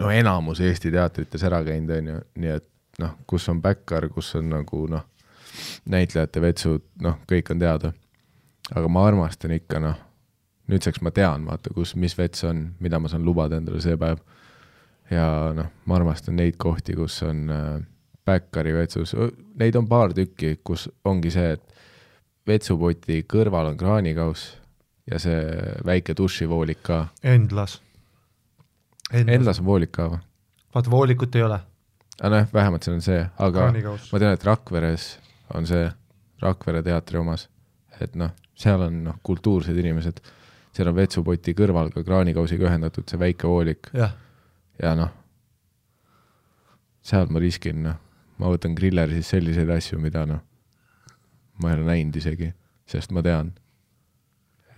no 0.00 0.10
enamus 0.10 0.62
Eesti 0.64 0.92
teatrites 0.94 1.44
ära 1.46 1.62
käinud, 1.66 1.92
on 1.98 2.10
ju, 2.10 2.20
nii 2.42 2.54
et 2.56 2.68
noh, 3.02 3.16
kus 3.30 3.48
on 3.50 3.60
backar, 3.62 4.08
kus 4.12 4.34
on 4.38 4.50
nagu 4.52 4.84
noh, 4.90 5.06
näitlejate 5.90 6.42
vetsud, 6.42 6.82
noh, 7.02 7.20
kõik 7.30 7.54
on 7.54 7.62
teada. 7.62 7.92
aga 8.74 8.88
ma 8.88 9.06
armastan 9.06 9.52
ikka 9.54 9.78
noh, 9.80 9.98
nüüdseks 10.72 11.02
ma 11.04 11.10
tean, 11.14 11.44
vaata, 11.46 11.70
kus, 11.74 11.94
mis 11.94 12.16
vets 12.18 12.44
on, 12.48 12.70
mida 12.80 12.98
ma 12.98 13.08
saan 13.08 13.24
lubada 13.24 13.56
endale 13.60 13.80
see 13.84 13.96
päev. 13.96 14.18
ja 15.10 15.52
noh, 15.54 15.70
ma 15.84 15.96
armastan 15.96 16.36
neid 16.36 16.56
kohti, 16.56 16.94
kus 16.96 17.22
on 17.22 17.50
äh, 17.50 17.82
Bäkkari 18.24 18.72
vetsus, 18.72 19.12
neid 19.60 19.76
on 19.76 19.88
paar 19.88 20.14
tükki, 20.16 20.58
kus 20.64 20.86
ongi 21.04 21.30
see, 21.30 21.56
et 21.58 21.74
vetsupoti 22.48 23.22
kõrval 23.28 23.72
on 23.72 23.76
kraanikauss 23.80 24.54
ja 25.10 25.18
see 25.20 25.40
väike 25.84 26.16
dušivoolik 26.16 26.80
ka. 26.86 27.00
Endlas. 27.22 27.80
Endlas 29.12 29.60
on 29.60 29.68
voolik 29.68 29.92
ka 29.92 30.08
või? 30.14 30.22
vaata, 30.74 30.90
voolikut 30.90 31.36
ei 31.36 31.42
ole. 31.42 31.60
aga 32.20 32.30
nojah, 32.30 32.48
vähemalt 32.54 32.86
seal 32.86 32.96
on 32.96 33.02
see, 33.04 33.20
aga 33.38 33.60
Kraanikaus. 33.60 34.08
ma 34.12 34.20
tean, 34.22 34.36
et 34.36 34.44
Rakveres 34.44 35.08
on 35.54 35.66
see, 35.66 35.90
Rakvere 36.42 36.82
teatri 36.82 37.18
omas, 37.18 37.48
et 38.00 38.16
noh, 38.18 38.32
seal 38.58 38.82
on 38.86 39.02
noh, 39.08 39.18
kultuursed 39.22 39.76
inimesed, 39.78 40.20
seal 40.74 40.90
on 40.90 40.96
vetsupoti 40.96 41.54
kõrval 41.56 41.92
ka 41.94 42.02
kraanikausiga 42.06 42.68
ühendatud 42.68 43.06
see 43.10 43.20
väike 43.20 43.50
voolik. 43.50 43.90
ja 43.94 44.94
noh, 44.98 45.12
seal 47.04 47.30
ma 47.30 47.42
riskin, 47.42 47.82
noh, 47.86 48.00
ma 48.38 48.50
võtan 48.52 48.74
grilleri 48.74 49.18
siis 49.18 49.34
selliseid 49.34 49.70
asju, 49.70 49.98
mida 50.02 50.24
noh, 50.26 50.40
ma 51.62 51.70
ei 51.70 51.78
ole 51.78 51.86
näinud 51.90 52.16
isegi, 52.18 52.50
sest 52.90 53.12
ma 53.14 53.22
tean, 53.22 53.52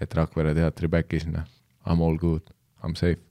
et 0.01 0.15
Rakvere 0.15 0.55
teatri 0.57 0.91
back'is, 0.93 1.25
noh, 1.31 1.47
I 1.87 1.95
m 1.95 2.03
all 2.03 2.19
good, 2.21 2.53
I 2.83 2.91
m 2.91 2.95
safe. 2.99 3.23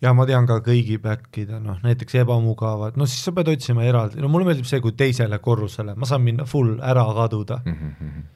Ja 0.00 0.12
ma 0.14 0.24
tean 0.28 0.46
ka 0.46 0.60
kõigi 0.62 1.00
back'ide, 1.02 1.58
noh 1.60 1.80
näiteks 1.82 2.20
ebamugavad, 2.22 2.96
no 2.96 3.06
siis 3.06 3.24
sa 3.26 3.34
pead 3.34 3.50
otsima 3.50 3.82
eraldi, 3.84 4.22
no 4.22 4.30
mulle 4.30 4.46
meeldib 4.46 4.68
see, 4.70 4.80
kui 4.80 4.94
teisele 4.96 5.40
korrusele, 5.42 5.96
ma 5.98 6.06
saan 6.06 6.22
minna 6.22 6.46
full 6.46 6.78
ära 6.78 7.04
kaduda. 7.16 7.60
Mm. 7.64 7.94
-hmm. 8.00 8.26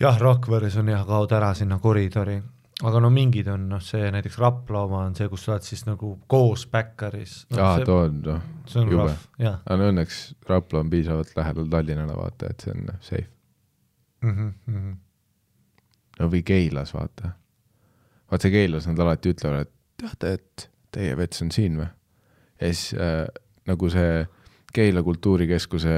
jah, 0.00 0.18
Rakveres 0.20 0.76
on 0.76 0.88
jah, 0.88 1.04
kaod 1.06 1.32
ära 1.36 1.54
sinna 1.54 1.78
koridori, 1.78 2.40
aga 2.84 3.00
no 3.02 3.10
mingid 3.10 3.48
on 3.50 3.66
noh, 3.72 3.82
see 3.82 4.10
näiteks 4.14 4.38
Rapla 4.38 4.84
oma 4.86 5.02
on 5.08 5.16
see, 5.18 5.26
kus 5.32 5.46
sa 5.46 5.56
oled 5.56 5.66
siis 5.66 5.82
nagu 5.88 6.12
koos 6.30 6.66
backeris 6.70 7.40
no,. 7.50 7.58
aa, 7.64 7.80
too 7.86 7.98
on 8.04 8.22
noh, 8.26 8.46
jube. 8.92 9.16
aga 9.40 9.78
no 9.80 9.90
õnneks 9.92 10.20
Rapla 10.48 10.84
on 10.84 10.92
piisavalt 10.92 11.34
lähedal 11.36 11.68
Tallinnale, 11.72 12.16
vaata, 12.18 12.52
et 12.52 12.64
see 12.66 12.76
on 12.76 12.86
noh, 12.86 13.02
safe 13.02 13.26
mm. 14.22 14.54
-hmm. 14.68 14.96
no 16.20 16.30
või 16.30 16.44
Keilas, 16.46 16.94
vaata 16.94 17.34
vaat 18.30 18.46
see 18.46 18.54
Keilas 18.54 18.86
nad 18.90 19.02
alati 19.02 19.34
ütlevad, 19.34 19.66
et 19.66 19.74
teate, 19.98 20.32
et 20.38 20.70
teie 20.94 21.16
vets 21.18 21.42
on 21.42 21.52
siin 21.54 21.78
või? 21.80 21.90
ja 22.60 22.72
siis 22.72 22.94
äh, 22.94 23.26
nagu 23.66 23.90
see 23.90 24.26
Keila 24.72 25.02
kultuurikeskuse 25.02 25.94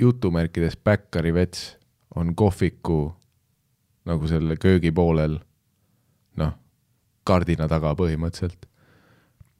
jutumärkides 0.00 0.78
Bäkkari 0.80 1.34
vets 1.34 1.76
on 2.16 2.34
kohviku 2.34 3.12
nagu 4.08 4.28
selle 4.28 4.56
köögi 4.56 4.90
poolel, 4.92 5.38
noh, 6.40 6.54
kardina 7.24 7.68
taga 7.68 7.94
põhimõtteliselt. 7.98 8.66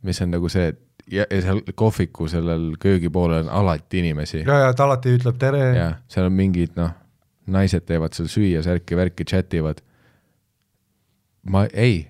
mis 0.03 0.21
on 0.23 0.33
nagu 0.35 0.49
see, 0.49 0.73
et 0.73 0.81
ja, 1.11 1.27
ja 1.31 1.43
seal 1.43 1.63
kohviku 1.75 2.29
sellel 2.29 2.73
köögi 2.81 3.11
poolel 3.11 3.47
on 3.47 3.55
alati 3.63 3.99
inimesi. 3.99 4.45
ja, 4.47 4.59
ja 4.67 4.75
ta 4.75 4.85
alati 4.85 5.17
ütleb 5.19 5.39
tere. 5.39 5.65
jah, 5.77 5.97
seal 6.09 6.27
on 6.27 6.37
mingid 6.37 6.77
noh, 6.77 6.93
naised 7.47 7.87
teevad 7.87 8.15
seal 8.17 8.31
süüa, 8.31 8.63
särki-värki, 8.67 9.25
chat 9.29 9.55
ivad 9.55 9.83
ma 11.43 11.67
ei, 11.73 12.09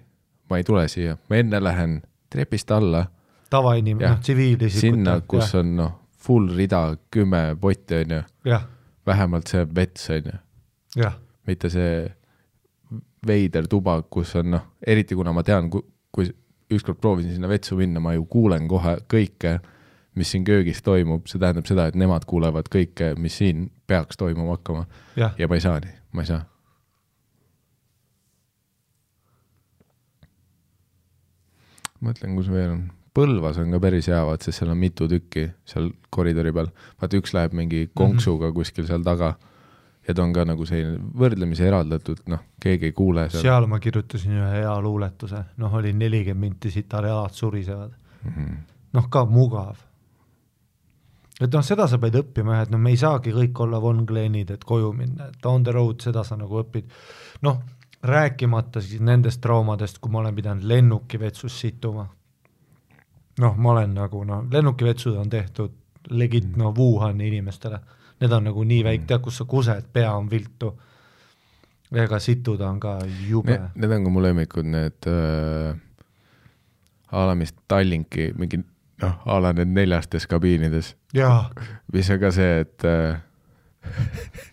ma 0.50 0.56
ei 0.60 0.64
tule 0.64 0.86
siia, 0.88 1.16
ma 1.30 1.40
enne 1.40 1.60
lähen 1.62 2.00
trepist 2.30 2.70
alla. 2.70 3.06
tavainimene, 3.50 4.08
noh 4.08 4.20
tsiviilisikut. 4.20 4.80
sinna, 4.80 5.20
kus 5.20 5.52
ja. 5.54 5.60
on 5.60 5.76
noh, 5.76 5.92
full 6.18 6.52
rida, 6.56 6.96
kümme 7.10 7.56
potti 7.60 8.02
on 8.02 8.16
ju. 8.16 8.58
vähemalt 9.06 9.46
see 9.46 9.66
vets 9.74 10.10
on 10.10 10.32
ju. 10.32 11.10
mitte 11.46 11.70
see 11.70 12.12
veider 13.26 13.68
tuba, 13.70 14.00
kus 14.10 14.36
on 14.36 14.50
noh, 14.56 14.64
eriti 14.86 15.14
kuna 15.18 15.32
ma 15.32 15.44
tean, 15.46 15.70
kui 15.70 16.30
ükskord 16.72 16.98
proovisin 17.00 17.36
sinna 17.36 17.50
vetsu 17.50 17.76
minna, 17.76 18.00
ma 18.00 18.14
ju 18.16 18.24
kuulen 18.30 18.68
kohe 18.68 18.96
kõike, 19.10 19.58
mis 20.18 20.32
siin 20.32 20.44
köögis 20.44 20.82
toimub, 20.84 21.26
see 21.28 21.40
tähendab 21.40 21.68
seda, 21.68 21.86
et 21.88 21.98
nemad 21.98 22.24
kuulevad 22.28 22.68
kõike, 22.72 23.12
mis 23.20 23.36
siin 23.40 23.68
peaks 23.86 24.20
toimuma 24.20 24.56
hakkama. 24.56 24.86
ja 25.16 25.48
ma 25.48 25.58
ei 25.58 25.64
saa 25.64 25.80
nii, 25.84 25.94
ma 26.12 26.24
ei 26.24 26.32
saa 26.32 26.42
mõtlen, 32.02 32.36
kus 32.38 32.50
veel 32.52 32.74
on. 32.74 32.82
Põlvas 33.12 33.58
on 33.60 33.74
ka 33.74 33.80
päris 33.82 34.08
hea, 34.08 34.22
vaat, 34.24 34.44
sest 34.44 34.62
seal 34.62 34.72
on 34.72 34.78
mitu 34.80 35.04
tükki 35.10 35.50
seal 35.68 35.90
koridori 36.14 36.52
peal. 36.56 36.70
vaata, 37.00 37.18
üks 37.20 37.34
läheb 37.36 37.52
mingi 37.56 37.90
konksuga 37.94 38.46
mm 38.46 38.50
-hmm. 38.50 38.54
kuskil 38.56 38.86
seal 38.88 39.04
taga 39.04 39.34
ja 40.08 40.14
ta 40.14 40.24
on 40.24 40.32
ka 40.34 40.44
nagu 40.48 40.66
selline 40.66 40.98
võrdlemisi 41.18 41.64
eraldatud, 41.66 42.24
noh, 42.32 42.42
keegi 42.62 42.90
ei 42.90 42.96
kuule 42.96 43.28
seal. 43.30 43.44
seal 43.46 43.68
ma 43.70 43.78
kirjutasin 43.82 44.34
ühe 44.40 44.50
hea 44.58 44.74
luuletuse, 44.82 45.44
noh, 45.62 45.78
oli 45.78 45.92
nelikümmend 45.94 46.40
minti, 46.40 46.70
siit 46.74 46.92
jalad 46.92 47.34
surisevad 47.34 47.92
mm 47.94 48.30
-hmm.. 48.30 48.56
noh, 48.98 49.08
ka 49.08 49.24
mugav. 49.24 49.76
et 51.40 51.52
noh, 51.52 51.62
seda 51.64 51.86
sa 51.86 51.98
pead 51.98 52.18
õppima, 52.22 52.62
et 52.62 52.70
noh, 52.70 52.80
me 52.80 52.90
ei 52.90 52.96
saagi 52.96 53.32
kõik 53.32 53.60
olla 53.66 53.80
Von 53.80 54.04
Glenid, 54.06 54.50
et 54.50 54.64
koju 54.64 54.92
minna, 54.92 55.28
et 55.28 55.46
on 55.46 55.62
the 55.62 55.72
road, 55.72 56.00
seda 56.00 56.24
sa 56.24 56.36
nagu 56.36 56.62
õpid. 56.62 56.90
noh 57.42 57.62
rääkimata 58.02 58.80
siis 58.80 59.00
nendest 59.00 59.40
traumadest, 59.40 59.98
kui 59.98 60.10
ma 60.10 60.18
olen 60.18 60.34
pidanud 60.34 60.64
lennukivetsus 60.64 61.60
situma. 61.60 62.06
noh, 63.40 63.56
ma 63.56 63.70
olen 63.70 63.94
nagu 63.94 64.24
noh, 64.24 64.44
lennukivetsud 64.50 65.16
on 65.16 65.30
tehtud 65.30 65.70
legit 66.10 66.44
mm. 66.44 66.58
no 66.58 66.74
Wuhani 66.76 67.28
inimestele, 67.28 67.78
need 68.22 68.32
on 68.32 68.50
nagu 68.50 68.64
nii 68.66 68.82
väike, 68.86 69.06
tead, 69.10 69.22
kus 69.24 69.42
sa 69.42 69.46
kused, 69.48 69.88
pea 69.92 70.12
on 70.14 70.30
viltu. 70.30 70.72
ega 71.92 72.18
situda 72.24 72.70
on 72.70 72.78
ka 72.80 72.98
jube 73.28 73.52
ne,. 73.52 73.72
Need 73.76 73.96
on 73.98 74.06
ka 74.06 74.12
mu 74.12 74.22
lemmikud, 74.24 74.64
need 74.64 75.10
äh, 75.10 75.74
a 77.12 77.26
la 77.28 77.34
mis 77.36 77.52
Tallinki 77.68 78.30
mingi 78.38 78.62
noh, 79.02 79.18
a 79.26 79.40
la 79.42 79.52
need 79.56 79.74
neljastes 79.74 80.26
kabiinides. 80.30 80.94
mis 81.92 82.10
on 82.10 82.22
ka 82.22 82.32
see, 82.32 82.64
et 82.64 82.88
äh, 82.88 83.20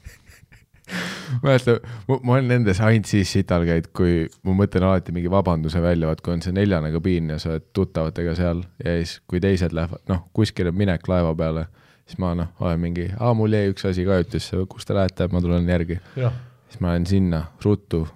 mäletan, 1.43 1.80
ma 2.07 2.34
olen 2.34 2.47
nendes 2.49 2.82
ainult 2.84 3.09
siis 3.09 3.32
sital 3.34 3.65
käinud, 3.67 3.89
kui 3.95 4.26
ma 4.43 4.55
mõtlen 4.63 4.86
alati 4.88 5.13
mingi 5.15 5.32
vabanduse 5.32 5.82
välja, 5.84 6.09
vaat 6.09 6.24
kui 6.26 6.36
on 6.36 6.43
see 6.43 6.55
neljane 6.55 6.91
kabiin 6.93 7.34
ja 7.34 7.39
sa 7.41 7.53
oled 7.53 7.70
tuttavatega 7.76 8.36
seal 8.38 8.63
ja 8.84 8.95
siis, 8.99 9.20
kui 9.30 9.41
teised 9.43 9.76
lähevad, 9.76 10.03
noh, 10.09 10.26
kuskile 10.36 10.74
minek 10.76 11.07
laeva 11.11 11.34
peale, 11.38 11.67
siis 12.10 12.18
ma 12.22 12.34
noh, 12.38 12.49
olen 12.64 12.80
mingi, 12.82 13.05
aa, 13.22 13.36
mul 13.38 13.53
jäi 13.53 13.70
üks 13.70 13.86
asi 13.86 14.05
kajutisse, 14.07 14.64
kus 14.70 14.88
te 14.89 14.97
lähete, 14.97 15.28
ma 15.30 15.41
tulen 15.43 15.68
järgi. 15.70 15.99
siis 16.16 16.82
ma 16.82 16.93
lähen 16.93 17.05
sinna 17.10 17.43
ruttu. 17.64 18.07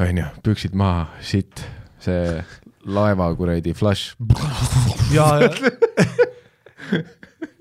onju, 0.00 0.24
püksid 0.42 0.74
maha, 0.80 1.10
sitt, 1.20 1.60
see 2.00 2.40
laeva 2.88 3.28
kuradi 3.36 3.74
flush. 3.76 4.16
ja, 5.12 5.28
ja 5.44 5.50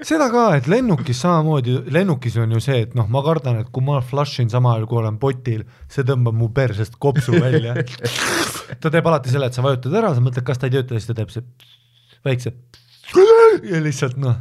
seda 0.08 0.30
ka, 0.32 0.46
et 0.56 0.68
lennukis 0.72 1.20
samamoodi, 1.20 1.76
lennukis 1.92 2.40
on 2.40 2.56
ju 2.56 2.64
see, 2.64 2.86
et 2.88 2.96
noh, 2.96 3.10
ma 3.12 3.22
kardan, 3.26 3.60
et 3.60 3.72
kui 3.76 3.84
ma 3.84 4.00
flush 4.00 4.40
in 4.40 4.52
samal 4.52 4.78
ajal, 4.78 4.88
kui 4.88 5.02
olen 5.02 5.20
potil, 5.20 5.66
see 5.92 6.08
tõmbab 6.08 6.38
mu 6.40 6.48
persest 6.56 6.96
kopsu 7.02 7.36
välja 7.36 7.76
ta 8.80 8.88
teeb 8.88 9.08
alati 9.12 9.34
selle, 9.34 9.52
et 9.52 9.58
sa 9.58 9.66
vajutad 9.66 10.00
ära, 10.00 10.14
sa 10.16 10.24
mõtled, 10.24 10.48
kas 10.48 10.62
ta 10.62 10.70
ei 10.70 10.78
tööta, 10.78 10.96
siis 10.96 11.12
ta 11.12 11.18
teeb 11.20 11.36
see 11.36 11.44
väikse 12.24 12.56
ja 13.72 13.82
lihtsalt 13.84 14.18
noh, 14.22 14.38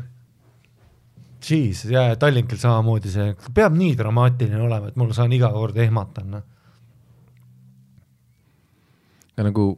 jeez, 1.48 1.84
ja 1.90 2.10
Tallinkil 2.20 2.60
samamoodi 2.60 3.12
see, 3.12 3.32
peab 3.54 3.76
nii 3.78 3.96
dramaatiline 3.98 4.62
olema, 4.62 4.90
et 4.90 4.96
mul 5.00 5.14
saan 5.16 5.32
iga 5.32 5.50
kord 5.54 5.76
ehmata, 5.80 6.24
noh. 6.26 6.46
ja 9.38 9.46
nagu 9.46 9.70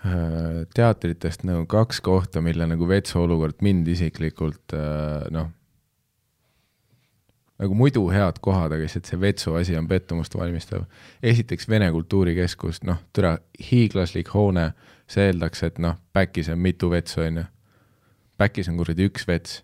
Äh, 0.00 0.66
teatritest 0.74 1.42
nagu 1.44 1.66
kaks 1.68 1.98
kohta, 2.00 2.40
mille 2.40 2.64
nagu 2.64 2.86
vetsu 2.88 3.18
olukord 3.20 3.58
mind 3.60 3.88
isiklikult 3.92 4.72
äh, 4.72 5.26
noh, 5.28 5.50
nagu 7.60 7.76
muidu 7.76 8.06
head 8.08 8.38
kohad, 8.40 8.72
aga 8.72 8.86
lihtsalt 8.86 9.10
see 9.10 9.20
vetsu 9.20 9.58
asi 9.60 9.76
on 9.76 9.90
pettumust 9.90 10.32
valmistav. 10.40 10.86
esiteks 11.20 11.68
Vene 11.68 11.90
Kultuurikeskus, 11.92 12.80
noh, 12.88 13.02
türa 13.12 13.34
hiiglaslik 13.60 14.32
hoone, 14.32 14.70
see 15.04 15.28
eeldaks, 15.28 15.66
et 15.68 15.82
noh, 15.84 16.00
back'is 16.16 16.48
on 16.48 16.64
mitu 16.64 16.88
vetsu, 16.88 17.20
on 17.26 17.42
ju. 17.42 17.44
Back'is 18.40 18.70
on 18.72 18.78
kuradi 18.80 19.04
üks 19.10 19.26
vets 19.28 19.60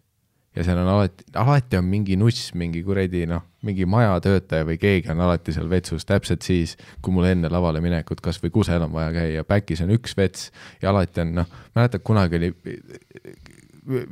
ja 0.57 0.65
seal 0.65 0.79
on 0.81 0.89
alati, 0.89 1.25
alati 1.37 1.77
on 1.77 1.85
mingi 1.89 2.17
nuss, 2.17 2.53
mingi 2.57 2.81
kuradi 2.85 3.27
noh, 3.29 3.45
mingi 3.67 3.87
majatöötaja 3.89 4.67
või 4.69 4.79
keegi 4.81 5.11
on 5.13 5.21
alati 5.27 5.53
seal 5.53 5.69
vetsus 5.71 6.09
täpselt 6.09 6.47
siis, 6.47 6.77
kui 7.05 7.15
mul 7.15 7.29
enne 7.29 7.51
lavale 7.53 7.83
minekut 7.85 8.23
kas 8.25 8.41
või 8.43 8.55
kusel 8.55 8.87
on 8.87 8.95
vaja 8.95 9.13
käia, 9.17 9.45
back'is 9.49 9.85
on 9.85 9.93
üks 9.97 10.17
vets 10.17 10.49
ja 10.83 10.93
alati 10.95 11.25
on 11.25 11.35
noh, 11.43 11.53
mäletad 11.77 12.05
kunagi 12.07 12.41
oli, 12.41 12.53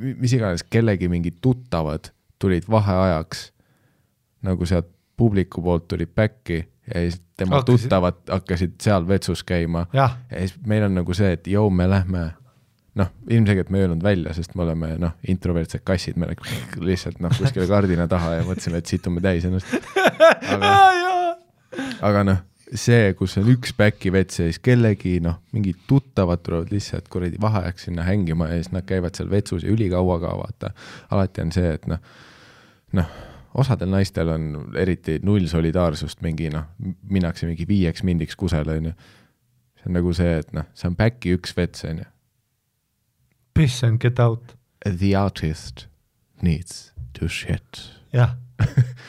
mis 0.05 0.37
iganes, 0.37 0.65
kellegi 0.69 1.09
mingid 1.11 1.41
tuttavad 1.41 2.11
tulid 2.41 2.69
vaheajaks 2.69 3.49
nagu 4.45 4.69
sealt 4.69 4.91
publiku 5.17 5.63
poolt 5.65 5.87
tulid 5.89 6.13
back'i 6.13 6.61
ja 6.61 7.01
siis 7.01 7.21
tema 7.37 7.57
hakkasid. 7.57 7.87
tuttavad 7.87 8.21
hakkasid 8.29 8.77
seal 8.81 9.07
vetsus 9.07 9.43
käima. 9.43 9.87
ja 9.93 10.09
siis 10.37 10.59
meil 10.65 10.85
on 10.85 10.99
nagu 11.01 11.13
see, 11.17 11.33
et 11.33 11.47
jõu, 11.49 11.69
me 11.73 11.89
lähme 11.89 12.27
noh, 12.95 13.11
ilmselgelt 13.29 13.69
me 13.69 13.79
ei 13.79 13.85
öelnud 13.85 14.03
välja, 14.03 14.33
sest 14.33 14.55
me 14.55 14.63
oleme 14.63 14.93
noh, 15.01 15.15
introvertsed 15.27 15.83
kassid, 15.87 16.17
me 16.21 16.29
lihtsalt 16.89 17.19
noh, 17.23 17.33
kuskile 17.35 17.67
kardina 17.69 18.07
taha 18.11 18.39
ja 18.39 18.47
mõtlesime, 18.47 18.81
et 18.81 18.91
situme 18.91 19.23
täis 19.23 19.47
ennast. 19.47 19.71
aga, 20.55 20.73
aga 22.09 22.23
noh, 22.27 22.43
see, 22.73 23.11
kus 23.17 23.35
on 23.39 23.49
üks 23.53 23.75
päki 23.77 24.11
vets 24.13 24.39
ja 24.39 24.47
siis 24.47 24.61
kellegi 24.63 25.19
noh, 25.23 25.41
mingid 25.55 25.83
tuttavad 25.89 26.41
tulevad 26.45 26.71
lihtsalt 26.73 27.09
kuradi 27.11 27.39
vaheajaks 27.41 27.89
sinna 27.89 28.05
hängima 28.07 28.49
ja 28.49 28.59
siis 28.61 28.71
nad 28.73 28.87
käivad 28.87 29.17
seal 29.17 29.29
vetsus 29.31 29.65
ja 29.65 29.73
ülikaua 29.73 30.19
ka 30.23 30.33
vaata. 30.39 30.71
alati 31.11 31.45
on 31.45 31.53
see, 31.55 31.75
et 31.75 31.87
noh, 31.91 32.01
noh, 32.97 33.11
osadel 33.55 33.91
naistel 33.91 34.31
on 34.33 34.49
eriti 34.79 35.19
null 35.23 35.47
solidaarsust 35.51 36.23
mingi 36.25 36.49
noh, 36.53 36.71
minnakse 37.09 37.47
mingi 37.49 37.67
viieks 37.67 38.03
mindiks 38.03 38.35
kusele 38.39 38.79
onju. 38.79 38.95
see 39.75 39.91
on 39.91 39.99
nagu 39.99 40.13
see, 40.17 40.35
et 40.41 40.51
noh, 40.55 40.67
see 40.73 40.89
on 40.89 40.99
päki 40.99 41.35
üks 41.37 41.55
vets 41.57 41.85
onju. 41.91 42.07
Piss 43.55 43.83
and 43.83 43.99
get 43.99 44.19
out, 44.19 44.55
The 44.99 45.15
artist 45.15 45.87
needs 46.41 46.93
to 47.13 47.27
shit. 47.27 47.91
jah, 48.13 48.35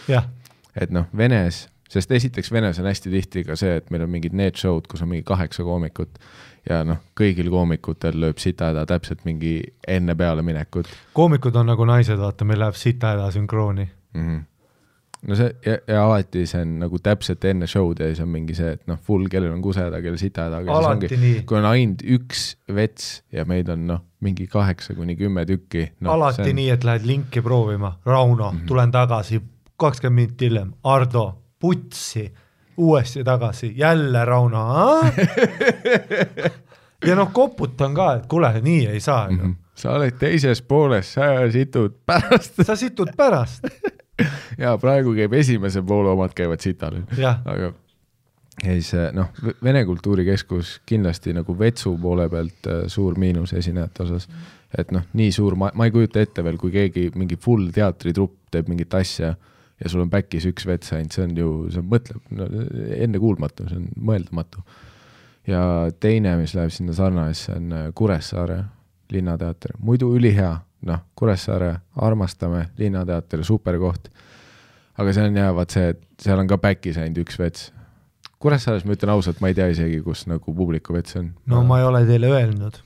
jah, 0.09 0.29
et 0.77 0.93
noh, 0.95 1.09
Venes, 1.17 1.67
sest 1.91 2.11
esiteks 2.15 2.53
Venes 2.55 2.79
on 2.79 2.87
hästi 2.87 3.11
tihti 3.11 3.45
ka 3.47 3.57
see, 3.59 3.77
et 3.81 3.91
meil 3.91 4.07
on 4.07 4.13
mingid 4.13 4.37
need 4.37 4.57
show'd, 4.59 4.87
kus 4.91 5.03
on 5.03 5.11
mingi 5.11 5.27
kaheksa 5.27 5.67
koomikut 5.67 6.21
ja 6.69 6.83
noh, 6.87 7.03
kõigil 7.19 7.51
koomikutel 7.51 8.19
lööb 8.23 8.39
sitahäda 8.43 8.87
täpselt 8.87 9.27
mingi 9.27 9.59
enne 9.89 10.15
pealeminekut 10.19 10.91
koomikud 11.17 11.59
on 11.59 11.71
nagu 11.73 11.87
naised, 11.89 12.19
vaata, 12.19 12.47
meil 12.49 12.63
läheb 12.63 12.79
sita 12.79 13.15
häda 13.15 13.31
sünkrooni. 13.35 13.89
mm. 14.15 14.23
-hmm. 14.29 14.45
No 15.27 15.39
see 15.39 15.51
ja, 15.67 15.77
ja 15.89 16.05
alati 16.05 16.45
see 16.47 16.63
on 16.63 16.77
nagu 16.85 17.01
täpselt 17.03 17.45
enne 17.49 17.67
show'd 17.71 18.01
ja 18.03 18.11
siis 18.11 18.23
on 18.25 18.31
mingi 18.33 18.55
see, 18.55 18.77
et 18.77 18.85
noh, 18.91 19.01
full, 19.03 19.27
kellel 19.33 19.55
on 19.55 19.63
kusehäda, 19.65 20.01
kellel 20.05 20.21
sitahäda, 20.21 20.63
aga 20.63 20.71
siis 20.71 20.87
alati 20.87 21.09
ongi, 21.09 21.21
nii, 21.25 21.43
kui 21.49 21.59
on 21.59 21.69
ainult 21.73 22.07
üks 22.17 22.47
vets 22.75 23.11
ja 23.35 23.45
meid 23.49 23.69
on 23.73 23.87
noh, 23.91 24.05
mingi 24.23 24.47
kaheksa 24.51 24.95
kuni 24.99 25.17
kümme 25.19 25.47
tükki 25.49 25.89
no,. 26.01 26.15
alati 26.15 26.53
nii, 26.57 26.71
et 26.77 26.87
lähed 26.87 27.07
linki 27.09 27.43
proovima, 27.43 27.99
Rauno 28.07 28.51
mm. 28.51 28.59
-hmm. 28.59 28.67
tulen 28.71 28.95
tagasi 28.95 29.43
kakskümmend 29.77 30.17
minutit 30.17 30.41
hiljem, 30.41 30.73
Ardo, 30.85 31.43
putsi, 31.61 32.33
uuesti 32.77 33.25
tagasi, 33.25 33.73
jälle 33.77 34.25
Rauno. 34.25 34.67
ja 37.09 37.17
noh, 37.17 37.33
koputan 37.33 37.95
ka, 37.95 38.15
et 38.15 38.27
kuule, 38.27 38.53
nii 38.63 38.87
ei 38.87 39.01
saa 39.01 39.29
Mm 39.31 39.39
ju 39.39 39.45
-hmm. 39.45 39.55
sa 39.75 39.93
oled 39.93 40.17
teises 40.19 40.63
pooles, 40.63 41.13
sa 41.13 41.51
situd 41.53 41.93
pärast 42.07 42.55
sa 42.63 42.77
situd 42.77 43.09
pärast, 43.17 43.65
ja 44.63 44.77
praegu 44.81 45.15
käib 45.17 45.35
esimese 45.37 45.83
poole 45.83 46.13
omad 46.15 46.37
käivad 46.37 46.63
sital, 46.65 47.03
aga 47.45 47.73
ja 48.65 48.73
siis 48.73 48.93
eh, 48.95 49.11
noh, 49.13 49.33
Vene 49.65 49.85
Kultuurikeskus 49.85 50.81
kindlasti 50.89 51.35
nagu 51.37 51.59
vetsu 51.59 51.97
poole 52.03 52.29
pealt 52.33 52.69
äh, 52.71 52.85
suur 52.93 53.19
miinus 53.19 53.53
esinejate 53.57 54.07
osas. 54.07 54.29
et 54.79 54.91
noh, 54.93 55.05
nii 55.17 55.33
suur, 55.33 55.55
ma, 55.57 55.71
ma 55.75 55.87
ei 55.87 55.93
kujuta 55.95 56.21
ette 56.21 56.45
veel, 56.45 56.57
kui 56.61 56.73
keegi 56.75 57.11
mingi 57.15 57.37
full 57.41 57.71
teatritrupp 57.75 58.51
teeb 58.53 58.69
mingit 58.69 58.95
asja 58.95 59.35
ja 59.77 59.91
sul 59.93 60.03
on 60.07 60.11
back'is 60.11 60.47
üks 60.49 60.67
vets 60.67 60.93
ainult, 60.97 61.15
see 61.15 61.27
on 61.27 61.37
ju, 61.37 61.51
see 61.73 61.85
mõtleb 61.85 62.33
no,, 62.37 62.49
ennekuulmatu, 62.97 63.69
see 63.69 63.81
on 63.81 63.91
mõeldamatu. 64.09 64.65
ja 65.47 65.61
teine, 66.01 66.37
mis 66.41 66.57
läheb 66.57 66.73
sinna 66.75 66.97
sarnasesse, 66.97 67.59
on 67.61 67.77
äh, 67.77 67.91
Kuressaare 67.95 68.63
Linnateater, 69.13 69.77
muidu 69.79 70.09
ülihea, 70.17 70.57
noh, 70.87 71.03
Kuressaare 71.19 71.73
armastame, 72.03 72.69
Linnateater 72.79 73.45
super 73.45 73.79
koht. 73.79 74.11
aga 74.97 75.13
see 75.13 75.29
on 75.29 75.37
jah, 75.37 75.55
vaat 75.57 75.75
see, 75.75 75.89
et 75.93 76.03
seal 76.23 76.41
on 76.41 76.49
ka 76.49 76.59
back'is 76.61 76.99
ainult 77.01 77.25
üks 77.27 77.39
vets. 77.41 77.71
Kuressaares 78.41 78.85
ma 78.85 78.97
ütlen 78.97 79.13
ausalt, 79.13 79.41
ma 79.41 79.51
ei 79.51 79.57
tea 79.57 79.69
isegi, 79.73 80.01
kus 80.05 80.27
nagu 80.31 80.55
publiku 80.55 80.97
vets 80.97 81.17
on. 81.21 81.33
no 81.47 81.63
ma 81.65 81.81
ei 81.81 81.89
ole 81.89 82.05
teile 82.09 82.31
öelnud, 82.33 82.79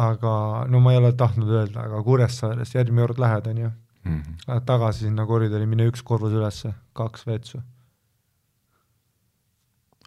aga 0.00 0.34
no 0.68 0.80
ma 0.84 0.94
ei 0.94 1.00
ole 1.00 1.12
tahtnud 1.16 1.50
öelda, 1.52 1.88
aga 1.88 2.02
Kuressaarest 2.06 2.76
järgmine 2.76 3.06
kord 3.06 3.20
lähed, 3.22 3.46
onju, 3.52 3.70
mm. 4.04 4.16
-hmm. 4.20 4.40
lähed 4.48 4.66
tagasi 4.66 5.06
sinna 5.06 5.26
koridori, 5.26 5.66
mine 5.66 5.88
üks 5.92 6.02
korrus 6.02 6.32
ülesse, 6.32 6.72
kaks 6.92 7.26
vetsu, 7.26 7.60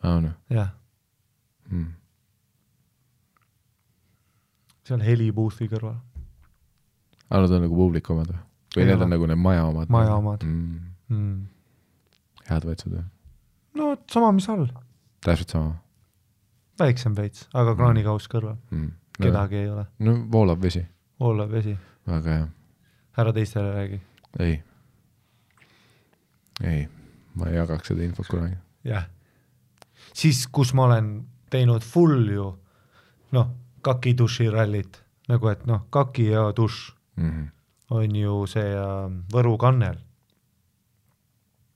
aa 0.03 0.19
noh 0.21 0.35
jah, 0.49 0.69
mm.. 1.69 1.93
seal 4.87 5.01
helibuuthi 5.05 5.69
kõrval, 5.71 5.97
aa, 7.29 7.41
need 7.41 7.51
on 7.51 7.65
nagu 7.65 7.75
publiku 7.75 8.15
omad 8.15 8.31
või? 8.31 8.41
või 8.77 8.87
need 8.89 9.03
on 9.03 9.13
nagu 9.13 9.29
need 9.29 9.41
maja 9.41 9.65
omad? 9.67 9.91
maja 9.93 10.15
omad 10.15 10.45
mm.. 10.45 10.79
mm.. 11.13 11.37
head 12.49 12.67
vetsud 12.67 12.95
või? 12.95 13.03
no 13.79 13.95
sama, 14.11 14.31
mis 14.35 14.47
all, 14.53 14.67
täpselt 15.25 15.55
sama 15.55 15.75
väiksem 16.79 17.15
veits, 17.17 17.47
aga 17.57 17.73
kraanikauss 17.77 18.29
kõrval, 18.31 18.57
mm.. 18.71 18.91
kedagi 19.17 19.61
ei 19.63 19.69
ole, 19.71 19.87
no 20.05 20.15
voolab 20.31 20.61
vesi, 20.61 20.83
voolav 21.21 21.51
vesi, 21.51 21.75
väga 22.09 22.35
hea. 22.35 22.47
ära 23.23 23.33
teistele 23.35 23.73
räägi, 23.73 24.01
ei, 24.45 24.59
ei, 26.63 26.83
ma 27.35 27.49
ei 27.51 27.57
jagaks 27.59 27.93
seda 27.93 28.05
infot 28.05 28.29
kunagi. 28.31 28.59
jah. 28.87 29.09
siis, 30.13 30.45
kus 30.47 30.75
ma 30.77 30.87
olen 30.91 31.11
teinud 31.49 31.85
full 31.85 32.29
ju 32.33 32.51
noh, 33.35 33.49
kaki 33.81 34.13
duširallit, 34.17 35.01
nagu 35.31 35.49
et 35.51 35.65
noh, 35.67 35.87
kaki 35.93 36.29
ja 36.31 36.47
dušš 36.55 36.96
Mm 37.17 37.29
-hmm. 37.31 37.47
on 37.89 38.15
ju 38.15 38.45
see 38.47 38.75
äh, 38.75 39.11
Võru 39.33 39.57
kannel. 39.57 39.97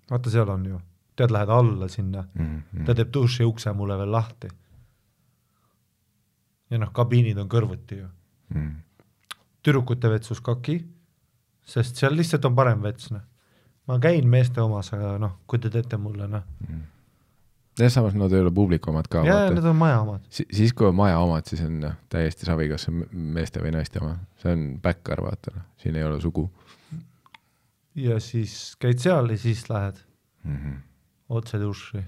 vaata, 0.09 0.29
seal 0.29 0.49
on 0.49 0.65
ju, 0.65 0.79
tead, 1.15 1.31
lähed 1.31 1.49
alla 1.49 1.87
sinna, 1.87 2.27
Mm 2.33 2.85
ta 2.85 2.93
teeb 2.93 3.13
duši 3.13 3.43
ukse 3.43 3.73
mulle 3.73 3.97
veel 3.97 4.11
lahti. 4.11 4.47
ja 6.69 6.77
noh, 6.77 6.91
kabiinid 6.93 7.37
on 7.37 7.49
kõrvuti 7.49 7.97
ju, 7.97 8.07
-hmm. 8.53 8.75
tüdrukute 9.63 10.09
vetsus 10.09 10.41
kaki, 10.41 10.85
sest 11.65 11.95
seal 11.95 12.15
lihtsalt 12.15 12.45
on 12.45 12.55
parem 12.55 12.81
vets, 12.81 13.11
noh. 13.11 13.21
ma 13.87 13.99
käin 13.99 14.27
meeste 14.27 14.61
omas, 14.61 14.93
aga 14.93 15.17
noh, 15.17 15.37
kui 15.47 15.59
te 15.59 15.69
teete 15.69 15.97
mulle 15.97 16.27
noh, 16.27 16.43
ja 17.81 17.89
samas 17.93 18.15
nad 18.17 18.33
ei 18.33 18.43
ole 18.43 18.51
publiku 18.55 18.91
omad 18.91 19.09
ka, 19.11 19.23
ja 19.25 19.43
need 19.51 19.65
on 19.67 19.77
maja 19.79 20.01
omad, 20.03 20.23
Si 20.29 20.45
siis, 20.53 20.73
kui 20.73 20.87
on 20.87 20.95
maja 20.95 21.19
omad, 21.19 21.47
siis 21.49 21.63
on 21.65 21.79
noh, 21.83 21.97
täiesti 22.11 22.47
savi, 22.47 22.69
kas 22.71 22.87
see 22.87 22.93
on 22.93 23.27
meeste 23.37 23.63
või 23.63 23.73
naiste 23.75 24.01
oma, 24.01 24.15
see 24.41 24.53
on 24.55 24.65
backar, 24.83 25.23
vaata, 25.25 25.53
siin 25.81 25.99
ei 25.99 26.07
ole 26.07 26.19
sugu 26.23 26.47
ja 27.95 28.19
siis 28.23 28.75
käid 28.79 29.01
seal 29.03 29.29
ja 29.33 29.37
siis 29.37 29.65
lähed 29.69 30.03
mm. 30.43 30.57
-hmm. 30.57 30.75
otse 31.29 31.59
duši 31.59 32.03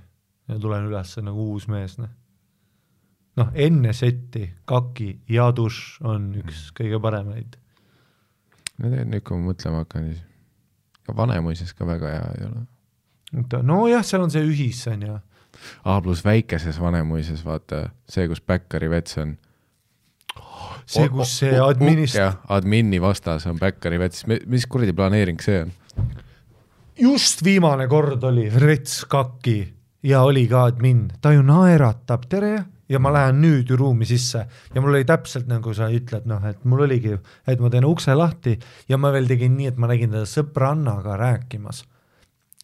ja 0.47 0.59
tulen 0.59 0.87
üles 0.91 1.17
nagu 1.21 1.49
uus 1.53 1.67
mees, 1.67 1.97
noh. 1.97 2.11
noh, 3.35 3.51
enne 3.53 3.93
setti 3.93 4.53
kaki 4.65 5.19
ja 5.29 5.51
dušš 5.55 6.01
on 6.07 6.31
üks 6.43 6.69
kõige 6.79 7.01
paremaid 7.01 7.57
no 8.77 8.89
tegelikult 8.89 9.11
nüüd, 9.11 9.25
kui 9.27 9.37
ma 9.37 9.51
mõtlema 9.51 9.83
hakkan, 9.83 10.07
siis 10.11 10.23
ka 11.03 11.15
Vanemuises 11.17 11.73
ka 11.77 11.87
väga 11.87 12.11
hea 12.15 12.31
ei 12.37 12.47
ole. 12.47 13.63
nojah, 13.63 14.05
seal 14.05 14.25
on 14.25 14.31
see 14.33 14.43
ühis, 14.45 14.81
on 14.91 15.07
ju. 15.07 15.19
aa, 15.85 16.01
pluss 16.01 16.25
väikeses 16.25 16.79
Vanemuises, 16.81 17.43
vaata 17.45 17.87
see, 18.09 18.27
kus 18.31 18.41
Backari 18.41 18.89
vets 18.89 19.17
on. 19.21 19.37
see, 20.85 21.07
kus 21.09 21.37
see 21.39 21.53
administ-, 21.59 22.17
jah, 22.19 22.39
admini 22.49 23.01
vastas 23.01 23.47
on 23.47 23.59
Backari 23.59 23.99
vets, 24.01 24.25
mis 24.27 24.67
kuradi 24.67 24.93
planeering 24.93 25.41
see 25.41 25.63
on? 25.65 25.73
just 26.99 27.41
viimane 27.45 27.87
kord 27.89 28.23
oli 28.23 28.49
rets 28.49 29.03
kaki 29.09 29.57
ja 30.03 30.21
oli 30.27 30.45
ka 30.47 30.67
admin, 30.69 31.07
ta 31.21 31.31
ju 31.33 31.41
naeratab, 31.45 32.27
tere, 32.29 32.57
ja 32.89 32.99
ma 32.99 33.13
lähen 33.13 33.39
nüüd 33.41 33.69
ju 33.71 33.77
ruumi 33.79 34.05
sisse 34.07 34.43
ja 34.73 34.81
mul 34.81 34.93
oli 34.93 35.07
täpselt 35.07 35.47
nagu 35.49 35.73
sa 35.75 35.89
ütled, 35.93 36.27
noh, 36.29 36.43
et 36.49 36.63
mul 36.67 36.85
oligi, 36.85 37.15
et 37.47 37.63
ma 37.63 37.71
teen 37.73 37.87
ukse 37.87 38.15
lahti 38.17 38.57
ja 38.89 38.99
ma 38.99 39.13
veel 39.15 39.29
tegin 39.29 39.55
nii, 39.57 39.71
et 39.71 39.79
ma 39.79 39.89
nägin 39.91 40.13
teda 40.13 40.27
sõbrannaga 40.29 41.17
rääkimas. 41.19 41.83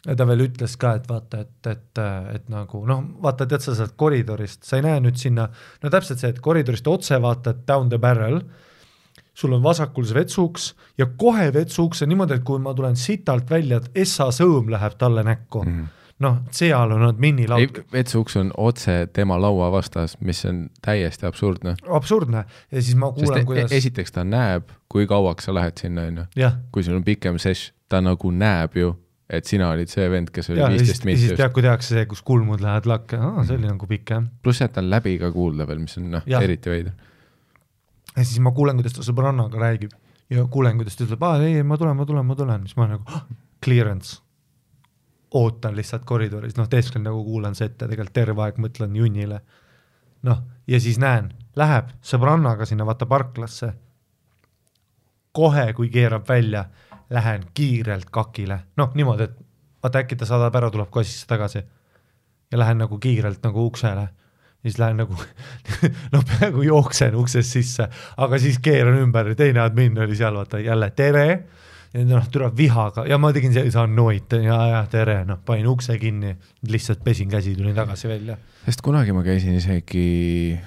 Ja 0.06 0.16
ta 0.16 0.28
veel 0.30 0.46
ütles 0.48 0.76
ka, 0.80 0.94
et 1.00 1.10
vaata, 1.10 1.44
et, 1.44 1.68
et, 1.68 2.02
et 2.36 2.50
nagu 2.52 2.82
noh, 2.88 3.04
vaata, 3.24 3.48
tead 3.50 3.64
sa 3.66 3.76
sealt 3.76 3.98
koridorist, 4.00 4.64
sa 4.68 4.80
ei 4.80 4.86
näe 4.86 5.04
nüüd 5.04 5.20
sinna, 5.20 5.50
no 5.84 5.92
täpselt 5.92 6.22
see, 6.22 6.32
et 6.32 6.42
koridorist 6.44 6.88
otse 6.88 7.20
vaatad 7.22 7.66
down 7.68 7.92
the 7.92 8.00
barrel, 8.02 8.40
sul 9.40 9.56
on 9.56 9.64
vasakul 9.64 10.08
see 10.08 10.18
vetsuuks 10.18 10.74
ja 11.00 11.08
kohe 11.20 11.50
vetsuuks 11.56 12.04
on 12.04 12.12
niimoodi, 12.12 12.40
et 12.40 12.48
kui 12.48 12.60
ma 12.64 12.74
tulen 12.76 13.00
sitalt 13.00 13.50
välja, 13.52 13.80
et 13.80 14.04
Essa 14.06 14.30
sõõm 14.36 14.72
läheb 14.72 14.96
talle 15.00 15.24
näkku 15.28 15.64
mm. 15.64 15.76
-hmm. 15.76 16.16
noh, 16.26 16.40
seal 16.52 16.96
on 16.96 17.04
admini 17.08 17.44
Mhm. 17.44 17.60
ei 17.60 17.68
laud,, 17.68 17.84
vetsuuks 17.92 18.38
on 18.40 18.54
otse 18.58 19.08
tema 19.14 19.42
laua 19.42 19.72
vastas, 19.72 20.18
mis 20.20 20.46
on 20.46 20.70
täiesti 20.82 21.26
absurdne. 21.26 21.76
absurdne 21.90 22.46
ja 22.72 22.82
siis 22.82 22.96
ma 22.96 23.12
kuulen, 23.12 23.42
e 23.42 23.46
kuidas, 23.46 23.72
esiteks 23.72 24.12
ta 24.12 24.24
näeb, 24.24 24.72
kui 24.90 25.08
kauaks 25.08 25.46
sa 25.46 25.54
lähed 25.54 25.78
sinna, 25.78 26.02
onju. 26.02 26.26
jah, 26.36 26.56
kui 26.72 26.84
sul 26.84 26.96
on 26.96 27.04
pikem 27.04 27.38
sess, 27.38 27.74
ta 27.90 28.02
nagu 28.02 28.32
näeb 28.32 28.76
ju, 28.76 28.96
et 29.30 29.45
sina 29.45 29.69
olid 29.69 29.91
see 29.91 30.07
vend, 30.10 30.31
kes 30.34 30.49
oli 30.49 30.64
viisteist 30.73 31.06
ja 31.06 31.18
siis 31.22 31.35
tead, 31.38 31.51
kui 31.53 31.64
tehakse 31.65 31.93
see, 31.93 32.06
kus 32.10 32.23
kulmud 32.26 32.64
lähevad 32.64 32.88
lakke, 32.89 33.19
see 33.45 33.60
oli 33.60 33.69
nagu 33.69 33.89
pikem. 33.89 34.30
pluss, 34.43 34.64
et 34.65 34.73
ta 34.73 34.81
on 34.81 34.89
läbi 34.89 35.18
ka 35.22 35.30
kuulda 35.34 35.68
veel, 35.69 35.84
mis 35.84 35.97
on 36.01 36.10
noh, 36.15 36.26
Jah. 36.30 36.45
eriti 36.45 36.72
veider. 36.72 36.95
ja 38.15 38.23
siis 38.23 38.39
ma 38.43 38.53
kuulen, 38.57 38.80
kuidas 38.80 38.97
ta 38.97 39.06
sõbrannaga 39.06 39.61
räägib 39.61 39.93
ja 40.34 40.45
kuulen, 40.49 40.80
kuidas 40.81 40.97
ta 40.97 41.06
ütleb, 41.06 41.23
aa 41.26 41.38
ei, 41.43 41.60
ei 41.60 41.68
ma 41.68 41.77
tulen, 41.77 41.97
ma 41.97 42.07
tulen, 42.10 42.26
ma 42.26 42.38
tulen, 42.39 42.65
siis 42.65 42.77
ma 42.80 42.89
nagu 42.89 43.06
oh, 43.06 43.23
clearance. 43.65 44.18
ootan 45.38 45.76
lihtsalt 45.77 46.06
koridoris, 46.10 46.57
noh, 46.57 46.69
teesklen 46.69 47.06
nagu 47.06 47.22
kuulan 47.23 47.57
seda 47.57 47.69
ette, 47.69 47.85
tegelikult 47.85 48.15
terve 48.18 48.45
aeg 48.45 48.57
mõtlen 48.61 48.97
junnile. 48.97 49.43
noh, 50.26 50.41
ja 50.68 50.81
siis 50.81 50.97
näen, 51.01 51.30
läheb 51.56 51.93
sõbrannaga 52.01 52.65
sinna 52.65 52.85
vaata 52.85 53.06
parklasse. 53.06 53.73
kohe, 55.31 55.73
kui 55.73 55.89
keerab 55.93 56.26
välja, 56.27 56.65
lähen 57.10 57.45
kiirelt 57.53 58.10
kakile, 58.14 58.60
noh 58.77 58.94
niimoodi, 58.95 59.30
et 59.30 59.38
vaata 59.84 60.03
äkki 60.03 60.18
ta 60.19 60.27
saadab 60.30 60.56
ära, 60.60 60.72
tuleb 60.72 60.90
kohe 60.94 61.03
sisse 61.07 61.27
tagasi. 61.27 61.64
ja 62.52 62.57
lähen 62.57 62.77
nagu 62.81 62.98
kiirelt 62.98 63.44
nagu 63.44 63.65
uksele. 63.65 64.07
Ja 64.60 64.69
siis 64.69 64.80
lähen 64.80 64.98
nagu 64.98 65.15
noh, 66.14 66.23
peaaegu 66.26 66.61
jooksen 66.61 67.15
uksest 67.15 67.52
sisse, 67.52 67.88
aga 68.18 68.40
siis 68.40 68.60
keeran 68.60 68.98
ümber 68.99 69.30
ja 69.31 69.36
teine 69.36 69.61
admin 69.64 69.99
oli 69.99 70.15
seal, 70.15 70.36
vaata 70.36 70.60
jälle 70.60 70.91
tere! 70.91 71.30
Ja 71.94 72.03
noh, 72.06 72.26
tuleb 72.30 72.53
vihaga. 72.57 73.02
Ja 73.10 73.18
ma 73.18 73.31
tegin 73.34 73.53
sellise 73.53 73.80
annoit 73.81 74.36
ja, 74.45 74.57
ja 74.69 74.81
tere, 74.91 75.23
noh, 75.26 75.40
panin 75.45 75.65
ukse 75.72 75.95
kinni, 75.98 76.36
lihtsalt 76.69 77.02
pesin 77.03 77.31
käsi, 77.31 77.56
tulin 77.57 77.73
tagasi 77.76 78.07
välja. 78.11 78.38
sest 78.65 78.84
kunagi 78.86 79.15
ma 79.15 79.23
käisin 79.26 79.56
isegi, 79.57 80.60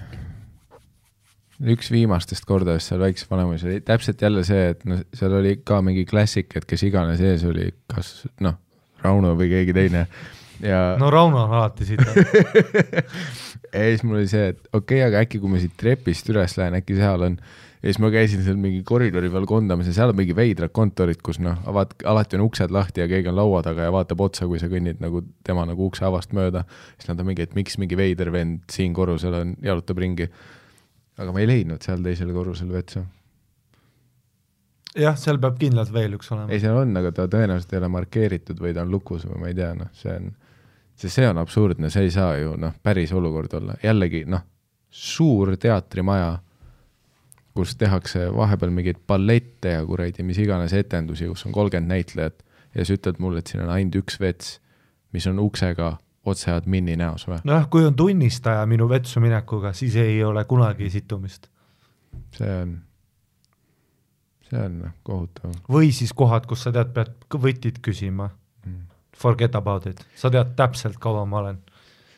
üks 1.63 1.93
viimastest 1.95 2.47
kordadest 2.49 2.91
seal 2.91 3.03
väikses 3.03 3.31
vanemas 3.31 3.63
oli 3.69 3.81
täpselt 3.87 4.23
jälle 4.23 4.45
see, 4.47 4.73
et 4.75 4.85
noh, 4.89 5.03
seal 5.15 5.39
oli 5.39 5.59
ka 5.65 5.81
mingi 5.85 6.05
klassik, 6.09 6.55
et 6.59 6.67
kes 6.69 6.87
iganes 6.89 7.23
ees 7.23 7.47
oli, 7.49 7.71
kas 7.93 8.23
noh, 8.43 8.59
Rauno 9.03 9.33
või 9.35 9.49
keegi 9.51 9.75
teine 9.75 10.07
ja 10.63 10.97
no 11.01 11.11
Rauno 11.11 11.45
on 11.45 11.57
alati 11.57 11.87
siit. 11.87 12.01
ja 13.73 13.83
siis 13.89 14.05
mul 14.07 14.21
oli 14.21 14.31
see, 14.31 14.53
et 14.53 14.63
okei 14.73 15.01
okay,, 15.01 15.09
aga 15.09 15.25
äkki 15.27 15.41
kui 15.43 15.53
ma 15.53 15.61
siit 15.63 15.75
trepist 15.81 16.31
üles 16.33 16.57
lähen, 16.59 16.79
äkki 16.79 16.97
seal 16.99 17.27
on. 17.27 17.37
ja 17.83 17.91
siis 17.91 17.99
ma 18.03 18.13
käisin 18.15 18.45
seal 18.47 18.59
mingi 18.63 18.83
koridori 18.87 19.31
peal 19.33 19.47
kondamas 19.49 19.91
ja 19.91 19.97
seal 19.97 20.13
on 20.13 20.19
mingi 20.19 20.37
veidrad 20.39 20.73
kontorid, 20.75 21.23
kus 21.25 21.41
noh, 21.43 21.59
avad, 21.69 21.95
alati 22.09 22.39
on 22.39 22.47
uksed 22.47 22.75
lahti 22.75 23.03
ja 23.03 23.09
keegi 23.11 23.33
on 23.33 23.39
laua 23.41 23.63
taga 23.67 23.89
ja 23.89 23.95
vaatab 23.95 24.23
otsa, 24.29 24.47
kui 24.51 24.63
sa 24.63 24.71
kõnnid 24.71 25.03
nagu 25.03 25.25
tema 25.47 25.67
nagu 25.69 25.91
ukse 25.91 26.07
avast 26.07 26.35
mööda. 26.37 26.65
siis 26.97 27.11
nad 27.11 27.21
on 27.21 27.31
mingi, 27.33 27.47
et 27.47 27.57
miks 27.59 27.79
mingi 27.83 27.99
veider 27.99 28.33
vend 28.33 28.63
siin 28.71 28.95
korrusel 28.95 29.35
on, 29.41 29.57
jalutab 29.63 29.99
ringi. 29.99 30.31
Aga 31.21 31.33
ma 31.33 31.43
ei 31.43 31.49
leidnud 31.49 31.83
seal 31.85 32.05
teisel 32.05 32.33
korrusel 32.35 32.71
vetsu. 32.73 33.03
jah, 34.99 35.17
seal 35.19 35.41
peab 35.41 35.59
kindlalt 35.61 35.93
veel 35.93 36.17
üks 36.19 36.31
olema 36.35 36.53
ei, 36.53 36.61
seal 36.63 36.79
on, 36.79 36.95
aga 37.01 37.13
ta 37.17 37.27
tõenäoliselt 37.33 37.75
ei 37.75 37.83
ole 37.83 37.91
markeeritud 37.93 38.63
või 38.63 38.75
ta 38.77 38.87
on 38.87 38.93
lukus 38.93 39.27
või 39.29 39.43
ma 39.43 39.51
ei 39.53 39.59
tea, 39.59 39.73
noh, 39.79 39.91
see 39.97 40.15
on, 40.21 40.31
sest 40.95 41.19
see 41.19 41.29
on 41.29 41.41
absurdne, 41.43 41.91
see 41.93 42.09
ei 42.09 42.15
saa 42.15 42.37
ju 42.41 42.57
noh, 42.61 42.77
päris 42.85 43.13
olukord 43.17 43.55
olla, 43.59 43.77
jällegi 43.85 44.25
noh, 44.29 44.45
suur 44.93 45.55
teatrimaja, 45.57 46.37
kus 47.57 47.75
tehakse 47.81 48.29
vahepeal 48.33 48.73
mingeid 48.73 49.01
ballette 49.09 49.75
ja 49.77 49.85
kuradi 49.85 50.25
mis 50.25 50.41
iganes 50.41 50.73
etendusi, 50.77 51.29
kus 51.29 51.45
on 51.49 51.53
kolmkümmend 51.57 51.93
näitlejat 51.93 52.45
ja 52.75 52.85
sa 52.85 52.97
ütled 52.97 53.21
mulle, 53.21 53.43
et 53.43 53.53
siin 53.53 53.65
on 53.65 53.73
ainult 53.73 53.99
üks 54.01 54.17
vets, 54.21 54.57
mis 55.13 55.27
on 55.29 55.41
uksega 55.41 55.97
otse 56.27 56.53
admini 56.55 56.97
näos 56.99 57.27
või? 57.29 57.41
nojah, 57.49 57.67
kui 57.71 57.85
on 57.87 57.97
tunnistaja 57.99 58.63
minu 58.71 58.89
vetsu 58.91 59.23
minekuga, 59.23 59.73
siis 59.77 59.97
ei 60.01 60.21
ole 60.25 60.45
kunagi 60.49 60.91
situmist. 60.93 61.49
see 62.37 62.53
on, 62.63 62.77
see 64.51 64.61
on 64.61 64.79
noh, 64.85 64.95
kohutav 65.07 65.57
või 65.73 65.91
siis 65.95 66.15
kohad, 66.17 66.47
kus 66.51 66.67
sa 66.67 66.75
tead, 66.75 66.95
pead 66.95 67.13
võtid 67.33 67.83
küsima. 67.83 68.31
mm.. 68.67 68.89
Forget 69.19 69.59
about 69.59 69.87
it, 69.87 70.01
sa 70.17 70.31
tead 70.33 70.55
täpselt, 70.59 70.99
kaua 71.03 71.25
ma 71.27 71.43
olen. 71.43 71.59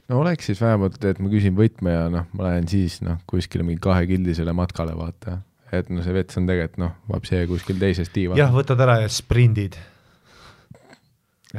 no 0.08 0.20
oleks 0.20 0.50
siis 0.50 0.60
vähemalt, 0.60 1.00
et 1.04 1.22
ma 1.22 1.32
küsin 1.32 1.56
võtme 1.56 1.96
ja 1.96 2.06
noh, 2.12 2.28
ma 2.32 2.50
lähen 2.50 2.68
siis 2.68 3.00
noh, 3.02 3.22
kuskile 3.30 3.64
mingi 3.66 3.82
kahekildisele 3.84 4.52
matkale 4.52 4.96
vaata, 4.98 5.40
et 5.72 5.90
no 5.90 6.04
see 6.04 6.14
vets 6.14 6.40
on 6.40 6.46
tegelikult 6.50 6.84
noh, 6.84 6.94
vapsee 7.08 7.48
kuskil 7.50 7.80
teises 7.80 8.12
tiivas. 8.12 8.38
jah, 8.38 8.52
võtad 8.52 8.80
ära 8.84 9.00
ja 9.04 9.08
sprindid. 9.08 9.80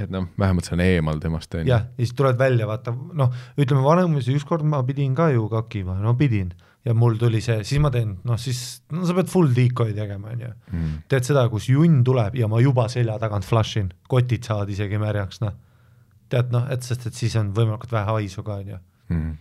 Et 0.02 0.12
noh, 0.12 0.28
vähemalt 0.40 0.68
see 0.68 0.76
on 0.76 0.84
eemal 0.86 1.20
temast 1.24 1.56
onju. 1.56 1.70
jah, 1.70 1.88
ja 1.88 2.04
siis 2.04 2.16
tuled 2.18 2.38
välja, 2.40 2.68
vaata 2.70 2.94
noh, 2.94 3.34
ütleme 3.58 3.84
Vanemuise 3.86 4.36
ükskord 4.36 4.66
ma 4.68 4.82
pidin 4.88 5.16
ka 5.18 5.30
ju 5.34 5.48
kakima, 5.52 5.98
no 6.02 6.16
pidin 6.20 6.54
ja 6.86 6.94
mul 6.94 7.18
tuli 7.18 7.42
see, 7.42 7.64
siis 7.66 7.82
ma 7.82 7.90
teen, 7.94 8.16
noh 8.28 8.40
siis, 8.40 8.60
no 8.94 9.06
sa 9.08 9.16
pead 9.18 9.30
full 9.32 9.54
decoy 9.56 9.94
tegema, 9.98 10.34
onju. 10.36 10.52
mm.. 10.72 10.98
teed 11.12 11.28
seda, 11.28 11.48
kus 11.50 11.70
junn 11.72 12.04
tuleb 12.06 12.38
ja 12.38 12.50
ma 12.52 12.62
juba 12.62 12.88
selja 12.94 13.18
tagant 13.22 13.48
flush 13.48 13.82
in, 13.82 13.90
kotid 14.12 14.46
saavad 14.46 14.70
isegi 14.74 15.00
märjaks, 15.02 15.42
noh. 15.42 15.56
tead 16.30 16.54
noh, 16.54 16.68
et 16.74 16.86
sest, 16.86 17.08
et 17.10 17.18
siis 17.18 17.36
on 17.42 17.52
võimalikult 17.58 17.96
vähe 17.96 18.20
haisu 18.20 18.46
ka, 18.46 18.60
onju. 18.62 18.82
Mm. 19.14 19.34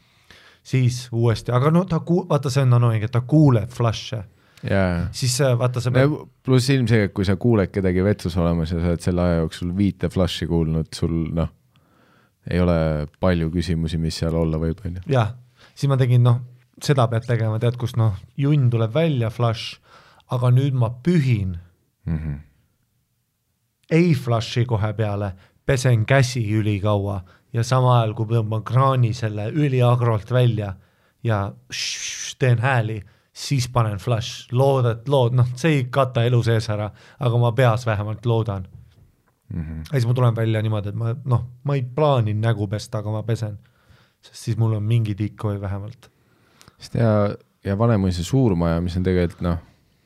siis 0.64 1.06
uuesti, 1.12 1.52
aga 1.56 1.72
no 1.72 1.84
ta 1.88 2.00
ku-, 2.04 2.24
vaata, 2.30 2.52
see 2.52 2.64
on 2.64 2.78
annoying, 2.78 3.04
et 3.04 3.12
ta 3.12 3.24
kuuleb 3.28 3.72
flash'e, 3.72 4.24
jaa, 4.70 5.08
siis 5.12 5.34
vaata 5.58 5.80
sa 5.84 5.90
pead, 5.94 6.14
pluss 6.44 6.70
ilmselgelt, 6.72 7.12
kui 7.16 7.24
sa 7.28 7.36
kuuled 7.40 7.70
kedagi 7.74 8.04
vetsus 8.04 8.36
olemas 8.40 8.72
ja 8.72 8.80
sa 8.80 8.92
oled 8.94 9.04
selle 9.04 9.22
aja 9.22 9.42
jooksul 9.42 9.74
viite 9.76 10.08
flash'i 10.12 10.48
kuulnud, 10.50 10.88
sul 10.96 11.14
noh, 11.36 11.50
ei 12.50 12.60
ole 12.60 12.76
palju 13.20 13.50
küsimusi, 13.52 13.98
mis 14.00 14.16
seal 14.20 14.34
olla 14.36 14.58
võib, 14.60 14.80
onju. 14.84 15.04
jah, 15.12 15.34
siis 15.74 15.88
ma 15.92 15.96
tegin 16.00 16.22
noh, 16.24 16.40
seda 16.82 17.06
pead 17.12 17.26
tegema, 17.28 17.58
tead, 17.62 17.76
kus 17.80 17.96
noh, 17.96 18.16
junn 18.40 18.70
tuleb 18.72 18.92
välja, 18.94 19.30
flush, 19.30 19.78
aga 20.34 20.50
nüüd 20.50 20.74
ma 20.74 20.90
pühin, 21.04 21.58
Mhm. 22.06 22.34
ei 23.90 24.14
flush'i 24.14 24.64
kohe 24.68 24.92
peale, 24.96 25.32
pesen 25.66 26.04
käsi 26.04 26.42
ülikaua 26.58 27.22
ja 27.52 27.62
samal 27.64 28.00
ajal, 28.02 28.14
kui 28.18 28.26
tõmban 28.26 28.64
kraani 28.66 29.12
selle 29.16 29.46
üliagrolt 29.52 30.30
välja 30.32 30.74
ja 31.24 31.52
teen 32.38 32.58
hääli, 32.60 32.98
siis 33.34 33.66
panen 33.68 33.98
flush, 33.98 34.46
loodad, 34.54 35.08
lood, 35.10 35.34
noh, 35.34 35.48
see 35.58 35.80
ei 35.80 35.84
kata 35.90 36.22
elu 36.28 36.38
sees 36.46 36.68
ära, 36.70 36.86
aga 37.18 37.38
ma 37.42 37.50
peas 37.52 37.86
vähemalt 37.86 38.26
loodan. 38.26 38.66
Mhm. 39.54 39.78
ja 39.78 39.92
siis 39.92 40.06
ma 40.06 40.14
tulen 40.14 40.36
välja 40.36 40.62
niimoodi, 40.62 40.88
et 40.88 40.96
ma 40.96 41.12
noh, 41.24 41.42
ma 41.64 41.74
ei 41.76 41.82
plaani 41.82 42.32
nägu 42.34 42.66
pesta, 42.68 42.98
aga 42.98 43.10
ma 43.10 43.22
pesen. 43.22 43.58
sest 44.24 44.44
siis 44.44 44.56
mul 44.56 44.72
on 44.72 44.82
mingi 44.82 45.14
decoy 45.18 45.60
vähemalt. 45.60 46.10
sest 46.78 46.94
ja, 46.94 47.34
ja 47.64 47.78
Vanemuise 47.78 48.24
suurmaja, 48.24 48.80
mis 48.80 48.96
on 48.96 49.02
tegelikult 49.02 49.42
noh, 49.42 49.58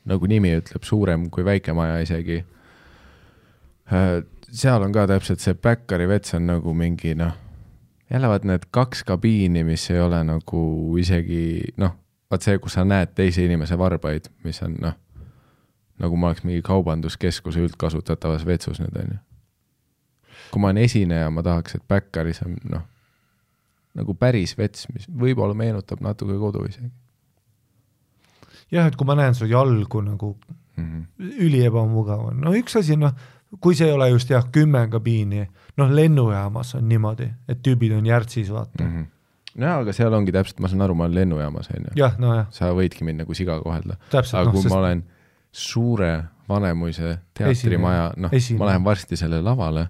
nagu 0.05 0.27
nimi 0.27 0.51
ütleb, 0.57 0.83
suurem 0.83 1.29
kui 1.29 1.45
väike 1.45 1.73
maja 1.73 2.01
isegi. 2.01 2.43
seal 4.51 4.83
on 4.83 4.91
ka 4.91 5.07
täpselt 5.07 5.39
see 5.39 5.53
Backari 5.53 6.07
vets 6.07 6.33
on 6.33 6.47
nagu 6.47 6.73
mingi 6.73 7.15
noh, 7.15 7.33
jälle 8.09 8.27
vaat 8.27 8.43
need 8.43 8.67
kaks 8.71 9.03
kabiini, 9.03 9.63
mis 9.63 9.89
ei 9.91 10.01
ole 10.01 10.23
nagu 10.23 10.97
isegi 10.97 11.73
noh, 11.77 11.95
vaat 12.29 12.45
see, 12.45 12.59
kus 12.61 12.77
sa 12.77 12.85
näed 12.85 13.15
teise 13.17 13.45
inimese 13.45 13.77
varbaid, 13.77 14.29
mis 14.43 14.61
on 14.65 14.77
noh, 14.81 14.95
nagu 15.99 16.17
ma 16.17 16.29
oleks 16.29 16.45
mingi 16.45 16.61
kaubanduskeskuse 16.65 17.63
üldkasutatavas 17.65 18.45
vetsus 18.45 18.79
nüüd 18.79 18.95
onju. 19.03 19.19
kui 20.51 20.61
ma 20.61 20.71
olen 20.71 20.81
esineja, 20.81 21.29
ma 21.29 21.43
tahaks, 21.45 21.75
et 21.75 21.83
Backaris 21.87 22.41
on 22.45 22.55
noh, 22.69 22.85
nagu 23.97 24.13
päris 24.13 24.57
vets, 24.57 24.87
mis 24.93 25.05
võib-olla 25.09 25.53
meenutab 25.53 26.01
natuke 26.01 26.37
kodu 26.39 26.65
isegi 26.69 26.89
jah, 28.71 28.87
et 28.87 28.95
kui 28.97 29.07
ma 29.07 29.17
näen 29.17 29.35
su 29.35 29.47
jalgu 29.49 30.01
nagu 30.05 30.37
mm. 30.75 30.85
-hmm. 30.85 31.35
üliebamugav 31.45 32.25
on, 32.31 32.41
no 32.41 32.53
üks 32.53 32.77
asi 32.79 32.97
noh, 32.97 33.13
kui 33.59 33.75
see 33.75 33.87
ei 33.87 33.93
ole 33.93 34.09
just 34.09 34.29
jah, 34.29 34.45
kümme 34.51 34.87
kabiini, 34.89 35.47
noh 35.77 35.91
lennujaamas 35.91 36.75
on 36.75 36.89
niimoodi, 36.89 37.29
et 37.47 37.63
tüübid 37.67 37.97
on 37.97 38.05
järtsis, 38.05 38.51
vaata. 38.53 38.83
Mm 38.83 38.95
-hmm. 38.95 39.05
No 39.59 39.75
aga 39.83 39.93
seal 39.95 40.13
ongi 40.15 40.33
täpselt, 40.35 40.59
ma 40.63 40.69
saan 40.71 40.81
aru, 40.85 40.95
ma 40.97 41.07
olen 41.07 41.17
lennujaamas 41.19 41.69
onju, 41.75 41.93
jah, 41.99 42.17
nojah, 42.21 42.47
sa 42.55 42.71
võidki 42.77 43.05
mind 43.07 43.23
nagu 43.25 43.37
siga 43.37 43.59
kohelda, 43.63 43.99
aga 44.39 44.49
noh, 44.49 44.55
kui 44.55 44.63
sest 44.65 44.73
ma 44.73 44.81
olen 44.83 45.05
suure 45.51 46.11
Vanemuise 46.49 47.11
teatrimaja, 47.37 48.11
noh, 48.17 48.31
ma 48.57 48.69
lähen 48.71 48.85
varsti 48.85 49.17
sellele 49.19 49.45
lavale 49.45 49.87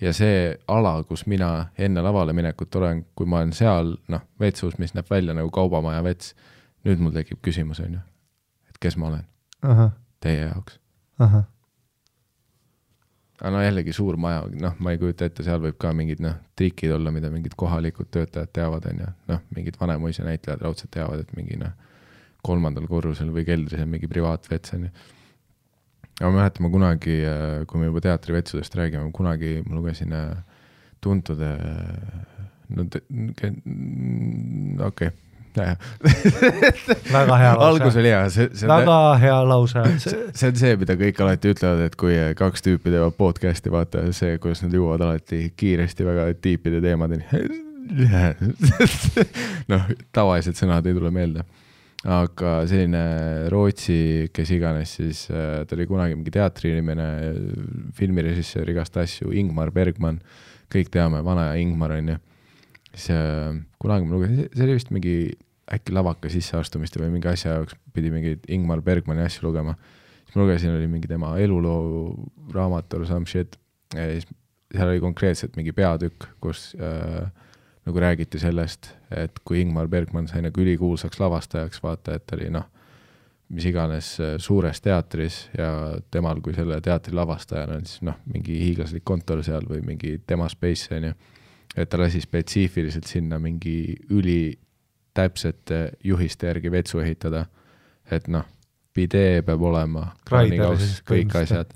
ja 0.00 0.12
see 0.14 0.52
ala, 0.68 0.92
kus 1.08 1.24
mina 1.26 1.70
enne 1.78 2.02
lavale 2.04 2.34
minekut 2.36 2.74
olen, 2.78 3.04
kui 3.16 3.26
ma 3.26 3.40
olen 3.40 3.54
seal 3.56 3.96
noh, 4.12 4.22
vetsus, 4.40 4.76
mis 4.78 4.94
näeb 4.94 5.08
välja 5.10 5.34
nagu 5.34 5.50
kaubamaja 5.50 6.04
vets, 6.06 6.34
nüüd 6.86 7.02
mul 7.02 7.14
tekib 7.16 7.40
küsimus 7.42 7.80
onju, 7.82 7.98
et 8.70 8.78
kes 8.82 8.98
ma 9.00 9.08
olen 9.10 9.26
ahah, 9.66 9.94
teie 10.22 10.46
jaoks 10.50 10.78
aga 13.40 13.52
no 13.52 13.62
jällegi 13.62 13.92
suur 13.92 14.16
maja, 14.20 14.44
noh, 14.60 14.76
ma 14.80 14.92
ei 14.94 15.00
kujuta 15.00 15.26
ette, 15.28 15.44
seal 15.44 15.60
võib 15.60 15.76
ka 15.80 15.90
mingid 15.96 16.22
noh, 16.24 16.38
trikid 16.56 16.94
olla, 16.96 17.12
mida 17.12 17.28
mingid 17.32 17.56
kohalikud 17.58 18.08
töötajad 18.14 18.52
teavad, 18.56 18.86
on 18.88 19.02
ju, 19.04 19.10
noh, 19.32 19.42
mingid 19.56 19.76
Vanemuise 19.80 20.24
näitlejad 20.24 20.64
raudselt 20.64 20.92
teavad, 20.96 21.20
et 21.24 21.36
mingi 21.36 21.58
noh, 21.60 21.74
kolmandal 22.46 22.86
korrusel 22.88 23.32
või 23.34 23.44
keldris 23.48 23.82
on 23.82 23.92
mingi 23.92 24.08
privaatvets, 24.08 24.72
on 24.78 24.88
ju. 24.88 24.92
aga 26.20 26.30
ma 26.30 26.38
mäletan, 26.38 26.64
ma 26.64 26.72
kunagi, 26.72 27.18
kui 27.68 27.82
me 27.82 27.90
juba 27.90 28.04
teatrivetsudest 28.08 28.78
räägime, 28.80 29.12
kunagi 29.16 29.58
ma 29.66 29.76
lugesin 29.76 30.16
äh, 30.16 30.32
tuntud, 31.04 31.42
no 32.76 32.88
te- 32.90 33.04
mm, 33.12 34.80
okei 34.80 35.12
okay., 35.12 35.25
väga 37.16 37.38
hea 37.40 37.52
algus 37.52 37.86
lause, 37.86 38.00
oli 38.02 38.12
hea, 38.12 38.22
see, 38.32 38.48
see 38.52 38.68
on 38.68 38.74
väga 38.74 38.98
hea 39.22 39.36
lause, 39.48 39.84
see 40.04 40.50
on 40.50 40.58
see, 40.62 40.72
mida 40.80 40.96
kõik 41.00 41.20
alati 41.24 41.52
ütlevad, 41.54 41.84
et 41.88 41.96
kui 42.00 42.16
kaks 42.38 42.66
tüüpi 42.66 42.92
teevad 42.92 43.16
podcast'i, 43.18 43.72
vaata 43.72 44.08
see, 44.16 44.38
kuidas 44.42 44.64
nad 44.64 44.74
jõuavad 44.76 45.06
alati 45.08 45.46
kiiresti 45.56 46.06
väga 46.06 46.28
tiipide 46.42 46.82
teemadeni. 46.84 47.62
noh, 49.70 49.86
tavalised 50.14 50.58
sõnad 50.58 50.86
ei 50.86 50.96
tule 50.96 51.12
meelde. 51.14 51.46
aga 52.06 52.60
selline 52.70 53.02
Rootsi, 53.50 54.28
kes 54.34 54.50
iganes 54.54 54.92
siis, 54.98 55.24
ta 55.26 55.74
oli 55.74 55.86
kunagi 55.90 56.14
mingi 56.14 56.30
teatriinimene, 56.34 57.06
filmirežissöör, 57.98 58.70
igast 58.74 58.98
asju, 59.02 59.32
Ingmar 59.34 59.72
Bergman, 59.74 60.20
kõik 60.72 60.92
teame, 60.94 61.22
vana 61.26 61.48
Ingmar 61.58 61.96
on 61.96 62.14
ju. 62.14 62.18
siis 62.92 63.10
äh, 63.12 63.56
kunagi 63.82 64.06
ma 64.06 64.14
lugesin, 64.14 64.46
see 64.54 64.64
oli 64.64 64.76
vist 64.78 64.92
mingi 64.94 65.16
äkki 65.72 65.94
lavaka 65.94 66.30
sisseastumiste 66.30 67.00
või 67.02 67.10
mingi 67.16 67.30
asja 67.30 67.56
jaoks 67.56 67.76
pidi 67.94 68.10
mingeid 68.14 68.44
Ingmar 68.52 68.82
Bergmani 68.86 69.24
asju 69.24 69.48
lugema. 69.48 69.74
siis 70.24 70.36
ma 70.36 70.42
lugesin, 70.44 70.74
oli 70.76 70.86
mingi 70.90 71.08
tema 71.10 71.36
eluloo 71.38 72.14
raamat 72.54 72.94
or 72.94 73.06
some 73.06 73.26
shit 73.26 73.58
ja 73.94 74.06
siis 74.12 74.28
seal 74.74 74.90
oli 74.90 75.00
konkreetselt 75.00 75.56
mingi 75.56 75.72
peatükk, 75.72 76.28
kus 76.40 76.72
äh, 76.80 77.26
nagu 77.86 78.00
räägiti 78.02 78.38
sellest, 78.42 78.90
et 79.14 79.38
kui 79.44 79.60
Ingmar 79.62 79.88
Bergman 79.88 80.26
sai 80.28 80.42
nagu 80.42 80.60
ülikuulsaks 80.62 81.20
lavastajaks, 81.22 81.82
vaata, 81.82 82.16
et 82.18 82.34
oli 82.34 82.50
noh, 82.50 82.66
mis 83.54 83.68
iganes 83.70 84.10
äh, 84.20 84.34
suures 84.42 84.82
teatris 84.82 85.44
ja 85.56 85.70
temal 86.10 86.42
kui 86.42 86.54
selle 86.56 86.80
teatri 86.82 87.14
lavastajana 87.14 87.78
on 87.78 87.86
siis 87.86 88.02
noh, 88.06 88.18
mingi 88.32 88.58
hiiglaslik 88.64 89.06
kontor 89.06 89.44
seal 89.46 89.66
või 89.70 89.84
mingi 89.86 90.16
tema 90.26 90.48
space 90.50 90.90
on 90.96 91.10
ju, 91.10 91.16
et 91.76 91.90
ta 91.90 92.00
lasi 92.00 92.22
spetsiifiliselt 92.24 93.06
sinna 93.06 93.38
mingi 93.42 93.94
ülitäpsete 95.16 95.92
juhiste 96.04 96.46
järgi 96.46 96.70
vetsu 96.70 97.00
ehitada, 97.00 97.46
et 98.10 98.28
noh, 98.28 98.44
bidee 98.94 99.42
peab 99.42 99.62
olema, 99.62 100.12
kraanikaus, 100.28 101.00
kõik 101.06 101.34
asjad, 101.40 101.72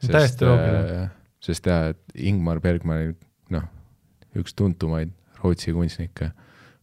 sest 0.00 0.42
äh, 0.42 1.10
sest 1.40 1.66
jaa, 1.66 1.92
et 1.92 2.00
Ingmar 2.14 2.60
Bergmani 2.60 3.14
noh, 3.52 3.68
üks 4.36 4.54
tuntumaid 4.56 5.12
Rootsi 5.42 5.74
kunstnikke 5.76 6.30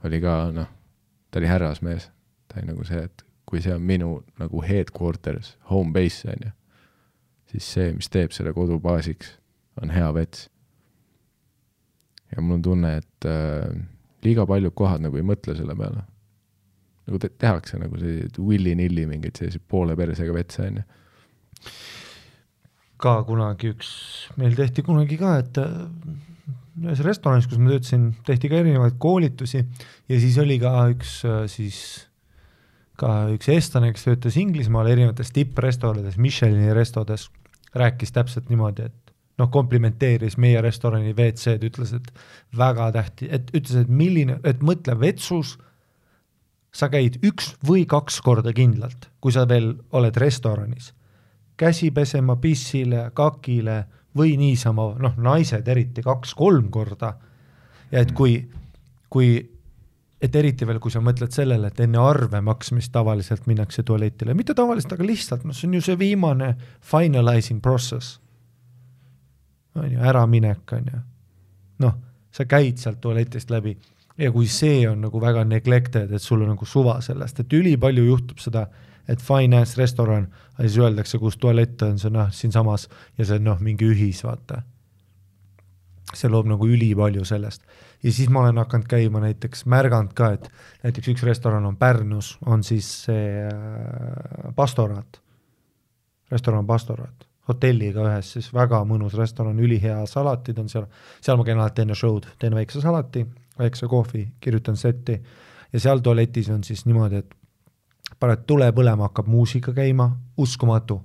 oli 0.06 0.22
ka 0.22 0.52
noh, 0.54 0.70
ta 1.32 1.40
oli 1.40 1.50
härrasmees, 1.50 2.10
ta 2.48 2.60
oli 2.60 2.70
nagu 2.70 2.86
see, 2.86 3.02
et 3.02 3.24
kui 3.46 3.62
see 3.62 3.74
on 3.74 3.82
minu 3.82 4.20
nagu 4.40 4.62
headquarters, 4.62 5.56
home 5.70 5.94
base 5.94 6.30
on 6.30 6.46
ju, 6.46 6.52
siis 7.54 7.72
see, 7.74 7.94
mis 7.98 8.10
teeb 8.10 8.34
selle 8.36 8.54
kodu 8.54 8.78
baasiks, 8.80 9.40
on 9.82 9.90
hea 9.90 10.14
vets. 10.14 10.50
ja 12.32 12.42
mul 12.42 12.60
on 12.60 12.62
tunne, 12.62 12.96
et 13.02 13.26
äh, 13.26 13.82
liiga 14.26 14.46
paljud 14.50 14.74
kohad 14.78 15.04
nagu 15.04 15.18
ei 15.18 15.26
mõtle 15.26 15.56
selle 15.58 15.76
peale. 15.78 16.06
nagu 17.08 17.20
te 17.20 17.30
tehakse 17.30 17.80
nagu 17.82 17.98
selliseid 17.98 18.38
willy-nilly 18.38 19.08
mingeid 19.10 19.40
selliseid 19.40 19.64
poole 19.68 19.96
persega 19.98 20.36
vetse 20.36 20.68
on 20.68 20.82
ju 20.82 20.88
ka 23.02 23.16
kunagi 23.26 23.72
üks, 23.74 23.90
meil 24.38 24.54
tehti 24.58 24.84
kunagi 24.86 25.18
ka, 25.20 25.34
et 25.42 25.58
ühes 26.82 27.02
restoranis, 27.04 27.48
kus 27.50 27.60
ma 27.60 27.74
töötasin, 27.74 28.12
tehti 28.28 28.50
ka 28.52 28.62
erinevaid 28.62 28.98
koolitusi 29.02 29.62
ja 29.62 30.20
siis 30.22 30.38
oli 30.42 30.60
ka 30.62 30.74
üks 30.94 31.18
siis 31.52 31.82
ka 33.02 33.32
üks 33.34 33.50
eestlane, 33.50 33.92
kes 33.96 34.06
töötas 34.06 34.38
Inglismaal 34.38 34.92
erinevates 34.92 35.34
tipprestoranides, 35.34 36.20
Michelini 36.22 36.74
restodes, 36.78 37.30
rääkis 37.78 38.14
täpselt 38.14 38.52
niimoodi, 38.52 38.86
et 38.92 39.01
noh, 39.40 39.50
komplimenteeris 39.52 40.38
meie 40.38 40.62
restorani 40.62 41.14
WC-d, 41.14 41.70
ütles, 41.72 41.94
et 41.98 42.10
väga 42.58 42.92
tähtis, 42.96 43.30
et 43.32 43.52
ütles, 43.56 43.84
et 43.84 43.90
milline, 43.90 44.40
et 44.44 44.64
mõtle 44.66 44.98
vetsus, 45.00 45.58
sa 46.72 46.88
käid 46.92 47.20
üks 47.28 47.54
või 47.68 47.86
kaks 47.90 48.22
korda 48.24 48.54
kindlalt, 48.56 49.10
kui 49.20 49.34
sa 49.36 49.48
veel 49.48 49.74
oled 49.92 50.18
restoranis 50.20 50.94
käsi 51.62 51.92
pesema 51.94 52.36
pissile, 52.42 53.10
kakile 53.14 53.84
või 54.18 54.36
niisama, 54.40 54.92
noh, 55.02 55.18
naised 55.22 55.68
eriti 55.70 56.04
kaks-kolm 56.06 56.72
korda. 56.74 57.14
ja 57.92 58.02
et 58.02 58.14
kui, 58.16 58.38
kui, 59.12 59.36
et 60.22 60.36
eriti 60.36 60.68
veel, 60.68 60.80
kui 60.80 60.92
sa 60.92 61.04
mõtled 61.04 61.34
sellele, 61.36 61.68
et 61.68 61.80
enne 61.84 62.00
arve 62.02 62.42
maksmist 62.42 62.92
tavaliselt 62.96 63.48
minnakse 63.52 63.84
tualetile, 63.84 64.34
mitte 64.34 64.56
tavaliselt, 64.58 64.96
aga 64.96 65.06
lihtsalt, 65.06 65.46
noh, 65.46 65.56
see 65.56 65.70
on 65.70 65.78
ju 65.78 65.86
see 65.86 66.00
viimane 66.00 66.56
finalizing 66.94 67.62
process. 67.62 68.18
On 69.76 69.92
ju, 69.92 70.00
äraminek 70.00 70.74
on 70.78 70.92
ju. 70.94 71.02
noh, 71.86 71.98
sa 72.32 72.46
käid 72.46 72.80
sealt 72.80 73.02
tualetist 73.02 73.52
läbi 73.52 73.76
ja 74.18 74.32
kui 74.32 74.48
see 74.48 74.84
on 74.90 75.02
nagu 75.02 75.22
väga 75.22 75.44
neglected, 75.48 76.12
et 76.12 76.22
sul 76.22 76.44
on 76.44 76.54
nagu 76.54 76.66
suva 76.66 77.00
sellest, 77.02 77.40
et 77.40 77.54
ülipalju 77.54 78.06
juhtub 78.06 78.42
seda, 78.44 78.68
et 79.10 79.22
finance 79.22 79.80
restoran, 79.80 80.28
siis 80.60 80.78
öeldakse, 80.78 81.18
kus 81.20 81.40
tualett 81.42 81.82
on, 81.88 81.98
see 82.00 82.12
on 82.12 82.20
noh, 82.20 82.30
siinsamas 82.36 82.88
ja 83.18 83.26
see 83.26 83.40
on 83.40 83.50
noh, 83.50 83.64
mingi 83.64 83.88
ühis, 83.88 84.24
vaata. 84.28 84.62
see 86.14 86.28
loob 86.28 86.50
nagu 86.52 86.68
ülipalju 86.68 87.24
sellest 87.24 87.64
ja 88.04 88.12
siis 88.12 88.30
ma 88.30 88.42
olen 88.44 88.58
hakanud 88.58 88.88
käima 88.90 89.22
näiteks, 89.24 89.66
märganud 89.70 90.14
ka, 90.18 90.32
et 90.36 90.50
näiteks 90.84 91.14
üks 91.14 91.24
restoran 91.24 91.66
on 91.66 91.78
Pärnus, 91.78 92.36
on 92.46 92.64
siis 92.64 92.88
see 93.06 93.46
äh, 93.46 94.54
pastoraat, 94.56 95.22
restoran 96.32 96.68
Pastoraat, 96.68 97.28
hotelliga 97.52 98.06
ühes 98.08 98.34
siis 98.38 98.50
väga 98.54 98.82
mõnus 98.88 99.14
restoran, 99.20 99.60
ülihea 99.60 100.02
salatid 100.10 100.58
on 100.62 100.72
seal, 100.72 100.88
seal 101.22 101.38
ma 101.40 101.46
käin 101.48 101.60
alati 101.60 101.86
enne 101.86 101.98
show'd, 101.98 102.28
teen 102.40 102.56
väikse 102.58 102.82
salati, 102.82 103.26
väikse 103.60 103.88
kohvi, 103.92 104.26
kirjutan 104.42 104.80
setti 104.80 105.20
ja 105.74 105.80
seal 105.80 106.02
tualetis 106.04 106.50
on 106.50 106.64
siis 106.64 106.86
niimoodi, 106.86 107.22
et 107.22 107.38
paned 108.20 108.44
tule 108.48 108.68
põlema, 108.76 109.10
hakkab 109.10 109.30
muusika 109.32 109.74
käima, 109.76 110.10
uskumatu 110.38 111.02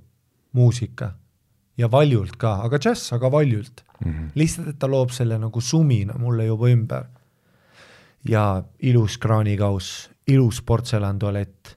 muusika 0.56 1.12
ja 1.78 1.90
valjult 1.92 2.36
ka, 2.40 2.56
aga 2.66 2.80
džäss, 2.80 3.12
aga 3.12 3.30
valjult 3.32 3.84
mm. 4.04 4.12
-hmm. 4.12 4.28
lihtsalt, 4.34 4.68
et 4.68 4.78
ta 4.78 4.88
loob 4.90 5.10
selle 5.10 5.38
nagu 5.38 5.60
sumina 5.60 6.18
mulle 6.18 6.44
juba 6.44 6.68
ümber. 6.68 7.04
ja 8.28 8.62
ilus 8.82 9.18
kraanikauss, 9.18 10.10
ilus 10.26 10.62
portselantualett, 10.62 11.76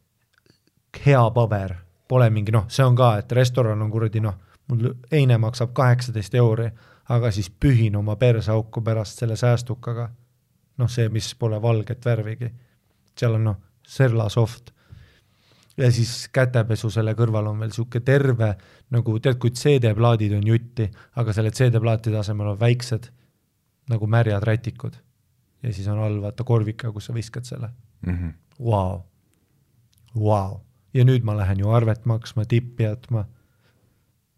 hea 1.06 1.32
paber, 1.32 1.76
pole 2.08 2.30
mingi 2.30 2.52
noh, 2.52 2.66
see 2.68 2.86
on 2.86 2.96
ka, 2.96 3.18
et 3.18 3.32
restoran 3.32 3.82
on 3.82 3.91
kuradi 3.91 4.20
noh, 4.20 4.34
mul 4.70 4.94
eine 5.12 5.38
maksab 5.38 5.74
kaheksateist 5.74 6.36
euri, 6.36 6.70
aga 7.10 7.32
siis 7.32 7.50
pühin 7.50 7.96
oma 7.96 8.16
perseauku 8.16 8.82
pärast 8.82 9.20
selle 9.20 9.36
säästukaga. 9.36 10.10
noh, 10.78 10.90
see, 10.90 11.10
mis 11.10 11.34
pole 11.36 11.62
valget 11.62 12.06
värvigi, 12.06 12.52
seal 13.18 13.34
on 13.36 13.44
noh, 13.44 13.58
Serla 13.90 14.30
soft 14.30 14.70
ja 15.80 15.91
siis 15.91 16.28
kätepesu 16.34 16.90
selle 16.94 17.14
kõrval 17.18 17.48
on 17.52 17.60
veel 17.62 17.72
niisugune 17.72 18.04
terve 18.06 18.50
nagu 18.94 19.16
tead, 19.24 19.40
kui 19.41 19.54
CD-plaadid 19.56 20.36
on 20.38 20.48
jutti, 20.48 20.88
aga 21.22 21.34
selle 21.36 21.52
CD-plaatide 21.56 22.20
asemel 22.20 22.54
on 22.54 22.60
väiksed 22.60 23.10
nagu 23.90 24.08
märjad 24.08 24.44
rätikud. 24.46 24.98
ja 25.64 25.74
siis 25.74 25.88
on 25.88 26.00
all 26.00 26.22
vaata 26.22 26.44
korvika, 26.44 26.91
kus 26.91 27.06
sa 27.06 27.14
viskad 27.14 27.44
selle. 27.44 27.70
-hmm. 28.06 28.34
Vau, 28.66 29.02
vau. 30.16 30.62
ja 30.94 31.06
nüüd 31.06 31.24
ma 31.24 31.38
lähen 31.38 31.60
ju 31.60 31.70
arvet 31.70 32.06
maksma, 32.06 32.46
tippi 32.46 32.84
jätma. 32.84 33.26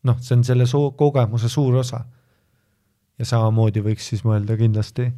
noh, 0.03 0.17
see 0.21 0.37
on 0.37 0.43
selle 0.43 0.65
soo-, 0.65 0.91
kogemuse 0.97 1.49
suur 1.49 1.75
osa. 1.81 2.05
ja 3.19 3.25
samamoodi 3.25 3.83
võiks 3.85 4.07
siis 4.09 4.23
mõelda 4.25 4.55
kindlasti 4.57 5.11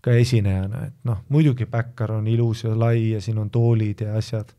ka 0.00 0.14
esinejana, 0.16 0.84
et 0.86 0.94
noh, 1.04 1.24
muidugi 1.28 1.66
Bäkkar 1.66 2.12
on 2.14 2.28
ilus 2.30 2.64
ja 2.64 2.78
lai 2.78 3.10
ja 3.10 3.20
siin 3.20 3.38
on 3.38 3.50
toolid 3.50 4.00
ja 4.00 4.14
asjad 4.16 4.54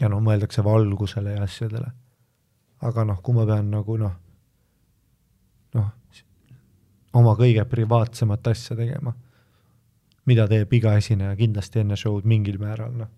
ja 0.00 0.08
noh, 0.10 0.20
mõeldakse 0.24 0.64
valgusele 0.64 1.36
ja 1.36 1.42
asjadele. 1.46 1.92
aga 2.82 3.04
noh, 3.06 3.20
kui 3.22 3.34
ma 3.34 3.46
pean 3.46 3.70
nagu 3.70 3.96
noh, 3.96 4.14
noh, 5.78 5.90
oma 7.14 7.34
kõige 7.38 7.64
privaatsemat 7.70 8.48
asja 8.50 8.76
tegema, 8.76 9.12
mida 10.26 10.48
teeb 10.50 10.72
iga 10.72 10.96
esineja 10.98 11.36
kindlasti 11.38 11.84
enne 11.84 11.96
show'd 11.96 12.26
mingil 12.26 12.58
määral, 12.58 12.92
noh, 12.98 13.10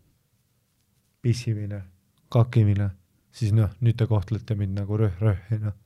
pissimine, 1.24 1.80
kakimine, 2.28 2.90
siis 3.34 3.54
noh, 3.56 3.70
nüüd 3.84 3.98
te 3.98 4.06
kohtlete 4.10 4.56
mind 4.58 4.78
nagu 4.78 4.98
röh-röhhi, 5.00 5.60
noh, 5.62 5.76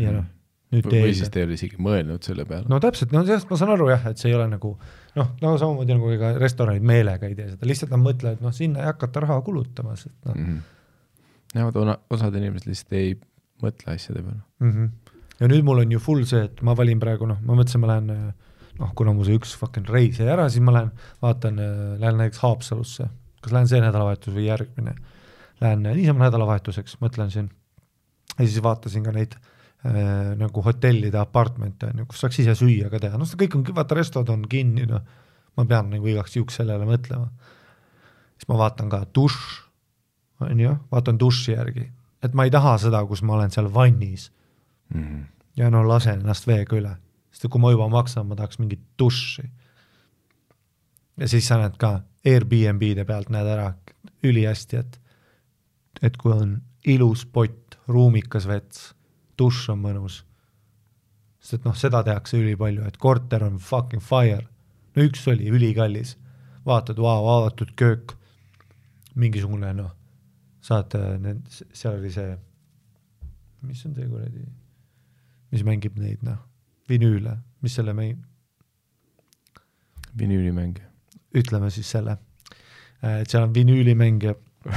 ja 0.00 0.14
noh, 0.18 0.28
nüüd 0.72 0.88
või, 0.88 1.02
või 1.04 1.14
siis 1.14 1.28
teie 1.28 1.34
te 1.34 1.42
ei 1.42 1.48
ole 1.48 1.58
isegi 1.58 1.80
mõelnud 1.82 2.26
selle 2.26 2.46
peale 2.48 2.70
no 2.70 2.78
täpselt, 2.82 3.12
no 3.14 3.24
sellest 3.26 3.50
ma 3.50 3.58
saan 3.60 3.74
aru 3.74 3.88
jah, 3.92 4.06
et 4.12 4.20
see 4.20 4.30
ei 4.30 4.36
ole 4.38 4.46
nagu 4.50 4.72
noh, 5.18 5.32
no 5.42 5.54
samamoodi 5.60 5.96
nagu 5.98 6.12
ega 6.14 6.32
restoranid 6.40 6.86
meelega 6.86 7.28
ei 7.28 7.36
tee 7.38 7.50
seda, 7.52 7.68
lihtsalt 7.68 7.92
nad 7.94 8.02
mõtlevad, 8.04 8.44
noh, 8.44 8.54
sinna 8.56 8.82
ei 8.82 8.90
hakata 8.90 9.24
raha 9.26 9.40
kulutama, 9.46 9.96
sest 10.00 10.14
noh 10.28 10.38
mm. 10.38 10.60
-hmm. 11.56 11.82
ona- 11.84 11.98
osad 12.10 12.38
inimesed 12.40 12.70
lihtsalt 12.70 12.98
ei 12.98 13.16
mõtle 13.62 13.94
asjade 13.94 14.22
peale 14.22 14.40
mm. 14.40 14.72
-hmm. 14.72 15.18
ja 15.40 15.52
nüüd 15.52 15.66
mul 15.66 15.84
on 15.84 15.92
ju 15.92 16.02
full 16.02 16.24
see, 16.28 16.46
et 16.48 16.62
ma 16.62 16.76
valin 16.78 17.02
praegu 17.02 17.28
noh, 17.28 17.42
ma 17.42 17.58
mõtlesin, 17.58 17.82
ma 17.82 17.94
lähen 17.94 18.32
noh, 18.78 18.92
kuna 18.96 19.12
mul 19.12 19.28
see 19.28 19.38
üks 19.38 19.56
fucking 19.58 19.88
reis 19.92 20.20
jäi 20.20 20.30
ära, 20.32 20.48
siis 20.50 20.64
ma 20.64 20.74
lähen 20.78 20.92
vaatan, 21.22 21.60
lähen 22.00 22.20
näiteks 22.20 22.40
Haapsalusse, 22.44 23.08
kas 23.44 23.52
lähen 23.54 23.68
see 23.68 23.82
nädalavahetus 23.82 24.34
või 24.34 24.48
järgmine. 24.48 24.94
Lähen 25.62 25.84
niisama 25.86 26.26
nädalavahetuseks, 26.26 26.96
mõtlen 27.02 27.30
siin 27.30 27.50
ja 28.38 28.46
siis 28.46 28.62
vaatasin 28.62 29.04
ka 29.04 29.12
neid 29.14 29.34
äh, 29.36 30.34
nagu 30.40 30.62
hotellide 30.64 31.18
apartmente 31.20 31.90
on 31.90 32.02
ju, 32.02 32.06
kus 32.10 32.22
saaks 32.24 32.40
ise 32.42 32.54
süüa 32.58 32.90
ka 32.92 33.00
teha, 33.02 33.18
noh, 33.20 33.28
see 33.28 33.40
kõik 33.44 33.58
on, 33.58 33.66
vaata 33.76 33.98
restod 33.98 34.30
on 34.32 34.46
kinni, 34.50 34.86
noh, 34.88 35.02
ma 35.58 35.66
pean 35.68 35.90
nagu 35.92 36.08
igaks 36.08 36.36
juhuks 36.36 36.60
sellele 36.60 36.86
mõtlema. 36.88 37.28
siis 38.36 38.48
ma 38.48 38.58
vaatan 38.64 38.92
ka 38.92 39.04
dušš, 39.14 39.50
on 40.48 40.60
ju, 40.60 40.76
vaatan 40.92 41.18
duši 41.20 41.56
järgi, 41.56 41.90
et 42.22 42.34
ma 42.34 42.46
ei 42.48 42.54
taha 42.54 42.76
seda, 42.82 43.04
kus 43.06 43.22
ma 43.22 43.36
olen 43.36 43.50
seal 43.50 43.68
vannis 43.74 44.30
mm. 44.94 45.02
-hmm. 45.02 45.24
ja 45.56 45.70
no 45.70 45.84
lasen 45.88 46.20
ennast 46.20 46.46
veega 46.46 46.76
üle, 46.76 46.96
sest 47.30 47.50
kui 47.50 47.60
ma 47.60 47.70
juba 47.70 47.88
maksan, 47.88 48.26
ma 48.26 48.36
tahaks 48.36 48.58
mingit 48.58 48.80
duši. 48.98 49.50
ja 51.16 51.28
siis 51.28 51.48
sa 51.48 51.58
näed 51.58 51.76
ka 51.76 52.00
Airbnb-de 52.24 53.04
pealt 53.04 53.30
näed 53.30 53.46
ära 53.46 53.74
ülihästi, 54.22 54.76
et, 54.76 55.00
et 56.00 56.16
kui 56.16 56.32
on 56.32 56.56
ilus 56.88 57.24
pott, 57.26 57.76
ruumikas 57.88 58.46
vets, 58.48 58.92
dušš 59.38 59.72
on 59.74 59.82
mõnus, 59.82 60.22
sest 61.42 61.60
et 61.60 61.66
noh, 61.66 61.76
seda 61.78 62.02
tehakse 62.06 62.38
ülipalju, 62.38 62.86
et 62.86 62.98
korter 63.02 63.44
on 63.46 63.58
fucking 63.62 64.02
fire. 64.02 64.46
no 64.96 65.06
üks 65.06 65.26
oli 65.30 65.50
ülikallis, 65.50 66.16
vaatad, 66.66 66.98
vau, 67.00 67.26
avatud 67.36 67.74
köök, 67.78 68.16
mingisugune 69.14 69.72
noh, 69.76 69.92
saad 70.62 70.94
äh, 70.98 71.36
seal 71.72 71.98
oli 71.98 72.10
see, 72.14 72.34
mis 73.66 73.84
on 73.86 73.94
see 73.96 74.08
kuradi, 74.08 74.44
mis 75.52 75.64
mängib 75.66 75.98
neid 76.00 76.22
noh, 76.26 76.40
vinüüle, 76.90 77.36
mis 77.62 77.78
selle 77.78 77.94
mängib, 77.96 78.22
vinüülimäng. 80.18 80.78
ütleme 81.34 81.70
siis 81.70 81.88
selle, 81.88 82.18
et 83.02 83.30
seal 83.30 83.46
on 83.46 83.54
vinüülimäng 83.54 84.22
ja 84.22 84.34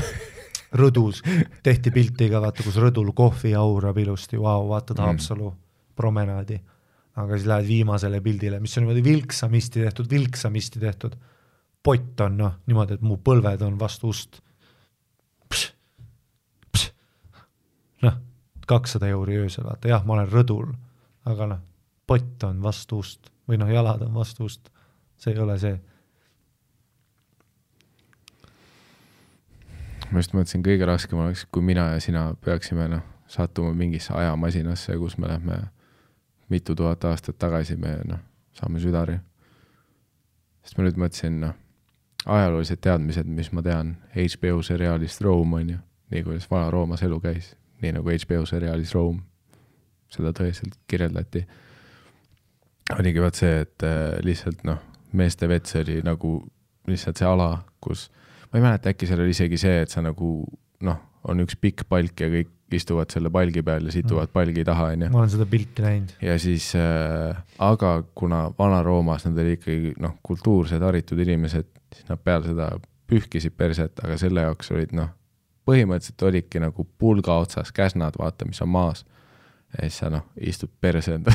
rõdus 0.75 1.21
tehti 1.65 1.91
pilti 1.91 2.29
ka, 2.31 2.41
vaata, 2.43 2.63
kus 2.65 2.77
rõdul 2.81 3.11
kohvi 3.15 3.53
aurab 3.57 3.97
ilusti, 4.01 4.39
vau, 4.39 4.67
vaatad 4.69 4.99
Mm. 4.99 5.05
Haapsalu 5.05 5.53
promenaadi. 5.95 6.61
aga 7.15 7.37
siis 7.37 7.47
lähed 7.47 7.67
viimasele 7.67 8.19
pildile, 8.21 8.59
mis 8.59 8.73
on 8.77 8.83
niimoodi 8.83 9.03
vilksamisti 9.03 9.79
tehtud, 9.79 10.09
vilksamisti 10.09 10.79
tehtud. 10.79 11.15
pott 11.83 12.21
on 12.21 12.37
noh, 12.37 12.53
niimoodi, 12.65 12.93
et 12.93 13.01
mu 13.01 13.17
põlved 13.17 13.61
on 13.61 13.79
vastu 13.79 14.09
ust. 14.09 14.41
noh, 18.01 18.17
kakssada 18.67 19.07
euri 19.07 19.37
öösel, 19.37 19.63
vaata 19.63 19.87
jah, 19.87 20.05
ma 20.05 20.13
olen 20.13 20.27
rõdul, 20.31 20.73
aga 21.25 21.47
noh, 21.47 21.59
pott 22.07 22.43
on 22.43 22.61
vastu 22.61 22.99
ust 22.99 23.31
või 23.47 23.57
noh, 23.61 23.69
jalad 23.69 24.01
on 24.01 24.13
vastu 24.13 24.45
ust. 24.45 24.69
see 25.17 25.33
ei 25.33 25.39
ole 25.39 25.59
see 25.59 25.79
ma 30.11 30.21
just 30.21 30.33
mõtlesin, 30.35 30.63
kõige 30.65 30.87
raskem 30.87 31.19
oleks, 31.19 31.45
kui 31.51 31.63
mina 31.65 31.89
ja 31.93 31.99
sina 32.03 32.27
peaksime 32.45 32.87
noh, 32.91 33.03
sattuma 33.27 33.73
mingisse 33.73 34.13
ajamasinasse, 34.13 34.97
kus 35.01 35.17
me 35.17 35.29
lähme 35.31 35.59
mitu 36.49 36.75
tuhat 36.75 37.03
aastat 37.05 37.37
tagasi, 37.41 37.75
me 37.75 37.97
noh, 38.05 38.21
saame 38.53 38.79
südari. 38.79 39.17
sest 40.63 40.77
ma 40.77 40.85
nüüd 40.85 40.97
mõtlesin, 40.97 41.39
noh, 41.41 41.53
ajaloolised 42.25 42.81
teadmised, 42.81 43.29
mis 43.29 43.51
ma 43.53 43.61
tean 43.65 43.95
HBO 44.15 44.61
seriaalist 44.65 45.21
Rome 45.21 45.61
on 45.61 45.69
ju, 45.75 45.77
nii 46.13 46.23
kuidas 46.25 46.49
Vana-Roomas 46.51 47.03
elu 47.05 47.19
käis, 47.21 47.53
nii 47.81 47.93
nagu 47.97 48.09
HBO 48.09 48.45
seriaalis 48.49 48.93
Rome, 48.95 49.21
seda 50.09 50.33
tõeliselt 50.33 50.77
kirjeldati. 50.87 51.45
oligi 52.99 53.21
vaat 53.21 53.35
see, 53.35 53.61
et 53.61 53.83
äh, 53.83 54.17
lihtsalt 54.23 54.63
noh, 54.63 54.81
meeste 55.13 55.49
vets 55.49 55.75
oli 55.75 56.01
nagu 56.05 56.37
lihtsalt 56.87 57.17
see 57.17 57.27
ala, 57.27 57.49
kus 57.81 58.09
ma 58.51 58.59
ei 58.59 58.65
mäleta, 58.65 58.93
äkki 58.93 59.09
seal 59.09 59.23
oli 59.23 59.35
isegi 59.35 59.59
see, 59.61 59.81
et 59.85 59.93
sa 59.93 60.03
nagu 60.05 60.31
noh, 60.85 61.01
on 61.25 61.41
üks 61.43 61.57
pikk 61.61 61.87
palk 61.89 62.21
ja 62.21 62.29
kõik 62.31 62.51
istuvad 62.75 63.11
selle 63.13 63.29
palgi 63.33 63.61
peal 63.65 63.85
ja 63.85 63.93
situvad 63.93 64.31
palgi 64.33 64.63
taha, 64.65 64.89
onju. 64.95 65.09
ma 65.13 65.21
olen 65.21 65.31
seda 65.31 65.45
pilti 65.49 65.85
näinud. 65.85 66.15
ja 66.21 66.37
siis 66.41 66.71
äh,, 66.79 67.37
aga 67.61 67.91
kuna 68.17 68.47
Vana-Roomas 68.57 69.27
nad 69.27 69.37
olid 69.41 69.59
ikkagi 69.59 69.93
noh, 70.01 70.17
kultuursed, 70.25 70.81
haritud 70.81 71.21
inimesed, 71.21 71.69
siis 71.95 72.09
nad 72.09 72.21
peale 72.23 72.49
seda 72.49 72.71
pühkisid 73.09 73.53
perset, 73.57 74.01
aga 74.03 74.17
selle 74.17 74.45
jaoks 74.47 74.71
olid 74.73 74.95
noh, 74.97 75.11
põhimõtteliselt 75.69 76.25
olidki 76.25 76.61
nagu 76.61 76.87
pulga 76.97 77.37
otsas 77.43 77.71
käsnad, 77.75 78.17
vaata, 78.19 78.47
mis 78.49 78.61
on 78.65 78.73
maas. 78.73 79.05
ja 79.75 79.85
siis 79.85 80.01
sa 80.01 80.09
noh, 80.09 80.25
istud 80.41 80.73
perse 80.81 81.19
enda 81.19 81.33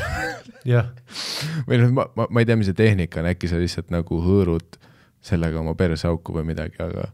jah, 0.67 0.91
või 1.67 1.81
noh, 1.81 1.95
ma, 1.95 2.09
ma, 2.15 2.27
ma 2.29 2.43
ei 2.43 2.49
tea, 2.49 2.59
mis 2.59 2.71
see 2.71 2.77
tehnika 2.77 3.23
on, 3.23 3.31
äkki 3.31 3.51
sa 3.51 3.59
lihtsalt 3.61 3.91
nagu 3.93 4.19
hõõrud 4.23 4.81
sellega 5.21 5.59
oma 5.61 5.75
perseauku 5.77 6.35
või 6.37 6.47
midagi, 6.51 6.79
aga 6.81 7.09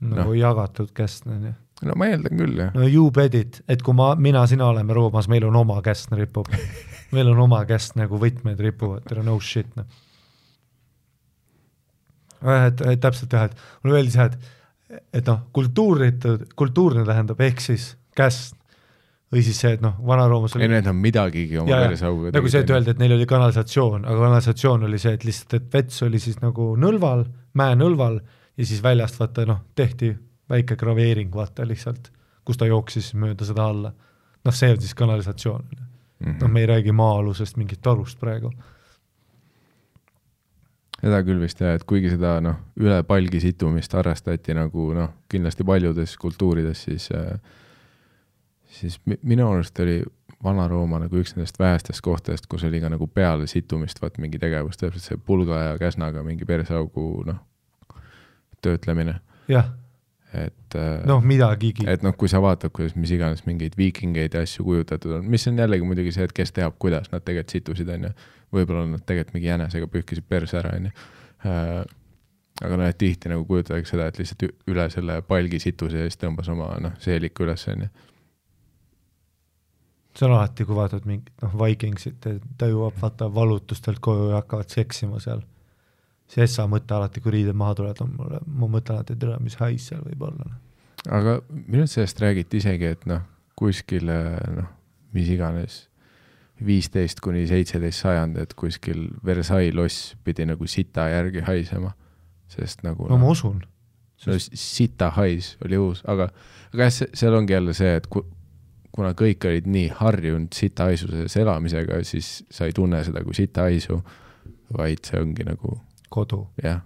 nagu 0.00 0.30
no. 0.30 0.36
jagatud 0.38 0.92
käsn 0.94 1.32
on 1.34 1.48
ju. 1.48 1.54
no 1.88 1.96
ma 1.98 2.10
eeldan 2.10 2.38
küll, 2.38 2.58
jah. 2.58 2.74
no 2.74 2.86
you 2.86 3.10
bet 3.14 3.34
it, 3.34 3.62
et 3.68 3.82
kui 3.82 3.96
ma, 3.98 4.12
mina, 4.18 4.44
sina 4.50 4.68
oleme 4.70 4.94
Roomas, 4.96 5.28
meil 5.30 5.46
on 5.48 5.56
oma 5.58 5.80
käsn 5.84 6.16
ripub 6.18 6.50
meil 7.14 7.32
on 7.32 7.40
oma 7.46 7.62
käsn 7.68 8.02
nagu 8.02 8.20
võtmed 8.20 8.60
ripuvad, 8.62 9.06
tere 9.08 9.24
no 9.26 9.38
shit 9.42 9.70
noh. 9.78 9.88
et, 12.44 12.84
et 12.92 13.02
täpselt 13.02 13.34
jah, 13.34 13.48
et 13.48 13.82
mulle 13.82 13.98
meeldis 13.98 14.18
jah, 14.20 14.30
et, 14.30 15.02
et 15.20 15.32
noh, 15.32 15.42
kultuuritud, 15.56 16.46
kultuurne 16.58 17.06
tähendab 17.08 17.42
ehk 17.48 17.64
siis 17.64 17.92
käsn 18.18 18.57
või 19.32 19.42
siis 19.44 19.58
see, 19.60 19.74
et 19.76 19.82
noh, 19.84 19.96
Vana-Roomas 20.06 20.54
ei, 20.56 20.68
need 20.72 20.86
on 20.88 20.96
midagigi 20.96 21.58
oma 21.60 21.82
perseauguga 21.88 22.30
nagu 22.32 22.48
see, 22.48 22.62
et 22.64 22.70
öelda, 22.72 22.94
et 22.94 22.98
neil 23.02 23.12
oli 23.18 23.26
kanalisatsioon, 23.28 24.06
aga 24.08 24.18
kanalisatsioon 24.24 24.86
oli 24.88 24.98
see, 25.02 25.12
et 25.18 25.24
lihtsalt, 25.28 25.54
et 25.58 25.66
vets 25.74 26.02
oli 26.06 26.18
siis 26.22 26.40
nagu 26.40 26.70
nõlval, 26.80 27.26
mäenõlval 27.60 28.20
ja 28.56 28.66
siis 28.66 28.80
väljast 28.82 29.20
vaata 29.20 29.44
noh, 29.46 29.60
tehti 29.76 30.14
väike 30.48 30.76
graveering, 30.80 31.28
vaata 31.34 31.66
lihtsalt, 31.68 32.08
kus 32.48 32.56
ta 32.56 32.66
jooksis 32.66 33.12
mööda 33.14 33.44
seda 33.44 33.68
alla. 33.68 33.92
noh, 34.44 34.54
see 34.54 34.70
on 34.72 34.80
siis 34.80 34.94
kanalisatsioon, 34.94 35.64
Mhm. 36.20 36.38
noh, 36.40 36.48
me 36.50 36.60
ei 36.60 36.66
räägi 36.66 36.92
maa-alusest 36.92 37.56
mingit 37.56 37.82
talust 37.82 38.18
praegu. 38.18 38.50
seda 40.98 41.20
küll 41.22 41.38
vist 41.38 41.60
jah, 41.62 41.76
et 41.78 41.84
kuigi 41.86 42.10
seda 42.10 42.40
noh, 42.42 42.56
üle 42.80 43.02
palgi 43.06 43.38
situmist 43.44 43.92
harrastati 43.94 44.54
nagu 44.56 44.88
noh, 44.96 45.12
kindlasti 45.30 45.64
paljudes 45.64 46.16
kultuurides, 46.18 46.82
siis 46.88 47.10
äh, 47.14 47.36
siis 48.78 49.00
mi- 49.06 49.18
minu 49.22 49.48
arust 49.50 49.78
oli 49.84 50.00
Vana-Rooma 50.44 51.00
nagu 51.02 51.18
üks 51.18 51.34
nendest 51.34 51.58
vähestest 51.58 52.02
kohtadest, 52.04 52.46
kus 52.46 52.64
oli 52.68 52.80
ka 52.80 52.90
nagu 52.92 53.08
peale 53.10 53.48
situmist 53.50 54.02
vaat 54.02 54.20
mingi 54.22 54.38
tegevus, 54.38 54.78
täpselt 54.78 55.04
see 55.04 55.18
pulga 55.18 55.58
ja 55.64 55.74
käsnaga 55.80 56.22
mingi 56.22 56.46
perseaugu 56.46 57.08
noh, 57.26 57.40
töötlemine, 58.62 59.18
jah, 59.50 59.72
et 60.34 60.76
äh, 60.76 61.02
noh, 61.08 61.22
midagigi. 61.24 61.86
et 61.88 62.02
noh, 62.06 62.14
kui 62.18 62.30
sa 62.30 62.40
vaatad, 62.44 62.72
kuidas 62.74 62.96
mis 63.00 63.12
iganes 63.14 63.44
mingeid 63.48 63.76
viikingeid 63.78 64.36
ja 64.36 64.42
asju 64.46 64.66
kujutatud 64.66 65.18
on, 65.18 65.28
mis 65.30 65.46
on 65.50 65.58
jällegi 65.58 65.86
muidugi 65.88 66.12
see, 66.14 66.26
et 66.28 66.34
kes 66.36 66.52
teab, 66.54 66.76
kuidas 66.78 67.10
nad 67.12 67.24
tegelikult 67.24 67.56
situsid, 67.56 67.92
on 67.94 68.08
ju. 68.08 68.12
võib-olla 68.58 68.84
nad 68.92 69.04
tegelikult 69.08 69.38
mingi 69.38 69.50
jänesega 69.50 69.88
pühkisid 69.94 70.28
perse 70.28 70.60
ära, 70.60 70.74
on 70.76 70.90
ju. 70.90 70.92
aga 72.62 72.76
noh, 72.76 72.84
et 72.86 72.98
tihti 73.00 73.30
nagu 73.32 73.46
kujutatakse 73.48 73.96
seda, 73.96 74.10
et 74.10 74.20
lihtsalt 74.20 74.46
üle 74.68 74.86
selle 74.92 75.20
palgi 75.26 75.60
situs 75.62 75.96
ja 75.96 76.06
siis 76.06 76.20
tõmbas 76.20 76.50
oma 76.52 76.74
noh, 76.82 76.94
seeliku 77.02 77.46
üles, 77.46 77.66
on 77.72 77.86
ju. 77.86 77.90
See 80.18 80.26
on 80.26 80.32
alati, 80.34 80.64
kui 80.66 80.74
vaatad 80.74 81.04
mingit 81.06 81.30
noh, 81.44 81.52
Vikingsit, 81.60 82.26
ta 82.58 82.66
jõuab 82.70 82.96
vaata 83.00 83.28
valutustelt 83.34 84.00
koju 84.02 84.30
ja 84.32 84.40
hakkavad 84.40 84.72
seksima 84.74 85.20
seal. 85.22 85.44
see 86.28 86.42
Essa 86.44 86.66
mõte 86.68 86.92
alati, 86.96 87.20
kui 87.24 87.32
riided 87.38 87.54
maha 87.56 87.76
tulevad, 87.78 88.00
on 88.04 88.10
mulle, 88.18 88.40
ma 88.46 88.66
mõtlen 88.68 88.98
alati, 88.98 89.14
et 89.14 89.20
tere, 89.22 89.36
mis 89.40 89.54
hais 89.60 89.86
seal 89.92 90.02
võib 90.04 90.24
olla. 90.28 90.48
noh. 90.48 90.58
aga 91.20 91.36
minu 91.50 91.84
arust 91.84 91.94
sellest 92.00 92.20
räägiti 92.24 92.58
isegi, 92.60 92.90
et 92.96 93.06
noh, 93.06 93.22
kuskil 93.56 94.04
noh, 94.10 94.66
mis 95.14 95.30
iganes 95.32 95.84
viisteist 96.66 97.20
kuni 97.22 97.44
seitseteist 97.46 98.02
sajand, 98.02 98.36
et 98.42 98.52
kuskil 98.58 99.04
Versailles 99.24 99.74
loss 99.78 100.14
pidi 100.26 100.44
nagu 100.48 100.66
sita 100.66 101.06
järgi 101.12 101.44
haisema, 101.46 101.92
sest 102.50 102.82
nagu 102.82 103.06
no 103.08 103.18
ma 103.20 103.30
usun. 103.30 103.60
no 104.26 104.34
s- 104.34 104.50
sita 104.58 105.12
hais 105.14 105.52
oli 105.64 105.78
uus, 105.78 106.02
aga, 106.10 106.26
aga 106.74 106.88
jah, 106.90 107.06
seal 107.14 107.36
ongi 107.38 107.54
jälle 107.54 107.74
see, 107.78 107.94
et 108.00 108.08
kuna 108.94 109.12
kõik 109.18 109.44
olid 109.48 109.68
nii 109.70 109.90
harjunud 109.98 110.54
sita 110.56 110.88
haisuses 110.88 111.36
elamisega, 111.38 112.00
siis 112.06 112.42
sa 112.50 112.68
ei 112.68 112.74
tunne 112.76 113.02
seda 113.06 113.22
kui 113.26 113.36
sita 113.36 113.68
haisu, 113.68 114.00
vaid 114.76 115.04
see 115.06 115.20
ongi 115.20 115.46
nagu 115.48 115.78
kodu. 116.10 116.46
jah 116.62 116.80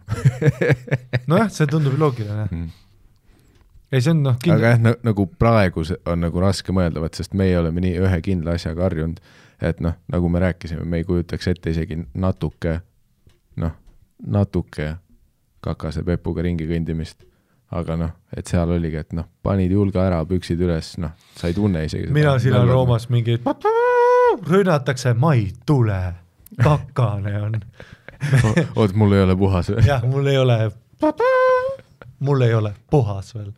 nojah, 1.31 1.51
see 1.51 1.66
tundub 1.70 1.99
loogiline. 1.99 2.47
mm. 2.51 2.69
ei, 3.93 4.01
see 4.01 4.12
on 4.15 4.24
noh, 4.27 4.37
aga 4.37 4.47
kindlasti, 4.47 4.89
jah, 4.89 4.99
nagu 5.09 5.27
praegu 5.39 5.87
on 6.07 6.27
nagu 6.27 6.43
raske 6.43 6.74
mõelda, 6.74 7.03
vot 7.05 7.19
sest 7.19 7.37
meie 7.39 7.59
oleme 7.59 7.85
nii 7.85 7.95
ühe 8.03 8.20
kindla 8.24 8.57
asjaga 8.59 8.87
harjunud, 8.89 9.23
et 9.62 9.83
noh, 9.85 9.97
nagu 10.12 10.33
me 10.33 10.43
rääkisime, 10.43 10.85
me 10.85 11.03
ei 11.03 11.09
kujutaks 11.09 11.53
ette 11.55 11.74
isegi 11.74 12.01
natuke, 12.15 12.81
noh, 13.62 13.77
natuke 14.27 14.97
kakase 15.62 16.03
pepuga 16.07 16.43
ringi 16.43 16.66
kõndimist. 16.66 17.23
Aga 17.73 17.97
noh, 17.97 18.12
et 18.36 18.49
seal 18.49 18.70
oligi, 18.74 19.01
et 19.01 19.15
noh, 19.16 19.27
panid 19.44 19.73
julge 19.73 20.01
ära, 20.01 20.20
püksid 20.28 20.61
üles, 20.65 20.94
noh, 21.03 21.15
sa 21.39 21.49
ei 21.49 21.57
tunne 21.57 21.85
isegi 21.86 22.12
mina 22.12 22.35
siin 22.43 22.57
olen 22.59 22.69
Roomas 22.73 23.09
mingi, 23.12 23.39
rünnatakse, 24.49 25.15
ma 25.15 25.35
ei 25.39 25.49
tule, 25.66 25.99
kakane 26.61 27.35
on. 27.40 27.59
oot, 28.78 28.94
mul 28.94 29.16
ei 29.16 29.24
ole 29.24 29.36
puhas 29.39 29.73
või? 29.73 29.86
jah, 29.89 30.05
mul 30.07 30.28
ei 30.31 30.39
ole, 30.39 30.59
mul 32.20 32.47
ei 32.47 32.55
ole 32.55 32.74
puhas 32.90 33.35
veel. 33.35 33.51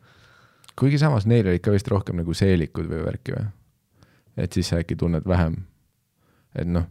kuigi 0.79 0.99
samas 0.99 1.27
neil 1.27 1.51
olid 1.51 1.63
ka 1.65 1.75
vist 1.75 1.91
rohkem 1.91 2.23
nagu 2.23 2.35
seelikud 2.35 2.89
või 2.91 3.03
värki 3.05 3.37
või? 3.37 3.51
et 4.41 4.53
siis 4.55 4.71
sa 4.71 4.81
äkki 4.83 4.97
tunned 4.97 5.27
vähem. 5.29 5.59
et 6.55 6.71
noh, 6.71 6.87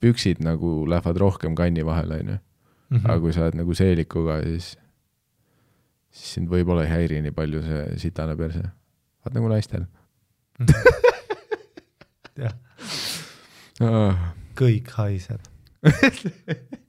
püksid 0.00 0.40
nagu 0.44 0.82
lähevad 0.88 1.20
rohkem 1.20 1.54
kanni 1.54 1.84
vahele, 1.86 2.20
onju. 2.24 2.40
Mhm. 2.94 3.06
aga 3.06 3.20
kui 3.20 3.32
sa 3.32 3.46
oled 3.46 3.60
nagu 3.60 3.74
seelikuga, 3.74 4.40
siis, 4.44 4.74
siis 6.14 6.36
sind 6.38 6.48
võib-olla 6.50 6.84
ei 6.86 6.92
häiri 6.92 7.20
nii 7.24 7.34
palju 7.34 7.62
see 7.64 7.82
sitane 8.06 8.36
perse. 8.38 8.62
vaat 9.24 9.34
nagu 9.36 9.50
naistel 9.50 9.84
jah, 12.44 12.54
oh.. 13.82 14.14
kõik 14.58 14.86
haiseb 14.98 15.42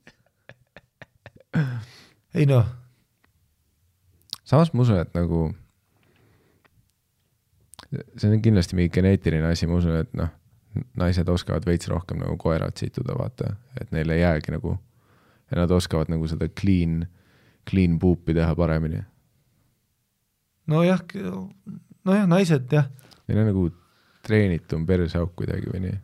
ei 2.37 2.45
noh, 2.47 2.65
samas 4.43 4.71
ma 4.73 4.85
usun, 4.85 5.01
et 5.01 5.11
nagu 5.17 5.39
see 8.15 8.29
on 8.31 8.41
kindlasti 8.43 8.77
mingi 8.77 8.93
geneetiline 8.95 9.47
asi, 9.51 9.67
ma 9.69 9.79
usun, 9.79 9.95
et 10.03 10.11
noh, 10.17 10.29
naised 10.99 11.29
oskavad 11.31 11.65
veits 11.67 11.87
rohkem 11.91 12.19
nagu 12.21 12.35
koerad 12.39 12.75
situda, 12.79 13.15
vaata, 13.17 13.55
et 13.79 13.91
neil 13.95 14.09
ei 14.11 14.21
jäägi 14.23 14.55
nagu 14.55 14.75
ja 15.51 15.61
nad 15.61 15.71
oskavad 15.71 16.11
nagu 16.11 16.27
seda 16.27 16.49
clean, 16.49 17.05
clean 17.69 17.99
poop'i 18.01 18.33
teha 18.35 18.55
paremini. 18.57 19.03
nojah, 20.71 21.01
nojah, 22.05 22.27
naised 22.29 22.71
jah, 22.73 22.89
Neil 23.25 23.41
on 23.41 23.47
nagu 23.49 23.69
treenitum 24.25 24.83
perseauk 24.85 25.31
kuidagi 25.37 25.69
või 25.71 25.85
nii. 25.87 25.95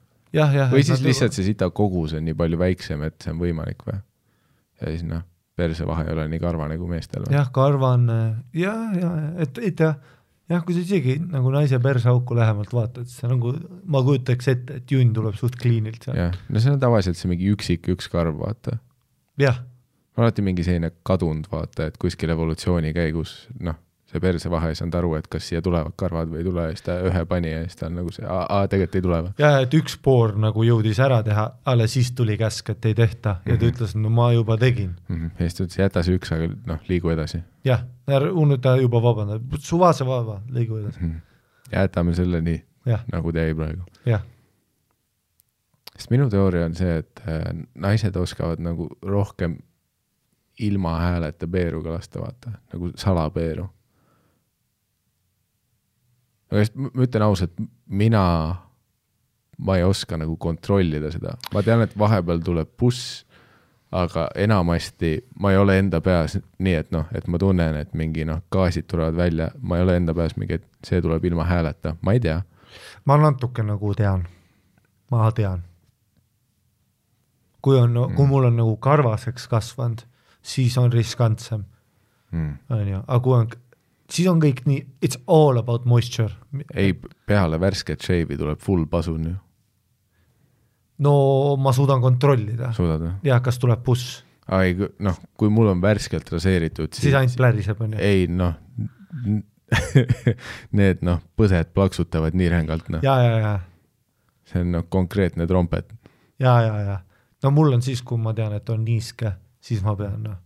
või 0.72 0.86
siis 0.86 1.04
lihtsalt 1.06 1.36
see 1.36 1.52
sita 1.52 1.70
kogus 1.76 2.16
on 2.18 2.26
nii 2.26 2.38
palju 2.38 2.60
väiksem, 2.62 3.04
et 3.08 3.20
see 3.22 3.34
on 3.34 3.42
võimalik 3.42 3.84
või? 3.88 4.00
ja 4.82 4.94
siis 4.94 5.06
noh, 5.08 5.26
persevahe 5.58 6.08
ei 6.08 6.16
ole 6.16 6.28
nii 6.32 6.42
karvane 6.42 6.78
kui 6.82 6.90
meestel 6.92 7.26
või? 7.26 7.36
jah, 7.38 7.52
karvane 7.54 8.20
ja, 8.58 8.76
ja, 8.98 9.12
et, 9.44 9.62
et 9.62 9.86
jah, 9.86 9.98
jah, 10.52 10.64
kui 10.66 10.78
sa 10.78 10.84
isegi 10.86 11.18
nagu 11.22 11.52
naise 11.54 11.80
perseauku 11.84 12.38
lähemalt 12.38 12.74
vaatad, 12.76 13.10
siis 13.10 13.22
see 13.24 13.32
nagu, 13.32 13.54
ma 13.86 14.04
kujutaks 14.06 14.54
ette, 14.54 14.80
et 14.82 14.96
junn 14.96 15.14
tuleb 15.16 15.38
suht 15.40 15.58
clean'ilt 15.62 16.08
seal. 16.08 16.18
jah, 16.18 16.40
no 16.50 16.64
see 16.64 16.74
on 16.74 16.82
tavaliselt 16.82 17.20
see 17.20 17.32
mingi 17.32 17.52
üksik 17.54 17.92
üks 17.94 18.10
karv, 18.12 18.40
vaata. 18.42 18.80
jah, 19.42 19.62
alati 20.18 20.46
mingi 20.46 20.66
selline 20.68 20.94
kadunud, 21.08 21.50
vaata, 21.52 21.92
et 21.92 22.02
kuskil 22.02 22.34
evolutsiooni 22.34 22.94
käigus 22.98 23.36
noh, 23.60 23.78
see 24.12 24.20
persevahe 24.20 24.70
ei 24.74 24.76
saanud 24.76 24.96
aru, 25.00 25.14
et 25.16 25.28
kas 25.32 25.46
siia 25.48 25.62
tulevad 25.64 25.94
karvad 25.96 26.28
või 26.32 26.42
ei 26.42 26.44
tule 26.44 26.66
ja 26.66 26.72
siis 26.76 26.82
ta 26.84 26.98
ühe 27.08 27.22
pani 27.30 27.52
ja 27.54 27.62
siis 27.64 27.76
ta 27.80 27.86
on 27.88 27.96
nagu 28.02 28.12
see, 28.12 28.26
aa, 28.28 28.66
tegelikult 28.68 28.96
ei 29.00 29.02
tule 29.06 29.20
või? 29.28 29.32
ja 29.40 29.52
et 29.64 29.74
üks 29.80 29.96
poor 30.04 30.34
nagu 30.36 30.66
jõudis 30.68 31.00
ära 31.00 31.22
teha, 31.24 31.46
alles 31.72 31.94
siis 31.96 32.12
tuli 32.18 32.36
käsk, 32.42 32.70
et 32.76 32.86
ei 32.92 32.94
tehta 32.98 33.38
ja 33.46 33.56
ta 33.56 33.66
Mhm. 33.66 33.70
ütles, 33.72 33.96
no 33.96 34.10
ma 34.10 34.32
juba 34.36 34.58
tegin. 34.58 34.96
ja 35.10 35.48
siis 35.48 35.56
ta 35.56 35.64
ütles, 35.64 35.80
jäta 35.80 36.04
see 36.04 36.18
üks, 36.20 36.32
aga 36.36 36.50
noh, 36.68 36.80
liigu 36.90 37.10
edasi. 37.16 37.40
jah, 37.64 37.86
unusta 38.34 38.76
juba 38.82 39.00
vabandada, 39.02 39.58
suvase 39.60 40.06
vaba, 40.06 40.42
liigu 40.52 40.78
edasi, 40.84 41.14
jätame 41.72 42.14
selle 42.16 42.42
nii, 42.42 42.62
nagu 43.12 43.32
ta 43.32 43.40
jäi 43.48 43.56
praegu. 43.56 43.84
jah, 44.06 44.22
sest 45.96 46.10
minu 46.12 46.30
teooria 46.30 46.66
on 46.66 46.76
see, 46.76 46.98
et 47.04 47.22
äh, 47.28 47.52
naised 47.76 48.16
oskavad 48.18 48.60
nagu 48.64 48.90
rohkem 49.04 49.58
ilma 50.62 50.98
hääleta 51.00 51.48
peeruga 51.48 51.94
lasta, 51.96 52.20
vaata, 52.22 52.52
nagu 52.74 52.92
salapeeru. 53.00 53.70
Aga 56.52 56.62
sest 56.66 56.76
ma 56.76 56.92
ütlen 57.06 57.24
ausalt, 57.26 57.54
mina, 57.88 58.22
ma 59.58 59.78
ei 59.78 59.84
oska 59.88 60.18
nagu 60.20 60.36
kontrollida 60.42 61.12
seda, 61.14 61.38
ma 61.54 61.64
tean, 61.64 61.82
et 61.86 61.94
vahepeal 61.98 62.42
tuleb 62.44 62.70
buss, 62.80 63.24
aga 63.92 64.30
enamasti 64.40 65.18
ma 65.40 65.52
ei 65.52 65.58
ole 65.60 65.78
enda 65.80 66.00
peas 66.02 66.38
nii, 66.60 66.76
et 66.80 66.92
noh, 66.96 67.08
et 67.16 67.28
ma 67.28 67.40
tunnen, 67.40 67.76
et 67.76 67.94
mingi 67.98 68.24
noh, 68.28 68.40
gaasid 68.52 68.88
tulevad 68.88 69.16
välja, 69.20 69.50
ma 69.62 69.78
ei 69.80 69.84
ole 69.84 69.98
enda 70.00 70.14
peas 70.16 70.38
mingi, 70.40 70.60
et 70.60 70.88
see 70.88 71.02
tuleb 71.04 71.26
ilma 71.28 71.44
hääleta, 71.50 71.96
ma 72.02 72.14
ei 72.16 72.20
tea. 72.24 72.42
ma 73.06 73.18
natuke 73.18 73.64
nagu 73.64 73.94
tean, 73.96 74.28
ma 75.12 75.32
tean. 75.36 75.64
kui 77.62 77.78
on, 77.78 77.94
kui 78.16 78.26
mul 78.28 78.48
on 78.48 78.56
nagu 78.58 78.78
karvaseks 78.82 79.48
kasvanud, 79.48 80.02
siis 80.42 80.78
on 80.78 80.92
riskantsem, 80.94 81.64
Mm. 82.32 82.54
onju, 82.70 83.00
aga 83.08 83.20
kui 83.20 83.34
on, 83.36 83.50
siis 84.12 84.28
on 84.32 84.42
kõik 84.42 84.64
nii, 84.68 84.82
it's 85.04 85.20
all 85.28 85.60
about 85.62 85.86
moisture. 85.90 86.32
ei, 86.76 86.96
peale 87.28 87.60
värsket 87.62 88.04
shave'i 88.06 88.40
tuleb 88.40 88.60
full 88.64 88.88
pasun 88.92 89.30
ju, 89.30 89.36
no 91.06 91.16
ma 91.62 91.74
suudan 91.76 92.04
kontrollida, 92.04 92.74
jah, 93.26 93.42
kas 93.44 93.60
tuleb 93.62 93.84
buss, 93.86 94.22
aa 94.52 94.64
ei, 94.68 94.76
noh, 95.00 95.20
kui 95.40 95.52
mul 95.54 95.72
on 95.74 95.84
värskelt 95.84 96.30
raseeritud, 96.34 96.94
siis 96.98 97.16
ainult 97.18 97.38
pläriseb, 97.40 97.82
onju. 97.86 98.02
ei 98.02 98.28
noh, 98.32 98.58
need 100.80 101.06
noh, 101.08 101.22
põsed 101.40 101.72
plaksutavad 101.76 102.36
nii 102.38 102.50
rängalt, 102.52 102.92
noh, 102.94 103.06
ja, 103.06 103.16
ja, 103.24 103.38
ja, 103.40 103.56
see 104.52 104.66
on 104.66 104.76
noh, 104.78 104.90
konkreetne 104.92 105.48
trompet. 105.50 105.94
ja, 106.42 106.60
ja, 106.68 106.76
ja 106.90 107.00
no 107.44 107.54
mul 107.56 107.74
on 107.78 107.82
siis, 107.86 108.04
kui 108.06 108.20
ma 108.22 108.36
tean, 108.38 108.54
et 108.58 108.70
on 108.70 108.84
niiske, 108.86 109.32
siis 109.64 109.82
ma 109.86 109.96
pean, 109.98 110.20
noh, 110.26 110.38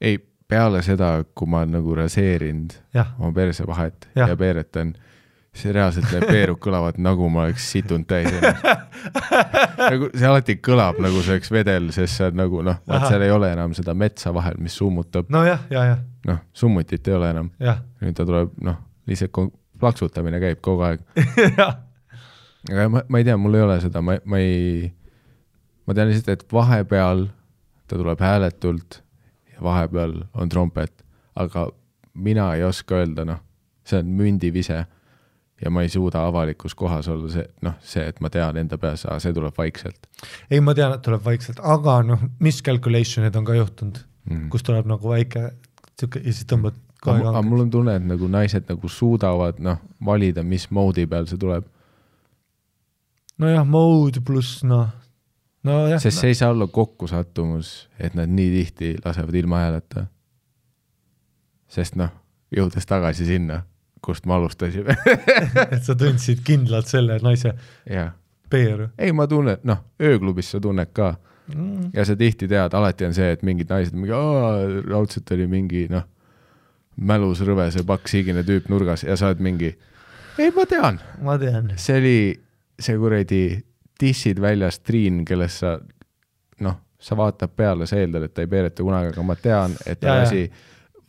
ei, 0.00 0.18
peale 0.50 0.82
seda, 0.86 1.12
kui 1.34 1.48
ma 1.50 1.62
olen 1.62 1.78
nagu 1.78 1.94
raseerinud 1.98 2.74
oma 3.18 3.30
persevahet 3.36 4.08
ja, 4.14 4.26
ja 4.32 4.36
peeretan, 4.38 4.92
siis 5.54 5.74
reaalselt 5.74 6.10
need 6.14 6.26
peerud 6.30 6.60
kõlavad 6.64 6.98
nagu 7.02 7.28
ma 7.32 7.46
oleks 7.48 7.70
situnud 7.74 8.06
täis 8.10 8.30
nagu 9.80 10.10
see 10.14 10.28
alati 10.28 10.58
kõlab 10.62 11.00
nagu 11.02 11.22
see 11.24 11.36
oleks 11.36 11.52
vedel, 11.54 11.90
sest 11.94 12.18
see 12.18 12.28
on 12.30 12.38
nagu 12.42 12.64
noh, 12.66 12.82
vaat 12.88 13.08
seal 13.08 13.26
ei 13.26 13.34
ole 13.34 13.52
enam 13.54 13.74
seda 13.78 13.94
metsa 13.98 14.34
vahel, 14.34 14.58
mis 14.62 14.76
summutab, 14.78 15.30
nojah, 15.32 15.64
ja, 15.72 15.86
ja, 15.92 15.98
noh, 16.28 16.42
summutit 16.56 17.08
ei 17.08 17.18
ole 17.18 17.32
enam, 17.34 17.50
nüüd 18.02 18.18
ta 18.18 18.26
tuleb 18.28 18.54
noh, 18.66 18.78
lihtsalt 19.10 19.54
plaksutamine 19.80 20.40
käib 20.42 20.60
kogu 20.64 20.84
aeg. 20.86 21.04
aga 22.70 22.88
ma, 22.92 23.02
ma 23.08 23.20
ei 23.20 23.26
tea, 23.26 23.36
mul 23.40 23.56
ei 23.56 23.64
ole 23.64 23.78
seda, 23.82 24.02
ma, 24.04 24.18
ma 24.28 24.40
ei, 24.42 24.90
ma 25.88 25.96
tean 25.96 26.10
lihtsalt, 26.10 26.34
et 26.34 26.52
vahepeal 26.52 27.28
ta 27.88 27.98
tuleb 27.98 28.20
hääletult 28.22 29.00
vahepeal 29.62 30.16
on 30.34 30.48
trompet, 30.48 31.04
aga 31.36 31.68
mina 32.14 32.54
ei 32.54 32.64
oska 32.64 33.00
öelda, 33.00 33.24
noh, 33.28 33.40
see 33.86 34.00
on 34.02 34.10
mündivise 34.18 34.84
ja 35.60 35.70
ma 35.70 35.82
ei 35.84 35.88
suuda 35.92 36.24
avalikus 36.26 36.74
kohas 36.74 37.08
olla 37.08 37.30
see, 37.32 37.44
noh, 37.66 37.76
see, 37.84 38.04
et 38.08 38.20
ma 38.20 38.30
tean 38.32 38.56
enda 38.60 38.78
peas, 38.80 39.04
see 39.04 39.34
tuleb 39.36 39.56
vaikselt 39.58 40.08
ei, 40.50 40.60
ma 40.64 40.74
tean, 40.76 40.94
et 40.96 41.02
tuleb 41.04 41.24
vaikselt, 41.24 41.60
aga 41.62 42.00
noh, 42.06 42.22
miscalculation'id 42.42 43.36
on 43.36 43.48
ka 43.48 43.58
juhtunud, 43.58 44.00
mm.. 44.30 44.46
kus 44.52 44.64
tuleb 44.66 44.88
nagu 44.90 45.12
väike 45.12 45.50
sihuke 46.00 46.22
ja 46.24 46.32
siis 46.32 46.48
tõmbad 46.48 46.78
kohe 47.04 47.24
aga 47.24 47.42
mul 47.44 47.66
on 47.66 47.72
tunne, 47.72 47.98
et 48.00 48.06
nagu 48.06 48.28
naised 48.30 48.68
nagu 48.68 48.88
suudavad, 48.92 49.60
noh, 49.64 49.80
valida, 50.06 50.44
mis 50.46 50.68
moodi 50.74 51.06
peal 51.10 51.28
see 51.28 51.40
tuleb, 51.40 51.68
nojah, 53.40 53.66
mode 53.68 54.24
pluss 54.24 54.64
noh, 54.66 54.88
nojah, 55.62 56.00
sest 56.02 56.22
see 56.22 56.32
ei 56.32 56.38
saa 56.38 56.50
olla 56.54 56.66
kokkusattumus, 56.66 57.88
et 57.98 58.14
nad 58.18 58.30
nii 58.30 58.50
tihti 58.54 58.94
lasevad 59.04 59.34
ilma 59.34 59.64
hääleta. 59.64 60.06
sest 61.70 61.94
noh, 61.96 62.10
jõudes 62.56 62.86
tagasi 62.86 63.26
sinna, 63.28 63.60
kust 64.02 64.26
me 64.26 64.34
alustasime. 64.34 64.96
Et 65.70 65.82
sa 65.86 65.94
tundsid 65.94 66.42
kindlalt 66.44 66.90
selle 66.90 67.20
naise 67.22 67.54
peeru. 68.50 68.88
Ei, 68.98 69.12
ma 69.12 69.26
tunnen, 69.30 69.60
noh, 69.64 69.84
ööklubis 70.02 70.50
sa 70.50 70.60
tunned 70.60 70.94
ka. 70.96 71.14
Mm.. 71.50 71.90
ja 71.94 72.04
sa 72.06 72.14
tihti 72.14 72.46
tead, 72.46 72.74
alati 72.78 73.08
on 73.08 73.14
see, 73.14 73.26
et 73.34 73.40
mingid 73.42 73.70
naised 73.72 73.96
mingi, 73.98 74.14
raudselt 74.86 75.30
oli 75.34 75.48
mingi 75.50 75.88
noh, 75.90 76.04
mälus 77.10 77.40
rõves 77.42 77.74
ja 77.74 77.82
paks 77.86 78.14
higine 78.14 78.44
tüüp 78.46 78.68
nurgas. 78.70 79.02
Ja 79.02 79.16
sa 79.18 79.32
oled 79.32 79.42
mingi, 79.42 79.72
ei, 80.38 80.52
ma 80.54 80.66
tean, 80.70 81.00
ma 81.26 81.34
tean, 81.42 81.72
see 81.80 81.96
oli 81.98 82.20
see 82.80 82.98
kuradi 83.00 83.42
dissid 84.00 84.40
väljas 84.40 84.80
Triin, 84.80 85.24
kellest 85.28 85.62
sa 85.64 85.76
noh, 86.60 86.80
sa 87.00 87.16
vaatad 87.16 87.54
peale, 87.56 87.86
sa 87.86 87.96
eeldad, 88.00 88.26
et 88.26 88.34
ta 88.34 88.42
ei 88.44 88.50
peereta 88.50 88.82
kunagi, 88.84 89.14
aga 89.14 89.22
ma 89.24 89.36
tean, 89.40 89.76
et 89.86 90.00
ta 90.00 90.18
lasi 90.20 90.50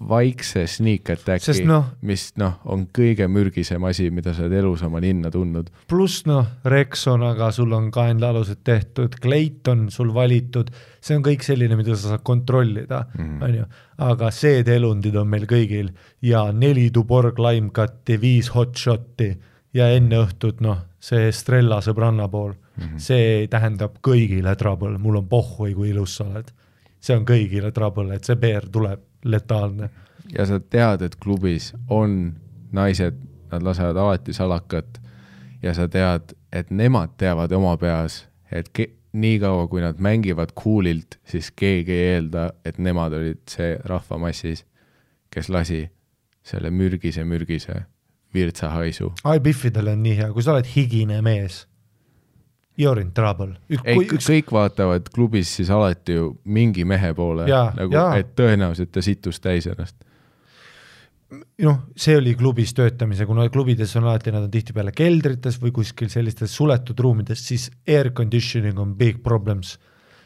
vaikse 0.02 0.64
sneak 0.66 1.12
attack'i 1.14 1.62
noh-, 1.68 1.92
mis 2.10 2.24
noh, 2.42 2.56
on 2.74 2.88
kõige 2.96 3.28
mürgisem 3.30 3.84
asi, 3.86 4.08
mida 4.10 4.34
sa 4.34 4.48
oled 4.48 4.56
elus 4.58 4.82
oma 4.88 4.98
ninna 5.04 5.30
tundnud. 5.30 5.68
pluss 5.92 6.24
noh, 6.26 6.48
Rexonaga 6.66 7.52
sul 7.54 7.74
on 7.78 7.92
kaenlaalused 7.94 8.64
tehtud, 8.66 9.20
Clayton 9.22 9.90
sul 9.94 10.10
valitud, 10.16 10.72
see 11.02 11.20
on 11.20 11.24
kõik 11.28 11.46
selline, 11.46 11.78
mida 11.78 11.94
sa 11.96 12.16
saad 12.16 12.24
kontrollida, 12.24 13.04
Mhm. 13.14 13.44
on 13.44 13.54
ju, 13.60 13.66
aga 14.00 14.32
seedelundid 14.32 15.16
on 15.16 15.28
meil 15.28 15.46
kõigil 15.46 15.92
ja 16.22 16.48
neli 16.52 16.90
Tuborg 16.90 17.38
lime 17.38 17.70
cut'i, 17.70 18.18
viis 18.18 18.50
hot 18.56 18.74
shot'i 18.74 19.36
ja 19.74 19.92
enne 19.94 20.26
õhtut 20.26 20.62
noh, 20.62 20.82
see 21.00 21.28
Estrella 21.28 21.78
sõbranna 21.82 22.26
pool 22.32 22.56
mm, 22.82 22.88
-hmm. 22.88 23.00
see 23.00 23.48
tähendab 23.48 23.98
kõigile 24.08 24.56
trouble, 24.56 24.98
mul 24.98 25.22
on 25.22 25.28
pohhui, 25.28 25.74
kui 25.74 25.90
ilus 25.90 26.16
sa 26.18 26.26
oled. 26.26 26.52
see 27.00 27.18
on 27.18 27.26
kõigile 27.26 27.72
trouble, 27.72 28.16
et 28.16 28.24
see 28.24 28.36
peer 28.36 28.70
tuleb 28.72 29.00
letaalne. 29.26 29.90
ja 30.38 30.46
sa 30.46 30.60
tead, 30.60 31.02
et 31.02 31.16
klubis 31.16 31.74
on 31.90 32.36
naised, 32.72 33.16
nad 33.52 33.64
lasevad 33.64 33.98
alati 33.98 34.34
salakat 34.34 35.02
ja 35.64 35.74
sa 35.74 35.88
tead, 35.88 36.34
et 36.52 36.72
nemad 36.72 37.10
teavad 37.18 37.52
oma 37.52 37.78
peas, 37.78 38.28
et 38.52 38.70
niikaua, 39.14 39.68
kui 39.68 39.82
nad 39.82 40.00
mängivad 40.00 40.54
cool'ilt, 40.56 41.20
siis 41.28 41.52
keegi 41.52 41.92
ei 41.92 42.14
eelda, 42.16 42.52
et 42.66 42.78
nemad 42.78 43.14
olid 43.14 43.42
see 43.50 43.76
rahvamassis, 43.86 44.66
kes 45.32 45.50
lasi 45.50 45.90
selle 46.44 46.72
mürgise, 46.72 47.24
mürgise 47.24 47.84
virtsahaisu. 48.34 49.12
ai, 49.24 49.40
Biffidel 49.40 49.92
on 49.92 50.04
nii 50.04 50.16
hea, 50.18 50.32
kui 50.34 50.44
sa 50.44 50.56
oled 50.56 50.70
higine 50.76 51.22
mees, 51.22 51.66
you 52.80 52.92
are 52.92 53.02
in 53.02 53.12
trouble. 53.12 53.56
ei, 53.84 54.06
kõik 54.08 54.54
vaatavad 54.54 55.10
klubis 55.14 55.56
siis 55.58 55.70
alati 55.74 56.16
ju 56.16 56.30
mingi 56.46 56.86
mehe 56.88 57.14
poole 57.18 57.48
nagu, 57.50 58.06
et 58.18 58.32
tõenäoliselt 58.38 58.94
ta 58.94 59.04
situs 59.06 59.42
täis 59.44 59.68
ennast. 59.72 59.96
noh, 61.64 61.84
see 61.96 62.18
oli 62.20 62.36
klubis 62.36 62.74
töötamise, 62.76 63.26
kuna 63.26 63.48
klubides 63.50 63.96
on 64.00 64.08
alati, 64.10 64.34
nad 64.36 64.48
on 64.48 64.52
tihtipeale 64.52 64.92
keldrites 64.96 65.60
või 65.62 65.72
kuskil 65.76 66.10
sellistes 66.12 66.56
suletud 66.56 67.00
ruumides, 67.00 67.44
siis 67.48 67.70
air 67.88 68.12
conditioning 68.16 68.80
on 68.80 68.96
big 68.96 69.22
problems. 69.24 69.78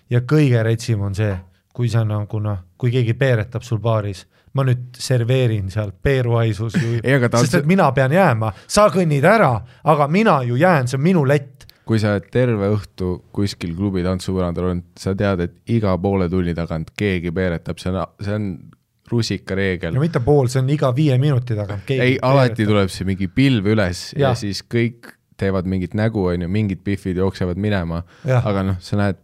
ja 0.09 0.21
kõige 0.21 0.63
retsim 0.63 1.01
on 1.01 1.15
see, 1.15 1.33
kui 1.73 1.89
sa 1.89 2.05
nagu 2.07 2.39
noh, 2.39 2.63
kui 2.77 2.91
keegi 2.91 3.13
peeretab 3.13 3.63
sul 3.63 3.81
baaris, 3.83 4.25
ma 4.55 4.63
nüüd 4.63 4.95
serveerin 4.95 5.67
seal 5.69 5.91
peeruhaisus 5.91 6.77
ju 6.79 6.99
sest 7.03 7.57
et 7.59 7.65
mina 7.67 7.89
pean 7.91 8.13
jääma, 8.15 8.53
sa 8.67 8.87
kõnnid 8.93 9.25
ära, 9.27 9.51
aga 9.83 10.07
mina 10.07 10.37
ju 10.47 10.55
jään, 10.55 10.87
see 10.87 10.97
on 10.97 11.03
minu 11.03 11.25
lett 11.27 11.64
kui 11.85 11.99
sa 12.01 12.15
oled 12.15 12.29
terve 12.33 12.69
õhtu 12.73 13.11
kuskil 13.35 13.75
klubi 13.77 14.03
tantsupõrandal 14.05 14.71
olnud, 14.71 14.87
sa 14.99 15.13
tead, 15.17 15.43
et 15.45 15.75
iga 15.75 15.93
poole 16.01 16.29
tunni 16.31 16.55
tagant 16.57 16.89
keegi 16.97 17.33
peeretab, 17.35 17.81
see 17.81 17.91
on, 17.93 18.01
see 18.25 18.37
on 18.37 18.47
rusikareegel 19.11 19.93
no. 19.93 20.01
mitte 20.01 20.21
pool, 20.25 20.49
see 20.49 20.63
on 20.63 20.71
iga 20.73 20.89
viie 20.95 21.17
minuti 21.21 21.57
tagant. 21.57 21.91
ei, 21.93 22.17
alati 22.25 22.65
tuleb 22.65 22.89
see 22.93 23.05
mingi 23.07 23.29
pilv 23.29 23.67
üles 23.75 24.07
ja, 24.15 24.17
Jah. 24.17 24.31
ja 24.31 24.39
siis 24.39 24.63
kõik 24.65 25.11
teevad 25.37 25.67
mingit 25.69 25.93
nägu, 25.97 26.23
onju, 26.31 26.47
mingid 26.49 26.81
pihvid 26.85 27.19
jooksevad 27.19 27.59
minema, 27.61 28.01
Jah. 28.25 28.45
aga 28.47 28.63
noh, 28.71 28.79
sa 28.81 28.97
näed 28.99 29.19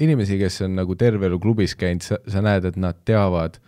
inimesi, 0.00 0.38
kes 0.40 0.62
on 0.66 0.76
nagu 0.78 0.94
terve 1.00 1.26
elu 1.28 1.38
klubis 1.40 1.74
käinud, 1.78 2.04
sa, 2.04 2.20
sa 2.30 2.42
näed, 2.44 2.68
et 2.68 2.78
nad 2.80 2.98
teavad, 3.08 3.58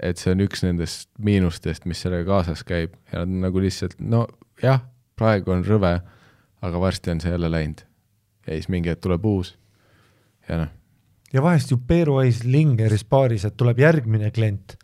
et 0.00 0.20
see 0.20 0.32
on 0.32 0.42
üks 0.46 0.64
nendest 0.64 1.10
miinustest, 1.20 1.86
mis 1.88 2.00
sellega 2.00 2.26
kaasas 2.28 2.64
käib 2.66 2.96
ja 3.12 3.20
nad 3.20 3.28
on 3.28 3.44
nagu 3.44 3.62
lihtsalt 3.62 3.98
nojah, 4.00 4.82
praegu 5.20 5.52
on 5.54 5.66
rõve, 5.68 5.98
aga 6.62 6.80
varsti 6.80 7.10
on 7.10 7.20
see 7.20 7.32
jälle 7.32 7.50
läinud. 7.50 7.80
ja 8.46 8.52
siis 8.52 8.68
mingi 8.68 8.88
hetk 8.88 9.02
tuleb 9.04 9.24
uus 9.24 9.54
ja 10.48 10.62
noh, 10.64 10.70
ja 11.32 11.42
vahest 11.42 11.70
ju 11.70 11.78
Peeruais 11.86 12.44
Lingeris 12.44 13.04
baaris, 13.04 13.44
et 13.44 13.56
tuleb 13.56 13.78
järgmine 13.78 14.30
klient. 14.30 14.76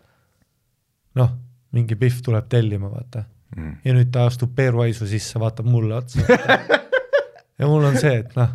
noh, 1.15 1.33
mingi 1.73 1.97
Pihv 1.97 2.23
tuleb 2.25 2.49
tellima, 2.49 2.91
vaata 2.91 3.25
mm. 3.57 3.77
ja 3.85 3.97
nüüd 3.97 4.13
ta 4.13 4.27
astub 4.31 4.55
Peeruaisu 4.55 5.09
sisse, 5.11 5.41
vaatab 5.41 5.67
mulle 5.71 5.97
otsa. 5.97 6.21
ja 7.59 7.67
mul 7.67 7.85
on 7.89 7.99
see, 8.01 8.15
et 8.21 8.37
noh, 8.37 8.55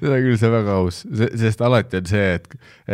seda 0.00 0.18
küll, 0.18 0.36
see 0.40 0.52
väga 0.52 0.78
aus, 0.80 1.02
sest 1.40 1.62
alati 1.64 2.00
on 2.02 2.10
see, 2.10 2.28
et, 2.38 2.48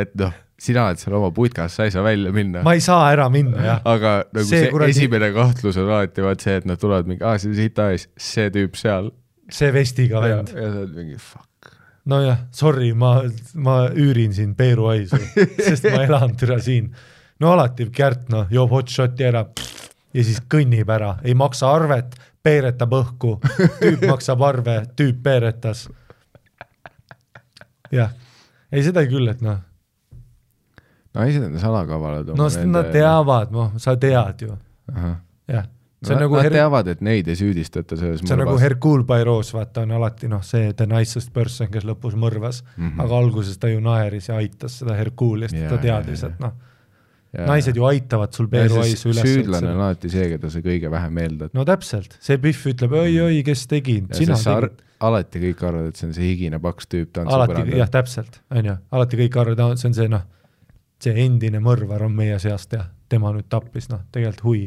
et 0.04 0.14
noh, 0.20 0.34
sina 0.60 0.86
oled 0.90 1.00
seal 1.00 1.14
oma 1.16 1.30
putkas, 1.34 1.74
sa 1.78 1.86
ei 1.88 1.92
saa 1.94 2.02
välja 2.04 2.32
minna. 2.36 2.62
ma 2.66 2.74
ei 2.76 2.82
saa 2.84 3.06
ära 3.14 3.28
minna, 3.32 3.62
jah. 3.64 3.78
aga 3.88 4.14
nagu 4.28 4.46
See 4.46 4.64
see, 4.66 4.72
kuradi- 4.72 4.96
esimene 4.96 5.30
kahtlus 5.36 5.78
on 5.80 5.88
alati 5.88 6.24
vaat 6.26 6.44
see, 6.44 6.56
et 6.60 6.66
nad 6.68 6.80
tulevad 6.80 7.08
mingi, 7.08 7.24
aa, 7.24 7.38
see 7.40 7.54
siit 7.56 7.78
ees, 7.86 8.08
see 8.20 8.50
tüüp 8.54 8.76
seal. 8.80 9.10
see 9.50 9.70
vestiga 9.74 10.20
vend. 10.24 10.52
ja 10.54 10.66
sa 10.72 10.82
oled 10.84 10.96
mingi 10.98 11.16
fuck. 11.20 11.72
nojah, 12.10 12.42
sorry, 12.56 12.92
ma, 12.92 13.14
ma 13.54 13.78
üürin 13.94 14.34
siin 14.36 14.52
Peeruaisu, 14.58 15.18
sest 15.70 15.88
ma 15.94 16.04
elan 16.04 16.36
türa 16.40 16.58
siin. 16.62 16.90
no 17.40 17.54
alati 17.56 17.88
Kärt, 17.94 18.28
noh, 18.32 18.46
joob 18.52 18.70
hot 18.76 18.92
shot'i 18.92 19.24
ära 19.30 19.46
ja 20.12 20.24
siis 20.26 20.42
kõnnib 20.50 20.90
ära, 20.92 21.14
ei 21.24 21.32
maksa 21.38 21.70
arvet, 21.72 22.16
peeretab 22.42 22.92
õhku, 22.96 23.36
tüüp 23.80 24.04
maksab 24.10 24.42
arve, 24.44 24.80
tüüp 24.98 25.20
peeretas. 25.24 25.86
jah, 27.94 28.12
ei 28.72 28.84
seda 28.86 29.04
küll, 29.08 29.28
et 29.32 29.40
noh, 29.44 29.60
naised 31.14 31.44
on 31.44 31.58
salakavalad. 31.58 32.32
no 32.36 32.48
sest 32.48 32.68
nad. 32.70 32.90
teavad, 32.94 33.52
noh, 33.54 33.74
sa 33.82 33.96
tead 34.00 34.46
ju, 34.46 34.56
jah, 35.50 35.68
see 36.00 36.14
on 36.14 36.20
nad, 36.20 36.24
nagu 36.24 36.38
nad 36.38 36.46
Her- 36.46 36.56
teavad, 36.56 36.90
et 36.94 37.04
neid 37.04 37.28
ei 37.28 37.36
süüdistata 37.38 37.98
selles 37.98 38.22
see 38.22 38.34
on 38.36 38.42
nagu 38.44 38.56
Hercule 38.60 39.04
Poirot, 39.08 39.52
vaata 39.56 39.84
on 39.86 39.94
alati 39.98 40.30
noh, 40.30 40.42
see 40.46 40.72
the 40.76 40.86
nicest 40.90 41.32
person, 41.36 41.70
kes 41.72 41.86
lõpus 41.88 42.16
mõrvas 42.18 42.62
mm. 42.64 42.88
-hmm. 42.88 43.04
aga 43.04 43.22
alguses 43.24 43.58
ta 43.60 43.70
ju 43.72 43.82
naeris 43.84 44.30
ja 44.30 44.38
aitas 44.40 44.80
seda 44.82 44.96
Hercule'i, 44.98 45.50
sest 45.50 45.62
Jaa, 45.62 45.72
ta 45.74 45.80
teadis, 45.82 46.24
et 46.28 46.38
noh, 46.42 46.54
naised 47.50 47.76
ju 47.76 47.84
aitavad 47.86 48.34
sul 48.34 48.46
Ja 48.46 48.56
Peeruais 48.56 49.04
üles 49.06 49.26
süüdlane 49.26 49.70
on 49.70 49.82
alati 49.86 50.10
see, 50.10 50.28
keda 50.32 50.50
sa 50.50 50.62
kõige 50.64 50.90
vähem 50.90 51.18
eeldad. 51.24 51.54
no 51.54 51.66
täpselt, 51.68 52.16
see 52.22 52.38
Pihv 52.38 52.70
ütleb 52.72 52.96
oi-oi, 53.02 53.42
kes 53.46 53.66
tegi, 53.70 54.00
sina 54.16 54.38
tegid, 54.38 54.82
alati 55.00 55.42
kõik 55.46 55.62
arvavad, 55.68 55.92
et 55.92 56.00
see 56.00 56.08
on 56.08 56.16
see 56.16 56.32
higine 56.32 56.58
paks 56.62 56.88
tüüp 56.90 57.10
alati, 57.12 57.20
tantsupõrandal 57.20 57.78
jah,. 57.82 57.92
täpselt, 57.92 58.40
on 58.50 58.72
ju, 58.72 58.76
alati 58.90 59.20
kõik 59.24 59.40
arvavad, 59.42 59.80
see 59.80 59.90
on 59.90 59.96
see 60.00 60.10
noh, 60.10 60.26
see 61.00 61.14
endine 61.24 61.60
mõrvar 61.64 62.02
on 62.06 62.12
meie 62.16 62.38
seast 62.42 62.72
ja 62.76 62.84
tema 63.08 63.32
nüüd 63.32 63.48
tappis, 63.48 63.88
noh, 63.92 64.02
tegelikult 64.12 64.44
hui, 64.44 64.62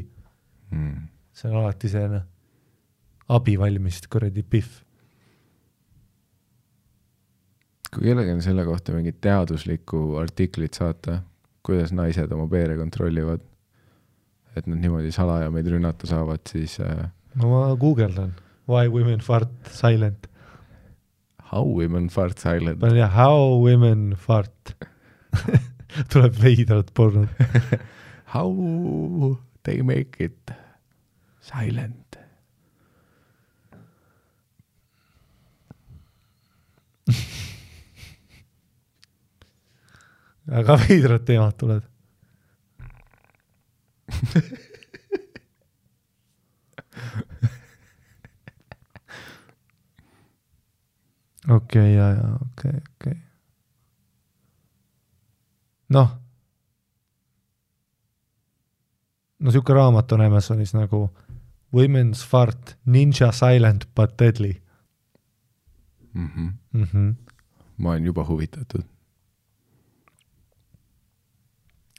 Mm. 0.74 1.04
see 1.34 1.50
on 1.52 1.60
alati 1.60 1.90
see 1.92 2.08
noh, 2.10 2.24
abivalmis 3.30 4.00
kuradi 4.10 4.42
Pihv. 4.44 4.72
kui 7.94 8.08
kellelgi 8.10 8.32
on 8.34 8.42
selle 8.42 8.64
kohta 8.66 8.94
mingit 8.96 9.20
teaduslikku 9.22 10.16
artiklit 10.18 10.74
saata, 10.80 11.20
kuidas 11.66 11.92
naised 11.94 12.32
oma 12.34 12.48
peere 12.50 12.74
kontrollivad, 12.80 13.44
et 14.58 14.66
nad 14.68 14.82
niimoodi 14.82 15.12
salaja 15.14 15.52
meid 15.54 15.70
rünnata 15.70 16.10
saavad, 16.10 16.42
siis 16.50 16.80
äh, 16.82 17.04
no 17.38 17.52
ma 17.52 17.76
guugeldan, 17.78 18.34
why 18.68 18.88
women 18.90 19.22
fart 19.22 19.54
silent 19.70 20.26
how 21.54 21.62
women 21.70 22.10
fart 22.10 22.40
silent. 22.42 22.82
jah, 22.98 23.14
how 23.14 23.60
women 23.62 24.16
fart 24.18 24.74
tuleb 26.12 26.34
veidralt 26.42 26.94
pornot. 26.94 27.30
How 28.34 28.50
they 29.64 29.82
make 29.82 30.24
it 30.24 30.52
silent. 31.42 32.18
väga 40.46 40.76
veidrad 40.88 41.26
teemad 41.26 41.58
tulevad. 41.58 41.84
okei, 51.50 51.94
ja, 51.96 52.10
ja 52.10 52.40
okei, 52.42 52.82
okei. 52.96 53.33
noh. 55.94 56.10
no 59.40 59.52
sihuke 59.52 59.74
raamat 59.76 60.12
on 60.16 60.26
Amazonis 60.28 60.74
nagu 60.74 61.08
Women's 61.74 62.22
fart 62.24 62.76
ninja 62.86 63.32
silent 63.32 63.88
but 63.96 64.18
deadly 64.20 64.60
Mm 66.14 66.30
-hmm. 66.30 66.52
mm. 66.72 66.84
-hmm. 66.84 67.16
ma 67.78 67.90
olen 67.90 68.04
juba 68.04 68.24
huvitatud. 68.24 68.84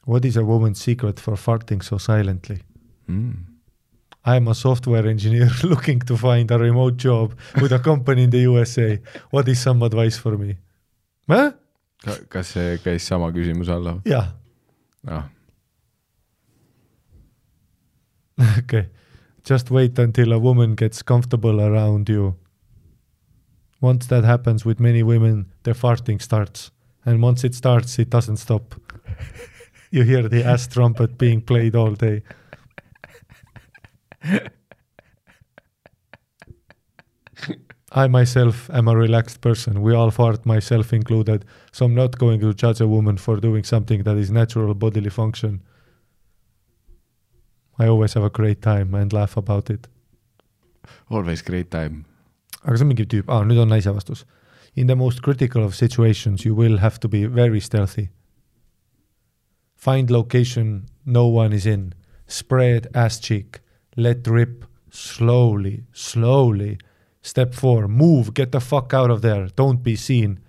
What 0.07 0.25
is 0.25 0.37
a 0.37 0.43
woman's 0.43 0.83
secret 0.83 1.21
for 1.21 1.37
farting 1.37 1.83
so 1.83 1.99
silently? 1.99 2.59
Mm. 3.07 3.33
I 4.27 4.37
am 4.37 4.49
a 4.49 4.55
software 4.55 5.11
engineer 5.11 5.51
looking 5.73 6.05
to 6.05 6.17
find 6.17 6.51
a 6.51 6.59
remote 6.59 6.97
job 7.09 7.33
with 7.63 7.73
a 7.73 7.79
company 7.79 8.23
in 8.23 8.31
the 8.31 8.49
USA. 8.49 9.03
What 9.33 9.49
is 9.49 9.63
some 9.63 9.85
advice 9.85 10.21
for 10.21 10.39
me? 10.39 10.57
Mä? 11.27 11.64
Kas 12.29 12.53
see 12.57 12.79
käis 12.85 13.07
sama 13.07 13.33
küsimuse 13.33 13.73
alla? 13.73 13.99
jah, 14.05 14.35
ah. 15.07 15.29
okei. 18.59 18.87
Just 19.49 19.71
wait 19.71 19.99
until 19.99 20.33
a 20.33 20.39
woman 20.39 20.75
gets 20.75 21.03
comfortable 21.03 21.61
around 21.61 22.09
you. 22.09 22.35
Once 23.81 24.07
that 24.07 24.25
happens 24.25 24.65
with 24.65 24.81
many 24.81 25.03
women, 25.03 25.53
the 25.65 25.73
farting 25.73 26.21
starts. 26.23 26.71
And 27.05 27.23
once 27.23 27.45
it 27.45 27.55
starts, 27.55 27.99
it 27.99 28.09
doesn't 28.11 28.39
stop. 28.39 28.75
you 29.91 30.03
hear 30.03 30.29
the 30.29 30.43
ass 30.43 30.67
trumpet 30.67 31.19
being 31.19 31.43
played 31.43 31.77
all 31.77 31.93
day. 31.93 32.23
I 37.97 38.09
myself 38.09 38.69
am 38.71 38.89
a 38.89 38.97
relaxed 38.97 39.41
person. 39.41 39.81
We 39.81 39.95
all 39.95 40.11
fart, 40.11 40.45
myself 40.45 40.93
included. 40.93 41.45
So 41.71 41.87
I'm 41.87 41.95
not 41.95 42.19
going 42.19 42.41
to 42.41 42.53
judge 42.53 42.81
a 42.81 42.89
woman 42.89 43.17
for 43.19 43.37
doing 43.37 43.63
something 43.63 44.03
that 44.03 44.17
is 44.17 44.33
natural 44.33 44.75
bodily 44.75 45.11
function. 45.11 45.63
I 47.79 47.87
always 47.87 48.15
have 48.15 48.25
a 48.25 48.31
great 48.31 48.63
time 48.63 48.95
and 48.95 49.13
laugh 49.13 49.37
about 49.37 49.71
it. 49.71 49.87
Always 51.09 51.43
great 51.43 51.71
time. 51.71 52.05
aga 52.65 52.79
see 52.79 52.85
on 52.85 52.91
mingi 52.91 53.05
tüüp, 53.13 53.29
aa 53.29 53.45
nüüd 53.45 53.61
on 53.61 53.69
naise 53.69 53.93
vastus. 53.93 54.25
In 54.75 54.87
the 54.87 54.97
most 54.97 55.21
critical 55.23 55.65
of 55.65 55.75
situations 55.75 56.45
you 56.45 56.55
will 56.55 56.79
have 56.79 56.99
to 57.01 57.09
be 57.09 57.27
very 57.27 57.61
stealthy. 57.61 58.09
Find 59.77 60.11
location 60.11 60.87
no 61.05 61.27
one 61.27 61.53
is 61.53 61.67
in. 61.67 61.93
Spread 62.27 62.89
ass 62.95 63.21
cheek. 63.21 63.61
Let 63.97 64.27
rip 64.27 64.65
slowly, 64.91 65.85
slowly. 65.93 66.79
Step 67.25 67.55
four, 67.55 67.89
move, 67.89 68.35
get 68.35 68.53
the 68.53 68.61
fuck 68.61 68.93
out 68.93 69.11
of 69.11 69.23
there, 69.23 69.49
don't 69.57 69.83
be 69.83 69.97
seen. 69.97 70.41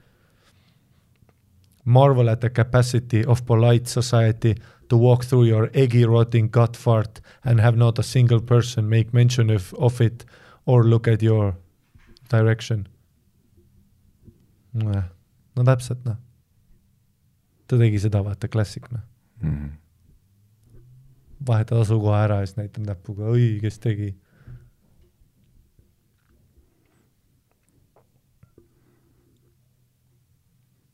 Marvel 1.86 2.30
at 2.30 2.42
the 2.42 2.50
capacity 2.50 3.24
of 3.24 3.46
polite 3.46 3.88
society 3.88 4.56
to 4.90 4.98
walk 4.98 5.24
through 5.24 5.46
your 5.46 5.70
eggy 5.74 6.04
rotting 6.04 6.50
gut 6.50 6.76
fart 6.76 7.22
and 7.46 7.62
have 7.62 7.78
not 7.78 7.98
a 7.98 8.04
single 8.04 8.42
person 8.42 8.90
make 8.90 9.14
mention 9.14 9.50
of, 9.50 9.74
of 9.76 10.02
it 10.02 10.26
or 10.66 10.84
look 10.84 11.08
at 11.08 11.22
your 11.22 11.56
direction. 12.30 12.88
no 15.56 15.64
täpselt 15.64 16.04
noh. 16.04 16.18
ta 17.68 17.78
tegi 17.80 18.00
seda, 18.04 18.20
vaata 18.24 18.52
klassik 18.52 18.92
noh, 18.92 19.04
Mm. 19.42 19.70
vahetad 21.48 21.80
asukoha 21.84 22.24
ära 22.26 22.40
ja 22.42 22.48
siis 22.48 22.58
näitab 22.58 22.86
näpuga, 22.88 23.30
oi, 23.32 23.60
kes 23.62 23.80
tegi. 23.80 24.16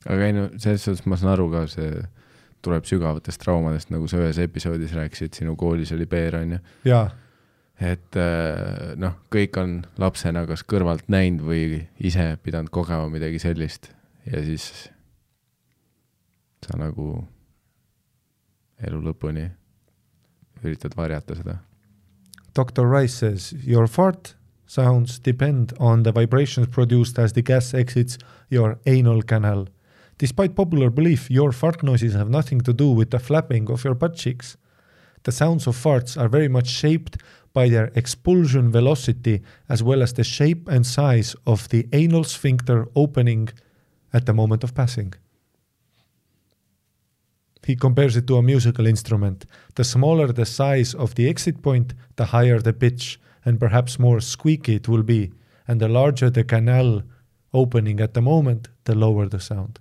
Aga 0.06 0.28
ei 0.28 0.36
no 0.36 0.48
selles 0.56 0.84
suhtes 0.86 1.06
ma 1.06 1.18
saan 1.20 1.34
aru 1.34 1.48
ka, 1.52 1.66
see 1.70 2.02
tuleb 2.62 2.86
sügavatest 2.86 3.42
traumadest, 3.42 3.90
nagu 3.90 4.06
sa 4.10 4.20
ühes 4.22 4.38
episoodis 4.42 4.94
rääkisid, 4.94 5.34
sinu 5.34 5.56
koolis 5.58 5.92
oli 5.96 6.06
peer 6.06 6.36
onju. 6.38 6.60
jaa, 6.86 7.06
et 7.82 8.18
äh, 8.20 8.92
noh, 9.00 9.18
kõik 9.32 9.58
on 9.62 9.80
lapsena 9.98 10.44
kas 10.46 10.62
kõrvalt 10.68 11.08
näinud 11.12 11.42
või 11.46 11.82
ise 11.98 12.32
pidanud 12.42 12.70
kogema 12.74 13.10
midagi 13.10 13.42
sellist 13.42 13.90
ja 14.28 14.42
siis 14.46 14.68
sa 16.62 16.78
nagu 16.78 17.16
elu 18.82 19.00
lõpuni 19.02 19.48
üritad 20.62 20.94
varjata 20.96 21.34
seda. 21.38 21.58
Dr 22.54 22.86
Rice 22.86 23.18
says 23.18 23.52
your 23.64 23.88
fart 23.88 24.36
sounds 24.66 25.18
depend 25.18 25.72
on 25.78 26.02
the 26.02 26.12
vibrations 26.12 26.68
produced 26.68 27.18
as 27.18 27.32
the 27.32 27.42
gas 27.42 27.74
exits 27.74 28.18
your 28.50 28.78
anal 28.86 29.22
canal. 29.22 29.66
Despite 30.18 30.54
popular 30.54 30.90
belief, 30.90 31.30
your 31.30 31.52
fart 31.52 31.82
noises 31.82 32.14
have 32.14 32.30
nothing 32.30 32.60
to 32.62 32.72
do 32.72 32.90
with 32.90 33.10
the 33.10 33.18
flapping 33.18 33.70
of 33.70 33.84
your 33.84 33.94
butt 33.94 34.14
cheeks. 34.14 34.56
The 35.24 35.32
sounds 35.32 35.66
of 35.66 35.76
farts 35.76 36.20
are 36.20 36.28
very 36.28 36.48
much 36.48 36.68
shaped 36.68 37.16
by 37.52 37.68
their 37.68 37.90
expulsion 37.94 38.70
velocity 38.72 39.42
as 39.68 39.82
well 39.82 40.02
as 40.02 40.12
the 40.12 40.24
shape 40.24 40.68
and 40.68 40.86
size 40.86 41.36
of 41.46 41.68
the 41.68 41.88
anal 41.92 42.24
sphincter 42.24 42.88
opening 42.96 43.48
at 44.12 44.26
the 44.26 44.34
moment 44.34 44.64
of 44.64 44.74
passing. 44.74 45.14
He 47.64 47.76
compares 47.76 48.16
it 48.16 48.26
to 48.26 48.36
a 48.36 48.42
musical 48.42 48.86
instrument. 48.86 49.46
The 49.76 49.84
smaller 49.84 50.32
the 50.32 50.46
size 50.46 50.94
of 50.94 51.14
the 51.14 51.28
exit 51.28 51.62
point, 51.62 51.94
the 52.16 52.26
higher 52.26 52.58
the 52.58 52.72
pitch, 52.72 53.20
and 53.44 53.60
perhaps 53.60 53.98
more 53.98 54.20
squeaky 54.20 54.76
it 54.76 54.88
will 54.88 55.04
be. 55.04 55.32
And 55.68 55.80
the 55.80 55.88
larger 55.88 56.28
the 56.28 56.42
canal 56.42 57.02
opening 57.54 58.00
at 58.00 58.14
the 58.14 58.22
moment, 58.22 58.68
the 58.84 58.96
lower 58.96 59.28
the 59.28 59.40
sound 59.40 59.78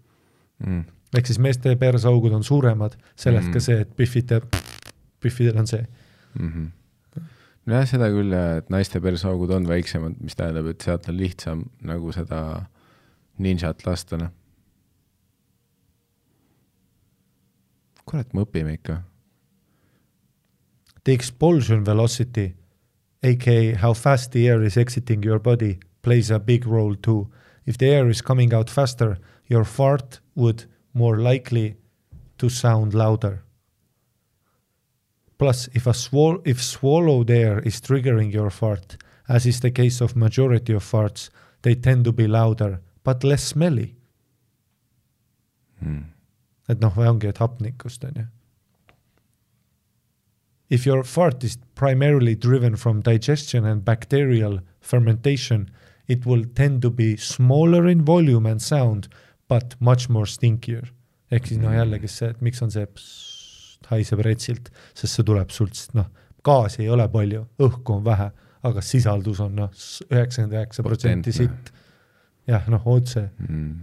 mm.. 0.66 0.84
ehk 1.18 1.28
siis 1.28 1.40
meeste 1.40 1.76
persaugud 1.76 2.34
on 2.34 2.44
suuremad, 2.44 2.98
sellest 3.16 3.48
Mm. 3.48 3.54
ka 3.54 3.60
see, 3.60 3.80
et 3.82 3.96
Biffide, 3.98 4.42
Biffidel 5.22 5.58
on 5.60 5.68
see. 5.68 5.86
mm. 6.40 6.52
-hmm. 6.52 7.24
nojah, 7.66 7.88
seda 7.88 8.10
küll, 8.10 8.34
et 8.34 8.70
naiste 8.70 9.00
persaugud 9.02 9.50
on 9.50 9.68
väiksemad, 9.68 10.16
mis 10.22 10.36
tähendab, 10.36 10.68
et 10.68 10.82
sealt 10.82 11.10
on 11.10 11.18
lihtsam 11.18 11.66
nagu 11.82 12.12
seda 12.12 12.66
ninjat 13.38 13.86
lasta, 13.86 14.18
noh. 14.18 14.30
kurat, 18.06 18.34
me 18.34 18.42
õpime 18.42 18.74
ikka. 18.76 19.02
The 21.04 21.14
expulsion 21.14 21.86
velocity, 21.86 22.56
aka 23.24 23.76
how 23.82 23.94
fast 23.94 24.32
the 24.32 24.48
air 24.50 24.62
is 24.64 24.78
exiting 24.78 25.26
your 25.26 25.40
body, 25.40 25.80
plays 26.02 26.32
a 26.32 26.40
big 26.40 26.66
role 26.66 26.96
too. 26.96 27.30
If 27.66 27.78
the 27.78 27.88
air 27.88 28.10
is 28.10 28.22
coming 28.22 28.54
out 28.54 28.70
faster, 28.70 29.18
your 29.50 29.66
fart 29.66 30.20
would 30.36 30.66
more 30.94 31.18
likely 31.18 31.76
to 32.38 32.49
sound 32.49 32.94
louder. 32.94 33.44
Plus, 35.38 35.70
if 35.74 35.88
a 35.88 35.94
swall- 35.94 36.41
if 36.45 36.62
swallowed 36.62 37.30
air 37.30 37.60
is 37.60 37.82
triggering 37.82 38.32
your 38.32 38.49
fart, 38.49 38.98
as 39.28 39.45
is 39.45 39.60
the 39.60 39.72
case 39.72 40.02
of 40.02 40.16
majority 40.16 40.74
of 40.74 40.84
farts, 40.84 41.30
they 41.62 41.76
tend 41.76 42.06
to 42.06 42.12
be 42.12 42.28
louder 42.28 42.82
but 43.03 43.24
less 43.24 43.44
smelly. 43.44 43.95
mm. 45.84 46.03
et 46.70 46.80
noh, 46.80 46.94
või 46.95 47.08
ongi, 47.10 47.28
et 47.28 47.41
hapnikust 47.41 48.06
on 48.06 48.14
ju. 48.16 48.26
If 50.70 50.86
your 50.86 51.03
fart 51.03 51.44
is 51.44 51.58
primarily 51.76 52.36
driven 52.36 52.78
from 52.78 53.02
digestion 53.02 53.66
and 53.66 53.84
bacterial 53.84 54.60
fermentation, 54.80 55.70
it 56.08 56.26
will 56.26 56.45
tend 56.45 56.82
to 56.84 56.90
be 56.90 57.18
smaller 57.18 57.88
in 57.88 58.06
volume 58.06 58.45
and 58.45 58.62
sound, 58.62 59.10
but 59.52 59.76
much 59.80 60.07
more 60.10 60.30
stinkier. 60.30 60.88
ehk 61.32 61.48
siis 61.48 61.60
noh, 61.60 61.73
jällegi 61.76 62.10
see, 62.11 62.32
et 62.32 62.41
miks 62.44 62.64
on 62.64 62.72
see 62.72 62.86
pssst, 62.88 63.88
haiseb 63.91 64.23
retsilt, 64.28 64.72
sest 64.95 65.18
see 65.18 65.28
tuleb 65.28 65.52
sult, 65.52 65.76
sest 65.80 65.95
noh, 65.98 66.07
gaasi 66.48 66.84
ei 66.86 66.90
ole 66.91 67.07
palju, 67.11 67.45
õhku 67.68 67.98
on 67.98 68.03
vähe, 68.07 68.30
aga 68.68 68.84
sisaldus 68.86 69.40
on 69.44 69.56
noh, 69.60 69.72
üheksakümmend 70.10 70.57
üheksa 70.57 70.86
protsenti 70.86 71.36
sitt. 71.36 71.72
jah, 72.49 72.68
noh, 72.72 72.88
otse 72.95 73.30
Mm. 73.48 73.80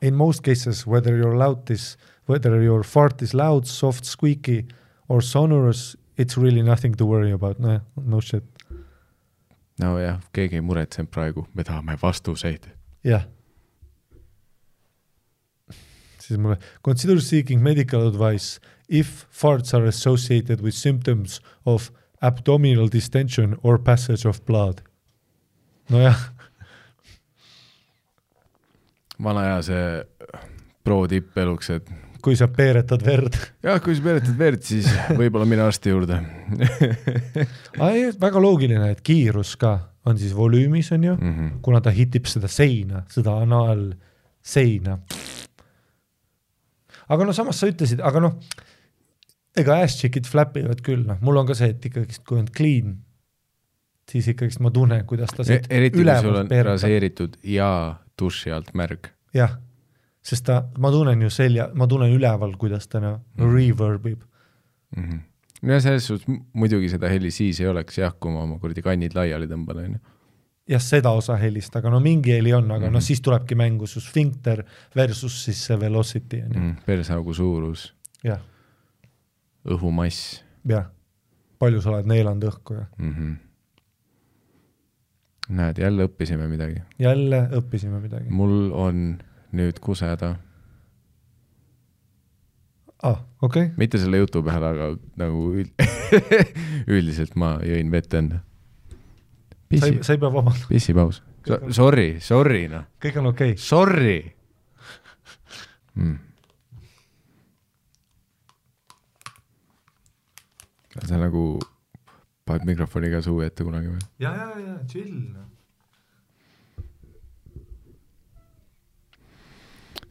In 0.00 0.14
most 0.14 0.44
cases, 0.46 0.86
whether 0.86 1.16
your 1.18 1.34
loud 1.34 1.70
is 1.74 1.96
whether 2.28 2.62
your 2.62 2.84
fart 2.84 3.22
is 3.22 3.34
loud, 3.34 3.66
soft, 3.66 4.04
squeaky 4.04 4.66
or 5.08 5.20
sonorous, 5.20 5.96
it's 6.16 6.36
really 6.36 6.62
nothing 6.62 6.94
to 6.94 7.06
worry 7.06 7.32
about, 7.32 7.58
no, 7.58 7.80
no 7.96 8.20
shit. 8.20 8.44
nojah, 9.80 10.20
keegi 10.34 10.58
ei 10.58 10.62
muretsenud 10.62 11.10
praegu, 11.10 11.46
me 11.54 11.64
tahame 11.64 11.98
vastuseid. 12.02 12.70
jah. 13.04 13.26
Siis 16.28 16.40
mulle, 16.40 16.58
consider 16.84 17.20
seeking 17.24 17.62
medical 17.64 18.06
advice 18.08 18.60
if 18.88 19.26
farts 19.32 19.74
are 19.76 19.88
associated 19.88 20.62
with 20.64 20.76
symptoms 20.76 21.40
of 21.66 21.90
abdominal 22.22 22.88
distension 22.92 23.56
or 23.62 23.78
passage 23.78 24.28
of 24.28 24.44
blood. 24.46 24.82
nojah, 25.88 26.18
vana 29.24 29.46
hea 29.46 29.62
see 29.64 29.86
pro 30.84 31.06
tipp 31.08 31.36
eluks, 31.40 31.70
et 31.72 31.88
kui 32.22 32.36
sa 32.36 32.48
peeretad 32.52 33.02
verd 33.06 33.36
jah, 33.64 33.78
kui 33.82 33.96
sa 33.96 34.04
veeretad 34.04 34.34
verd, 34.36 34.64
siis 34.66 34.88
võib-olla 35.16 35.46
mine 35.48 35.64
arsti 35.64 35.94
juurde 35.94 36.18
väga 38.24 38.42
loogiline, 38.42 38.90
et 38.92 39.00
kiirus 39.06 39.54
ka 39.60 39.78
on 40.08 40.18
siis 40.18 40.34
volüümis, 40.36 40.92
on 40.92 41.04
ju 41.04 41.14
mm. 41.14 41.34
-hmm. 41.34 41.50
kuna 41.62 41.80
ta 41.80 41.90
hitib 41.90 42.26
seda 42.26 42.48
seina, 42.48 43.02
seda 43.08 43.36
anaalseina. 43.42 44.98
Aga 47.08 47.24
no 47.28 47.32
samas 47.36 47.58
sa 47.60 47.66
ütlesid, 47.70 48.00
aga 48.04 48.20
noh, 48.20 48.34
ega 49.58 49.80
ass 49.82 49.98
check'id 50.00 50.26
flap 50.28 50.56
ivad 50.60 50.82
küll, 50.86 51.04
noh, 51.08 51.18
mul 51.24 51.36
on 51.40 51.46
ka 51.48 51.54
see, 51.58 51.72
et 51.74 51.86
ikkagist, 51.90 52.24
kui 52.28 52.38
on 52.38 52.46
clean, 52.54 52.98
siis 54.10 54.28
ikkagist 54.32 54.60
ma 54.64 54.70
tunnen, 54.74 55.04
kuidas 55.08 55.32
ta 55.36 55.44
siit 55.44 55.66
E-, 55.70 55.76
eriti 55.80 55.98
kui 56.02 56.04
sul 56.22 56.36
on 56.36 56.48
peeretab. 56.48 56.74
raseeritud 56.74 57.38
ja 57.44 57.70
duši 58.18 58.52
alt 58.54 58.70
märg. 58.78 59.10
jah, 59.34 59.56
sest 60.22 60.44
ta, 60.48 60.62
ma 60.78 60.90
tunnen 60.94 61.22
ju 61.22 61.30
selja, 61.30 61.70
ma 61.74 61.86
tunnen 61.90 62.12
üleval, 62.14 62.54
kuidas 62.60 62.88
ta 62.88 63.00
noh 63.00 63.20
Mhm. 63.38 63.54
reverb 63.56 64.06
ib. 64.06 64.22
mm. 64.96 65.02
-hmm. 65.04 65.20
no 65.62 65.80
selles 65.80 66.06
suhtes 66.06 66.26
muidugi 66.52 66.88
seda 66.88 67.08
heli 67.08 67.30
siis 67.30 67.60
ei 67.60 67.66
oleks 67.66 67.98
jah, 67.98 68.12
kui 68.20 68.30
ma 68.32 68.42
oma 68.42 68.58
kuradi 68.58 68.82
kannid 68.82 69.14
laiali 69.14 69.46
tõmban, 69.46 69.84
onju. 69.84 69.98
Jah, 70.68 70.82
seda 70.82 71.12
osa 71.16 71.36
helist, 71.40 71.76
aga 71.78 71.90
no 71.92 72.00
mingi 72.04 72.34
heli 72.36 72.52
on, 72.52 72.70
aga 72.70 72.86
mm 72.86 72.88
-hmm. 72.88 72.92
Noh, 72.98 73.02
siis 73.02 73.20
tulebki 73.20 73.54
mängu 73.54 73.86
su 73.86 74.00
sfinkter 74.00 74.64
versus 74.96 75.44
siis 75.44 75.66
see 75.66 75.80
velocity 75.80 76.42
on 76.42 76.54
ju, 76.54 76.60
Mm, 76.60 76.76
persaugu 76.86 77.34
suurus, 77.34 77.94
jah, 78.24 78.40
õhumass 79.64 80.42
jah. 80.68 80.90
palju 81.58 81.80
sa 81.80 81.90
oled 81.90 82.06
neelanud 82.06 82.44
õhku 82.44 82.74
ja 82.74 82.86
mm. 82.98 83.14
-hmm. 83.14 83.36
näed, 85.48 85.78
jälle 85.78 86.06
õppisime 86.06 86.48
midagi. 86.48 86.82
jälle 86.98 87.48
õppisime 87.52 88.00
midagi. 88.00 88.30
mul 88.30 88.70
on 88.72 89.18
nüüd 89.52 89.80
kuseda, 89.80 90.36
ah, 93.02 93.24
okei 93.42 93.62
okay., 93.62 93.74
mitte 93.76 93.98
selle 93.98 94.18
jutu 94.18 94.42
peale, 94.42 94.66
aga 94.66 94.96
nagu 95.16 95.52
üld... 95.54 95.70
üldiselt 96.94 97.36
ma 97.36 97.58
jõin 97.64 97.90
vett 97.90 98.14
enne. 98.14 98.40
Sa 99.76 99.86
ei, 99.90 99.98
sa 100.02 100.14
ei 100.14 100.20
pea 100.20 100.30
vabandama, 100.32 100.68
pissipaus. 100.70 101.22
Sorry, 101.72 102.08
sorry 102.24 102.66
noh, 102.72 102.88
kõik 103.00 103.20
on 103.20 103.30
okei 103.32 103.54
okay.. 103.54 103.60
sorry 103.60 104.18
mm.. 105.96 106.16
sa 111.04 111.20
nagu 111.20 111.44
paned 112.48 112.66
mikrofoni 112.68 113.12
ka 113.12 113.20
suu 113.24 113.42
ette 113.44 113.64
kunagi 113.66 113.92
või? 113.92 114.00
ja, 114.24 114.32
ja, 114.34 114.48
ja 114.64 114.76
chill. 114.90 115.20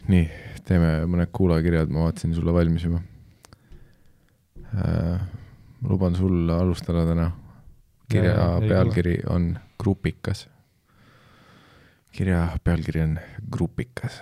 nii, 0.07 0.27
teeme 0.67 0.91
mõned 1.09 1.33
kuulajakirjad, 1.35 1.91
ma 1.91 2.07
vaatasin 2.07 2.35
sulle 2.37 2.53
valmis 2.55 2.85
juba 2.87 3.01
äh,. 4.73 5.17
ma 5.81 5.91
luban 5.91 6.15
sul 6.17 6.49
alustada 6.49 7.05
täna. 7.09 7.31
Kirja 8.11 8.59
pealkiri 8.67 9.17
on 9.29 9.57
Grupikas. 9.83 10.47
kirja 12.11 12.47
pealkiri 12.63 13.01
on 13.01 13.19
Grupikas. 13.51 14.21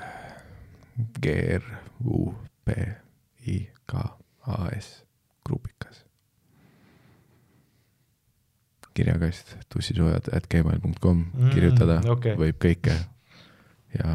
G 1.21 1.27
R 1.59 1.63
U 2.05 2.33
P 2.65 2.71
I 3.47 3.69
K 3.87 3.93
A 4.47 4.69
S, 4.79 5.03
Grupikas. 5.45 6.05
kirjakast 8.95 9.57
tussisoojad 9.73 10.29
at 10.33 10.45
gmail.com 10.47 11.25
Mm, 11.33 11.49
kirjutada 11.51 11.97
okei. 12.09 12.35
võib 12.39 12.55
kõike 12.63 12.93
ja 13.99 14.13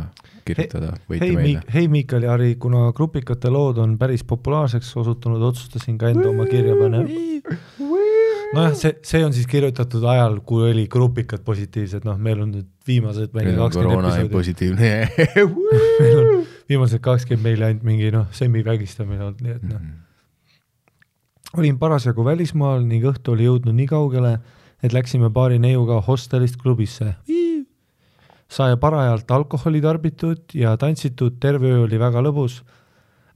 kirjutada 0.48 0.94
võite 1.08 1.26
hei 1.26 1.34
meile 1.36 1.60
hei 1.74 1.88
Miikal 1.88 2.24
ja 2.24 2.30
Harri, 2.32 2.54
kuna 2.56 2.86
grupikate 2.96 3.50
lood 3.52 3.76
on 3.78 3.98
päris 3.98 4.24
populaarseks 4.24 4.94
osutunud, 4.96 5.42
otsustasin 5.42 5.98
ka 6.00 6.08
enda 6.08 6.28
oma 6.32 6.46
kirja 6.48 6.72
panna. 6.80 7.02
nojah, 8.54 8.74
see, 8.78 8.92
see 9.06 9.22
on 9.24 9.34
siis 9.34 9.48
kirjutatud 9.50 10.04
ajal, 10.12 10.38
kui 10.46 10.64
oli 10.70 10.86
grupikad 10.90 11.42
positiivsed, 11.46 12.04
noh, 12.08 12.18
meil 12.18 12.42
on 12.44 12.52
nüüd 12.54 12.68
viimased 12.86 13.34
nüüd 13.36 13.52
on 13.54 13.68
kakskümmend 13.68 14.08
episoodi, 14.08 14.32
positiivne. 14.34 14.92
Meil 16.00 16.20
on 16.20 16.46
viimased 16.70 17.02
kakskümmend 17.04 17.46
meili 17.46 17.66
ainult 17.68 17.86
mingi 17.86 18.10
noh, 18.14 18.26
semivägistamine 18.36 19.26
olnud, 19.28 19.44
nii 19.44 19.56
et 19.58 19.66
noh, 19.68 19.84
olin 21.60 21.78
parasjagu 21.78 22.24
välismaal 22.26 22.82
ning 22.86 23.06
õhtu 23.10 23.34
oli 23.34 23.46
jõudnud 23.46 23.76
nii 23.76 23.88
kaugele, 23.90 24.36
et 24.82 24.94
läksime 24.96 25.30
paari 25.34 25.60
neiuga 25.62 26.00
hostelist 26.06 26.58
klubisse. 26.60 27.14
sai 28.50 28.74
parajalt 28.82 29.30
alkoholi 29.30 29.80
tarbitud 29.80 30.54
ja 30.58 30.76
tantsitud, 30.76 31.36
terve 31.38 31.70
öö 31.70 31.84
oli 31.84 31.98
väga 31.98 32.18
lõbus 32.18 32.64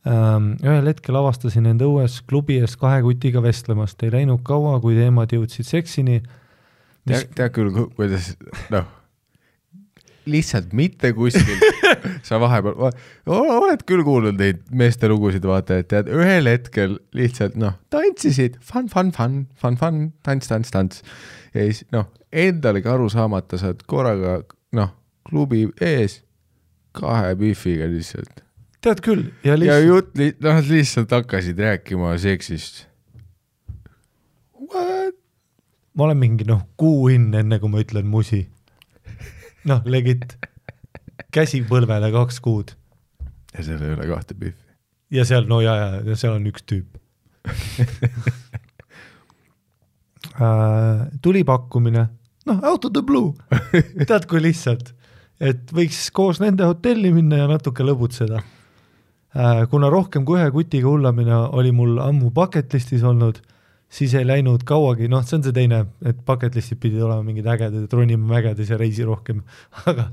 ühel 0.05 0.89
hetkel 0.91 1.17
avastasin 1.17 1.69
end 1.71 1.85
õues 1.85 2.19
klubi 2.29 2.59
ees 2.61 2.77
kahe 2.81 3.01
kutiga 3.05 3.41
vestlemast, 3.45 4.03
ei 4.05 4.13
läinud 4.13 4.43
kaua, 4.45 4.77
kui 4.83 4.99
teemad 4.99 5.33
jõudsid 5.33 5.69
seksini. 5.69 6.21
tead, 7.09 7.31
tead 7.37 7.55
küll, 7.57 7.73
kuidas, 7.97 8.35
noh, 8.75 8.85
lihtsalt 10.29 10.73
mitte 10.77 11.13
kuskil 11.17 11.65
sa 12.29 12.37
vahepeal, 12.41 12.93
oled 13.33 13.85
küll 13.89 14.05
kuulnud 14.05 14.37
neid 14.41 14.61
meeste 14.77 15.09
lugusid, 15.09 15.45
vaata, 15.49 15.81
et 15.81 15.89
tead, 15.93 16.13
ühel 16.13 16.53
hetkel 16.53 16.99
lihtsalt 17.17 17.57
noh, 17.61 17.79
tantsisid 17.93 18.61
fun, 18.61 18.93
fun, 18.93 19.13
fun, 19.17 19.41
fun, 19.61 19.81
fun, 19.81 20.05
tants, 20.27 20.53
tants, 20.53 20.73
tants. 20.75 21.01
ja 21.57 21.65
siis 21.65 21.85
noh, 21.97 22.11
endalegi 22.29 22.93
aru 22.93 23.09
saamata 23.13 23.61
saad 23.61 23.85
korraga 23.89 24.43
noh, 24.77 24.93
klubi 25.25 25.65
ees 25.81 26.21
kahe 26.95 27.35
Biffiga 27.41 27.89
lihtsalt. 27.91 28.44
Tead 28.85 29.01
küll 29.05 29.25
ja 29.47 29.57
lihtsalt. 29.59 29.81
ja 29.81 29.87
jutt 29.87 30.19
li-, 30.19 30.37
noh, 30.45 30.61
lihtsalt 30.69 31.11
hakkasid 31.15 31.59
rääkima 31.61 32.15
seksist. 32.21 32.87
What? 34.61 35.15
ma 35.95 36.05
olen 36.09 36.19
mingi 36.21 36.45
noh, 36.49 36.63
kuu 36.81 37.09
enne, 37.13 37.45
enne 37.45 37.59
kui 37.63 37.71
ma 37.73 37.83
ütlen 37.85 38.07
musi. 38.11 38.43
noh, 39.71 39.81
legit. 39.85 40.37
käsi 41.35 41.63
põlvele 41.69 42.13
kaks 42.15 42.41
kuud. 42.45 42.69
ja 43.55 43.61
seal 43.67 43.83
ei 43.83 43.95
ole 43.97 44.07
kahte 44.11 44.35
Biffi. 44.35 44.65
ja 45.15 45.25
seal, 45.29 45.45
no 45.51 45.61
ja, 45.65 45.77
ja, 45.81 45.89
ja 46.11 46.15
seal 46.19 46.35
on 46.39 46.47
üks 46.51 46.63
tüüp 46.69 46.89
äh, 50.41 51.01
tuli 51.23 51.45
pakkumine, 51.45 52.09
noh, 52.49 52.59
out 52.65 52.85
of 52.89 52.93
the 52.97 53.03
blue 53.05 53.35
tead, 54.09 54.25
kui 54.31 54.41
lihtsalt 54.43 54.95
et 55.43 55.73
võiks 55.75 56.09
koos 56.15 56.41
nende 56.43 56.67
hotelli 56.69 57.13
minna 57.15 57.43
ja 57.43 57.47
natuke 57.51 57.85
lõbutseda. 57.87 58.43
Äh, 59.35 59.65
kuna 59.71 59.91
rohkem 59.91 60.23
kui 60.27 60.39
ühe 60.39 60.51
kutiga 60.55 60.87
hullamine 60.87 61.35
oli 61.59 61.73
mul 61.75 61.99
ammu 61.99 62.31
bucket 62.35 62.75
list'is 62.77 63.03
olnud, 63.03 63.41
siis 63.91 64.15
ei 64.15 64.27
läinud 64.27 64.63
kauagi, 64.67 65.09
noh, 65.11 65.25
see 65.27 65.41
on 65.41 65.47
see 65.47 65.57
teine, 65.57 65.81
et 66.07 66.21
bucket 66.27 66.55
list'id 66.55 66.79
pidid 66.83 67.03
olema 67.03 67.27
mingid 67.27 67.49
ägedad, 67.51 67.89
et 67.89 67.97
ronime 67.99 68.31
mägedes 68.31 68.71
ja 68.71 68.79
reisi 68.79 69.07
rohkem, 69.07 69.43
aga 69.91 70.07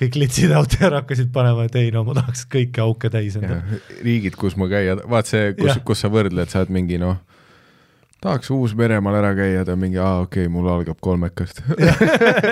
kõik 0.00 0.20
litsid 0.20 0.52
auto 0.56 0.76
ära 0.84 1.00
hakkasid 1.00 1.32
panema, 1.32 1.64
et 1.68 1.80
ei 1.80 1.88
no 1.94 2.04
ma 2.04 2.18
tahaks 2.20 2.44
kõiki 2.52 2.84
auke 2.84 3.08
täis 3.12 3.36
enda. 3.40 3.62
riigid, 4.04 4.36
kus 4.40 4.56
ma 4.60 4.68
käia, 4.68 4.98
vaat 5.08 5.32
see, 5.32 5.54
kus, 5.56 5.80
kus 5.84 6.04
sa 6.04 6.12
võrdled, 6.12 6.52
sa 6.52 6.62
oled 6.62 6.76
mingi 6.76 7.00
noh 7.00 7.18
tahaks 8.20 8.50
Uus-Meremaal 8.52 9.16
ära 9.22 9.32
käia, 9.36 9.64
ta 9.64 9.76
mingi, 9.80 9.96
aa 9.96 10.20
okei 10.26 10.44
okay,, 10.44 10.52
mul 10.52 10.68
algab 10.68 10.98
kolmekast. 11.00 11.62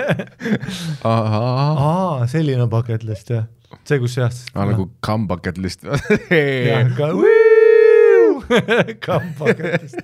Aa, 1.05 2.25
selline 2.31 2.65
bucket 2.71 3.05
list 3.05 3.29
jah, 3.29 3.45
see, 3.83 3.99
kus 4.01 4.15
jah. 4.17 4.31
aa 4.55 4.65
nagu 4.71 4.83
bucket 5.27 5.57
list 5.57 5.83
jah, 6.69 6.89
ka 9.05 9.13
bucket 9.39 9.83
list. 9.83 9.99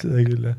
seda 0.00 0.18
küll 0.28 0.44
jah 0.50 0.58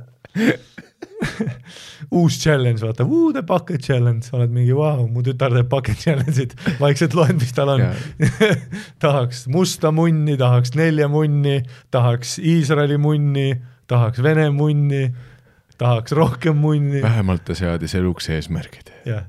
uus 2.11 2.38
challenge, 2.41 2.82
vaata, 2.84 3.06
the 3.34 3.41
bucket 3.41 3.82
challenge, 3.82 4.30
oled 4.36 4.52
mingi 4.53 4.76
vau 4.76 4.99
wow,, 4.99 5.07
mu 5.10 5.23
tütar 5.26 5.53
teeb 5.56 5.69
bucket 5.72 5.98
challenge'id, 6.02 6.53
vaikselt 6.80 7.15
loen, 7.18 7.38
mis 7.40 7.53
tal 7.56 7.72
on 7.76 7.86
tahaks 9.03 9.45
musta 9.52 9.91
munni, 9.95 10.36
tahaks 10.38 10.76
nelja 10.77 11.07
munni, 11.11 11.61
tahaks 11.95 12.38
Iisraeli 12.40 12.99
munni, 13.02 13.53
tahaks 13.90 14.22
Vene 14.26 14.49
munni, 14.53 15.07
tahaks 15.80 16.15
rohkem 16.15 16.60
munni. 16.61 17.02
vähemalt 17.03 17.45
ta 17.48 17.57
seadis 17.57 17.95
eluks 17.98 18.30
eesmärgid. 18.36 18.91
jah. 19.07 19.26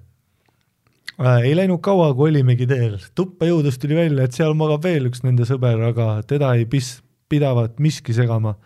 Ei 1.19 1.57
läinud 1.57 1.81
kaua, 1.85 2.11
kui 2.15 2.31
olimegi 2.31 2.67
teel, 2.69 2.99
tuppa 3.17 3.49
jõudes 3.49 3.79
tuli 3.81 3.97
välja, 3.97 4.27
et 4.27 4.37
seal 4.37 4.55
magab 4.59 4.85
veel 4.85 5.09
üks 5.11 5.23
nende 5.25 5.47
sõber, 5.49 5.81
aga 5.91 6.09
teda 6.29 6.53
ei 6.59 6.67
pis-, 6.69 6.99
pidavat 7.29 7.81
miski 7.81 8.15
segama. 8.17 8.57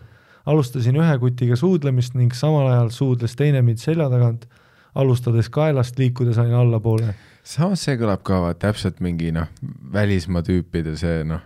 Alustasin 0.47 0.97
ühe 0.99 1.19
kutiga 1.21 1.57
suudlemist 1.57 2.17
ning 2.19 2.35
samal 2.35 2.67
ajal 2.71 2.91
suudles 2.95 3.37
teine 3.39 3.63
mind 3.63 3.79
selja 3.83 4.09
tagant, 4.11 4.49
alustades 4.95 5.51
kaelast, 5.53 5.99
liikudes 6.01 6.39
aina 6.43 6.61
allapoole. 6.65 7.15
samas 7.45 7.85
see 7.85 7.97
kõlab 8.01 8.25
ka 8.27 8.41
vaat 8.43 8.59
täpselt 8.63 8.99
mingi 9.01 9.31
noh, 9.33 9.47
välismaa 9.93 10.43
tüüpide 10.43 10.97
see 10.99 11.23
noh, 11.25 11.41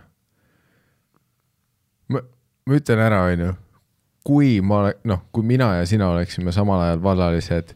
ma, 2.09 2.21
ma 2.65 2.79
ütlen 2.79 3.03
ära, 3.03 3.21
onju, 3.29 3.51
kui 4.25 4.57
ma 4.61 4.89
noh, 5.03 5.21
kui 5.31 5.45
mina 5.45 5.75
ja 5.77 5.85
sina 5.85 6.09
oleksime 6.09 6.51
samal 6.55 6.81
ajal 6.87 7.03
vallalised 7.03 7.75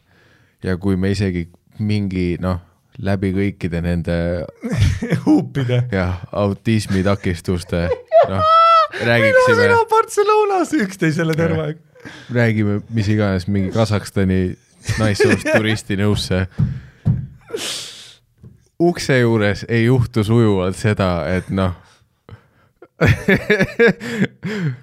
ja 0.63 0.75
kui 0.77 0.97
me 0.97 1.13
isegi 1.13 1.45
mingi 1.79 2.37
noh, 2.41 2.59
läbi 2.99 3.31
kõikide 3.35 3.81
nende 3.83 4.15
huupide. 5.25 5.83
jah, 5.91 6.19
autismitakistuste, 6.31 7.87
noh 8.29 8.43
räägiksime. 9.05 9.61
sina 9.61 9.83
Barcelonas 9.89 10.73
üksteisele 10.73 11.35
terve 11.35 11.61
aeg. 11.63 11.77
räägime 12.33 12.81
mis 12.89 13.07
iganes 13.09 13.47
mingi 13.47 13.71
Kasahstani 13.71 14.57
naissoost 14.99 15.47
turisti 15.55 15.97
nõusse. 15.99 16.47
ukse 18.79 19.19
juures 19.19 19.65
ei 19.67 19.85
juhtu 19.85 20.23
sujuvalt 20.23 20.75
seda, 20.75 21.27
et 21.35 21.49
noh 21.49 21.75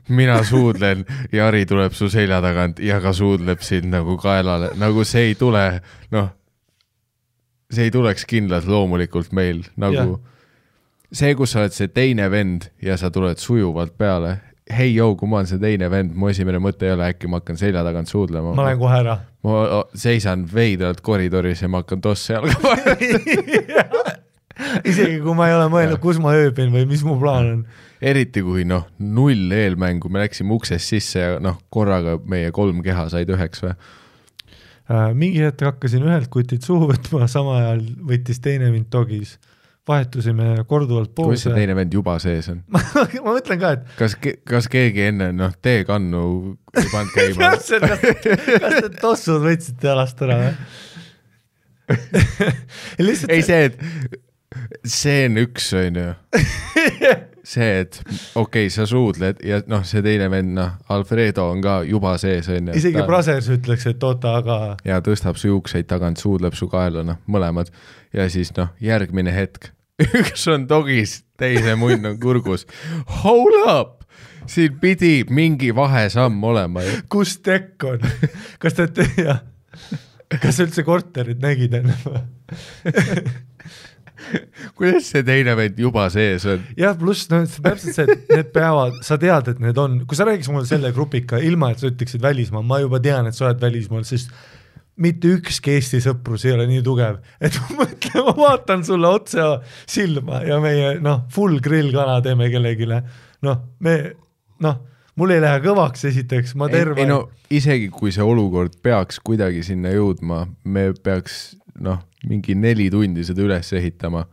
mina 0.08 0.38
suudlen, 0.44 1.04
Jari 1.32 1.66
tuleb 1.68 1.92
su 1.92 2.08
selja 2.08 2.40
tagant 2.40 2.78
ja 2.80 2.96
ka 3.04 3.12
suudleb 3.12 3.60
sind 3.60 3.90
nagu 3.92 4.16
kaelale, 4.16 4.70
nagu 4.80 5.04
see 5.04 5.26
ei 5.30 5.34
tule, 5.36 5.82
noh, 6.16 6.30
see 7.76 7.90
ei 7.90 7.94
tuleks 7.94 8.24
kindlalt 8.28 8.66
loomulikult 8.70 9.36
meil 9.36 9.62
nagu 9.76 10.16
yeah 10.16 10.32
see, 11.12 11.34
kus 11.38 11.54
sa 11.54 11.62
oled 11.62 11.74
see 11.76 11.90
teine 11.92 12.28
vend 12.32 12.68
ja 12.82 12.96
sa 13.00 13.10
tuled 13.14 13.40
sujuvalt 13.40 13.96
peale, 13.98 14.36
hei 14.72 14.94
joo, 14.94 15.14
kui 15.18 15.30
ma 15.30 15.40
olen 15.40 15.50
see 15.50 15.62
teine 15.62 15.88
vend, 15.92 16.14
mu 16.18 16.30
esimene 16.32 16.60
mõte 16.62 16.88
ei 16.88 16.94
ole 16.96 17.10
äkki 17.12 17.30
ma 17.30 17.40
hakkan 17.40 17.58
selja 17.60 17.84
tagant 17.86 18.10
suudlema. 18.10 18.54
ma 18.56 18.66
lähen 18.66 18.80
kohe 18.82 19.00
ära. 19.00 19.18
ma 19.46 19.82
seisan 19.94 20.46
veidralt 20.52 21.02
koridoris 21.06 21.62
ja 21.62 21.70
ma 21.70 21.84
hakkan 21.84 22.02
tosse 22.04 22.34
jalga 22.34 22.56
panema 22.62 24.16
isegi 24.90 25.20
kui 25.22 25.36
ma 25.36 25.50
ei 25.50 25.54
ole 25.58 25.68
mõelnud, 25.72 26.00
kus 26.02 26.18
ma 26.22 26.34
ööbin 26.34 26.72
või 26.74 26.86
mis 26.90 27.04
mu 27.06 27.18
plaan 27.20 27.52
on. 27.52 27.62
eriti 28.00 28.42
kui 28.42 28.66
noh, 28.66 28.88
null 28.98 29.52
eelmängu, 29.54 30.10
me 30.10 30.24
läksime 30.24 30.56
uksest 30.56 30.90
sisse 30.90 31.22
ja 31.22 31.38
noh, 31.42 31.60
korraga 31.70 32.18
meie 32.26 32.50
kolm 32.56 32.82
keha 32.84 33.08
said 33.14 33.30
üheks 33.30 33.62
või? 33.62 33.76
Mingi 35.18 35.42
hetk 35.42 35.66
hakkasin 35.66 36.06
ühelt 36.06 36.30
kutilt 36.30 36.66
suhu 36.66 36.90
võtma, 36.92 37.26
samal 37.30 37.60
ajal 37.60 37.84
võttis 38.06 38.38
teine 38.42 38.70
mind 38.70 38.90
dogis 38.92 39.36
vahetusime 39.86 40.64
korduvalt 40.66 41.12
poose. 41.14 41.28
kuidas 41.28 41.44
see 41.46 41.54
teine 41.54 41.74
vend 41.78 41.94
juba 41.94 42.16
sees 42.22 42.48
on 42.50 42.62
ma 42.72 42.82
mõtlen 43.28 43.60
ka, 43.60 43.72
et 43.76 43.82
kas, 43.98 44.16
kas 44.46 44.68
keegi 44.70 45.08
enne 45.12 45.30
noh, 45.34 45.54
teekannu 45.62 46.22
ei 46.74 46.90
pannud 46.90 47.14
käima 47.18 47.52
kas, 47.54 47.70
kas 47.84 48.80
te 48.80 48.90
tossud 49.00 49.42
võtsite 49.46 49.90
jalast 49.90 50.22
ära 50.26 50.40
või 50.42 50.54
lihtsalt 53.06 53.32
ei 53.34 53.42
see, 53.46 53.70
et 53.70 53.78
see 54.86 55.26
on 55.28 55.40
üks, 55.44 55.70
onju. 55.76 56.08
See, 57.46 57.68
et 57.84 58.00
okei 58.02 58.66
okay,, 58.66 58.70
sa 58.72 58.86
suudled 58.88 59.40
ja 59.46 59.60
noh, 59.70 59.84
see 59.86 60.02
teine 60.04 60.28
vend, 60.32 60.54
noh, 60.56 60.74
Alfredo 60.92 61.46
on 61.52 61.62
ka 61.64 61.78
juba 61.86 62.16
sees, 62.22 62.48
onju. 62.52 62.74
isegi 62.78 62.98
ta... 62.98 63.06
Brothers 63.08 63.50
ütleks, 63.54 63.86
et 63.92 64.06
oota, 64.06 64.36
aga. 64.40 64.58
ja 64.86 64.98
tõstab 65.04 65.38
su 65.40 65.52
juukseid 65.52 65.88
tagant, 65.90 66.20
suudleb 66.22 66.58
su 66.58 66.68
kaela, 66.72 67.04
noh, 67.06 67.20
mõlemad. 67.30 67.70
ja 68.16 68.28
siis 68.32 68.52
noh, 68.58 68.72
järgmine 68.82 69.34
hetk 69.34 69.70
üks 70.20 70.46
on 70.52 70.66
dogis, 70.68 71.22
teise 71.40 71.76
munn 71.80 72.04
on 72.10 72.18
kurgus. 72.20 72.66
Hold 73.22 73.56
up, 73.64 74.04
siin 74.50 74.76
pidi 74.82 75.22
mingi 75.30 75.72
vahesamm 75.76 76.42
olema 76.44 76.84
ju. 76.84 76.98
kus 77.12 77.38
tekk 77.44 77.86
on? 77.88 78.04
kas 78.62 78.76
te, 78.76 78.90
jah, 79.22 79.40
kas 80.42 80.60
üldse 80.64 80.84
korterit 80.86 81.40
nägid 81.42 81.78
enne 81.80 81.96
või? 82.04 82.24
kuidas 84.78 85.10
see 85.12 85.24
teine 85.26 85.54
vend 85.58 85.78
juba 85.80 86.08
sees 86.12 86.46
on? 86.50 86.64
jah, 86.78 86.96
pluss 86.98 87.28
noh, 87.32 87.46
täpselt 87.46 87.96
see, 87.96 88.06
et 88.06 88.34
need 88.34 88.52
peavad, 88.54 88.98
sa 89.06 89.18
tead, 89.20 89.52
et 89.52 89.62
need 89.62 89.78
on, 89.80 90.00
kui 90.08 90.18
sa 90.18 90.26
räägiks 90.28 90.50
mulle 90.52 90.68
selle 90.68 90.92
grupiga, 90.96 91.40
ilma 91.42 91.72
et 91.72 91.82
sa 91.82 91.90
ütleksid 91.90 92.22
välismaa, 92.24 92.64
ma 92.66 92.80
juba 92.82 93.00
tean, 93.02 93.28
et 93.28 93.36
sa 93.36 93.48
oled 93.48 93.62
välismaal, 93.62 94.06
sest 94.08 94.34
mitte 95.02 95.28
ükski 95.36 95.76
Eesti 95.76 96.00
sõprus 96.04 96.46
ei 96.48 96.54
ole 96.56 96.66
nii 96.70 96.82
tugev, 96.84 97.20
et 97.44 97.56
ma 97.60 97.82
mõtlen, 97.82 98.26
ma 98.26 98.36
vaatan 98.38 98.84
sulle 98.86 99.12
otse 99.12 99.46
silma 99.84 100.42
ja 100.46 100.60
meie 100.62 100.96
noh, 101.04 101.24
full 101.32 101.60
grillkana 101.64 102.20
teeme 102.24 102.48
kellelegi, 102.52 102.88
noh, 103.44 103.64
me 103.84 103.96
noh, 104.64 104.80
mul 105.20 105.36
ei 105.36 105.42
lähe 105.44 105.60
kõvaks, 105.64 106.06
esiteks, 106.10 106.56
ma 106.60 106.70
terve. 106.72 107.00
ei 107.02 107.08
no 107.10 107.26
isegi 107.52 107.90
kui 107.92 108.12
see 108.14 108.24
olukord 108.24 108.78
peaks 108.84 109.20
kuidagi 109.24 109.62
sinna 109.66 109.92
jõudma, 109.94 110.44
me 110.64 110.90
peaks 110.96 111.56
noh, 111.82 112.02
mingi 112.26 112.54
neli 112.58 112.88
tundi 112.90 113.24
seda 113.24 113.44
üles 113.44 113.72
ehitama. 113.72 114.26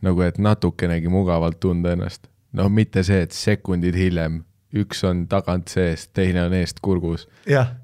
nagu 0.00 0.22
et 0.24 0.38
natukenegi 0.38 1.08
mugavalt 1.12 1.58
tunda 1.60 1.92
ennast, 1.92 2.30
noh, 2.56 2.70
mitte 2.72 3.02
see, 3.04 3.20
et 3.26 3.36
sekundid 3.36 3.94
hiljem 3.94 4.38
üks 4.80 5.04
on 5.04 5.26
tagant 5.28 5.68
seest, 5.68 6.12
teine 6.16 6.46
on 6.46 6.54
eest 6.56 6.80
kurgus. 6.80 7.26
jah, 7.46 7.74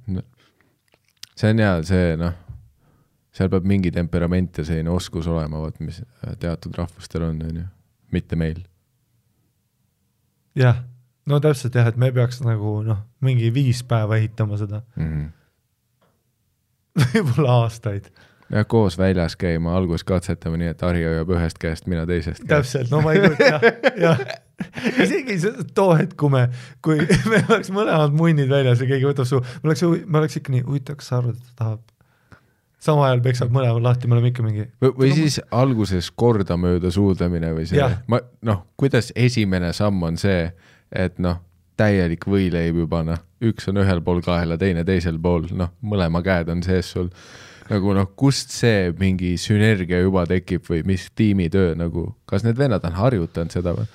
see 1.36 1.50
on 1.52 1.60
hea, 1.60 1.74
see 1.84 2.14
noh, 2.20 2.32
seal 3.36 3.52
peab 3.52 3.68
mingi 3.68 3.92
temperament 3.92 4.58
ja 4.58 4.64
selline 4.64 4.90
oskus 4.90 5.28
olema, 5.28 5.60
vot 5.60 5.76
mis 5.84 6.00
äh, 6.00 6.32
teatud 6.40 6.78
rahvustel 6.78 7.28
on, 7.28 7.42
on 7.42 7.60
ju, 7.60 7.66
mitte 8.16 8.38
meil 8.40 8.64
jah, 10.56 10.80
no 11.28 11.40
täpselt 11.42 11.76
jah, 11.76 11.88
et 11.90 11.98
me 12.00 12.10
peaks 12.14 12.40
nagu 12.44 12.78
noh, 12.86 13.02
mingi 13.24 13.50
viis 13.54 13.82
päeva 13.88 14.18
ehitama 14.20 14.58
seda, 14.60 14.82
mm. 14.96 15.10
-hmm. 15.12 15.28
võib-olla 17.12 17.58
aastaid. 17.62 18.10
Ja 18.52 18.64
koos 18.64 18.98
väljas 18.98 19.36
käima, 19.36 19.74
alguses 19.76 20.04
katsetame 20.06 20.60
nii, 20.60 20.72
et 20.74 20.82
Harri 20.86 21.04
hoiab 21.06 21.32
ühest 21.36 21.58
käest, 21.62 21.88
mina 21.90 22.06
teisest 22.06 22.44
käest. 22.44 22.50
täpselt, 22.52 22.92
no 22.92 23.02
ma 23.04 23.16
ei 23.16 23.24
kujuta, 23.24 23.50
jah, 23.50 23.66
jah. 24.04 24.22
isegi 25.02 25.38
too 25.74 25.96
hetk, 25.98 26.14
kui 26.20 26.32
me, 26.32 26.46
kui 26.84 27.00
me 27.32 27.42
oleks 27.48 27.72
mõlemad 27.74 28.14
munnid 28.16 28.50
väljas 28.52 28.82
ja 28.82 28.88
keegi 28.90 29.08
võtab 29.08 29.28
su, 29.28 29.42
ma 29.42 29.70
oleks, 29.70 29.84
ma 30.06 30.22
oleks 30.22 30.40
ikka 30.40 30.54
nii, 30.54 30.64
huvitav, 30.68 31.00
kas 31.00 31.12
sa 31.12 31.20
arvad, 31.20 31.36
et 31.38 31.52
ta 31.52 31.64
tahab 31.64 31.84
samal 32.86 33.08
ajal 33.08 33.22
peksab 33.24 33.52
mõlemad 33.54 33.82
lahti, 33.84 34.08
me 34.08 34.16
oleme 34.16 34.30
ikka 34.30 34.44
mingi. 34.46 34.68
või, 34.82 34.92
või 35.00 35.12
siis 35.16 35.40
alguses 35.54 36.10
kordamööda 36.14 36.92
suudlemine 36.94 37.52
või 37.56 37.66
see 37.68 37.80
Jah., 37.80 37.98
ma 38.10 38.20
noh, 38.46 38.62
kuidas 38.78 39.10
esimene 39.16 39.72
samm 39.76 40.06
on 40.06 40.18
see, 40.20 40.46
et 40.92 41.18
noh, 41.22 41.40
täielik 41.76 42.24
võileib 42.28 42.78
juba 42.84 43.02
noh, 43.06 43.20
üks 43.44 43.68
on 43.70 43.80
ühel 43.82 44.00
pool 44.04 44.22
kaela, 44.24 44.58
teine 44.60 44.84
teisel 44.88 45.18
pool, 45.22 45.48
noh, 45.56 45.72
mõlema 45.84 46.22
käed 46.24 46.52
on 46.52 46.62
sees 46.64 46.92
sul. 46.94 47.10
Nagu 47.70 47.94
noh, 47.96 48.08
kust 48.18 48.54
see 48.54 48.90
mingi 48.98 49.34
sünergia 49.40 50.00
juba 50.04 50.26
tekib 50.30 50.66
või 50.68 50.82
mis 50.86 51.08
tiimitöö 51.18 51.74
nagu, 51.78 52.08
kas 52.28 52.46
need 52.46 52.58
vennad 52.58 52.84
on 52.86 52.98
harjutanud 52.98 53.54
seda 53.54 53.74
või? 53.76 53.88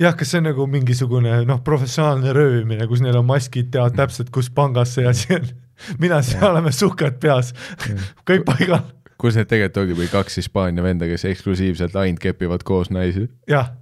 jah, 0.00 0.14
kas 0.16 0.32
see 0.32 0.40
on 0.40 0.48
nagu 0.48 0.66
mingisugune 0.70 1.42
noh, 1.48 1.60
professionaalne 1.64 2.32
röövimine, 2.36 2.86
kus 2.88 3.02
neil 3.04 3.18
on 3.20 3.26
maskid, 3.28 3.68
teavad 3.74 3.98
täpselt, 3.98 4.30
kus 4.34 4.48
pangas 4.54 4.94
see 4.96 5.08
asi 5.08 5.36
on. 5.36 5.50
mina 6.02 6.22
siin 6.24 6.44
oleme 6.44 6.72
sukad 6.76 7.20
peas, 7.20 7.52
kõik 8.28 8.46
paigal, 8.48 8.82
kus 9.20 9.36
need 9.38 9.50
tegelikult 9.50 9.84
ongi 9.84 9.98
või 9.98 10.08
kaks 10.12 10.40
Hispaania 10.40 10.84
venda, 10.84 11.08
kes 11.10 11.26
eksklusiivselt 11.30 11.96
ainult 12.00 12.22
kepivad 12.22 12.64
koos 12.68 12.92
naisi. 12.94 13.28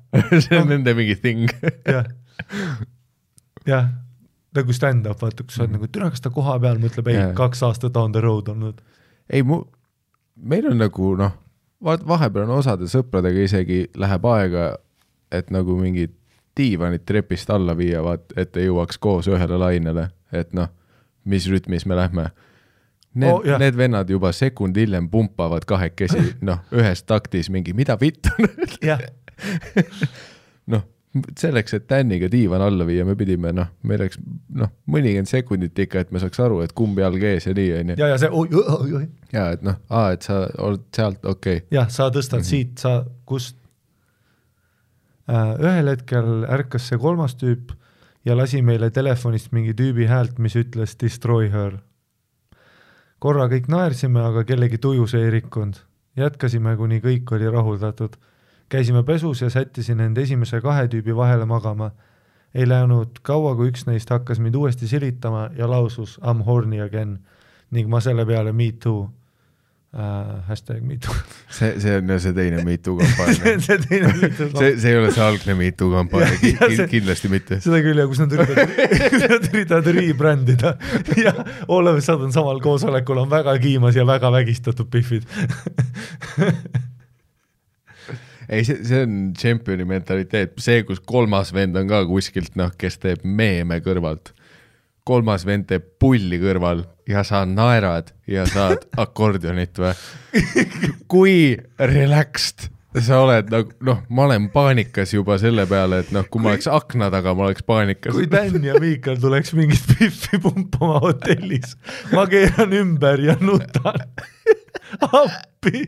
see 0.45 0.59
on 0.59 0.71
nende 0.73 0.95
mingi 0.99 1.19
thing. 1.21 1.51
jah, 1.87 2.07
jah, 3.69 3.91
nagu 4.57 4.75
stand-up, 4.75 5.21
vaata, 5.23 5.47
kus 5.47 5.59
sa 5.59 5.67
oled 5.67 5.77
nagu, 5.77 5.91
türa, 5.93 6.11
kas 6.15 6.25
ta 6.25 6.33
koha 6.35 6.59
peal? 6.63 6.81
Mõtleb, 6.83 7.11
ei 7.13 7.27
kaks 7.39 7.63
aastat 7.69 7.99
on 8.01 8.15
the 8.17 8.23
road 8.25 8.51
olnud. 8.55 8.83
Ei 9.31 9.43
mu, 9.43 9.63
meil 10.37 10.67
on 10.71 10.79
nagu 10.81 11.15
noh, 11.19 11.35
vaat 11.85 12.05
vahepeal 12.09 12.47
on 12.49 12.59
osade 12.59 12.89
sõpradega 12.91 13.45
isegi 13.47 13.85
läheb 13.99 14.25
aega, 14.27 14.69
et 15.33 15.51
nagu 15.55 15.77
mingid 15.79 16.15
diivanid 16.59 17.05
trepist 17.07 17.51
alla 17.55 17.75
viia, 17.79 18.01
vaat 18.03 18.33
et 18.37 18.57
ei 18.59 18.67
jõuaks 18.67 18.99
koos 18.99 19.29
ühele 19.31 19.59
lainele, 19.61 20.09
et 20.35 20.53
noh, 20.57 20.71
mis 21.29 21.47
rütmis 21.51 21.87
me 21.87 21.95
lähme. 21.99 22.31
Need 23.19 23.33
Oh, 23.33 23.45
jah. 23.47 23.59
need 23.59 23.75
vennad 23.77 24.11
juba 24.11 24.33
sekund 24.37 24.77
hiljem 24.77 25.09
pumpavad 25.11 25.65
kahekesi, 25.67 26.35
noh, 26.45 26.61
ühes 26.75 27.03
taktis 27.07 27.49
mingi, 27.51 27.73
mida 27.75 27.97
vittu 28.01 28.31
jah, 28.85 29.01
noh, 29.01 30.19
selleks, 31.39 31.75
et 31.75 31.87
Daniga 31.89 32.29
diivan 32.31 32.63
alla 32.63 32.87
viia, 32.87 33.05
me 33.09 33.15
pidime 33.19 33.53
noh, 33.57 33.71
meil 33.89 34.03
läks 34.05 34.21
noh, 34.61 34.73
mõnikümmend 34.93 35.31
sekundit 35.31 35.79
ikka, 35.85 36.05
et 36.05 36.13
me 36.13 36.21
saaks 36.23 36.41
aru, 36.45 36.61
et 36.65 36.75
kumb 36.77 36.99
jalg 37.01 37.23
ees 37.25 37.49
ja 37.49 37.55
nii 37.57 37.71
onju. 37.81 37.97
ja, 38.01 38.11
ja 38.13 38.19
see 38.21 38.31
oi, 38.31 38.49
oi, 38.53 38.93
oi, 39.01 39.07
ja 39.33 39.49
et 39.57 39.65
noh, 39.67 39.81
aa, 39.89 40.13
et 40.17 40.29
sa 40.29 40.43
oled 40.65 40.85
sealt, 40.95 41.25
okei 41.25 41.63
okay.. 41.63 41.67
jah, 41.75 41.89
sa 41.91 42.11
tõstad 42.15 42.43
mm. 42.43 42.45
-hmm. 42.45 42.51
siit, 42.51 42.77
sa, 42.85 43.05
kust 43.25 43.57
äh,. 45.29 45.57
ühel 45.57 45.93
hetkel 45.95 46.45
ärkas 46.45 46.91
see 46.93 47.01
kolmas 47.01 47.37
tüüp 47.41 47.73
ja 48.29 48.37
lasi 48.37 48.63
meile 48.63 48.91
telefonist 48.91 49.53
mingi 49.57 49.75
tüübi 49.75 50.09
häält, 50.09 50.39
mis 50.39 50.57
ütles 50.59 50.97
destroy 51.01 51.49
her. 51.53 51.79
korra 53.19 53.49
kõik 53.51 53.67
naersime, 53.73 54.21
aga 54.21 54.45
kellegi 54.45 54.79
tuju 54.79 55.07
see 55.07 55.25
ei 55.25 55.31
rikkunud. 55.39 55.81
jätkasime, 56.17 56.77
kuni 56.77 57.01
kõik 57.01 57.33
oli 57.33 57.51
rahuldatud. 57.51 58.17
Käisime 58.69 59.03
pesus 59.03 59.43
ja 59.43 59.51
sättisin 59.51 60.01
end 60.01 60.17
esimese 60.17 60.61
kahe 60.61 60.89
tüübi 60.89 61.17
vahele 61.17 61.45
magama. 61.45 61.91
ei 62.55 62.65
läinud 62.69 63.19
kaua, 63.23 63.53
kui 63.57 63.69
üks 63.69 63.85
neist 63.87 64.09
hakkas 64.11 64.39
mind 64.41 64.55
uuesti 64.57 64.89
silitama 64.89 65.51
ja 65.57 65.69
lausus 65.71 66.17
I 66.19 66.33
m 66.33 66.41
horny 66.47 66.81
again 66.81 67.19
ning 67.71 67.89
ma 67.93 68.01
selle 68.01 68.25
peale 68.27 68.53
me 68.53 68.73
too 68.73 69.11
äh,. 69.93 70.49
hashtag 70.49 70.81
me 70.83 70.97
too 70.97 71.15
see, 71.51 71.75
see 71.83 71.97
on 71.97 72.21
see 72.21 72.33
teine 72.33 72.65
MeToo 72.65 72.97
kampaania. 72.97 73.61
see 73.61 73.79
see, 73.83 74.73
see 74.81 74.91
ei 74.91 74.97
ole 74.97 75.13
see 75.13 75.25
algne 75.25 75.55
MeToo 75.61 75.91
kampaania 75.93 76.89
kindlasti 76.89 77.29
mitte. 77.29 77.61
seda 77.65 77.83
küll 77.85 78.01
ja 78.01 78.09
kus 78.09 78.25
nad 78.25 78.33
üritavad, 78.33 79.49
üritavad 79.53 79.93
rebrand 80.01 80.53
ida 80.57 80.75
ja 81.21 81.35
of 81.69 81.97
a 81.97 82.01
sudden 82.01 82.33
samal 82.33 82.61
koosolekul 82.65 83.25
on 83.27 83.31
väga 83.31 83.59
kiimas 83.61 83.97
ja 83.97 84.07
väga 84.09 84.33
vägistatud 84.33 84.89
Biffid. 84.89 85.29
ei, 88.49 88.65
see, 88.65 88.81
see 88.87 89.05
on 89.05 89.19
tšempioni 89.37 89.87
mentaliteet, 89.89 90.57
see, 90.63 90.83
kus 90.89 91.03
kolmas 91.05 91.53
vend 91.55 91.77
on 91.79 91.91
ka 91.91 92.03
kuskilt 92.09 92.57
noh, 92.59 92.73
kes 92.79 93.01
teeb 93.03 93.25
meeme 93.25 93.81
kõrvalt. 93.85 94.35
kolmas 95.09 95.47
vend 95.49 95.65
teeb 95.71 95.85
pulli 96.01 96.37
kõrval 96.41 96.83
ja 97.09 97.23
sa 97.25 97.45
naerad 97.49 98.13
ja 98.29 98.45
saad 98.49 98.85
akordionit 99.05 99.79
või? 99.81 99.95
kui 101.09 101.39
relaxed 101.79 102.69
sa 103.05 103.21
oled 103.23 103.51
nagu 103.53 103.75
noh, 103.85 104.01
ma 104.09 104.25
olen 104.27 104.49
paanikas 104.53 105.13
juba 105.13 105.37
selle 105.41 105.67
peale, 105.69 106.01
et 106.03 106.13
noh, 106.15 106.25
kui 106.31 106.43
ma 106.43 106.53
oleks 106.55 106.69
akna 106.73 107.11
taga, 107.13 107.35
ma 107.37 107.49
oleks 107.49 107.65
paanikas. 107.69 108.15
kui 108.17 108.29
Dan 108.31 108.65
ja 108.65 108.79
Miikal 108.81 109.19
tuleks 109.21 109.53
mingit 109.57 109.85
Biffi 109.93 110.41
pumpama 110.43 110.99
hotellis, 111.05 111.77
ma 112.15 112.25
keeran 112.31 112.75
ümber 112.81 113.21
ja 113.23 113.37
nutan. 113.41 114.03
appi. 115.23 115.85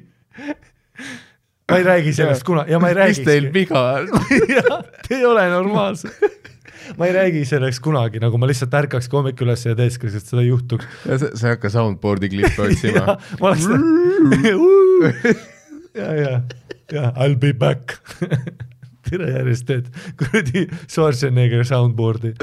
Ma 1.71 1.79
ei 1.79 1.87
räägi 1.87 2.13
sellest 2.17 2.45
kuna 2.47 2.65
ja 2.69 2.81
ma 2.83 2.91
ei 2.91 2.99
mis 3.01 3.23
teil 3.23 3.49
räägi. 3.49 3.55
viga 3.55 3.83
on? 3.95 4.09
te 5.09 5.19
ei 5.19 5.25
ole 5.27 5.47
normaalsed. 5.51 6.11
ma 6.99 7.07
ei 7.07 7.13
räägi 7.15 7.45
selleks 7.49 7.81
kunagi, 7.81 8.23
nagu 8.23 8.39
ma 8.39 8.49
lihtsalt 8.51 8.75
ärkakski 8.75 9.17
hommikul 9.17 9.49
üles 9.49 9.65
ja 9.67 9.77
teeskaks, 9.79 10.17
et 10.19 10.33
seda 10.33 10.43
ei 10.43 10.51
juhtuks. 10.51 10.89
sa 11.07 11.47
ei 11.47 11.55
hakka 11.55 11.71
soundboard'i 11.71 12.33
klippe 12.33 12.67
otsima. 12.67 13.17
ma 13.41 13.53
oleks 13.53 13.69
ja, 15.95 16.11
ja, 16.15 16.35
ja 16.93 17.13
I 17.17 17.29
will 17.29 17.39
be 17.39 17.53
back. 17.53 17.99
tere 19.11 19.31
järjest 19.33 19.67
teed 19.67 19.89
kuradi 20.19 20.67
Schwarzenegger 20.85 21.65
soundboard'i. 21.67 22.35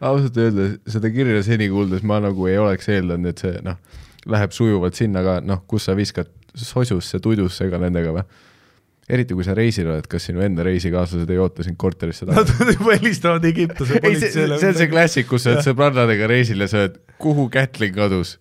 ausalt 0.00 0.36
öeldes 0.36 0.76
seda 0.90 1.10
kirja 1.12 1.42
seni 1.46 1.70
kuuldes 1.72 2.02
ma 2.04 2.18
nagu 2.20 2.48
ei 2.50 2.58
oleks 2.60 2.90
eeldanud, 2.92 3.30
et 3.30 3.44
see 3.44 3.62
noh, 3.64 3.78
läheb 4.28 4.52
sujuvalt 4.52 4.98
sinna 4.98 5.22
ka, 5.24 5.38
noh, 5.44 5.62
kus 5.70 5.88
sa 5.88 5.96
viskad 5.96 6.28
sosusse, 6.54 7.20
tudusse 7.22 7.68
ka 7.70 7.80
nendega 7.80 8.14
või? 8.16 8.26
Eriti 9.10 9.36
kui 9.36 9.46
sa 9.46 9.54
reisil 9.56 9.88
oled, 9.90 10.06
kas 10.10 10.28
sinu 10.28 10.44
enda 10.44 10.64
reisikaaslased 10.66 11.30
ei 11.30 11.40
oota 11.42 11.66
sind 11.66 11.78
korterisse 11.80 12.28
Nad 12.28 12.46
taga? 12.48 12.72
juba 12.76 12.96
helistavad 12.96 13.46
Egiptuse 13.50 14.00
ei, 14.02 14.18
see, 14.22 14.46
on 14.46 14.60
see. 14.60 14.90
klassik, 14.90 15.28
kus 15.30 15.46
sa 15.46 15.54
oled 15.54 15.66
sõbrannadega 15.66 16.28
reisil 16.30 16.62
ja 16.64 16.70
sa 16.70 16.84
oled, 16.84 17.00
kuhu 17.20 17.48
Kätlin 17.52 17.94
kadus 17.96 18.36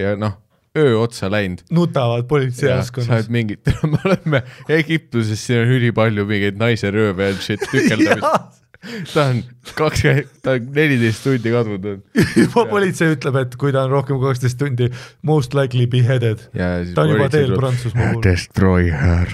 ja 0.00 0.14
noh, 0.18 0.38
öö 0.78 0.96
otsa 1.00 1.30
läinud. 1.32 1.62
nutavad 1.70 2.24
sa 2.24 2.28
politseijaoskonnas 2.32 3.26
oled. 3.26 3.30
mingit, 3.34 3.72
me 3.92 4.00
oleme 4.04 4.42
Egiptuses, 4.68 5.46
siin 5.46 5.62
on 5.64 5.76
ülipalju 5.78 6.26
mingeid 6.28 6.58
naiserööve 6.60 7.30
ja 7.30 7.38
shit 7.40 7.64
tükeldamist. 7.70 8.58
ta 9.14 9.26
on 9.30 9.42
kakskümmend, 9.78 10.30
ta 10.42 10.56
on 10.56 10.70
neliteist 10.74 11.22
tundi 11.26 11.52
kadunud 11.54 11.84
olnud. 11.86 12.22
juba 12.42 12.64
politsei 12.70 13.14
ütleb, 13.14 13.38
et 13.44 13.54
kui 13.60 13.74
ta 13.74 13.84
on 13.86 13.94
rohkem 13.94 14.18
kui 14.18 14.32
kaksteist 14.32 14.58
tundi, 14.60 14.88
most 15.26 15.54
likely 15.58 15.86
beheaded. 15.90 16.48
ja 16.58 16.74
siis 16.82 16.96
ta 16.96 17.06
on 17.06 17.14
juba 17.14 17.28
teel 17.32 17.54
Prantsusmaa 17.58 18.10
poole. 18.16 18.24
Destroy 18.26 18.90
her. 18.90 19.30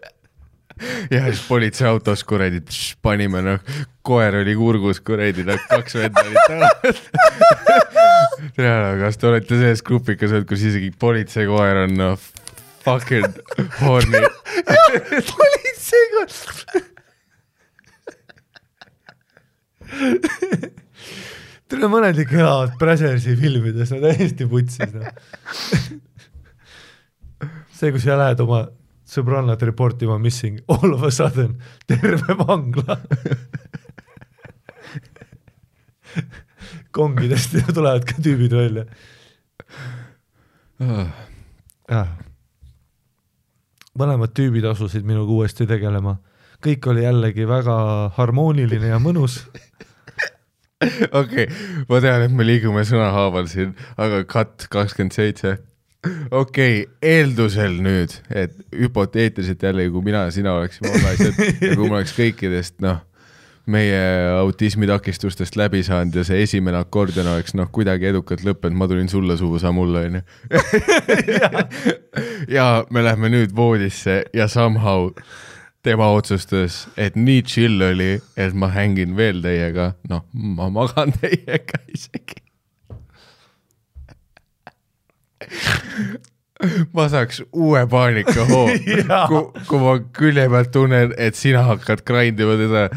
ja 1.14 1.24
siis 1.30 1.42
politseiautos 1.48 2.24
kuradi 2.28 2.60
panime 3.02 3.42
noh, 3.46 3.72
koer 4.06 4.40
oli 4.42 4.56
kurgus 4.58 5.00
kuradi, 5.04 5.46
noh 5.48 5.64
kaks 5.70 5.96
venda 6.02 6.26
olid 6.26 6.40
taga. 6.44 6.68
tea, 8.56 8.76
kas 9.00 9.20
te 9.20 9.32
olete 9.32 9.62
selles 9.64 9.84
grupikas 9.86 10.36
olnud, 10.36 10.48
kus 10.50 10.68
isegi 10.68 10.92
politseikoer 11.00 11.86
on 11.86 11.98
noh 12.04 12.30
fucking 12.84 13.32
horny. 13.80 14.24
politseiga. 15.32 16.24
tere, 21.70 21.88
mõned 21.90 22.18
ikka 22.24 22.40
elavad 22.40 22.76
Brazzersi 22.80 23.36
filmides, 23.38 23.92
no 23.94 24.00
täiesti 24.04 24.46
putsis 24.50 24.92
noh. 24.94 25.08
see, 27.78 27.92
kus 27.94 28.04
sa 28.04 28.18
lähed 28.20 28.40
oma 28.44 28.66
sõbrannat 29.10 29.62
report 29.66 30.02
ima 30.06 30.18
missing, 30.22 30.60
all 30.70 30.94
of 30.94 31.02
a 31.06 31.10
sudden 31.14 31.56
terve 31.90 32.36
vangla. 32.38 32.96
kongidest 36.96 37.56
tulevad 37.74 38.04
ka 38.06 38.14
tüübid 38.22 38.54
välja. 38.54 38.84
mõlemad 44.00 44.32
tüübid 44.34 44.64
asusid 44.70 45.04
minuga 45.06 45.34
uuesti 45.34 45.66
tegelema, 45.70 46.16
kõik 46.64 46.86
oli 46.90 47.04
jällegi 47.04 47.46
väga 47.48 47.76
harmooniline 48.16 48.94
ja 48.94 48.98
mõnus. 49.02 49.42
okei 51.20 51.44
okay,, 51.44 51.46
ma 51.88 52.00
tean, 52.00 52.24
et 52.24 52.32
me 52.32 52.46
liigume 52.46 52.84
sõnahaaval 52.88 53.50
siin, 53.50 53.74
aga 54.00 54.22
cut 54.28 54.64
kakskümmend 54.72 55.16
seitse. 55.16 55.58
okei 56.30 56.80
okay,, 56.80 56.86
eeldusel 57.04 57.76
nüüd, 57.84 58.16
et 58.32 58.56
hüpoteetiliselt 58.72 59.62
jällegi, 59.68 59.92
kui 59.92 60.06
mina 60.08 60.24
ja 60.28 60.34
sina 60.34 60.56
oleksime 60.56 60.94
naised 61.02 61.36
ja 61.60 61.76
kui 61.76 61.84
ma 61.84 62.00
oleks 62.00 62.16
kõikidest, 62.16 62.78
noh, 62.84 63.02
meie 63.70 64.00
autismitakistustest 64.38 65.58
läbi 65.60 65.82
saanud 65.86 66.16
ja 66.16 66.24
see 66.26 66.40
esimene 66.46 66.80
akordion 66.80 67.28
oleks 67.28 67.54
noh, 67.58 67.68
kuidagi 67.72 68.08
edukalt 68.10 68.42
lõppenud, 68.46 68.78
ma 68.80 68.88
tulin 68.88 69.12
sulle 69.12 69.36
suhu, 69.36 69.60
sa 69.60 69.74
mulle 69.76 70.06
onju. 70.08 70.24
ja 72.56 72.66
me 72.90 73.04
lähme 73.04 73.30
nüüd 73.36 73.52
voodisse 73.56 74.22
ja 74.34 74.48
somehow 74.48 75.10
tema 75.82 76.10
otsustas, 76.12 76.84
et 77.00 77.16
nii 77.16 77.42
chill 77.46 77.82
oli, 77.82 78.12
et 78.36 78.54
ma 78.56 78.68
hängin 78.74 79.16
veel 79.16 79.40
teiega, 79.44 79.94
noh, 80.10 80.24
ma 80.32 80.68
magan 80.72 81.12
teiega 81.22 81.80
isegi. 81.88 82.40
ma 86.92 87.06
saaks 87.08 87.40
uue 87.56 87.86
paanikahoo, 87.88 88.66
kui, 89.30 89.44
kui 89.68 89.80
ma 89.80 89.94
külje 90.16 90.48
pealt 90.52 90.72
tunnen, 90.74 91.14
et 91.16 91.38
sina 91.38 91.64
hakkad 91.70 92.04
grind 92.08 92.40
ima 92.40 92.58
teda. 92.60 92.88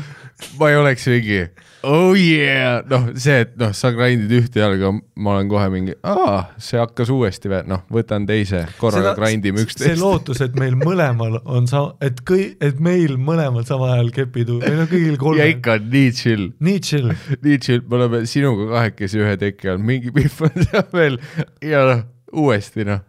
ma 0.60 0.74
ei 0.74 0.76
oleks 0.82 1.08
mingi 1.08 1.46
oh 1.84 2.14
yeah, 2.16 2.82
noh, 2.90 3.10
see, 3.20 3.42
et 3.44 3.54
noh, 3.60 3.74
sa 3.76 3.92
grind'id 3.96 4.32
ühte 4.38 4.62
jalga, 4.62 4.92
ma 5.20 5.34
olen 5.36 5.50
kohe 5.52 5.66
mingi, 5.74 5.96
aa, 6.08 6.38
see 6.62 6.80
hakkas 6.80 7.12
uuesti 7.14 7.52
või, 7.52 7.60
noh, 7.70 7.84
võtan 7.94 8.28
teise, 8.30 8.64
korraga 8.80 9.14
grind 9.18 9.46
ime 9.50 9.60
see 9.62 9.68
üksteist. 9.68 10.02
lootus, 10.02 10.42
et 10.46 10.56
meil 10.60 10.78
mõlemal 10.80 11.40
on 11.44 11.68
sa-, 11.70 11.90
et 12.04 12.24
kõi-, 12.28 12.54
et 12.64 12.80
meil 12.84 13.18
mõlemal 13.20 13.68
samal 13.68 13.96
ajal 13.98 14.14
kepid, 14.16 14.54
meil 14.64 14.84
on 14.86 14.92
kõigil 14.92 15.16
ja 15.18 15.22
kolmel. 15.26 15.54
ikka 15.56 15.78
on 15.80 15.90
nii 15.94 16.14
chill, 16.20 16.50
nii 16.64 16.84
chill, 16.90 17.16
nii 17.44 17.58
chill, 17.66 17.84
me 17.90 18.00
oleme 18.00 18.24
sinuga 18.32 18.70
kahekesi 18.78 19.24
ühe 19.24 19.36
teki 19.42 19.74
all, 19.74 19.84
mingi 19.92 20.14
pihv 20.16 20.46
on 20.48 20.56
seal 20.70 20.88
veel 20.96 21.20
ja 21.64 21.84
noh, 21.90 22.06
uuesti 22.44 22.88
noh. 22.88 23.04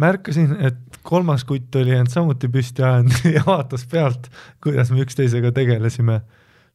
märkasin, 0.00 0.56
et 0.64 0.80
kolmas 1.04 1.44
kutt 1.44 1.76
oli 1.76 1.92
end 1.96 2.10
samuti 2.12 2.48
püsti 2.52 2.84
ajanud 2.84 3.28
ja 3.36 3.44
vaatas 3.46 3.84
pealt, 3.90 4.30
kuidas 4.64 4.90
me 4.92 5.04
üksteisega 5.04 5.52
tegelesime. 5.54 6.22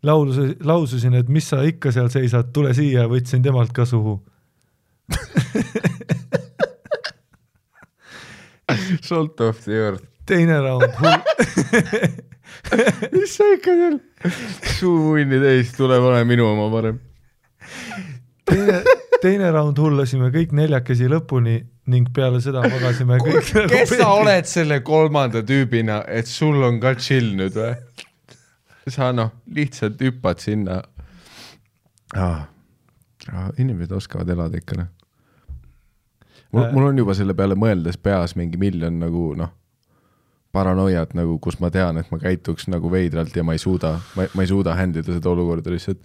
laulus, 0.04 0.38
laususin, 0.64 1.14
et 1.20 1.30
mis 1.30 1.46
sa 1.46 1.62
ikka 1.68 1.92
seal 1.96 2.10
seisad, 2.14 2.52
tule 2.56 2.74
siia, 2.78 3.08
võtsin 3.12 3.44
temalt 3.46 3.74
ka 3.76 3.86
suhu. 3.90 4.20
Salt 9.02 9.42
of 9.42 9.64
the 9.66 9.74
earth. 9.74 10.06
teine 10.30 10.60
raund, 10.62 10.84
mis 13.16 13.32
sa 13.34 13.48
ikka 13.56 13.74
seal, 13.74 13.98
suumunni 14.78 15.40
täis, 15.42 15.74
tule 15.74 15.98
pane 16.04 16.22
minu 16.30 16.46
oma 16.52 16.68
parem. 16.70 17.00
teine, 18.46 18.84
teine 19.24 19.50
raund 19.56 19.78
hullasime 19.82 20.30
kõik 20.36 20.54
neljakesi 20.54 21.10
lõpuni 21.10 21.58
ning 21.90 22.12
peale 22.14 22.38
seda 22.44 22.62
magasime 22.62 23.18
kõik 23.24 23.50
kes 23.72 23.96
sa 23.98 24.12
oled 24.20 24.46
selle 24.46 24.84
kolmanda 24.86 25.42
tüübina, 25.42 26.04
et 26.06 26.30
sul 26.30 26.62
on 26.68 26.78
ka 26.84 26.94
chill 27.02 27.34
nüüd 27.40 27.58
või? 27.58 27.74
Sa 28.94 29.12
noh, 29.16 29.32
lihtsalt 29.56 30.02
hüppad 30.02 30.42
sinna 30.44 30.82
ah.. 32.16 32.48
inimesed 33.58 33.92
oskavad 33.96 34.30
elada 34.30 34.58
ikka 34.58 34.80
noh. 34.80 34.90
mul 36.52 36.66
Äh., 36.66 36.74
mul 36.74 36.90
on 36.90 36.98
juba 36.98 37.16
selle 37.18 37.36
peale 37.38 37.58
mõeldes 37.60 38.00
peas 38.02 38.36
mingi 38.40 38.58
miljon 38.58 39.00
nagu 39.02 39.34
noh, 39.38 39.52
paranoiat 40.56 41.14
nagu, 41.18 41.38
kus 41.44 41.60
ma 41.62 41.70
tean, 41.74 42.00
et 42.02 42.10
ma 42.12 42.18
käituks 42.22 42.70
nagu 42.72 42.90
veidralt 42.92 43.36
ja 43.36 43.44
ma 43.46 43.54
ei 43.54 43.62
suuda, 43.62 44.00
ma, 44.18 44.26
ei 44.34 44.50
suuda 44.50 44.76
handle 44.80 45.04
ida 45.04 45.18
seda 45.18 45.30
olukorda 45.30 45.74
lihtsalt. 45.74 46.02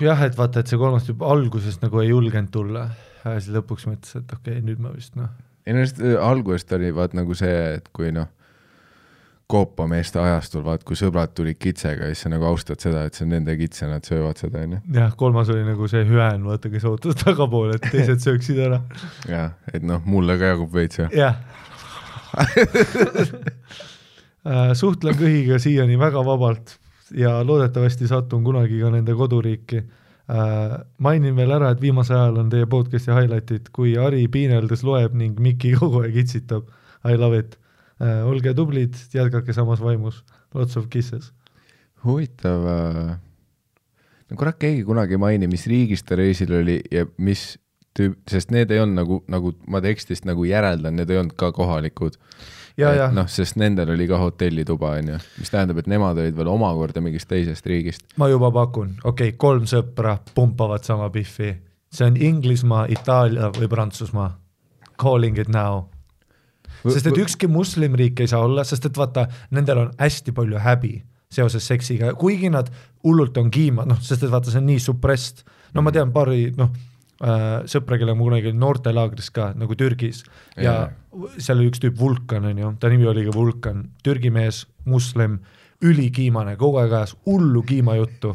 jah, 0.00 0.22
et 0.22 0.38
vaata, 0.38 0.62
et 0.62 0.70
see 0.70 0.78
kolmas 0.78 1.08
tüüp 1.08 1.24
alguses 1.26 1.80
nagu 1.82 2.02
ei 2.04 2.12
julgenud 2.12 2.54
tulla 2.54 2.88
ja 3.24 3.36
siis 3.40 3.50
lõpuks 3.56 3.88
mõtles, 3.90 4.14
et 4.20 4.32
okei 4.32 4.58
okay,, 4.58 4.64
nüüd 4.64 4.82
ma 4.82 4.94
vist 4.94 5.18
noh, 5.18 5.32
ei 5.66 5.74
no 5.76 5.84
sest 5.84 6.00
äh, 6.04 6.16
algusest 6.22 6.72
oli 6.78 6.92
vaat 6.94 7.16
nagu 7.18 7.34
see, 7.36 7.56
et 7.78 7.88
kui 7.96 8.12
noh, 8.14 8.30
koopameeste 9.48 10.20
ajastul 10.20 10.60
vaat 10.66 10.82
kui 10.84 10.96
sõbrad 10.98 11.32
tulid 11.36 11.56
kitsega, 11.56 12.10
siis 12.10 12.26
sa 12.26 12.32
nagu 12.32 12.44
austad 12.44 12.82
seda, 12.84 13.06
et 13.08 13.16
see 13.16 13.24
on 13.24 13.30
nende 13.32 13.54
kits 13.56 13.80
ja 13.80 13.88
nad 13.88 14.04
söövad 14.04 14.40
seda 14.40 14.60
onju. 14.66 14.80
jah, 14.92 15.14
kolmas 15.16 15.48
oli 15.54 15.62
nagu 15.64 15.88
see 15.88 16.02
hüään, 16.08 16.44
vaata, 16.44 16.68
kes 16.72 16.84
ootas 16.88 17.16
tagapoole, 17.22 17.78
et 17.78 17.86
teised 17.88 18.20
sööksid 18.24 18.60
ära. 18.66 18.82
jah, 19.28 19.54
et 19.72 19.86
noh, 19.88 20.02
mulle 20.04 20.36
ka 20.40 20.52
jagub 20.52 20.74
veits 20.74 21.00
ja 21.00 21.08
jah. 21.16 21.40
suhtlen 24.80 25.16
kõhiga 25.16 25.56
siiani 25.62 25.96
väga 26.00 26.20
vabalt 26.26 26.76
ja 27.16 27.38
loodetavasti 27.44 28.08
satun 28.08 28.44
kunagi 28.44 28.80
ka 28.82 28.90
nende 28.92 29.14
koduriiki. 29.16 29.80
mainin 30.98 31.36
veel 31.36 31.54
ära, 31.56 31.70
et 31.72 31.80
viimasel 31.80 32.18
ajal 32.18 32.42
on 32.42 32.50
teie 32.52 32.66
podcast'i 32.68 33.14
highlight'id, 33.16 33.70
kui 33.72 33.96
Ari 33.96 34.26
piineldes 34.28 34.84
loeb 34.84 35.14
ning 35.16 35.40
Miki 35.40 35.72
kogu 35.72 36.02
aeg 36.02 36.18
itsitab. 36.20 36.68
I 37.04 37.16
love 37.16 37.38
it. 37.38 37.56
Olge 38.00 38.54
tublid, 38.54 38.94
jätkake 39.14 39.52
samas 39.52 39.80
vaimus. 39.82 40.24
Lots 40.54 40.76
of 40.76 40.86
kisses. 40.90 41.32
huvitav 42.04 42.66
äh.... 42.70 43.16
no 44.30 44.36
kurat, 44.38 44.58
keegi 44.58 44.84
kunagi 44.86 45.16
ei 45.16 45.22
maini, 45.22 45.48
mis 45.50 45.66
riigis 45.66 46.04
ta 46.06 46.16
reisil 46.16 46.52
oli 46.60 46.78
ja 46.94 47.06
mis 47.18 47.56
tüüp, 47.98 48.20
sest 48.30 48.52
need 48.54 48.70
ei 48.70 48.82
olnud 48.82 49.00
nagu, 49.00 49.18
nagu 49.30 49.52
ma 49.70 49.82
tekstist 49.84 50.28
nagu 50.28 50.46
järeldan, 50.46 50.96
need 50.98 51.10
ei 51.10 51.20
olnud 51.20 51.36
ka 51.38 51.50
kohalikud. 51.56 52.18
noh, 52.78 53.26
sest 53.26 53.58
nendel 53.58 53.90
oli 53.96 54.06
ka 54.06 54.20
hotellituba 54.22 54.92
onju, 55.00 55.18
mis 55.40 55.50
tähendab, 55.50 55.80
et 55.82 55.90
nemad 55.90 56.18
olid 56.22 56.36
veel 56.36 56.50
omakorda 56.52 57.02
mingist 57.02 57.28
teisest 57.30 57.66
riigist. 57.66 58.06
ma 58.16 58.30
juba 58.30 58.52
pakun, 58.54 58.94
okei 59.02 59.32
okay,, 59.32 59.38
kolm 59.38 59.66
sõpra 59.66 60.18
pumpavad 60.34 60.86
sama 60.86 61.10
Biffi, 61.10 61.56
see 61.90 62.06
on 62.06 62.16
Inglismaa, 62.16 62.86
Itaalia 62.92 63.50
või 63.56 63.70
Prantsusmaa. 63.70 64.36
Calling 64.98 65.38
it 65.38 65.48
now. 65.48 65.86
Sest 66.94 67.10
et 67.10 67.20
ükski 67.24 67.50
moslemriik 67.50 68.20
ei 68.20 68.30
saa 68.30 68.42
olla, 68.46 68.64
sest 68.66 68.88
et 68.88 68.98
vaata, 68.98 69.26
nendel 69.54 69.84
on 69.84 69.94
hästi 70.00 70.34
palju 70.36 70.60
häbi 70.64 70.94
seoses 71.32 71.66
seksiga, 71.68 72.14
kuigi 72.16 72.48
nad 72.52 72.70
hullult 73.04 73.36
on 73.40 73.50
kiima, 73.52 73.84
noh, 73.88 73.98
sest 74.04 74.24
et 74.24 74.32
vaata, 74.32 74.52
see 74.52 74.62
on 74.62 74.68
nii 74.70 74.80
suppressed, 74.80 75.44
no 75.76 75.84
ma 75.84 75.92
tean 75.94 76.12
paari 76.14 76.48
noh 76.56 76.72
äh, 77.20 77.44
sõpra, 77.68 77.98
kellega 77.98 78.16
ma 78.16 78.26
kunagi 78.26 78.50
olin 78.50 78.62
noortelaagris 78.62 79.30
ka 79.34 79.50
nagu 79.58 79.76
Türgis 79.78 80.22
ja 80.56 80.88
seal 81.36 81.58
oli 81.58 81.70
üks 81.72 81.82
tüüp 81.82 81.98
Vulkan 82.00 82.48
onju, 82.50 82.74
ta 82.80 82.90
nimi 82.92 83.08
oli 83.10 83.26
ka 83.26 83.34
Vulkan, 83.36 83.84
Türgi 84.06 84.32
mees, 84.34 84.64
moslem, 84.88 85.38
ülikiimane, 85.84 86.56
kogu 86.58 86.80
aeg 86.82 86.94
ajas 86.96 87.14
hullu 87.26 87.62
kiimajuttu. 87.66 88.34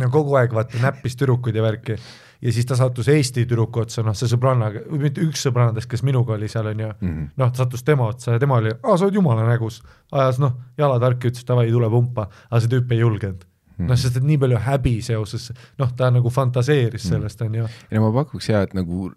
no 0.00 0.10
kogu 0.12 0.36
aeg 0.40 0.54
vaata 0.56 0.80
näppis 0.82 1.16
tüdrukuid 1.20 1.56
ja 1.56 1.64
värki 1.64 1.98
ja 2.42 2.52
siis 2.52 2.66
ta 2.66 2.76
sattus 2.76 3.08
Eesti 3.08 3.44
tüdruku 3.46 3.84
otsa, 3.84 4.02
noh 4.06 4.16
see 4.18 4.30
sõbranna, 4.30 4.70
mitte 4.98 5.22
üks 5.24 5.44
sõbrannadest, 5.46 5.88
kes 5.90 6.02
minuga 6.06 6.34
oli 6.36 6.48
seal 6.50 6.68
onju 6.72 6.88
mm 6.88 7.08
-hmm., 7.08 7.30
noh 7.38 7.54
sattus 7.56 7.84
tema 7.86 8.08
otsa 8.10 8.36
ja 8.36 8.42
tema 8.42 8.58
oli, 8.58 8.74
aa 8.82 8.96
sa 8.96 9.06
oled 9.06 9.14
jumala 9.14 9.46
nägus, 9.46 9.82
ajas 10.12 10.40
noh 10.42 10.58
jalad 10.78 11.02
harki, 11.02 11.30
ütles 11.30 11.46
davai 11.48 11.70
tule 11.70 11.90
pumpa, 11.90 12.28
aga 12.50 12.60
see 12.60 12.72
tüüp 12.74 12.92
ei 12.92 12.98
julgenud 12.98 13.44
mm. 13.44 13.84
-hmm. 13.84 13.88
noh, 13.88 13.96
sest 13.98 14.16
et 14.16 14.24
nii 14.24 14.38
palju 14.38 14.58
häbi 14.58 14.96
seoses, 15.02 15.52
noh 15.78 15.92
ta 15.96 16.10
nagu 16.10 16.30
fantaseeris 16.30 17.08
sellest 17.08 17.42
onju, 17.42 17.68
ja 17.90 18.00
no 18.00 18.10
ma 18.10 18.22
pakuks 18.22 18.48
ja, 18.48 18.62
et 18.62 18.74
nagu 18.74 19.12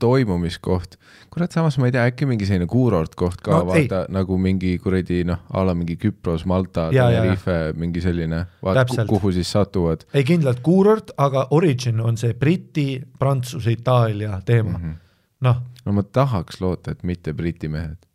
toimumiskoht, 0.00 0.96
kurat, 1.30 1.52
samas 1.52 1.78
ma 1.78 1.88
ei 1.88 1.94
tea, 1.94 2.06
äkki 2.10 2.28
mingi 2.28 2.48
selline 2.48 2.68
kuurortkoht 2.70 3.40
ka 3.44 3.52
No 3.52 3.62
no,, 3.64 3.74
ei. 3.74 3.86
vaata 3.86 4.06
nagu 4.12 4.38
mingi 4.38 4.76
kuradi 4.82 5.22
noh, 5.28 5.44
a 5.52 5.64
la 5.66 5.74
mingi 5.74 5.96
Küpros, 6.00 6.46
Malta. 6.46 6.88
Tenerife, 6.92 7.72
mingi 7.76 8.02
selline, 8.04 8.44
vaata 8.64 9.06
kuhu 9.08 9.32
siis 9.36 9.50
satuvad 9.52 10.06
ei 10.14 10.24
kindlalt 10.26 10.60
kuurort, 10.64 11.12
aga 11.16 11.46
origin 11.50 12.00
on 12.00 12.16
see 12.20 12.34
Briti, 12.34 13.02
Prantsuse, 13.18 13.72
Itaalia 13.72 14.40
teema 14.44 14.78
mm. 14.78 14.84
-hmm. 14.84 14.98
noh, 15.40 15.62
no 15.84 15.92
ma 15.92 16.02
tahaks 16.02 16.60
loota, 16.60 16.90
et 16.90 17.02
mitte 17.02 17.32
Briti 17.32 17.68
mehed. 17.68 18.05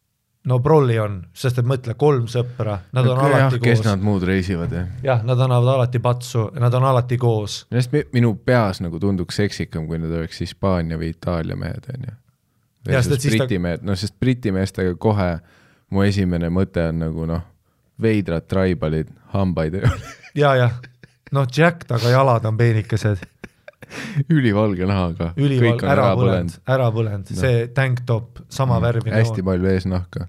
No 0.45 0.59
prolli 0.59 0.95
on, 0.99 1.19
sest 1.38 1.59
et 1.61 1.65
mõtle, 1.69 1.93
kolm 2.01 2.26
sõpra, 2.31 2.80
nad 2.97 3.05
on 3.07 3.19
alati 3.22 3.59
kes 3.61 3.80
koos, 3.81 3.85
nad 3.85 4.01
muud 4.01 4.23
reisivad 4.26 4.72
jah. 4.73 4.88
jah, 5.05 5.22
nad 5.27 5.39
annavad 5.39 5.76
alati 5.76 5.99
patsu, 6.01 6.47
nad 6.59 6.73
on 6.73 6.84
alati 6.89 7.18
koos. 7.22 7.59
Sest 7.72 7.91
mi- 7.93 8.05
minu 8.13 8.34
peas 8.45 8.81
nagu 8.81 8.99
tunduks 8.99 9.35
seksikam, 9.38 9.85
kui 9.88 9.99
need 10.01 10.11
oleks 10.18 10.39
Hispaania 10.41 10.97
või 10.97 11.11
Itaalia 11.13 11.55
mehed. 11.55 11.85
Ja, 12.89 13.01
sest 13.01 13.11
et 13.19 13.22
siis 13.22 13.35
ta- 13.38 13.45
Briti 13.45 13.59
mehed, 13.61 13.84
no 13.85 13.95
sest 13.95 14.15
Briti 14.19 14.51
meestega 14.51 14.95
kohe 14.97 15.39
mu 15.91 16.01
esimene 16.07 16.49
mõte 16.49 16.88
on 16.89 16.99
nagu 17.05 17.26
noh, 17.30 17.41
veidrad 18.01 18.47
tribalid, 18.49 19.11
hambaid 19.35 19.76
ei 19.77 19.84
ole, 19.85 19.99
ja, 20.41 20.55
jah, 20.55 20.73
noh, 21.31 21.45
Jack 21.57 21.85
taga 21.85 22.09
jalad 22.09 22.45
on 22.49 22.57
peenikesed, 22.57 23.22
ülivalge 24.38 24.88
nahaga, 24.89 25.31
ülival- 25.38 25.76
kõik, 25.77 25.85
on 25.85 25.93
ära 25.93 26.11
põlenud. 26.19 26.59
ära 26.76 26.91
põlenud. 26.95 27.31
No., 27.31 27.39
see 27.43 27.65
tanktop, 27.76 28.43
sama 28.49 28.77
mm, 28.77 28.85
värvi 28.88 29.15
hästi 29.15 29.47
palju 29.47 29.72
eesnahka. 29.73 30.27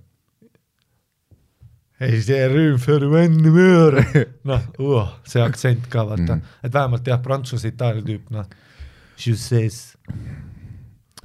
noh 4.51 4.64
see 5.28 5.43
aktsent 5.44 5.86
ka 5.93 6.06
vaata. 6.09 6.39
Mm. 6.39 6.56
Et 6.66 6.74
vähemalt 6.74 7.12
jah, 7.12 7.20
prantsuse, 7.22 7.70
itaalia 7.70 8.02
tüüp, 8.06 8.32
noh, 8.34 8.48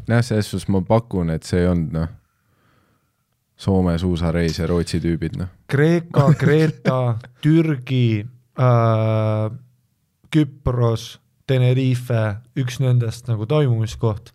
jah, 0.07 0.22
selles 0.22 0.51
suhtes 0.51 0.69
ma 0.72 0.84
pakun, 0.85 1.34
et 1.34 1.47
see 1.47 1.64
ei 1.64 1.72
olnud 1.72 1.93
noh, 1.97 2.14
Soome 3.57 3.95
suusareis 3.97 4.59
ja 4.59 4.68
Rootsi 4.69 4.99
tüübid 5.01 5.39
noh. 5.39 5.49
Kreeka, 5.65 6.27
Kreeta, 6.38 7.18
Türgi 7.43 8.22
äh,, 8.22 9.47
Küpros, 10.30 11.15
Tenerife, 11.48 12.24
üks 12.60 12.82
nendest 12.84 13.30
nagu 13.30 13.48
toimumiskoht 13.49 14.34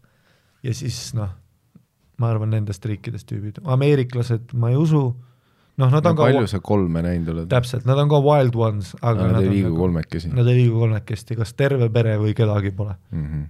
ja 0.64 0.74
siis 0.76 1.10
noh, 1.16 1.32
ma 2.20 2.30
arvan 2.32 2.52
nendest 2.54 2.84
riikidest 2.86 3.28
tüübid, 3.30 3.60
ameeriklased 3.74 4.54
ma 4.58 4.70
ei 4.72 4.78
usu, 4.80 5.02
noh, 5.80 5.92
nad 5.92 6.00
on 6.00 6.14
no, 6.14 6.18
ka 6.18 6.28
palju 6.28 6.50
sa 6.50 6.62
kolme 6.64 7.02
näinud 7.04 7.32
oled? 7.34 7.48
täpselt, 7.52 7.86
nad 7.88 8.00
on 8.00 8.10
ka 8.12 8.20
wild 8.24 8.58
ones, 8.58 8.92
aga 9.00 9.26
nad 9.26 9.38
nad 9.38 9.46
ei 9.46 9.56
liigu 9.56 9.70
nagu, 9.70 9.80
kolmekesi 9.84 10.32
Nad 10.32 10.50
ei 10.50 10.60
liigu 10.62 10.82
kolmekesti, 10.84 11.38
kas 11.40 11.54
terve 11.58 11.88
pere 11.92 12.18
või 12.22 12.36
kedagi 12.38 12.74
pole. 12.76 12.96
mm. 13.10 13.24
-hmm. 13.30 13.48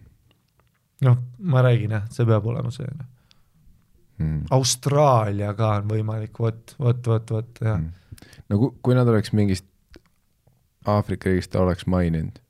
noh, 1.09 1.19
ma 1.55 1.65
räägin 1.67 1.99
jah, 1.99 2.07
see 2.11 2.29
peab 2.29 2.47
olema 2.47 2.71
see. 2.75 2.87
Mm 4.23 4.45
Austraalia 4.55 5.55
ka 5.59 5.77
on 5.81 5.89
võimalik, 5.91 6.39
vot, 6.39 6.75
vot, 6.79 7.07
vot, 7.07 7.31
vot 7.31 7.61
jah 7.61 7.79
mm.. 7.79 7.93
no 8.49 8.59
kui, 8.59 8.75
kui 8.83 8.95
nad 8.95 9.09
oleks 9.09 9.33
mingist 9.33 9.67
Aafrika 10.87 11.31
riigist 11.31 11.55
oleks 11.57 11.87
maininud, 11.87 12.41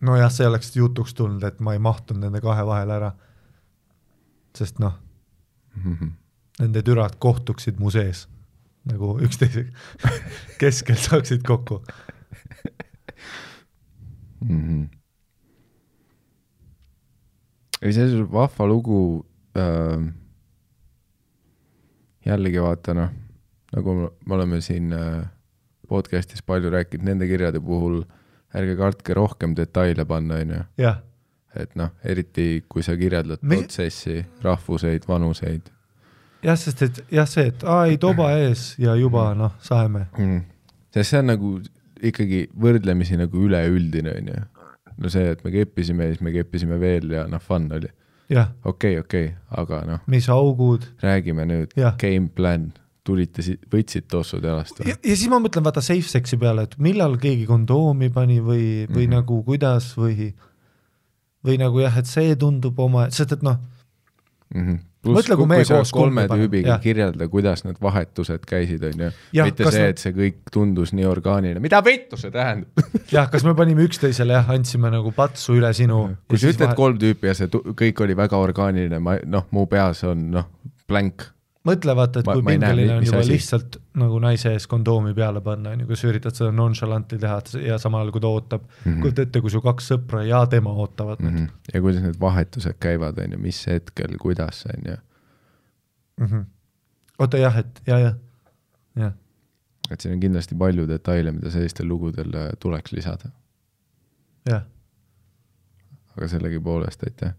nojah, 0.00 0.30
see 0.32 0.46
oleks 0.46 0.72
jutuks 0.76 1.14
tulnud, 1.14 1.44
et 1.44 1.60
ma 1.60 1.74
ei 1.74 1.82
mahtunud 1.82 2.26
nende 2.26 2.40
kahe 2.44 2.66
vahele 2.66 2.94
ära. 2.94 3.12
sest 4.56 4.78
noh, 4.78 4.94
mm 5.76 5.94
-hmm. 5.94 6.10
nende 6.60 6.82
türad 6.82 7.14
kohtuksid 7.18 7.78
mu 7.78 7.90
sees 7.90 8.28
nagu 8.84 9.18
üksteise 9.20 9.66
keskel 10.60 10.96
saaksid 10.96 11.42
kokku. 11.46 11.82
mm. 14.40 14.60
-hmm. 14.60 14.88
ei, 17.82 17.92
see 17.92 18.04
on 18.04 18.32
vahva 18.32 18.66
lugu 18.66 19.26
äh,. 19.56 20.12
jällegi 22.26 22.62
vaata 22.62 22.94
noh, 22.94 23.10
nagu 23.72 23.94
me- 23.94 24.10
me 24.26 24.34
oleme 24.34 24.60
siin 24.60 24.92
äh, 24.92 25.26
podcast'is 25.88 26.42
palju 26.46 26.70
rääkinud, 26.70 27.04
nende 27.04 27.26
kirjade 27.26 27.60
puhul 27.60 28.02
ärge 28.56 28.76
kartke 28.76 29.14
rohkem 29.14 29.56
detaile 29.56 30.04
panna, 30.08 30.40
onju. 30.44 30.62
jah, 30.80 31.02
et 31.56 31.74
noh, 31.76 31.90
eriti 32.04 32.64
kui 32.68 32.82
sa 32.82 32.96
kirjeldad 32.96 33.42
Me- 33.42 33.60
protsessi, 33.60 34.22
rahvuseid, 34.44 35.08
vanuseid 35.08 35.72
jah, 36.42 36.58
sest 36.58 36.82
et 36.86 37.00
jah, 37.12 37.28
see, 37.28 37.48
et 37.50 37.64
aa 37.66 37.86
ei 37.90 37.98
toba 38.00 38.30
ees 38.38 38.70
ja 38.80 38.94
juba 38.98 39.30
noh, 39.38 39.54
saeme. 39.64 40.06
mm.. 40.18 40.42
sest 40.94 41.14
see 41.14 41.22
on 41.22 41.30
nagu 41.32 41.54
ikkagi 42.08 42.44
võrdlemisi 42.54 43.18
nagu 43.18 43.44
üleüldine, 43.46 44.14
onju. 44.20 44.42
no 44.98 45.12
see, 45.12 45.32
et 45.34 45.44
me 45.44 45.54
keppisime 45.54 46.06
ja 46.06 46.14
siis 46.14 46.24
me 46.24 46.34
keppisime 46.34 46.78
veel 46.80 47.16
ja 47.16 47.26
noh, 47.30 47.42
fun 47.42 47.70
oli. 47.74 47.90
okei 48.68 48.98
okei 49.00 49.32
aga 49.58 49.82
noh, 49.88 50.04
mis 50.06 50.28
augud 50.32 50.86
räägime 51.02 51.46
nüüd 51.48 51.74
game 52.00 52.28
plan, 52.34 52.70
tulite, 53.08 53.44
võtsid 53.72 54.08
tossud 54.10 54.44
jalast 54.44 54.82
ja, 54.82 54.90
või? 54.90 54.98
ja 55.10 55.16
siis 55.16 55.30
ma 55.32 55.40
mõtlen 55.42 55.64
vaata 55.66 55.84
safe 55.84 56.08
sex'i 56.08 56.38
peale, 56.40 56.68
et 56.68 56.76
millal 56.82 57.16
keegi 57.20 57.48
kondoomi 57.48 58.12
pani 58.14 58.38
või, 58.38 58.84
või 58.84 58.84
mm. 58.84 59.00
-hmm. 59.00 59.16
nagu 59.16 59.40
kuidas 59.46 59.90
või, 59.98 60.30
või 61.44 61.58
nagu 61.60 61.82
jah, 61.82 61.98
et 61.98 62.10
see 62.10 62.36
tundub 62.40 62.78
oma, 62.84 63.08
sest 63.14 63.38
et 63.38 63.46
noh, 63.46 63.58
Mõtle, 64.48 65.36
kui 65.38 65.46
me 65.46 65.58
koos 65.62 65.92
kolme 65.94 66.24
kommi 66.24 66.24
paneme, 66.24 66.42
tüübiga 66.42 66.76
kirjelda, 66.82 67.28
kuidas 67.30 67.62
need 67.62 67.78
vahetused 67.82 68.44
käisid, 68.48 68.82
onju. 68.88 69.10
Jah, 69.36 69.46
mitte 69.46 69.70
see, 69.70 69.86
et 69.92 70.02
see 70.02 70.14
kõik 70.16 70.52
tundus 70.52 70.92
nii 70.96 71.06
orgaaniline, 71.06 71.62
mida 71.62 71.78
vittu 71.86 72.18
see 72.18 72.32
tähendab? 72.34 72.82
jah, 73.14 73.28
kas 73.30 73.46
me 73.46 73.54
panime 73.58 73.86
üksteisele 73.86 74.34
jah, 74.34 74.50
andsime 74.56 74.90
nagu 74.92 75.12
patsu 75.14 75.54
üle 75.58 75.70
sinu. 75.76 76.00
kui 76.28 76.40
sa 76.42 76.50
ütled 76.50 76.74
kolm 76.78 76.98
tüüpi 77.00 77.30
ja 77.30 77.36
see 77.38 77.50
kõik 77.52 78.02
oli 78.04 78.18
väga 78.18 78.40
orgaaniline, 78.42 78.98
ma 79.04 79.18
noh, 79.28 79.46
mu 79.54 79.68
peas 79.70 80.02
on 80.08 80.30
noh, 80.34 80.48
blank. 80.90 81.28
Mõtle 81.68 81.94
vaata, 81.98 82.20
et 82.22 82.26
Ma- 82.28 82.34
kui 82.38 82.42
pingeline 82.46 82.96
on 82.96 83.04
juba 83.06 83.20
asi. 83.22 83.30
lihtsalt 83.32 83.76
nagu 84.00 84.18
naise 84.24 84.52
ees 84.56 84.66
kondoomi 84.70 85.14
peale 85.14 85.40
panna, 85.44 85.70
on 85.76 85.80
ju, 85.84 85.86
kui 85.90 85.96
sa 86.00 86.08
üritad 86.10 86.34
seda 86.38 86.50
nonchalant'i 86.52 87.18
teha 87.22 87.38
et- 87.44 87.54
ja 87.66 87.78
samal 87.78 88.00
ajal, 88.02 88.12
kui 88.16 88.20
ta 88.24 88.28
ootab 88.32 88.62
mm, 88.62 88.68
Mhm. 88.84 88.94
-hmm. 88.96 89.02
kujuta 89.02 89.22
ette, 89.22 89.40
kui 89.40 89.50
su 89.50 89.60
kaks 89.64 89.90
sõpra 89.92 90.22
ja 90.26 90.44
tema 90.46 90.70
ootavad 90.72 91.20
mm. 91.20 91.28
mm. 91.30 91.36
-hmm. 91.46 91.74
ja 91.74 91.80
kuidas 91.80 92.02
need 92.02 92.20
vahetused 92.20 92.76
käivad, 92.80 93.18
onju, 93.24 93.38
mis 93.38 93.66
hetkel, 93.66 94.16
kuidas, 94.20 94.64
onju. 94.74 94.96
-hmm. 96.20 96.44
oota 97.18 97.38
jah, 97.38 97.56
et 97.58 97.82
ja, 97.86 97.98
ja, 97.98 98.14
jah, 98.96 99.12
et 99.90 100.00
siin 100.00 100.14
on 100.14 100.20
kindlasti 100.20 100.54
palju 100.54 100.88
detaile, 100.88 101.32
mida 101.32 101.50
sellistel 101.50 101.88
lugudel 101.88 102.32
tuleks 102.60 102.92
lisada, 102.92 103.30
jah, 104.48 104.62
aga 106.16 106.28
sellegipoolest, 106.28 107.02
aitäh. 107.06 107.34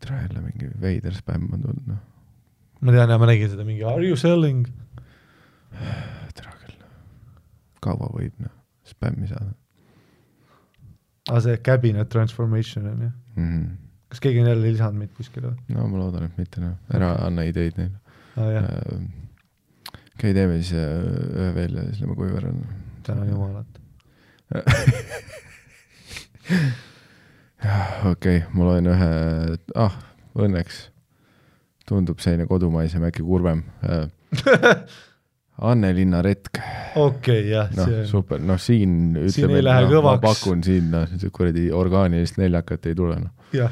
tere 0.00 0.16
jälle 0.22 0.40
mingi 0.44 0.70
veider 0.80 1.14
spämm 1.14 1.52
on 1.52 1.60
tulnud, 1.62 1.86
noh, 1.86 1.96
ma 2.84 2.92
tean 2.92 3.10
ja 3.10 3.18
ma 3.18 3.26
nägin 3.30 3.48
seda 3.52 3.64
mingi 3.66 3.84
are 3.88 4.04
you 4.04 4.16
selling, 4.20 4.60
tere 6.36 6.50
küll. 6.60 6.76
kaua 7.84 8.06
võib 8.12 8.34
noh, 8.44 8.54
spämmi 8.88 9.26
saada 9.30 9.52
aa 11.32 11.40
see 11.40 11.56
cabinet 11.64 12.08
transformation 12.12 12.82
on 12.90 12.98
ju, 13.06 13.10
mm. 13.36 13.48
-hmm. 13.48 13.64
kas 14.08 14.20
keegi 14.20 14.40
on 14.40 14.48
jälle 14.52 14.72
lisanud 14.72 14.98
meid 15.00 15.12
kuskile 15.16 15.46
või? 15.48 15.58
no 15.76 15.80
ma 15.88 15.96
loodan, 16.02 16.24
et 16.28 16.36
mitte 16.38 16.58
noh, 16.60 16.74
ära 16.92 17.08
Okei. 17.14 17.26
anna 17.26 17.42
ideid 17.48 17.74
neile. 17.80 17.98
aa 18.36 18.48
jah, 18.52 18.66
okei, 20.14 20.32
teeme 20.34 20.54
siis 20.60 20.72
äh, 20.76 20.82
ühe 21.40 21.50
veel 21.54 21.72
ja 21.80 21.84
siis 21.88 22.00
lähme 22.00 22.14
ära. 22.38 22.50
tänan 23.02 23.28
jumalat. 23.28 23.70
okei 28.12 28.12
okay,, 28.12 28.38
ma 28.52 28.62
loen 28.68 28.86
ühe, 28.92 29.10
ah, 29.74 29.94
õnneks 30.36 30.93
tundub 31.88 32.22
selline 32.24 32.46
kodumaisem, 32.48 33.04
äkki 33.10 33.24
kurvem. 33.26 33.64
Anne-Linna 35.62 36.18
retk, 36.24 36.58
okei 36.98 37.44
jah, 37.52 37.68
noh 37.78 37.90
super, 38.10 38.40
noh 38.42 38.58
siin 38.58 39.14
ütleme, 39.20 39.60
no, 39.62 40.00
ma 40.02 40.16
pakun 40.18 40.64
siin 40.66 40.88
noh, 40.90 41.12
kuradi 41.30 41.68
orgaanilist 41.70 42.40
neljakat 42.42 42.88
ei 42.90 42.96
tule 42.98 43.20
noh. 43.20 43.30
jah, 43.54 43.70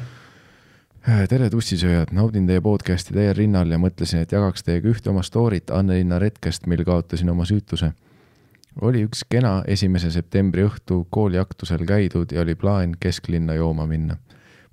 tere, 1.27 1.49
tussisööjad, 1.51 2.13
naudin 2.15 2.47
teie 2.47 2.63
podcast'i 2.63 3.17
täiel 3.17 3.35
rinnal 3.35 3.75
ja 3.75 3.81
mõtlesin, 3.83 4.23
et 4.23 4.31
jagaks 4.31 4.63
teiega 4.63 4.87
ühte 4.93 5.11
oma 5.11 5.25
story't 5.27 5.75
Anne-Linna 5.75 6.21
retkest, 6.23 6.71
mil 6.71 6.85
kaotasin 6.87 7.33
oma 7.35 7.43
süütuse. 7.49 7.91
oli 8.81 9.03
üks 9.03 9.25
kena 9.29 9.57
esimese 9.67 10.11
septembri 10.11 10.63
õhtu 10.63 11.03
kooliaktusel 11.09 11.83
käidud 11.85 12.31
ja 12.31 12.41
oli 12.47 12.55
plaan 12.55 12.95
kesklinna 12.99 13.59
jooma 13.59 13.85
minna. 13.85 14.15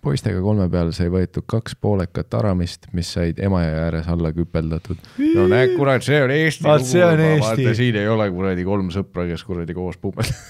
Poistega 0.01 0.41
kolme 0.45 0.69
peale 0.73 0.93
sai 0.97 1.11
võetud 1.13 1.45
kaks 1.51 1.77
poolekat 1.81 2.35
aramist, 2.39 2.89
mis 2.97 3.13
said 3.17 3.41
Emajõe 3.43 3.81
ääres 3.87 4.09
alla 4.09 4.33
küpeldatud. 4.37 5.01
no 5.35 5.47
näed, 5.51 5.77
kurat, 5.77 6.05
see 6.07 6.23
on 6.25 6.33
Eesti 6.35 6.65
Vaat 6.65 6.87
on 6.87 7.25
Eesti. 7.27 7.43
vaata, 7.47 7.75
siin 7.77 8.01
ei 8.01 8.09
ole 8.09 8.31
kuradi 8.33 8.65
kolm 8.65 8.91
sõpra, 8.95 9.27
kes 9.31 9.45
kuradi 9.45 9.77
koos 9.77 10.01
pummel-. 10.01 10.33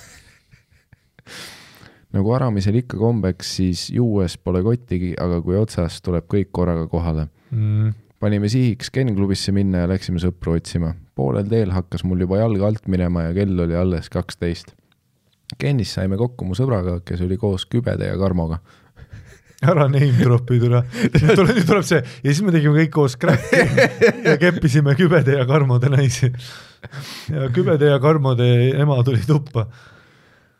nagu 2.17 2.35
aramisel 2.35 2.81
ikka 2.81 2.99
kombeks, 3.01 3.57
siis 3.61 3.87
juues 3.95 4.37
pole 4.43 4.63
kottigi, 4.67 5.13
aga 5.21 5.41
kui 5.45 5.59
otsas, 5.59 6.01
tuleb 6.05 6.27
kõik 6.31 6.51
korraga 6.55 6.87
kohale. 6.91 7.29
mm.. 7.51 7.95
panime 8.21 8.51
sihiks 8.53 8.91
Ken 8.93 9.15
klubisse 9.17 9.53
minna 9.53 9.85
ja 9.85 9.91
läksime 9.91 10.23
sõpru 10.23 10.57
otsima. 10.59 10.95
poolel 11.15 11.49
teel 11.49 11.73
hakkas 11.75 12.05
mul 12.05 12.21
juba 12.21 12.41
jalg 12.41 12.63
alt 12.63 12.87
minema 12.89 13.29
ja 13.29 13.35
kell 13.37 13.67
oli 13.67 13.77
alles 13.77 14.11
kaksteist. 14.11 14.75
Kenis 15.59 15.97
saime 15.97 16.17
kokku 16.17 16.47
mu 16.47 16.55
sõbraga, 16.55 17.01
kes 17.05 17.25
oli 17.27 17.37
koos 17.37 17.65
Kübede 17.67 18.07
ja 18.07 18.19
Karmoga. 18.19 18.61
Ära 19.61 19.87
name 19.93 20.17
drop'i 20.17 20.59
tule, 20.61 20.83
nüüd 21.13 21.37
tuleb, 21.37 21.55
nüüd 21.59 21.69
tuleb 21.69 21.87
see 21.87 22.01
ja 22.01 22.33
siis 22.33 22.43
me 22.47 22.55
tegime 22.55 22.79
kõik 22.81 22.93
koos 22.95 23.17
kräkki 23.21 23.65
ja 24.25 24.37
keppisime 24.41 24.97
kübede 24.99 25.37
ja 25.37 25.47
karmode 25.49 25.91
naisi. 25.93 26.31
ja 27.29 27.49
kübede 27.53 27.91
ja 27.93 28.01
karmode 28.01 28.49
ema 28.81 29.01
tuli 29.05 29.21
tuppa. 29.27 29.67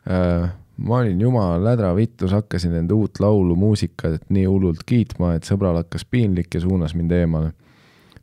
Äh, 0.05 0.49
ma 0.77 1.01
olin 1.01 1.21
jumal 1.21 1.63
lädra 1.65 1.95
vittus, 1.97 2.33
hakkasin 2.33 2.75
enda 2.77 2.95
uut 2.97 3.19
laulu 3.21 3.55
muusikat 3.55 4.29
nii 4.29 4.45
hullult 4.49 4.85
kiitma, 4.85 5.35
et 5.37 5.49
sõbral 5.49 5.81
hakkas 5.81 6.05
piinlik 6.05 6.53
ja 6.53 6.61
suunas 6.61 6.95
mind 6.97 7.11
eemale. 7.17 7.51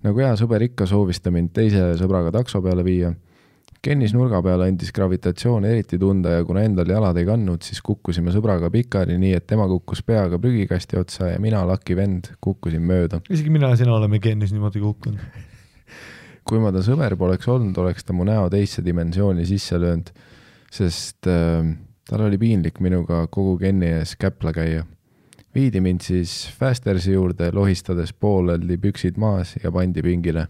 nagu 0.03 0.23
hea 0.23 0.35
sõber 0.39 0.63
ikka, 0.63 0.87
soovis 0.87 1.19
ta 1.21 1.31
mind 1.35 1.51
teise 1.55 1.97
sõbraga 1.99 2.31
takso 2.39 2.63
peale 2.63 2.85
viia. 2.87 3.13
Kennis 3.83 4.11
nurga 4.15 4.41
peal 4.43 4.65
andis 4.65 4.91
gravitatsioon 4.95 5.65
eriti 5.69 5.99
tunda 6.03 6.33
ja 6.35 6.45
kuna 6.47 6.65
endal 6.67 6.89
jalad 6.91 7.19
ei 7.21 7.27
kandnud, 7.29 7.63
siis 7.63 7.79
kukkusime 7.87 8.33
sõbraga 8.35 8.73
pikali, 8.75 9.15
nii 9.23 9.37
et 9.39 9.47
tema 9.47 9.69
kukkus 9.71 10.03
peaga 10.07 10.41
prügikasti 10.43 10.99
otsa 10.99 11.31
ja 11.31 11.39
mina, 11.43 11.61
laki 11.69 11.95
vend, 11.99 12.33
kukkusin 12.43 12.83
mööda. 12.83 13.23
isegi 13.31 13.53
mina 13.55 13.71
ja 13.71 13.79
sina 13.79 13.95
oleme 13.95 14.19
Kennis 14.19 14.55
niimoodi 14.55 14.83
kukkunud. 14.83 15.23
kui 16.49 16.59
ma 16.63 16.73
ta 16.75 16.83
sõber 16.83 17.15
poleks 17.21 17.47
olnud, 17.53 17.79
oleks 17.79 18.09
ta 18.09 18.17
mu 18.17 18.27
näo 18.27 18.49
teisse 18.51 18.83
dimensiooni 18.85 19.47
sisse 19.47 19.79
löönud, 19.79 20.11
sest 20.75 21.31
äh, 21.31 21.71
tal 22.09 22.25
oli 22.27 22.39
piinlik 22.41 22.81
minuga 22.85 23.27
kogu 23.31 23.59
Kenni 23.61 23.93
ees 24.01 24.17
käpla 24.19 24.53
käia. 24.57 24.87
viidi 25.55 25.81
mind 25.81 26.03
siis 26.03 26.49
Fastersi 26.59 27.13
juurde, 27.13 27.53
lohistades 27.53 28.13
pooleldi 28.13 28.77
püksid 28.79 29.17
maas 29.19 29.55
ja 29.63 29.73
pandi 29.73 30.03
pingile. 30.03 30.49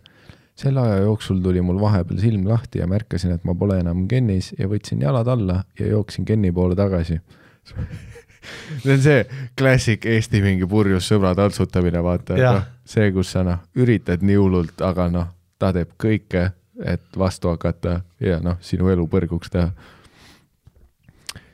Selle 0.59 0.83
aja 0.83 1.03
jooksul 1.05 1.39
tuli 1.43 1.63
mul 1.63 1.81
vahepeal 1.81 2.19
silm 2.19 2.49
lahti 2.49 2.83
ja 2.83 2.87
märkasin, 2.91 3.37
et 3.37 3.45
ma 3.47 3.55
pole 3.55 3.79
enam 3.79 4.07
Kennis 4.11 4.51
ja 4.59 4.67
võtsin 4.71 5.03
jalad 5.03 5.29
alla 5.31 5.63
ja 5.79 5.91
jooksin 5.93 6.27
Kenni 6.27 6.53
poole 6.53 6.77
tagasi. 6.79 7.21
see 8.83 8.95
on 8.95 9.03
see 9.03 9.25
klassik 9.59 10.07
Eesti 10.07 10.41
mingi 10.43 10.67
purjus 10.67 11.09
sõbra 11.11 11.35
tantsutamine, 11.39 12.03
vaata 12.03 12.39
noh, 12.39 12.65
see, 12.89 13.11
kus 13.15 13.35
sa 13.37 13.45
noh, 13.47 13.61
üritad 13.79 14.25
nii 14.25 14.39
hullult, 14.41 14.83
aga 14.85 15.09
noh, 15.13 15.29
ta 15.61 15.71
teeb 15.77 15.95
kõike, 16.01 16.49
et 16.79 17.19
vastu 17.19 17.53
hakata 17.53 18.01
ja 18.23 18.41
noh, 18.43 18.59
sinu 18.65 18.91
elu 18.91 19.07
põrguks 19.11 19.55
teha. 19.55 19.71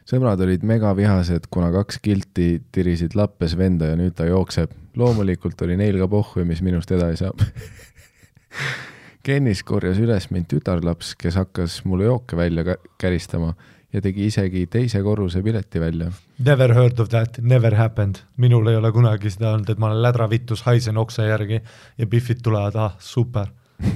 sõbrad 0.08 0.40
olid 0.46 0.64
megavihased, 0.64 1.50
kuna 1.50 1.70
kaks 1.74 2.00
kilti 2.04 2.48
tirisid 2.72 3.16
lappes 3.18 3.56
venda 3.58 3.92
ja 3.92 4.00
nüüd 4.00 4.16
ta 4.16 4.28
jookseb. 4.28 4.72
loomulikult 4.96 5.60
oli 5.62 5.76
neil 5.76 5.98
ka 5.98 6.08
pohhu, 6.08 6.44
mis 6.44 6.62
minust 6.62 6.90
edasi 6.92 7.24
saab 7.24 7.40
Kennis 9.24 9.62
korjas 9.64 9.98
üles 10.02 10.26
mind 10.34 10.46
tütarlaps, 10.52 11.14
kes 11.16 11.38
hakkas 11.40 11.78
mulle 11.88 12.04
jooke 12.10 12.36
välja 12.36 12.62
kä- 12.66 12.76
käristama 13.00 13.54
ja 13.94 14.00
tegi 14.04 14.26
isegi 14.28 14.66
teise 14.66 15.00
korruse 15.02 15.40
pileti 15.42 15.80
välja. 15.80 16.10
Never 16.44 16.74
heard 16.76 16.98
of 17.00 17.08
that, 17.08 17.38
never 17.40 17.74
happened. 17.78 18.18
minul 18.36 18.66
ei 18.68 18.76
ole 18.76 18.90
kunagi 18.92 19.30
seda 19.30 19.52
olnud, 19.54 19.70
et 19.70 19.78
ma 19.78 19.86
olen 19.92 20.02
lädravittus, 20.02 20.62
haisen 20.66 20.96
okse 21.00 21.24
järgi 21.28 21.60
ja 21.98 22.06
Biffid 22.06 22.42
tulevad, 22.44 22.74
ah 22.76 22.96
super. 22.98 23.46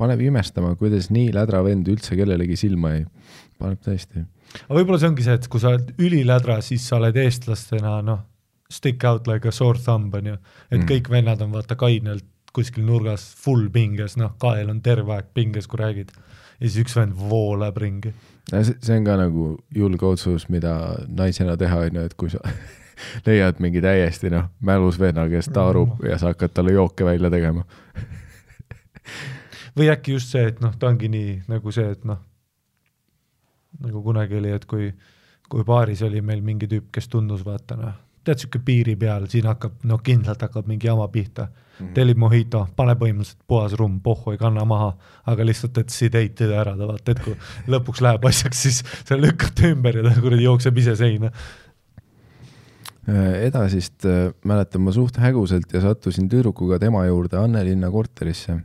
paneb 0.00 0.20
imestama, 0.24 0.74
kuidas 0.80 1.10
nii 1.12 1.30
lädra 1.36 1.60
vend 1.64 1.88
üldse 1.92 2.16
kellelegi 2.18 2.56
silma 2.56 2.94
jäi. 2.96 3.04
paneb 3.60 3.80
tõesti. 3.84 4.24
aga 4.66 4.78
võib-olla 4.80 4.98
see 5.02 5.10
ongi 5.12 5.22
see, 5.26 5.36
et 5.36 5.48
kui 5.52 5.60
sa 5.62 5.74
oled 5.74 5.94
ülilädra, 6.00 6.58
siis 6.64 6.86
sa 6.88 6.96
oled 6.98 7.16
eestlastena 7.20 7.98
noh, 8.02 8.22
stick 8.72 9.04
out 9.04 9.28
like 9.28 9.46
a 9.48 9.52
sore 9.52 9.78
thumb 9.78 10.14
on 10.14 10.26
ju, 10.32 10.36
et 10.70 10.80
Mm. 10.80 10.86
kõik 10.88 11.10
vennad 11.12 11.42
on 11.44 11.52
vaata 11.52 11.76
kainelt 11.76 12.24
kuskil 12.56 12.84
nurgas 12.86 13.24
full 13.38 13.68
pinges, 13.72 14.16
noh, 14.20 14.34
kael 14.42 14.70
on 14.72 14.82
terve 14.82 15.14
aeg 15.14 15.30
pinges, 15.34 15.68
kui 15.70 15.80
räägid. 15.80 16.12
ja 16.60 16.66
siis 16.66 16.80
üks 16.84 16.96
vend 16.96 17.16
voolab 17.16 17.76
ringi. 17.80 18.12
see, 18.50 18.96
on 18.96 19.04
ka 19.04 19.16
nagu 19.20 19.50
julge 19.74 20.06
otsus, 20.06 20.48
mida 20.48 20.74
naisena 21.08 21.56
teha, 21.56 21.84
on 21.86 22.00
ju, 22.00 22.06
et 22.10 22.14
kui 22.14 22.30
sa 22.30 22.40
leiad 23.26 23.60
mingi 23.60 23.82
täiesti 23.84 24.30
noh, 24.30 24.50
mälus 24.60 24.98
venna, 25.00 25.28
kes 25.28 25.50
taarub 25.54 26.02
ja 26.04 26.18
sa 26.18 26.34
hakkad 26.34 26.54
talle 26.54 26.74
jooke 26.76 27.04
välja 27.04 27.30
tegema. 27.30 27.64
või 29.76 29.92
äkki 29.92 30.18
just 30.18 30.34
see, 30.34 30.50
et 30.50 30.60
noh, 30.60 30.74
ta 30.76 30.90
ongi 30.90 31.08
nii 31.08 31.40
nagu 31.48 31.72
see, 31.72 31.90
et 31.94 32.04
noh, 32.04 32.20
nagu 33.80 34.02
kunagi 34.02 34.36
oli, 34.36 34.52
et 34.52 34.66
kui, 34.68 34.90
kui 35.48 35.64
baaris 35.64 36.02
oli 36.02 36.20
meil 36.20 36.42
mingi 36.42 36.68
tüüp, 36.70 36.90
kes 36.92 37.08
tundus 37.08 37.44
vaata 37.46 37.78
noh, 37.78 37.98
tead 38.24 38.42
sihuke 38.42 38.60
piiri 38.64 38.96
peal, 39.00 39.26
siin 39.32 39.48
hakkab, 39.48 39.80
no 39.88 39.98
kindlalt 40.04 40.42
hakkab 40.44 40.68
mingi 40.68 40.86
jama 40.86 41.08
pihta 41.08 41.46
mm. 41.46 41.86
-hmm. 41.86 41.94
tellib 41.96 42.20
mojito, 42.20 42.66
pane 42.76 42.94
põhimõtteliselt 43.00 43.40
puhas 43.48 43.72
rumm, 43.78 44.00
pohhu 44.04 44.34
ei 44.34 44.38
kanna 44.38 44.64
maha, 44.64 44.92
aga 45.26 45.46
lihtsalt, 45.46 45.78
et 45.78 45.88
sedate 45.94 46.46
ida 46.46 46.60
ära 46.60 46.76
ta 46.76 46.88
vaata, 46.90 47.16
et 47.16 47.24
kui 47.24 47.36
lõpuks 47.74 48.04
läheb 48.04 48.28
asjaks, 48.30 48.62
siis 48.62 48.84
sa 49.08 49.18
lükkad 49.18 49.56
ta 49.56 49.72
ümber 49.72 50.00
ja 50.00 50.06
ta 50.08 50.14
kuradi 50.20 50.44
jookseb 50.44 50.78
ise 50.78 50.96
seina. 50.96 51.32
Äh, 53.08 53.46
edasist 53.48 54.04
äh, 54.04 54.32
mäletan 54.44 54.84
ma 54.84 54.92
suht 54.92 55.16
häguselt 55.18 55.72
ja 55.72 55.80
sattusin 55.80 56.28
tüdrukuga 56.28 56.78
tema 56.78 57.06
juurde 57.06 57.38
Annelinna 57.40 57.90
korterisse. 57.90 58.60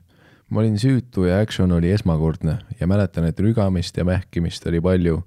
ma 0.49 0.59
olin 0.59 0.77
süütu 0.77 1.23
ja 1.25 1.39
action 1.41 1.71
oli 1.71 1.89
esmakordne 1.89 2.59
ja 2.79 2.87
mäletan, 2.87 3.25
et 3.25 3.39
rügamist 3.39 3.97
ja 3.97 4.03
mähkimist 4.05 4.67
oli 4.67 4.81
palju, 4.81 5.23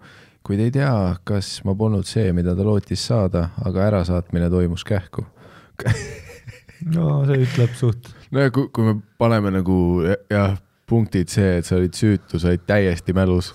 kuid 0.47 0.63
ei 0.65 0.71
tea, 0.75 0.93
kas 1.29 1.59
ma 1.69 1.75
polnud 1.79 2.07
see, 2.09 2.33
mida 2.37 2.55
ta 2.57 2.67
lootis 2.67 3.03
saada, 3.11 3.51
aga 3.67 3.89
ärasaatmine 3.91 4.51
toimus 4.53 4.85
kähku 4.89 5.27
no 6.95 7.19
see 7.29 7.43
ütleb 7.47 7.75
suht. 7.79 8.13
no 8.35 8.47
ja 8.47 8.55
kui, 8.55 8.71
kui 8.75 8.87
me 8.87 8.97
paneme 9.21 9.53
nagu 9.55 9.77
jah, 10.31 10.57
punktid 10.89 11.33
see, 11.33 11.59
et 11.61 11.69
sa 11.69 11.77
olid 11.79 11.97
süütu, 11.97 12.41
sa 12.41 12.53
olid 12.53 12.65
täiesti 12.69 13.15
mälus, 13.17 13.51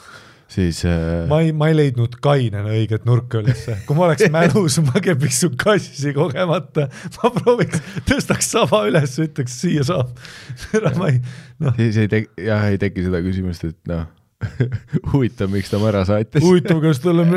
siis 0.51 0.83
äh, 0.85 1.25
ma 1.31 1.41
ei, 1.43 1.53
ma 1.55 1.69
ei 1.71 1.77
leidnud 1.77 2.19
kainena 2.23 2.75
õiget 2.75 3.07
nurka 3.09 3.41
ülesse, 3.41 3.79
kui 3.87 3.97
ma 3.97 4.07
oleks 4.09 4.29
mälus, 4.33 4.79
ma 4.85 5.01
kepiks 5.03 5.43
su 5.45 5.51
kassi 5.59 6.13
kogemata, 6.15 6.89
ma 7.17 7.31
prooviks, 7.39 7.81
tõstaks 8.09 8.51
saba 8.55 8.83
üles, 8.89 9.17
ütleks 9.23 9.61
siia 9.63 9.85
saab. 9.87 10.13
noh, 11.63 11.79
siis 11.79 12.03
ei 12.03 12.11
tek-, 12.11 12.33
jah, 12.37 12.67
ei 12.69 12.81
teki 12.81 13.07
seda 13.07 13.23
küsimust, 13.25 13.71
et 13.71 13.79
noh 13.89 14.11
huvitav, 15.13 15.51
miks 15.53 15.71
ta 15.71 15.79
mu 15.81 15.89
ära 15.91 16.03
saatis. 16.07 16.43
huvitav, 16.43 16.81
kas 16.83 17.01
tal 17.03 17.23
on 17.23 17.33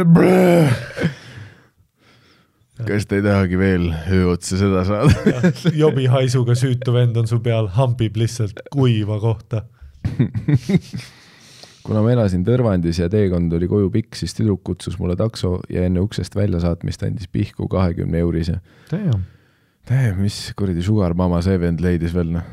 kas 2.87 3.07
te 3.09 3.21
ei 3.21 3.25
tahagi 3.25 3.59
veel 3.59 3.89
öö 4.13 4.33
otsa 4.35 4.59
seda 4.61 4.85
saada 4.85 5.53
jobi 5.73 6.07
haisuga 6.13 6.57
süütu 6.59 6.93
vend 6.97 7.17
on 7.17 7.29
su 7.31 7.41
peal, 7.45 7.71
hambib 7.73 8.19
lihtsalt 8.21 8.61
kuiva 8.73 9.21
kohta. 9.23 9.65
kuna 11.87 12.03
ma 12.03 12.13
elasin 12.13 12.45
Tõrvandis 12.47 13.01
ja 13.01 13.09
teekond 13.11 13.53
oli 13.57 13.69
koju 13.71 13.91
pikk, 13.95 14.19
siis 14.19 14.35
tüdruk 14.37 14.63
kutsus 14.67 14.99
mulle 15.01 15.17
takso 15.19 15.57
ja 15.73 15.87
enne 15.87 16.03
uksest 16.05 16.37
väljasaatmist 16.37 17.07
andis 17.07 17.31
pihku 17.33 17.69
kahekümne 17.71 18.21
eurise. 18.23 18.59
Damn, 19.87 20.21
mis 20.21 20.41
kuradi 20.59 20.83
sugar 20.83 21.15
mama 21.15 21.41
see 21.47 21.59
vend 21.63 21.83
leidis 21.85 22.15
veel 22.15 22.33
noh. 22.39 22.47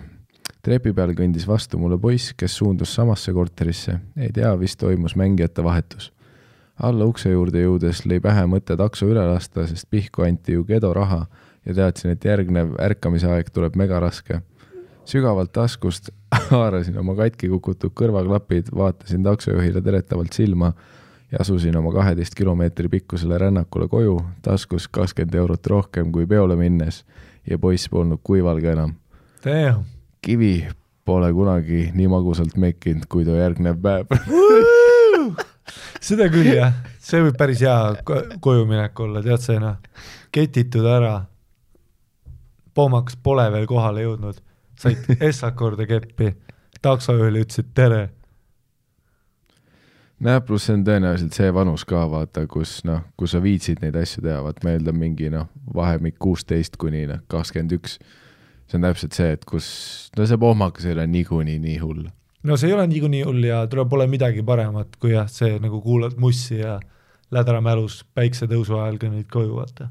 Trepi 0.64 0.94
peal 0.95 1.11
kõndis 1.18 1.45
vastu 1.48 1.77
mulle 1.80 1.98
poiss, 1.99 2.34
kes 2.38 2.56
suundus 2.60 2.94
samasse 2.95 3.34
korterisse, 3.35 3.98
ei 4.18 4.31
tea, 4.34 4.53
vist 4.60 4.80
toimus 4.80 5.18
mängijate 5.19 5.64
vahetus. 5.64 6.11
alla 6.80 7.06
ukse 7.06 7.30
juurde 7.30 7.61
jõudes 7.61 7.99
lõi 8.10 8.18
pähe 8.22 8.45
mõte 8.49 8.77
takso 8.77 9.06
üle 9.06 9.22
lasta, 9.27 9.68
sest 9.68 9.85
pihku 9.90 10.23
anti 10.26 10.56
ju 10.56 10.64
Gedo 10.65 10.94
raha 10.94 11.27
ja 11.65 11.73
teadsin, 11.73 12.11
et 12.11 12.26
järgnev 12.26 12.73
ärkamise 12.80 13.27
aeg 13.27 13.52
tuleb 13.53 13.76
megaraske. 13.76 14.41
sügavalt 15.06 15.52
taskust 15.52 16.10
haarasin 16.49 16.98
oma 16.98 17.15
katki 17.15 17.49
kukutud 17.49 17.91
kõrvaklapid, 17.94 18.72
vaatasin 18.76 19.23
taksojuhile 19.23 19.81
teretavalt 19.81 20.34
silma 20.34 20.73
ja 21.31 21.38
asusin 21.41 21.76
oma 21.77 21.91
kaheteist 21.91 22.35
kilomeetri 22.35 22.90
pikkusele 22.90 23.38
rännakule 23.38 23.88
koju, 23.88 24.22
taskus 24.41 24.88
kakskümmend 24.88 25.35
eurot 25.35 25.68
rohkem 25.68 26.11
kui 26.11 26.26
peole 26.26 26.56
minnes 26.56 27.03
ja 27.49 27.60
poiss 27.60 27.90
polnud 27.90 28.23
kuival 28.23 28.61
ka 28.61 28.72
enam. 28.72 28.95
Kivi 30.24 30.56
pole 31.06 31.34
kunagi 31.36 31.90
nii 31.95 32.08
magusalt 32.12 32.56
mekkinud, 32.60 33.08
kui 33.12 33.26
too 33.28 33.36
järgnev 33.36 33.80
päev. 33.84 34.08
Seda 36.04 36.28
küll 36.32 36.50
jah, 36.56 36.74
see 37.00 37.22
võib 37.24 37.38
päris 37.40 37.62
hea 37.64 37.76
kojuminek 38.44 39.00
olla, 39.04 39.22
tead 39.24 39.44
see 39.44 39.60
noh, 39.60 39.78
ketitud 40.36 40.88
ära, 40.88 41.14
poomaks 42.76 43.16
pole 43.24 43.45
veel 43.54 43.68
kohale 43.70 44.04
jõudnud, 44.04 44.41
said 44.80 45.08
S-akorde 45.30 45.88
keppi, 45.88 46.34
taksojuhile 46.84 47.45
ütlesid 47.45 47.72
tere. 47.76 48.04
Näe, 50.24 50.40
pluss 50.48 50.70
see 50.70 50.78
on 50.78 50.84
tõenäoliselt 50.88 51.36
see 51.36 51.52
vanus 51.56 51.84
ka, 51.88 52.06
vaata, 52.12 52.45
kus 52.48 52.78
noh, 52.88 53.02
kus 53.20 53.34
sa 53.36 53.41
viitsid 53.44 53.84
neid 53.84 53.95
asju 54.00 54.24
teha, 54.24 54.40
vaat 54.45 54.64
ma 54.64 54.76
eeldan 54.76 54.95
mingi 55.00 55.32
noh, 55.32 55.50
vahemik 55.76 56.16
kuusteist 56.22 56.80
kuni 56.80 57.06
noh, 57.10 57.24
kakskümmend 57.32 57.76
üks. 57.80 57.98
See 58.74 58.80
on 58.80 58.88
täpselt 58.88 59.18
see, 59.18 59.32
et 59.38 59.45
kus, 59.50 59.68
no 60.18 60.28
see 60.30 60.40
pohmakas 60.41 60.88
ei 60.88 60.95
ole 60.95 61.08
niikuinii 61.14 61.60
nii 61.62 61.78
hull. 61.84 62.08
no 62.44 62.58
see 62.58 62.72
ei 62.72 62.78
ole 62.78 62.88
niikuinii 62.90 63.24
hull 63.28 63.48
ja 63.48 63.64
tuleb, 63.70 63.90
pole 63.91 64.08
midagi 64.12 64.45
paremat, 64.45 64.98
kui 65.02 65.14
jah, 65.14 65.30
see 65.30 65.60
nagu 65.64 65.82
kuulad 65.86 66.18
mussi 66.22 66.60
ja 66.62 66.80
lädramälus 67.34 68.02
päiksetõusu 68.18 68.80
ajal 68.82 69.00
kõnnid 69.02 69.30
koju, 69.32 69.56
vaata. 69.62 69.90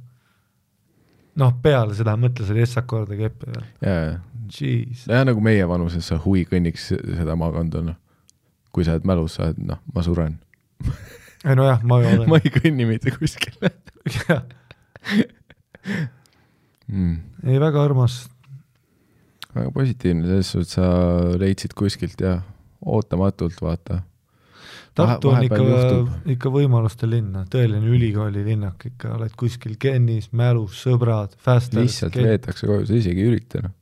noh, 1.40 1.56
peale 1.62 1.94
seda 1.98 2.18
mõtle, 2.18 2.46
see 2.46 2.58
oli 2.58 2.66
S-akorde 2.66 3.18
kepp 3.20 3.48
ju. 3.48 3.66
jaa, 3.86 4.20
Jeez. 4.52 5.06
jah, 5.06 5.24
nagu 5.24 5.40
meie 5.40 5.64
vanuses 5.68 6.10
sa 6.10 6.18
huvi 6.20 6.44
kõnniks 6.50 6.90
seda 6.92 7.38
maakonda, 7.38 7.84
noh 7.86 8.00
kui 8.72 8.86
sa 8.86 8.96
oled 8.96 9.06
mälus, 9.08 9.36
sa 9.36 9.48
oled, 9.48 9.60
noh, 9.68 9.80
ma 9.92 10.04
suren 10.04 10.38
ei 11.46 11.56
nojah, 11.58 11.82
ma 11.84 12.00
olen 12.00 12.24
ma 12.30 12.40
ei 12.40 12.52
kõnni 12.54 12.88
mitte 12.88 13.12
kuskile 13.14 13.72
mm.. 16.88 17.16
ei, 17.44 17.58
väga 17.60 17.82
armas. 17.84 18.24
Väga 19.54 19.72
positiivne, 19.74 20.26
selles 20.28 20.52
suhtes 20.54 20.78
sa 20.78 20.86
leidsid 21.40 21.76
kuskilt 21.78 22.20
jah, 22.20 22.40
ootamatult, 22.86 23.60
vaata. 23.62 24.02
Tartu 24.92 25.30
on 25.32 25.46
ikka, 25.46 25.58
ikka 26.34 26.50
võimaluste 26.52 27.08
linn, 27.08 27.46
tõeline 27.48 27.88
ülikooli 27.88 28.42
linnak 28.44 28.84
ikka, 28.90 29.14
oled 29.16 29.32
kuskil 29.40 29.78
Kennis, 29.80 30.28
mälus, 30.36 30.82
sõbrad, 30.84 31.32
fasters. 31.40 31.80
lihtsalt 31.80 32.18
veetakse 32.20 32.68
koju, 32.68 32.84
sa 32.90 32.98
isegi 32.98 33.24
ei 33.24 33.30
ürita, 33.32 33.62
noh. 33.64 33.72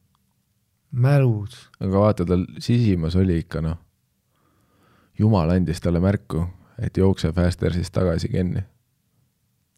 mälus. 0.92 1.64
aga 1.82 2.05
vaata, 2.06 2.26
tal 2.30 2.47
sisimas 2.62 3.18
oli 3.18 3.40
ikka, 3.42 3.64
noh 3.66 3.80
jumal 5.20 5.52
andis 5.55 5.80
talle 5.82 6.01
märku, 6.02 6.44
et 6.80 6.97
jookse 6.97 7.32
Fastersist 7.36 7.92
tagasi 7.94 8.30
Kenni. 8.32 8.62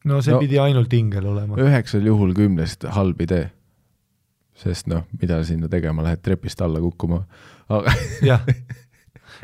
no 0.04 0.20
see 0.22 0.34
no, 0.34 0.40
pidi 0.42 0.58
ainult 0.58 0.92
ingel 0.98 1.26
olema. 1.32 1.58
üheksal 1.62 2.06
juhul 2.06 2.34
kümnest 2.36 2.86
halb 2.96 3.20
idee. 3.26 3.50
Sest 4.58 4.88
noh, 4.90 5.06
mida 5.20 5.40
sinna 5.46 5.68
tegema 5.72 6.04
lähed, 6.04 6.22
trepist 6.22 6.60
alla 6.64 6.80
kukkuma 6.80 7.22
aga.... 7.72 7.94
jah, 8.30 8.44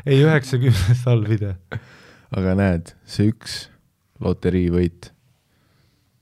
ei 0.05 0.21
üheksakümnest 0.23 1.07
halb 1.09 1.31
idee. 1.33 1.55
aga 2.35 2.55
näed, 2.59 2.93
see 3.09 3.31
üks 3.33 3.59
loteriivõit, 4.23 5.11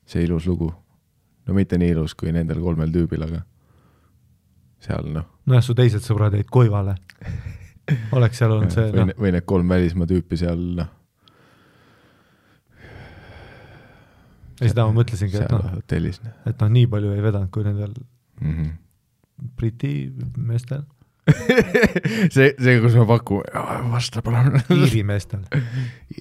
see 0.08 0.26
ilus 0.28 0.48
lugu, 0.48 0.72
no 1.48 1.58
mitte 1.58 1.80
nii 1.82 1.96
ilus 1.96 2.16
kui 2.18 2.34
nendel 2.36 2.62
kolmel 2.64 2.94
tüübil, 2.94 3.28
aga 3.28 3.44
seal 4.84 5.10
noh. 5.14 5.28
nojah, 5.50 5.66
su 5.66 5.76
teised 5.78 6.06
sõbrad 6.06 6.38
jäid 6.38 6.50
koivale 6.54 6.98
oleks 8.18 8.40
seal 8.42 8.54
olnud 8.54 8.74
see 8.74 8.92
või, 8.92 9.10
no. 9.10 9.18
või 9.18 9.34
need 9.36 9.48
kolm 9.48 9.74
välismaa 9.74 10.10
tüüpi 10.10 10.40
seal, 10.40 10.62
noh. 10.78 10.94
ei, 14.62 14.70
seda 14.70 14.88
ma 14.88 14.96
mõtlesingi, 15.00 15.42
et 15.42 15.54
noh, 15.54 15.66
hotellis. 15.78 16.22
et 16.24 16.62
noh, 16.62 16.72
nii 16.78 16.88
palju 16.92 17.16
ei 17.16 17.26
vedanud, 17.26 17.52
kui 17.54 17.66
nendel 17.68 17.96
mm 18.42 18.54
-hmm. 18.54 18.72
Briti 19.58 20.14
meestel 20.38 20.86
see, 22.36 22.54
see, 22.56 22.80
kus 22.80 22.96
ma 22.96 23.06
pakun, 23.06 23.44
vasta 23.92 24.22
palun 24.24 24.62
Iiri 24.72 25.04
meestel 25.04 25.44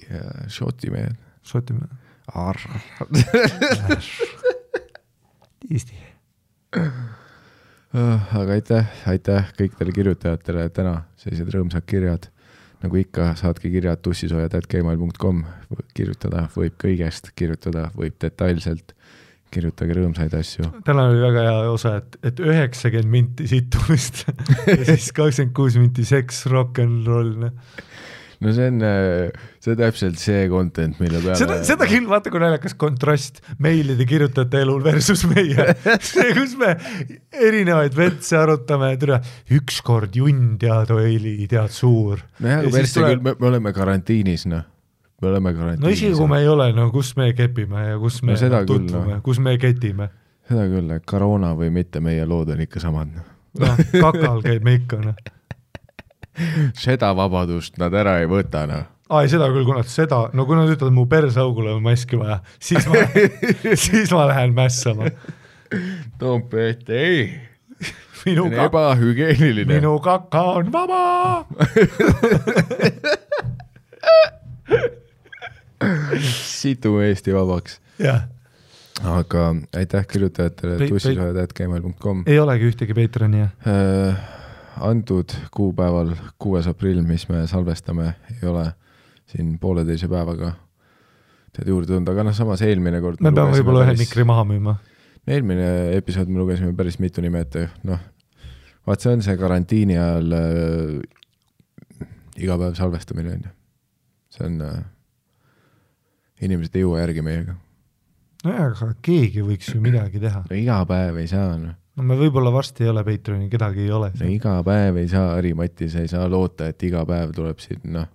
ja 0.09 0.49
Šoti 0.51 0.91
mehed. 0.91 1.15
Šotimaa. 1.47 1.87
Eesti. 5.71 5.95
aga 7.95 8.51
aitäh, 8.57 8.89
aitäh 9.07 9.53
kõikidele 9.55 9.93
kirjutajatele 9.95 10.67
täna, 10.75 10.97
sellised 11.19 11.53
rõõmsad 11.55 11.87
kirjad. 11.87 12.27
nagu 12.83 12.99
ikka, 12.99 13.31
saatke 13.39 13.71
kirjad 13.73 14.03
tussisoojad.gmail.com, 14.05 15.39
kirjutada 15.97 16.43
võib 16.53 16.75
kõigest, 16.83 17.31
kirjutada 17.35 17.87
võib 17.95 18.19
detailselt, 18.21 18.93
kirjutage 19.53 19.97
rõõmsaid 19.97 20.33
asju. 20.37 20.71
täna 20.87 21.07
oli 21.11 21.21
väga 21.23 21.45
hea 21.47 21.59
osa, 21.71 21.97
et, 22.01 22.17
et 22.31 22.41
üheksakümmend 22.43 23.13
minti 23.13 23.49
situmist 23.49 24.25
ja 24.69 24.81
siis 24.83 25.11
kakskümmend 25.15 25.55
kuus 25.57 25.77
minti 25.79 26.07
seks, 26.07 26.45
rock 26.51 26.81
n 26.83 26.99
roll, 27.07 27.33
noh. 27.45 27.81
no 28.43 28.53
see 28.53 28.67
on, 28.69 28.83
see 29.63 29.73
on 29.73 29.79
täpselt 29.81 30.21
see 30.21 30.45
content, 30.51 30.99
mille 31.01 31.21
peale 31.23 31.39
seda, 31.39 31.59
seda 31.67 31.89
küll, 31.89 32.07
vaata 32.11 32.33
kui 32.33 32.43
naljakas 32.43 32.77
kontrast 32.79 33.41
meilide 33.63 34.07
kirjutajate 34.09 34.63
elul 34.67 34.83
versus 34.85 35.23
meie. 35.31 35.71
see, 36.11 36.29
kus 36.37 36.57
me 36.59 36.75
erinevaid 37.31 37.97
vetse 37.97 38.39
arutame, 38.39 38.93
türa, 39.01 39.21
ükskord 39.57 40.17
junn 40.19 40.57
tead 40.61 40.91
oli, 40.95 41.37
tead 41.49 41.73
suur. 41.73 42.25
nojah, 42.43 42.59
ja 42.59 42.65
aga 42.65 42.79
persse 42.81 43.05
küll, 43.05 43.23
me, 43.23 43.37
me 43.39 43.53
oleme 43.53 43.75
karantiinis, 43.75 44.49
noh. 44.51 44.67
Me 45.21 45.27
oleme 45.27 45.51
no 45.51 45.59
karantiinis. 45.59 45.97
isegi 45.97 46.17
kui 46.17 46.27
me 46.29 46.39
ei 46.43 46.47
ole, 46.47 46.67
no 46.77 46.89
kus 46.93 47.15
me 47.17 47.31
kepime 47.37 47.87
ja 47.87 47.95
kus 48.01 48.21
me 48.23 48.35
No 48.35 48.49
no, 48.49 48.59
küll, 48.59 48.67
tutvume 48.67 49.15
noh., 49.15 49.23
kus 49.25 49.39
me 49.39 49.57
ketime. 49.61 50.09
seda 50.49 50.67
küll, 50.69 50.99
koroona 51.09 51.53
või 51.57 51.71
mitte, 51.73 52.01
meie 52.03 52.25
lood 52.25 52.53
on 52.53 52.61
ikka 52.61 52.79
samad, 52.83 53.15
noh. 53.15 53.25
noh, 53.63 53.81
kakal 53.97 54.43
käime 54.45 54.77
ikka, 54.81 55.01
noh. 55.01 55.15
seda 56.85 57.13
vabadust 57.17 57.81
nad 57.81 57.93
ära 57.97 58.19
ei 58.21 58.29
võta, 58.29 58.67
noh. 58.69 58.85
aa, 59.09 59.23
ei 59.25 59.33
seda 59.33 59.49
küll, 59.49 59.65
kui 59.65 59.75
nad 59.79 59.89
seda, 59.89 60.29
no 60.37 60.45
kui 60.45 60.59
nad 60.59 60.69
ütlevad 60.69 60.93
mu 60.93 61.07
perseaugule 61.09 61.73
on 61.73 61.83
maski 61.87 62.21
vaja, 62.21 62.37
siis 62.61 62.85
ma 62.91 63.01
siis 63.87 64.13
ma 64.13 64.29
lähen 64.29 64.53
mässama. 64.57 65.09
Toompea 66.21 66.69
ette, 66.75 66.93
ei, 66.93 67.25
minu 68.21 68.45
kaka, 68.53 68.69
ebahügieeniline. 68.69 69.73
minu 69.73 69.97
kaka 69.99 70.45
on 70.61 70.71
vaba. 70.71 71.45
situme 76.61 77.07
Eesti 77.11 77.35
vabaks. 77.35 77.79
aga 79.03 79.43
aitäh 79.77 80.07
kirjutajatele 80.07 80.87
tussisoojad.gmail.com. 80.87 82.23
ei 82.25 82.39
olegi 82.39 82.71
ühtegi 82.71 82.97
Patreoni 82.97 83.43
jah? 83.43 83.51
Äh, 83.67 84.17
antud 84.81 85.33
kuupäeval, 85.53 86.15
kuues 86.39 86.67
aprill, 86.69 87.01
mis 87.05 87.27
me 87.29 87.45
salvestame, 87.47 88.13
ei 88.35 88.49
ole 88.49 88.71
siin 89.27 89.57
pooleteise 89.59 90.07
päevaga 90.07 90.53
tead 91.57 91.71
juurde 91.71 91.89
tulnud, 91.89 92.09
aga 92.11 92.27
noh, 92.27 92.35
samas 92.37 92.61
eelmine 92.65 93.01
kord 93.01 93.21
me 93.23 93.33
peame 93.33 93.55
võib-olla 93.57 93.87
ühe 93.87 93.97
mikri 93.99 94.25
maha 94.27 94.45
müüma. 94.47 94.75
eelmine 95.27 95.69
episood 95.97 96.29
me 96.29 96.41
lugesime 96.41 96.73
päris 96.77 96.99
mitu 97.01 97.23
nime 97.25 97.41
ette, 97.45 97.67
noh, 97.87 98.01
vaat 98.87 99.03
see 99.03 99.15
on 99.17 99.25
see 99.25 99.37
karantiini 99.39 99.97
ajal 99.97 100.37
äh, 100.37 102.05
iga 102.37 102.59
päev 102.61 102.77
salvestamine 102.77 103.33
on 103.33 103.47
ju. 103.47 103.55
see 104.37 104.45
on 104.45 104.61
äh,, 104.61 104.77
inimesed 106.43 106.77
ei 106.77 106.85
jõua 106.85 107.01
järgi 107.01 107.23
meiega. 107.25 107.57
nojah, 108.45 108.71
aga 108.71 108.93
keegi 109.05 109.43
võiks 109.45 109.73
ju 109.73 109.81
midagi 109.83 110.21
teha. 110.23 110.43
no 110.49 110.57
iga 110.57 110.79
päev 110.89 111.21
ei 111.21 111.29
saa, 111.31 111.57
noh. 111.61 111.75
no 111.97 112.07
me 112.07 112.17
võib-olla 112.19 112.53
varsti 112.53 112.85
ei 112.85 112.93
ole 112.93 113.03
Patreoni, 113.07 113.49
kedagi 113.53 113.85
ei 113.85 113.93
ole. 113.99 114.11
no 114.19 114.31
iga 114.31 114.57
päev 114.67 115.01
ei 115.01 115.11
saa, 115.11 115.35
Harri-Mati, 115.35 115.89
sa 115.93 116.05
ei 116.05 116.11
saa 116.11 116.29
loota, 116.31 116.69
et 116.71 116.87
iga 116.87 117.05
päev 117.09 117.35
tuleb 117.37 117.61
siin 117.63 117.85
noh, 117.97 118.09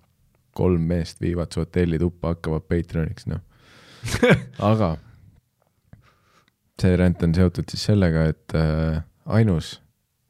kolm 0.57 0.85
meest 0.89 1.23
viivad 1.23 1.55
su 1.55 1.65
hotellituppa, 1.65 2.37
hakkavad 2.37 2.69
Patreoniks, 2.71 3.29
noh. 3.33 3.43
aga 4.73 4.97
see 6.83 6.99
rent 6.99 7.23
on 7.23 7.35
seotud 7.37 7.71
siis 7.71 7.87
sellega, 7.91 8.27
et 8.33 8.59
äh, 8.59 9.03
ainus 9.39 9.77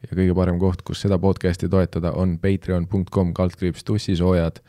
ja 0.03 0.17
kõige 0.17 0.35
parem 0.37 0.59
koht, 0.61 0.83
kus 0.87 1.03
seda 1.05 1.19
podcast'i 1.23 1.71
toetada, 1.71 2.13
on 2.19 2.37
patreon.com 2.43 3.33
kaldkriips 3.37 3.85
tussisoojad. 3.87 4.61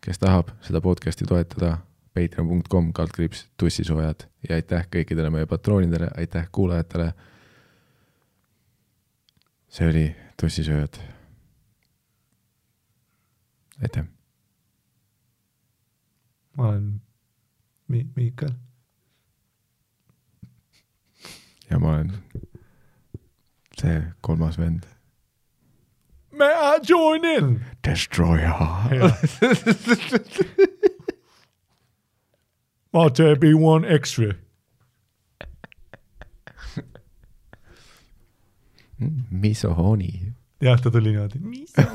kes 0.00 0.18
tahab 0.18 0.48
seda 0.64 0.80
podcast'i 0.80 1.26
toetada, 1.28 1.78
patreon.com 2.14 2.92
kaldkriips 2.92 3.48
tussisoojad 3.56 4.26
ja 4.48 4.54
aitäh 4.54 4.86
kõikidele 4.90 5.30
meie 5.30 5.46
patroonidele, 5.46 6.10
aitäh 6.18 6.48
kuulajatele 6.52 7.12
see 9.70 9.88
oli 9.88 10.16
tussisööjad. 10.40 10.98
aitäh. 13.82 14.04
ma 16.56 16.68
olen 16.68 17.02
Mi-, 17.88 18.08
Miikal. 18.16 18.50
ja 21.70 21.78
ma 21.78 21.94
olen 21.94 22.12
see 23.80 24.02
kolmas 24.20 24.58
vend. 24.58 24.82
May 26.32 26.52
I 26.52 26.78
join 26.88 27.24
in? 27.24 27.64
Destroyer. 27.84 28.54
I'll 32.92 33.10
tell 33.10 33.36
be 33.36 33.54
one 33.54 33.84
extra. 33.84 34.34
Misohoni. 39.30 40.32
jah, 40.60 40.80
ta 40.80 40.90
tuli 40.90 41.10
niimoodi. 41.10 41.38
mis 41.38 41.72
on? 41.78 41.86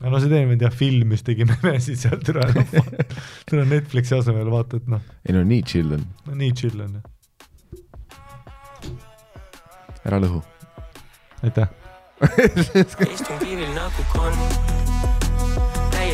aga 0.00 0.10
no 0.12 0.20
see 0.20 0.28
vend 0.50 0.60
jah, 0.60 0.74
filmis 0.74 1.24
tegi 1.24 1.46
memesid 1.48 1.96
seal, 2.02 2.18
türa, 2.26 2.44
türa 3.48 3.64
Netflixi 3.64 4.18
asemel 4.18 4.50
vaata, 4.52 4.82
et 4.82 4.90
noh, 4.92 5.00
ei 5.24 5.36
no 5.36 5.44
nii 5.48 5.62
chill 5.70 5.94
on, 5.96 6.04
no 6.26 6.36
nii 6.36 6.52
chill 6.60 6.82
on. 6.84 6.98
ära 10.06 10.20
lõhu. 10.20 10.42
aitäh. 11.46 11.72
istun 12.26 13.40
kivil 13.40 13.72
nagu 13.76 14.04
konn, 14.12 14.85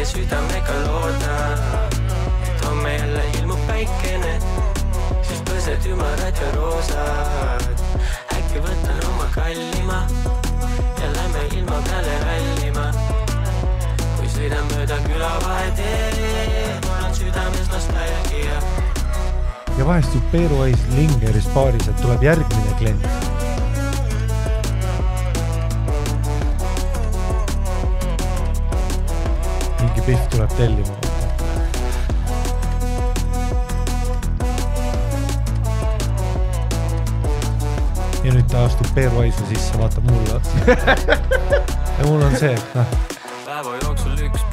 täie 0.02 0.24
südamega 0.24 0.74
loodan, 0.86 1.58
et 2.42 2.64
homme 2.64 2.94
jälle 2.94 3.22
ilmub 3.38 3.60
päikene, 3.66 4.32
siis 5.22 5.42
põsed 5.46 5.86
ümarad 5.86 6.40
ja 6.42 6.48
roosad. 6.56 7.82
äkki 8.34 8.62
võtan 8.64 8.98
oma 9.06 9.28
kallima 9.34 10.00
ja 10.98 11.12
lähme 11.14 11.44
ilma 11.54 11.78
peale 11.86 12.18
rallima. 12.24 12.86
sõidan 14.32 14.64
mööda 14.72 14.96
külavaheteed, 15.06 16.86
mul 16.86 17.04
on 17.06 17.14
südames 17.14 17.68
nostalgia. 17.70 18.58
ja 19.78 19.86
vahest 19.86 20.14
ju 20.14 20.20
Peeru 20.32 20.62
Ais 20.62 20.82
Lingeris 20.96 21.46
baaris, 21.54 21.88
et 21.88 22.02
tuleb 22.02 22.22
järgmine 22.22 22.74
klient. 22.78 23.31
Mingi 30.02 30.18
Pihv 30.18 30.28
tuleb 30.30 30.50
tellima. 30.56 30.94
ja 38.24 38.30
nüüd 38.30 38.46
ta 38.50 38.64
astub 38.64 38.86
Peeru 38.94 39.18
Aisu 39.18 39.46
sisse, 39.48 39.78
vaatab 39.78 40.04
mulle 40.06 40.34
otsa. 40.34 40.58
ja 41.98 42.06
mul 42.06 42.22
on 42.22 42.36
see, 42.38 42.52
et 42.54 42.74
noh, 42.78 42.86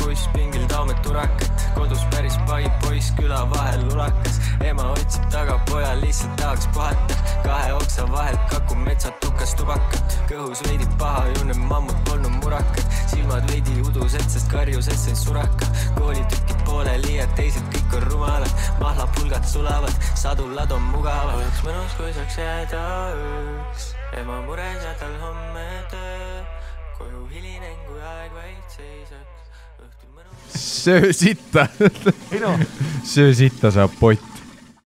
päeva 0.09 0.17
jooksul 0.17 0.17
üks 0.17 0.25
buss 0.25 0.27
pingil 0.33 0.67
daamid 0.69 0.97
turakat, 1.03 1.63
kodus 1.75 2.01
päris 2.11 2.37
pai 2.47 2.65
poiss 2.81 3.11
küla 3.17 3.49
vahel 3.49 3.81
lulakas. 3.89 4.39
ema 4.65 4.83
otsib 4.91 5.23
taga 5.31 5.59
poja, 5.69 5.95
lihtsalt 6.01 6.35
tahaks 6.37 6.67
puhata. 6.73 7.15
kahe 7.43 7.73
oksa 7.73 8.11
vahelt 8.11 8.39
kakub 8.49 8.77
metsatukas 8.77 9.55
tubakat, 9.55 10.17
kõhus 10.29 10.61
veidi 10.67 10.87
pahajune 10.97 11.53
mammut 11.53 11.95
polnud 12.05 12.31
murakat, 12.43 12.85
silmad 13.07 13.45
veidi 13.51 13.81
udused, 13.81 14.29
sest 14.29 14.51
karjus 14.51 14.87
esse 14.87 15.15
suraka. 15.15 15.65
koolitükid 15.97 16.65
pooleli 16.65 17.15
ja 17.15 17.27
teised 17.35 17.65
kõik 17.73 17.97
on 17.97 18.03
rumalad, 18.11 18.53
mahlapulgad 18.79 19.45
sulavad, 19.45 19.93
sadulad 20.15 20.71
on 20.71 20.81
mugavad. 20.81 21.35
oleks 21.35 21.63
mõnus, 21.63 21.97
kui 21.97 22.13
saaks 22.13 22.37
jääda 22.37 22.85
ööks, 23.15 23.93
ema 24.17 24.41
mures 24.41 24.83
ja 24.83 24.93
tal 24.99 25.15
homme 25.21 25.67
töö 25.91 26.43
koju 26.97 27.27
hilinen, 27.31 27.77
kui 27.87 28.01
aeg 28.01 28.33
vaid 28.33 28.63
seisaks. 28.75 29.28
Õhtul 30.49 30.61
mõnus. 30.61 30.83
söö 30.83 31.13
sitta. 31.13 31.67
ei 32.31 32.39
noh, 32.39 32.59
söö 33.03 33.33
sitta 33.33 33.71
saab 33.71 33.91
pott 33.99 34.28